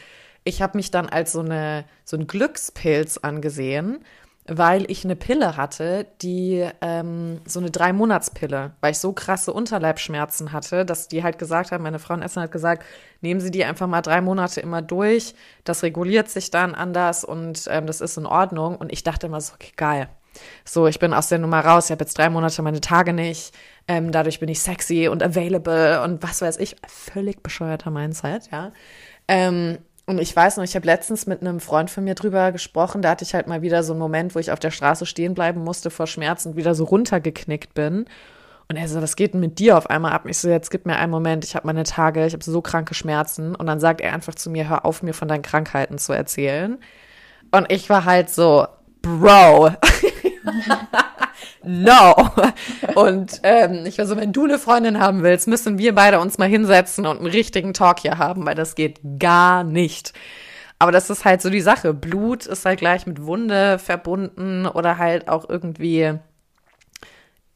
ich 0.48 0.62
habe 0.62 0.78
mich 0.78 0.90
dann 0.90 1.08
als 1.08 1.32
so 1.32 1.40
eine 1.40 1.84
so 2.04 2.16
ein 2.16 2.26
Glückspilz 2.26 3.18
angesehen, 3.18 3.98
weil 4.46 4.90
ich 4.90 5.04
eine 5.04 5.14
Pille 5.14 5.58
hatte, 5.58 6.06
die 6.22 6.66
ähm, 6.80 7.42
so 7.44 7.60
eine 7.60 7.70
drei 7.70 7.92
Monatspille, 7.92 8.72
weil 8.80 8.92
ich 8.92 8.98
so 8.98 9.12
krasse 9.12 9.52
Unterleibschmerzen 9.52 10.52
hatte, 10.52 10.86
dass 10.86 11.06
die 11.06 11.22
halt 11.22 11.38
gesagt 11.38 11.70
haben, 11.70 11.84
meine 11.84 11.98
Frauenärztin 11.98 12.44
hat 12.44 12.50
gesagt, 12.50 12.82
nehmen 13.20 13.40
Sie 13.40 13.50
die 13.50 13.64
einfach 13.66 13.86
mal 13.86 14.00
drei 14.00 14.22
Monate 14.22 14.62
immer 14.62 14.80
durch, 14.80 15.34
das 15.64 15.82
reguliert 15.82 16.30
sich 16.30 16.50
dann 16.50 16.74
anders 16.74 17.24
und 17.24 17.66
ähm, 17.70 17.86
das 17.86 18.00
ist 18.00 18.16
in 18.16 18.24
Ordnung. 18.24 18.76
Und 18.76 18.90
ich 18.90 19.04
dachte 19.04 19.26
immer 19.26 19.42
so, 19.42 19.52
okay, 19.52 19.72
geil. 19.76 20.08
So, 20.64 20.86
ich 20.86 20.98
bin 20.98 21.12
aus 21.12 21.28
der 21.28 21.40
Nummer 21.40 21.60
raus, 21.60 21.86
ich 21.86 21.90
habe 21.90 22.04
jetzt 22.04 22.16
drei 22.16 22.30
Monate 22.30 22.62
meine 22.62 22.80
Tage 22.80 23.12
nicht, 23.12 23.52
ähm, 23.86 24.12
dadurch 24.12 24.40
bin 24.40 24.48
ich 24.48 24.62
sexy 24.62 25.08
und 25.08 25.22
available 25.22 26.02
und 26.02 26.22
was 26.22 26.40
weiß 26.40 26.56
ich, 26.58 26.76
völlig 26.86 27.42
bescheuerter 27.42 27.90
Mindset, 27.90 28.50
ja. 28.50 28.72
Ähm, 29.26 29.78
und 30.08 30.18
ich 30.18 30.34
weiß 30.34 30.56
noch, 30.56 30.64
ich 30.64 30.74
habe 30.74 30.86
letztens 30.86 31.26
mit 31.26 31.42
einem 31.42 31.60
Freund 31.60 31.90
von 31.90 32.02
mir 32.02 32.14
drüber 32.14 32.50
gesprochen, 32.50 33.02
da 33.02 33.10
hatte 33.10 33.24
ich 33.24 33.34
halt 33.34 33.46
mal 33.46 33.60
wieder 33.60 33.82
so 33.82 33.92
einen 33.92 34.00
Moment, 34.00 34.34
wo 34.34 34.38
ich 34.38 34.50
auf 34.50 34.58
der 34.58 34.70
Straße 34.70 35.04
stehen 35.04 35.34
bleiben 35.34 35.62
musste 35.62 35.90
vor 35.90 36.06
Schmerzen 36.06 36.50
und 36.50 36.56
wieder 36.56 36.74
so 36.74 36.84
runtergeknickt 36.84 37.74
bin. 37.74 38.06
Und 38.70 38.76
er 38.76 38.88
so, 38.88 39.02
was 39.02 39.16
geht 39.16 39.34
denn 39.34 39.40
mit 39.40 39.58
dir 39.58 39.76
auf 39.76 39.90
einmal 39.90 40.12
ab? 40.12 40.24
Ich 40.26 40.38
so, 40.38 40.48
jetzt 40.48 40.70
gib 40.70 40.86
mir 40.86 40.96
einen 40.96 41.10
Moment, 41.10 41.44
ich 41.44 41.54
habe 41.54 41.66
meine 41.66 41.82
Tage, 41.82 42.24
ich 42.24 42.32
habe 42.32 42.42
so 42.42 42.62
kranke 42.62 42.94
Schmerzen. 42.94 43.54
Und 43.54 43.66
dann 43.66 43.80
sagt 43.80 44.00
er 44.00 44.14
einfach 44.14 44.34
zu 44.34 44.48
mir, 44.48 44.68
hör 44.68 44.86
auf, 44.86 45.02
mir 45.02 45.12
von 45.12 45.28
deinen 45.28 45.42
Krankheiten 45.42 45.98
zu 45.98 46.14
erzählen. 46.14 46.78
Und 47.50 47.70
ich 47.70 47.90
war 47.90 48.06
halt 48.06 48.30
so, 48.30 48.66
Bro. 49.02 49.72
no. 51.62 52.14
Und 52.94 53.40
ähm, 53.42 53.84
ich 53.86 53.98
war 53.98 54.06
so, 54.06 54.16
wenn 54.16 54.32
du 54.32 54.44
eine 54.44 54.58
Freundin 54.58 54.98
haben 54.98 55.22
willst, 55.22 55.48
müssen 55.48 55.78
wir 55.78 55.94
beide 55.94 56.20
uns 56.20 56.38
mal 56.38 56.48
hinsetzen 56.48 57.06
und 57.06 57.18
einen 57.18 57.26
richtigen 57.26 57.74
Talk 57.74 58.00
hier 58.00 58.18
haben, 58.18 58.46
weil 58.46 58.54
das 58.54 58.74
geht 58.74 59.00
gar 59.18 59.64
nicht. 59.64 60.12
Aber 60.78 60.92
das 60.92 61.10
ist 61.10 61.24
halt 61.24 61.42
so 61.42 61.50
die 61.50 61.60
Sache. 61.60 61.92
Blut 61.92 62.46
ist 62.46 62.64
halt 62.64 62.78
gleich 62.78 63.06
mit 63.06 63.24
Wunde 63.24 63.78
verbunden 63.78 64.66
oder 64.66 64.98
halt 64.98 65.28
auch 65.28 65.48
irgendwie, 65.48 66.14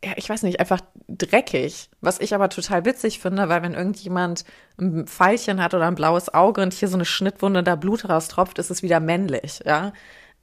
ja, 0.05 0.13
ich 0.17 0.29
weiß 0.29 0.43
nicht, 0.43 0.59
einfach 0.59 0.81
dreckig. 1.09 1.89
Was 2.01 2.19
ich 2.21 2.35
aber 2.35 2.49
total 2.49 2.85
witzig 2.85 3.21
finde, 3.21 3.49
weil 3.49 3.63
wenn 3.63 3.75
irgendjemand 3.75 4.45
ein 4.79 5.07
Pfeilchen 5.07 5.63
hat 5.63 5.75
oder 5.75 5.87
ein 5.87 5.95
blaues 5.95 6.35
Auge 6.35 6.63
und 6.63 6.73
hier 6.73 6.89
so 6.89 6.97
eine 6.97 7.05
Schnittwunde 7.05 7.63
da 7.63 7.77
Blut 7.77 8.09
raustropft, 8.09 8.59
ist 8.59 8.71
es 8.71 8.83
wieder 8.83 8.99
männlich, 9.01 9.61
ja. 9.65 9.93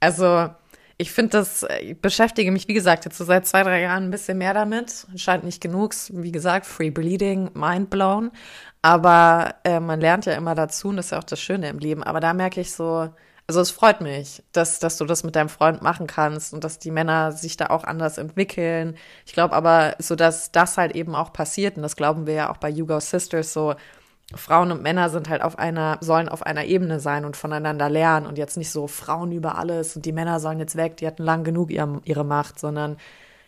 Also, 0.00 0.48
ich 1.00 1.12
finde 1.12 1.38
das, 1.38 1.66
ich 1.80 1.98
beschäftige 1.98 2.52
mich, 2.52 2.68
wie 2.68 2.74
gesagt, 2.74 3.06
jetzt 3.06 3.16
so 3.16 3.24
seit 3.24 3.46
zwei, 3.46 3.62
drei 3.62 3.80
Jahren 3.80 4.04
ein 4.04 4.10
bisschen 4.10 4.36
mehr 4.36 4.52
damit. 4.52 5.06
Scheint 5.16 5.44
nicht 5.44 5.62
genug. 5.62 5.94
Wie 6.10 6.30
gesagt, 6.30 6.66
Free 6.66 6.90
Bleeding, 6.90 7.50
mind 7.54 7.88
blown. 7.88 8.30
Aber 8.82 9.54
äh, 9.64 9.80
man 9.80 9.98
lernt 9.98 10.26
ja 10.26 10.34
immer 10.34 10.54
dazu 10.54 10.88
und 10.88 10.96
das 10.96 11.06
ist 11.06 11.12
ja 11.12 11.18
auch 11.18 11.24
das 11.24 11.40
Schöne 11.40 11.70
im 11.70 11.78
Leben. 11.78 12.02
Aber 12.02 12.20
da 12.20 12.34
merke 12.34 12.60
ich 12.60 12.74
so, 12.74 13.08
also 13.46 13.60
es 13.62 13.70
freut 13.70 14.02
mich, 14.02 14.42
dass, 14.52 14.78
dass 14.78 14.98
du 14.98 15.06
das 15.06 15.24
mit 15.24 15.36
deinem 15.36 15.48
Freund 15.48 15.80
machen 15.80 16.06
kannst 16.06 16.52
und 16.52 16.64
dass 16.64 16.78
die 16.78 16.90
Männer 16.90 17.32
sich 17.32 17.56
da 17.56 17.68
auch 17.68 17.84
anders 17.84 18.18
entwickeln. 18.18 18.94
Ich 19.24 19.32
glaube 19.32 19.54
aber, 19.54 19.96
so 20.00 20.16
dass 20.16 20.52
das 20.52 20.76
halt 20.76 20.94
eben 20.94 21.14
auch 21.14 21.32
passiert, 21.32 21.78
und 21.78 21.82
das 21.82 21.96
glauben 21.96 22.26
wir 22.26 22.34
ja 22.34 22.50
auch 22.50 22.58
bei 22.58 22.68
You 22.68 22.84
Go 22.84 23.00
Sisters 23.00 23.54
so, 23.54 23.74
Frauen 24.34 24.70
und 24.70 24.82
Männer 24.82 25.10
sind 25.10 25.28
halt 25.28 25.42
auf 25.42 25.58
einer, 25.58 25.98
sollen 26.00 26.28
auf 26.28 26.44
einer 26.44 26.64
Ebene 26.64 27.00
sein 27.00 27.24
und 27.24 27.36
voneinander 27.36 27.88
lernen 27.88 28.26
und 28.26 28.38
jetzt 28.38 28.56
nicht 28.56 28.70
so 28.70 28.86
Frauen 28.86 29.32
über 29.32 29.58
alles 29.58 29.96
und 29.96 30.06
die 30.06 30.12
Männer 30.12 30.40
sollen 30.40 30.60
jetzt 30.60 30.76
weg, 30.76 30.96
die 30.96 31.06
hatten 31.06 31.22
lang 31.22 31.44
genug 31.44 31.70
ihre, 31.70 32.00
ihre 32.04 32.24
Macht, 32.24 32.58
sondern 32.58 32.96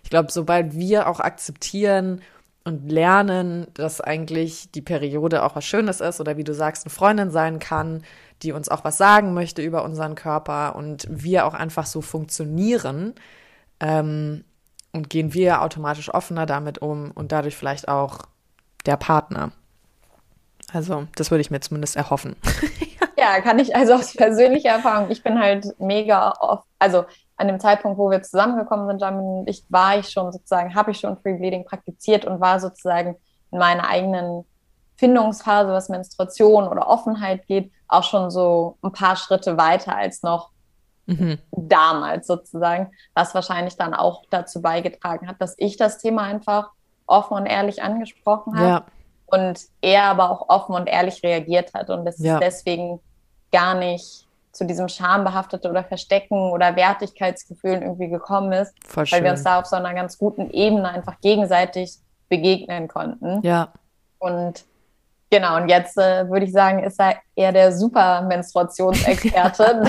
ich 0.03 0.11
glaube, 0.11 0.33
sobald 0.33 0.74
wir 0.74 1.09
auch 1.09 1.20
akzeptieren 1.20 2.20
und 2.64 2.91
lernen, 2.91 3.66
dass 3.74 4.01
eigentlich 4.01 4.70
die 4.72 4.83
Periode 4.83 5.45
auch 5.45 5.57
was 5.57 5.64
Schönes 5.64 6.01
ist 6.01 6.20
oder 6.20 6.37
wie 6.37 6.45
du 6.45 6.55
sagst, 6.55 6.85
eine 6.85 6.93
Freundin 6.93 7.30
sein 7.30 7.59
kann, 7.59 8.03
die 8.43 8.53
uns 8.53 8.68
auch 8.68 8.85
was 8.85 8.99
sagen 8.99 9.35
möchte 9.35 9.62
über 9.62 9.85
unseren 9.85 10.16
Körper 10.16 10.74
und 10.74 11.07
wir 11.09 11.47
auch 11.47 11.55
einfach 11.55 11.87
so 11.87 12.01
funktionieren, 12.01 13.14
ähm, 13.80 14.45
und 14.93 15.11
gehen 15.11 15.35
wir 15.35 15.62
automatisch 15.62 16.12
offener 16.12 16.47
damit 16.47 16.78
um 16.78 17.11
und 17.11 17.33
dadurch 17.33 17.57
vielleicht 17.57 17.89
auch 17.89 18.20
der 18.87 18.97
Partner. 18.97 19.53
Also, 20.73 21.07
das 21.16 21.31
würde 21.31 21.43
ich 21.43 21.51
mir 21.51 21.61
zumindest 21.61 21.97
erhoffen. 21.97 22.37
ja, 23.18 23.41
kann 23.41 23.59
ich 23.59 23.77
also 23.77 23.95
aus 23.95 24.14
persönlicher 24.14 24.70
Erfahrung. 24.70 25.11
Ich 25.11 25.23
bin 25.23 25.39
halt 25.39 25.79
mega 25.79 26.33
oft, 26.41 26.66
also 26.79 27.05
an 27.37 27.49
dem 27.49 27.61
Zeitpunkt, 27.61 27.99
wo 27.99 28.11
wir 28.11 28.23
zusammengekommen 28.23 28.87
sind, 28.87 29.01
Jamin 29.01 29.47
ich, 29.47 29.64
war 29.68 29.99
ich 29.99 30.09
schon 30.09 30.33
sozusagen, 30.33 30.75
habe 30.75 30.93
ich 30.93 31.01
schon 31.01 31.18
Free 31.18 31.35
Bleeding 31.35 31.64
praktiziert 31.64 32.25
und 32.25 32.41
war 32.41 32.59
sozusagen 32.61 33.16
in 33.51 33.59
meiner 33.59 33.89
eigenen 33.89 34.45
Findungsphase, 34.97 35.73
was 35.73 35.89
Menstruation 35.89 36.68
oder 36.68 36.89
Offenheit 36.89 37.47
geht, 37.47 37.70
auch 37.89 38.05
schon 38.05 38.31
so 38.31 38.79
ein 38.83 38.93
paar 38.93 39.16
Schritte 39.16 39.59
weiter 39.59 39.97
als 39.97 40.23
noch 40.23 40.51
mhm. 41.07 41.39
damals 41.51 42.27
sozusagen, 42.27 42.93
was 43.14 43.35
wahrscheinlich 43.35 43.77
dann 43.77 43.95
auch 43.95 44.23
dazu 44.31 44.62
beigetragen 44.62 45.27
hat, 45.27 45.41
dass 45.41 45.55
ich 45.59 45.77
das 45.77 45.99
Thema 45.99 46.23
einfach 46.23 46.70
offen 47.07 47.35
und 47.35 47.47
ehrlich 47.47 47.83
angesprochen 47.83 48.57
habe. 48.57 48.68
Ja 48.68 48.85
und 49.33 49.61
er 49.80 50.05
aber 50.05 50.30
auch 50.30 50.49
offen 50.49 50.74
und 50.74 50.87
ehrlich 50.87 51.22
reagiert 51.22 51.72
hat 51.72 51.89
und 51.89 52.07
es 52.07 52.18
ja. 52.18 52.39
deswegen 52.39 53.01
gar 53.51 53.74
nicht 53.74 54.26
zu 54.53 54.66
diesem 54.66 54.89
schambehaftete 54.89 55.70
oder 55.70 55.83
Verstecken 55.83 56.51
oder 56.51 56.76
Wertigkeitsgefühlen 56.76 57.80
irgendwie 57.83 58.09
gekommen 58.09 58.53
ist, 58.53 58.74
Voll 58.87 59.07
weil 59.11 59.24
wir 59.24 59.30
uns 59.30 59.43
da 59.43 59.59
auf 59.59 59.66
so 59.66 59.76
einer 59.76 59.95
ganz 59.95 60.18
guten 60.18 60.51
Ebene 60.51 60.89
einfach 60.89 61.18
gegenseitig 61.22 61.95
begegnen 62.28 62.89
konnten. 62.89 63.41
Ja. 63.43 63.72
Und 64.18 64.64
genau, 65.30 65.57
und 65.57 65.68
jetzt 65.68 65.97
äh, 65.97 66.28
würde 66.28 66.45
ich 66.45 66.53
sagen, 66.53 66.85
ist 66.85 67.01
er 67.01 67.16
eher 67.35 67.53
der 67.53 67.72
super 67.72 68.20
Menstruationsexperte, 68.22 69.83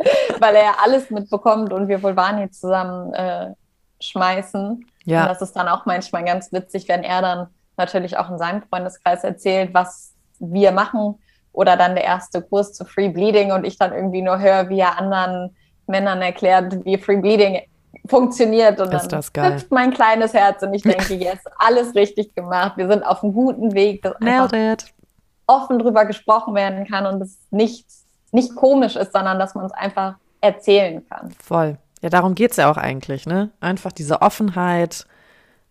weil 0.38 0.54
er 0.54 0.80
alles 0.80 1.10
mitbekommt 1.10 1.72
und 1.72 1.88
wir 1.88 2.00
Vulvani 2.00 2.48
zusammen 2.52 3.12
äh, 3.14 3.52
schmeißen. 4.00 4.86
Ja. 5.06 5.22
Und 5.22 5.28
das 5.30 5.42
ist 5.42 5.56
dann 5.56 5.66
auch 5.66 5.86
manchmal 5.86 6.24
ganz 6.24 6.52
witzig, 6.52 6.88
wenn 6.88 7.02
er 7.02 7.20
dann 7.20 7.48
natürlich 7.80 8.16
auch 8.16 8.30
in 8.30 8.38
seinem 8.38 8.62
Freundeskreis 8.62 9.24
erzählt, 9.24 9.74
was 9.74 10.12
wir 10.38 10.72
machen. 10.72 11.16
Oder 11.52 11.76
dann 11.76 11.96
der 11.96 12.04
erste 12.04 12.42
Kurs 12.42 12.72
zu 12.72 12.84
Free 12.84 13.08
Bleeding 13.08 13.50
und 13.50 13.64
ich 13.64 13.76
dann 13.76 13.92
irgendwie 13.92 14.22
nur 14.22 14.38
höre, 14.38 14.68
wie 14.68 14.78
er 14.78 14.98
anderen 14.98 15.56
Männern 15.86 16.22
erklärt, 16.22 16.84
wie 16.84 16.96
Free 16.96 17.16
Bleeding 17.16 17.62
funktioniert. 18.06 18.80
Und 18.80 18.94
ist 18.94 19.08
dann 19.08 19.52
hüpft 19.52 19.70
mein 19.72 19.92
kleines 19.92 20.32
Herz 20.32 20.62
und 20.62 20.72
ich 20.74 20.82
denke, 20.82 21.14
yes, 21.14 21.38
alles 21.58 21.94
richtig 21.94 22.34
gemacht. 22.34 22.76
Wir 22.76 22.88
sind 22.88 23.02
auf 23.02 23.22
einem 23.24 23.32
guten 23.32 23.74
Weg, 23.74 24.02
dass 24.02 24.14
einfach 24.20 24.76
offen 25.46 25.80
drüber 25.80 26.04
gesprochen 26.04 26.54
werden 26.54 26.86
kann 26.86 27.06
und 27.06 27.20
es 27.22 27.38
nicht, 27.50 27.86
nicht 28.30 28.54
komisch 28.54 28.94
ist, 28.94 29.12
sondern 29.12 29.38
dass 29.38 29.56
man 29.56 29.66
es 29.66 29.72
einfach 29.72 30.14
erzählen 30.40 31.04
kann. 31.08 31.34
Voll. 31.42 31.76
Ja, 32.02 32.08
darum 32.08 32.34
geht 32.34 32.52
es 32.52 32.56
ja 32.56 32.70
auch 32.70 32.76
eigentlich, 32.76 33.26
ne? 33.26 33.50
Einfach 33.60 33.92
diese 33.92 34.22
Offenheit, 34.22 35.06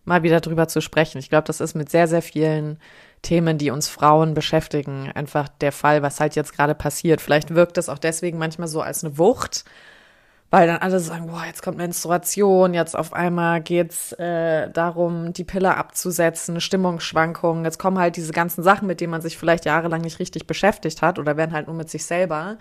mal 0.04 0.22
wieder 0.22 0.40
drüber 0.40 0.68
zu 0.68 0.80
sprechen. 0.80 1.18
Ich 1.18 1.28
glaube, 1.30 1.46
das 1.46 1.60
ist 1.60 1.74
mit 1.74 1.90
sehr, 1.90 2.08
sehr 2.08 2.22
vielen 2.22 2.78
Themen, 3.22 3.58
die 3.58 3.70
uns 3.70 3.88
Frauen 3.88 4.34
beschäftigen, 4.34 5.10
einfach 5.14 5.48
der 5.48 5.72
Fall, 5.72 6.02
was 6.02 6.20
halt 6.20 6.36
jetzt 6.36 6.54
gerade 6.54 6.74
passiert. 6.74 7.20
Vielleicht 7.20 7.54
wirkt 7.54 7.78
es 7.78 7.88
auch 7.88 7.98
deswegen 7.98 8.38
manchmal 8.38 8.68
so 8.68 8.80
als 8.80 9.04
eine 9.04 9.18
Wucht, 9.18 9.64
weil 10.50 10.66
dann 10.66 10.78
alle 10.78 10.98
sagen, 10.98 11.26
boah, 11.28 11.44
jetzt 11.46 11.62
kommt 11.62 11.76
Menstruation, 11.76 12.74
jetzt 12.74 12.96
auf 12.96 13.12
einmal 13.12 13.60
geht's 13.60 14.12
äh, 14.12 14.70
darum, 14.70 15.32
die 15.32 15.44
Pille 15.44 15.76
abzusetzen, 15.76 16.60
Stimmungsschwankungen, 16.60 17.64
jetzt 17.64 17.78
kommen 17.78 17.98
halt 17.98 18.16
diese 18.16 18.32
ganzen 18.32 18.62
Sachen, 18.64 18.88
mit 18.88 19.00
denen 19.00 19.12
man 19.12 19.20
sich 19.20 19.38
vielleicht 19.38 19.64
jahrelang 19.64 20.00
nicht 20.00 20.18
richtig 20.18 20.46
beschäftigt 20.46 21.02
hat 21.02 21.18
oder 21.18 21.36
werden 21.36 21.52
halt 21.52 21.66
nur 21.68 21.76
mit 21.76 21.90
sich 21.90 22.04
selber. 22.04 22.58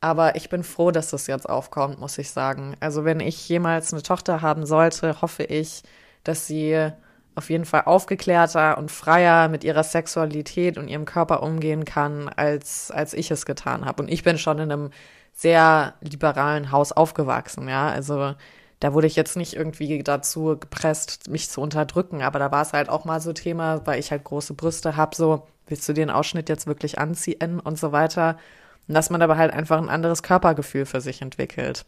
Aber 0.00 0.36
ich 0.36 0.50
bin 0.50 0.62
froh, 0.62 0.90
dass 0.90 1.10
das 1.10 1.26
jetzt 1.26 1.48
aufkommt, 1.48 1.98
muss 1.98 2.18
ich 2.18 2.30
sagen. 2.30 2.76
Also 2.80 3.04
wenn 3.04 3.20
ich 3.20 3.48
jemals 3.48 3.92
eine 3.92 4.02
Tochter 4.02 4.42
haben 4.42 4.66
sollte, 4.66 5.22
hoffe 5.22 5.44
ich, 5.44 5.82
dass 6.28 6.46
sie 6.46 6.90
auf 7.34 7.50
jeden 7.50 7.66
Fall 7.66 7.82
aufgeklärter 7.84 8.78
und 8.78 8.90
freier 8.90 9.48
mit 9.48 9.62
ihrer 9.62 9.84
Sexualität 9.84 10.78
und 10.78 10.88
ihrem 10.88 11.04
Körper 11.04 11.42
umgehen 11.42 11.84
kann, 11.84 12.28
als, 12.28 12.90
als 12.90 13.12
ich 13.12 13.30
es 13.30 13.44
getan 13.44 13.84
habe. 13.84 14.02
Und 14.02 14.10
ich 14.10 14.22
bin 14.24 14.38
schon 14.38 14.58
in 14.58 14.72
einem 14.72 14.90
sehr 15.34 15.94
liberalen 16.00 16.72
Haus 16.72 16.92
aufgewachsen, 16.92 17.68
ja. 17.68 17.88
Also 17.88 18.34
da 18.80 18.94
wurde 18.94 19.06
ich 19.06 19.16
jetzt 19.16 19.36
nicht 19.36 19.54
irgendwie 19.54 20.02
dazu 20.02 20.56
gepresst, 20.58 21.28
mich 21.28 21.50
zu 21.50 21.60
unterdrücken, 21.60 22.22
aber 22.22 22.38
da 22.38 22.50
war 22.50 22.62
es 22.62 22.72
halt 22.72 22.88
auch 22.88 23.04
mal 23.04 23.20
so 23.20 23.34
Thema, 23.34 23.86
weil 23.86 24.00
ich 24.00 24.10
halt 24.10 24.24
große 24.24 24.54
Brüste 24.54 24.96
habe, 24.96 25.14
so, 25.14 25.46
willst 25.66 25.86
du 25.88 25.92
den 25.92 26.10
Ausschnitt 26.10 26.48
jetzt 26.48 26.66
wirklich 26.66 26.98
anziehen 26.98 27.60
und 27.60 27.78
so 27.78 27.92
weiter. 27.92 28.38
Und 28.88 28.94
dass 28.94 29.10
man 29.10 29.20
aber 29.20 29.36
halt 29.36 29.52
einfach 29.52 29.78
ein 29.78 29.90
anderes 29.90 30.22
Körpergefühl 30.22 30.86
für 30.86 31.00
sich 31.02 31.20
entwickelt. 31.20 31.84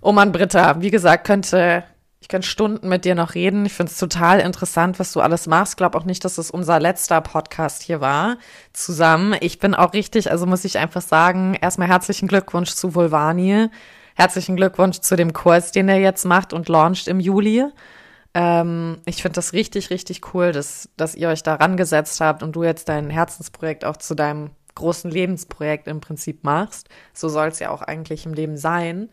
Oh 0.00 0.12
Mann, 0.12 0.32
Britta, 0.32 0.80
wie 0.80 0.90
gesagt, 0.90 1.26
könnte 1.26 1.82
ich 2.22 2.28
könnte 2.28 2.46
Stunden 2.46 2.88
mit 2.88 3.04
dir 3.04 3.16
noch 3.16 3.34
reden. 3.34 3.66
Ich 3.66 3.72
finde 3.72 3.90
es 3.90 3.98
total 3.98 4.38
interessant, 4.38 5.00
was 5.00 5.12
du 5.12 5.20
alles 5.20 5.48
machst. 5.48 5.76
Glaube 5.76 5.98
auch 5.98 6.04
nicht, 6.04 6.24
dass 6.24 6.38
es 6.38 6.52
unser 6.52 6.78
letzter 6.78 7.20
Podcast 7.20 7.82
hier 7.82 8.00
war 8.00 8.36
zusammen. 8.72 9.34
Ich 9.40 9.58
bin 9.58 9.74
auch 9.74 9.92
richtig, 9.92 10.30
also 10.30 10.46
muss 10.46 10.64
ich 10.64 10.78
einfach 10.78 11.02
sagen, 11.02 11.58
erstmal 11.60 11.88
herzlichen 11.88 12.28
Glückwunsch 12.28 12.74
zu 12.74 12.94
Vulvani. 12.94 13.70
Herzlichen 14.14 14.54
Glückwunsch 14.54 15.00
zu 15.00 15.16
dem 15.16 15.32
Kurs, 15.32 15.72
den 15.72 15.88
er 15.88 15.98
jetzt 15.98 16.24
macht 16.24 16.52
und 16.52 16.68
launcht 16.68 17.08
im 17.08 17.18
Juli. 17.18 17.64
Ähm, 18.34 18.98
ich 19.04 19.20
finde 19.20 19.34
das 19.34 19.52
richtig, 19.52 19.90
richtig 19.90 20.32
cool, 20.32 20.52
dass, 20.52 20.90
dass 20.96 21.16
ihr 21.16 21.28
euch 21.28 21.42
da 21.42 21.56
rangesetzt 21.56 22.20
habt 22.20 22.44
und 22.44 22.52
du 22.52 22.62
jetzt 22.62 22.88
dein 22.88 23.10
Herzensprojekt 23.10 23.84
auch 23.84 23.96
zu 23.96 24.14
deinem 24.14 24.50
großen 24.76 25.10
Lebensprojekt 25.10 25.88
im 25.88 26.00
Prinzip 26.00 26.44
machst. 26.44 26.88
So 27.12 27.28
soll 27.28 27.48
es 27.48 27.58
ja 27.58 27.70
auch 27.70 27.82
eigentlich 27.82 28.26
im 28.26 28.32
Leben 28.32 28.56
sein. 28.56 29.10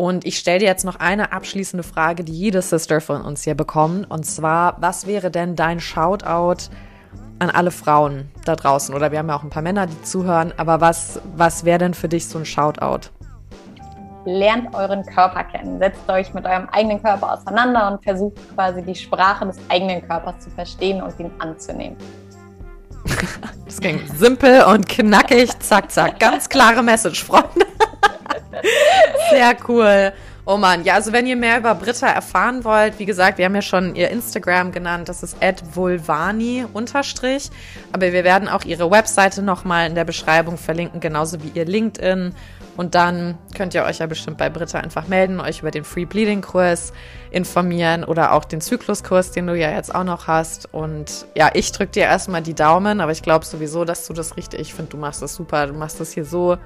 Und 0.00 0.24
ich 0.24 0.38
stelle 0.38 0.60
dir 0.60 0.66
jetzt 0.66 0.84
noch 0.84 0.94
eine 1.00 1.32
abschließende 1.32 1.82
Frage, 1.82 2.22
die 2.22 2.32
jede 2.32 2.62
Sister 2.62 3.00
von 3.00 3.20
uns 3.20 3.42
hier 3.42 3.56
bekommt. 3.56 4.08
Und 4.08 4.24
zwar, 4.24 4.76
was 4.78 5.08
wäre 5.08 5.32
denn 5.32 5.56
dein 5.56 5.80
Shoutout 5.80 6.70
an 7.40 7.50
alle 7.50 7.72
Frauen 7.72 8.30
da 8.44 8.54
draußen? 8.54 8.94
Oder 8.94 9.10
wir 9.10 9.18
haben 9.18 9.28
ja 9.28 9.34
auch 9.34 9.42
ein 9.42 9.50
paar 9.50 9.62
Männer, 9.62 9.88
die 9.88 10.00
zuhören. 10.02 10.54
Aber 10.56 10.80
was, 10.80 11.20
was 11.34 11.64
wäre 11.64 11.78
denn 11.78 11.94
für 11.94 12.08
dich 12.08 12.28
so 12.28 12.38
ein 12.38 12.44
Shoutout? 12.44 13.10
Lernt 14.24 14.72
euren 14.72 15.04
Körper 15.04 15.42
kennen. 15.42 15.80
Setzt 15.80 16.08
euch 16.08 16.32
mit 16.32 16.44
eurem 16.44 16.68
eigenen 16.68 17.02
Körper 17.02 17.32
auseinander 17.32 17.90
und 17.90 18.04
versucht 18.04 18.36
quasi 18.54 18.80
die 18.82 18.94
Sprache 18.94 19.46
des 19.46 19.58
eigenen 19.68 20.06
Körpers 20.06 20.38
zu 20.38 20.50
verstehen 20.50 21.02
und 21.02 21.18
ihn 21.18 21.32
anzunehmen. 21.40 21.96
Das 23.64 23.80
ging 23.80 24.00
simpel 24.16 24.62
und 24.62 24.88
knackig, 24.88 25.50
zack, 25.58 25.90
zack. 25.90 26.18
Ganz 26.18 26.48
klare 26.48 26.82
Message, 26.82 27.22
Freunde. 27.22 27.67
Sehr 29.30 29.56
cool. 29.68 30.12
Oh 30.50 30.56
Mann, 30.56 30.82
ja, 30.82 30.94
also 30.94 31.12
wenn 31.12 31.26
ihr 31.26 31.36
mehr 31.36 31.58
über 31.58 31.74
Britta 31.74 32.06
erfahren 32.06 32.64
wollt, 32.64 32.98
wie 32.98 33.04
gesagt, 33.04 33.36
wir 33.36 33.44
haben 33.44 33.54
ja 33.54 33.60
schon 33.60 33.94
ihr 33.94 34.08
Instagram 34.08 34.72
genannt, 34.72 35.10
das 35.10 35.22
ist 35.22 35.36
vulvani 35.74 36.64
unterstrich, 36.72 37.50
aber 37.92 38.12
wir 38.14 38.24
werden 38.24 38.48
auch 38.48 38.64
ihre 38.64 38.90
Webseite 38.90 39.42
nochmal 39.42 39.86
in 39.86 39.94
der 39.94 40.06
Beschreibung 40.06 40.56
verlinken, 40.56 41.00
genauso 41.00 41.42
wie 41.42 41.50
ihr 41.52 41.66
LinkedIn. 41.66 42.34
Und 42.78 42.94
dann 42.94 43.36
könnt 43.54 43.74
ihr 43.74 43.84
euch 43.84 43.98
ja 43.98 44.06
bestimmt 44.06 44.38
bei 44.38 44.48
Britta 44.48 44.78
einfach 44.78 45.06
melden, 45.06 45.38
euch 45.40 45.60
über 45.60 45.70
den 45.70 45.84
Free 45.84 46.06
Bleeding 46.06 46.40
Kurs 46.40 46.94
informieren 47.30 48.04
oder 48.04 48.32
auch 48.32 48.46
den 48.46 48.62
Zykluskurs, 48.62 49.32
den 49.32 49.48
du 49.48 49.54
ja 49.54 49.72
jetzt 49.72 49.94
auch 49.94 50.04
noch 50.04 50.28
hast. 50.28 50.72
Und 50.72 51.26
ja, 51.34 51.50
ich 51.52 51.72
drücke 51.72 51.92
dir 51.92 52.04
erstmal 52.04 52.40
die 52.40 52.54
Daumen, 52.54 53.02
aber 53.02 53.12
ich 53.12 53.22
glaube 53.22 53.44
sowieso, 53.44 53.84
dass 53.84 54.06
du 54.06 54.14
das 54.14 54.38
richtig, 54.38 54.60
ich 54.60 54.72
finde, 54.74 54.92
du 54.92 54.96
machst 54.96 55.20
das 55.20 55.34
super, 55.34 55.66
du 55.66 55.74
machst 55.74 56.00
das 56.00 56.12
hier 56.12 56.24
so 56.24 56.56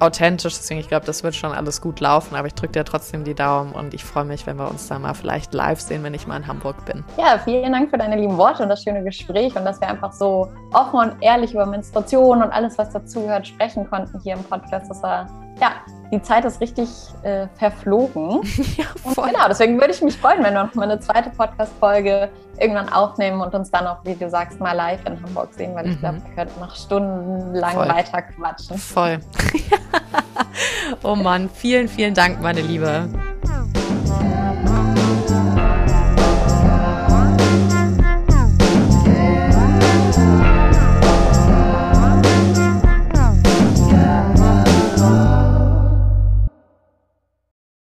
authentisch. 0.00 0.54
Deswegen, 0.54 0.80
ich 0.80 0.88
glaube, 0.88 1.06
das 1.06 1.22
wird 1.22 1.34
schon 1.34 1.52
alles 1.52 1.80
gut 1.80 2.00
laufen. 2.00 2.36
Aber 2.36 2.46
ich 2.46 2.54
drücke 2.54 2.72
dir 2.72 2.84
trotzdem 2.84 3.24
die 3.24 3.34
Daumen 3.34 3.72
und 3.72 3.94
ich 3.94 4.04
freue 4.04 4.24
mich, 4.24 4.46
wenn 4.46 4.56
wir 4.58 4.68
uns 4.68 4.88
da 4.88 4.98
mal 4.98 5.14
vielleicht 5.14 5.54
live 5.54 5.80
sehen, 5.80 6.02
wenn 6.02 6.14
ich 6.14 6.26
mal 6.26 6.36
in 6.36 6.46
Hamburg 6.46 6.84
bin. 6.84 7.04
Ja, 7.16 7.38
vielen 7.38 7.72
Dank 7.72 7.90
für 7.90 7.98
deine 7.98 8.16
lieben 8.16 8.36
Worte 8.36 8.62
und 8.62 8.68
das 8.68 8.82
schöne 8.82 9.02
Gespräch 9.04 9.54
und 9.56 9.64
dass 9.64 9.80
wir 9.80 9.88
einfach 9.88 10.12
so 10.12 10.50
offen 10.72 10.98
und 10.98 11.22
ehrlich 11.22 11.54
über 11.54 11.66
Menstruation 11.66 12.42
und 12.42 12.50
alles, 12.50 12.78
was 12.78 12.90
dazugehört, 12.90 13.46
sprechen 13.46 13.88
konnten 13.88 14.20
hier 14.20 14.34
im 14.34 14.44
Podcast. 14.44 14.90
Das 14.90 15.02
war 15.02 15.28
ja 15.60 15.72
die 16.12 16.22
Zeit 16.22 16.44
ist 16.44 16.60
richtig 16.60 16.88
äh, 17.22 17.46
verflogen. 17.54 18.42
ja, 18.76 18.84
voll. 19.02 19.24
Und 19.24 19.32
genau, 19.32 19.48
deswegen 19.48 19.78
würde 19.80 19.92
ich 19.92 20.02
mich 20.02 20.16
freuen, 20.16 20.42
wenn 20.42 20.54
wir 20.54 20.64
noch 20.64 20.74
mal 20.74 20.90
eine 20.90 21.00
zweite 21.00 21.30
Podcast-Folge 21.30 22.28
irgendwann 22.58 22.88
aufnehmen 22.88 23.40
und 23.40 23.54
uns 23.54 23.70
dann 23.70 23.86
auch, 23.86 24.04
wie 24.04 24.14
du 24.14 24.28
sagst, 24.30 24.60
mal 24.60 24.72
live 24.72 25.04
in 25.06 25.20
Hamburg 25.22 25.52
sehen, 25.54 25.74
weil 25.74 25.86
ich 25.86 25.96
mhm. 25.96 26.00
glaube, 26.00 26.22
wir 26.24 26.34
könnten 26.34 26.60
noch 26.60 26.74
stundenlang 26.76 27.74
voll. 27.74 27.88
weiter 27.88 28.22
quatschen. 28.22 28.78
Voll. 28.78 29.18
oh 31.02 31.16
Mann, 31.16 31.50
vielen, 31.50 31.88
vielen 31.88 32.14
Dank, 32.14 32.40
meine 32.40 32.60
Liebe. 32.60 33.08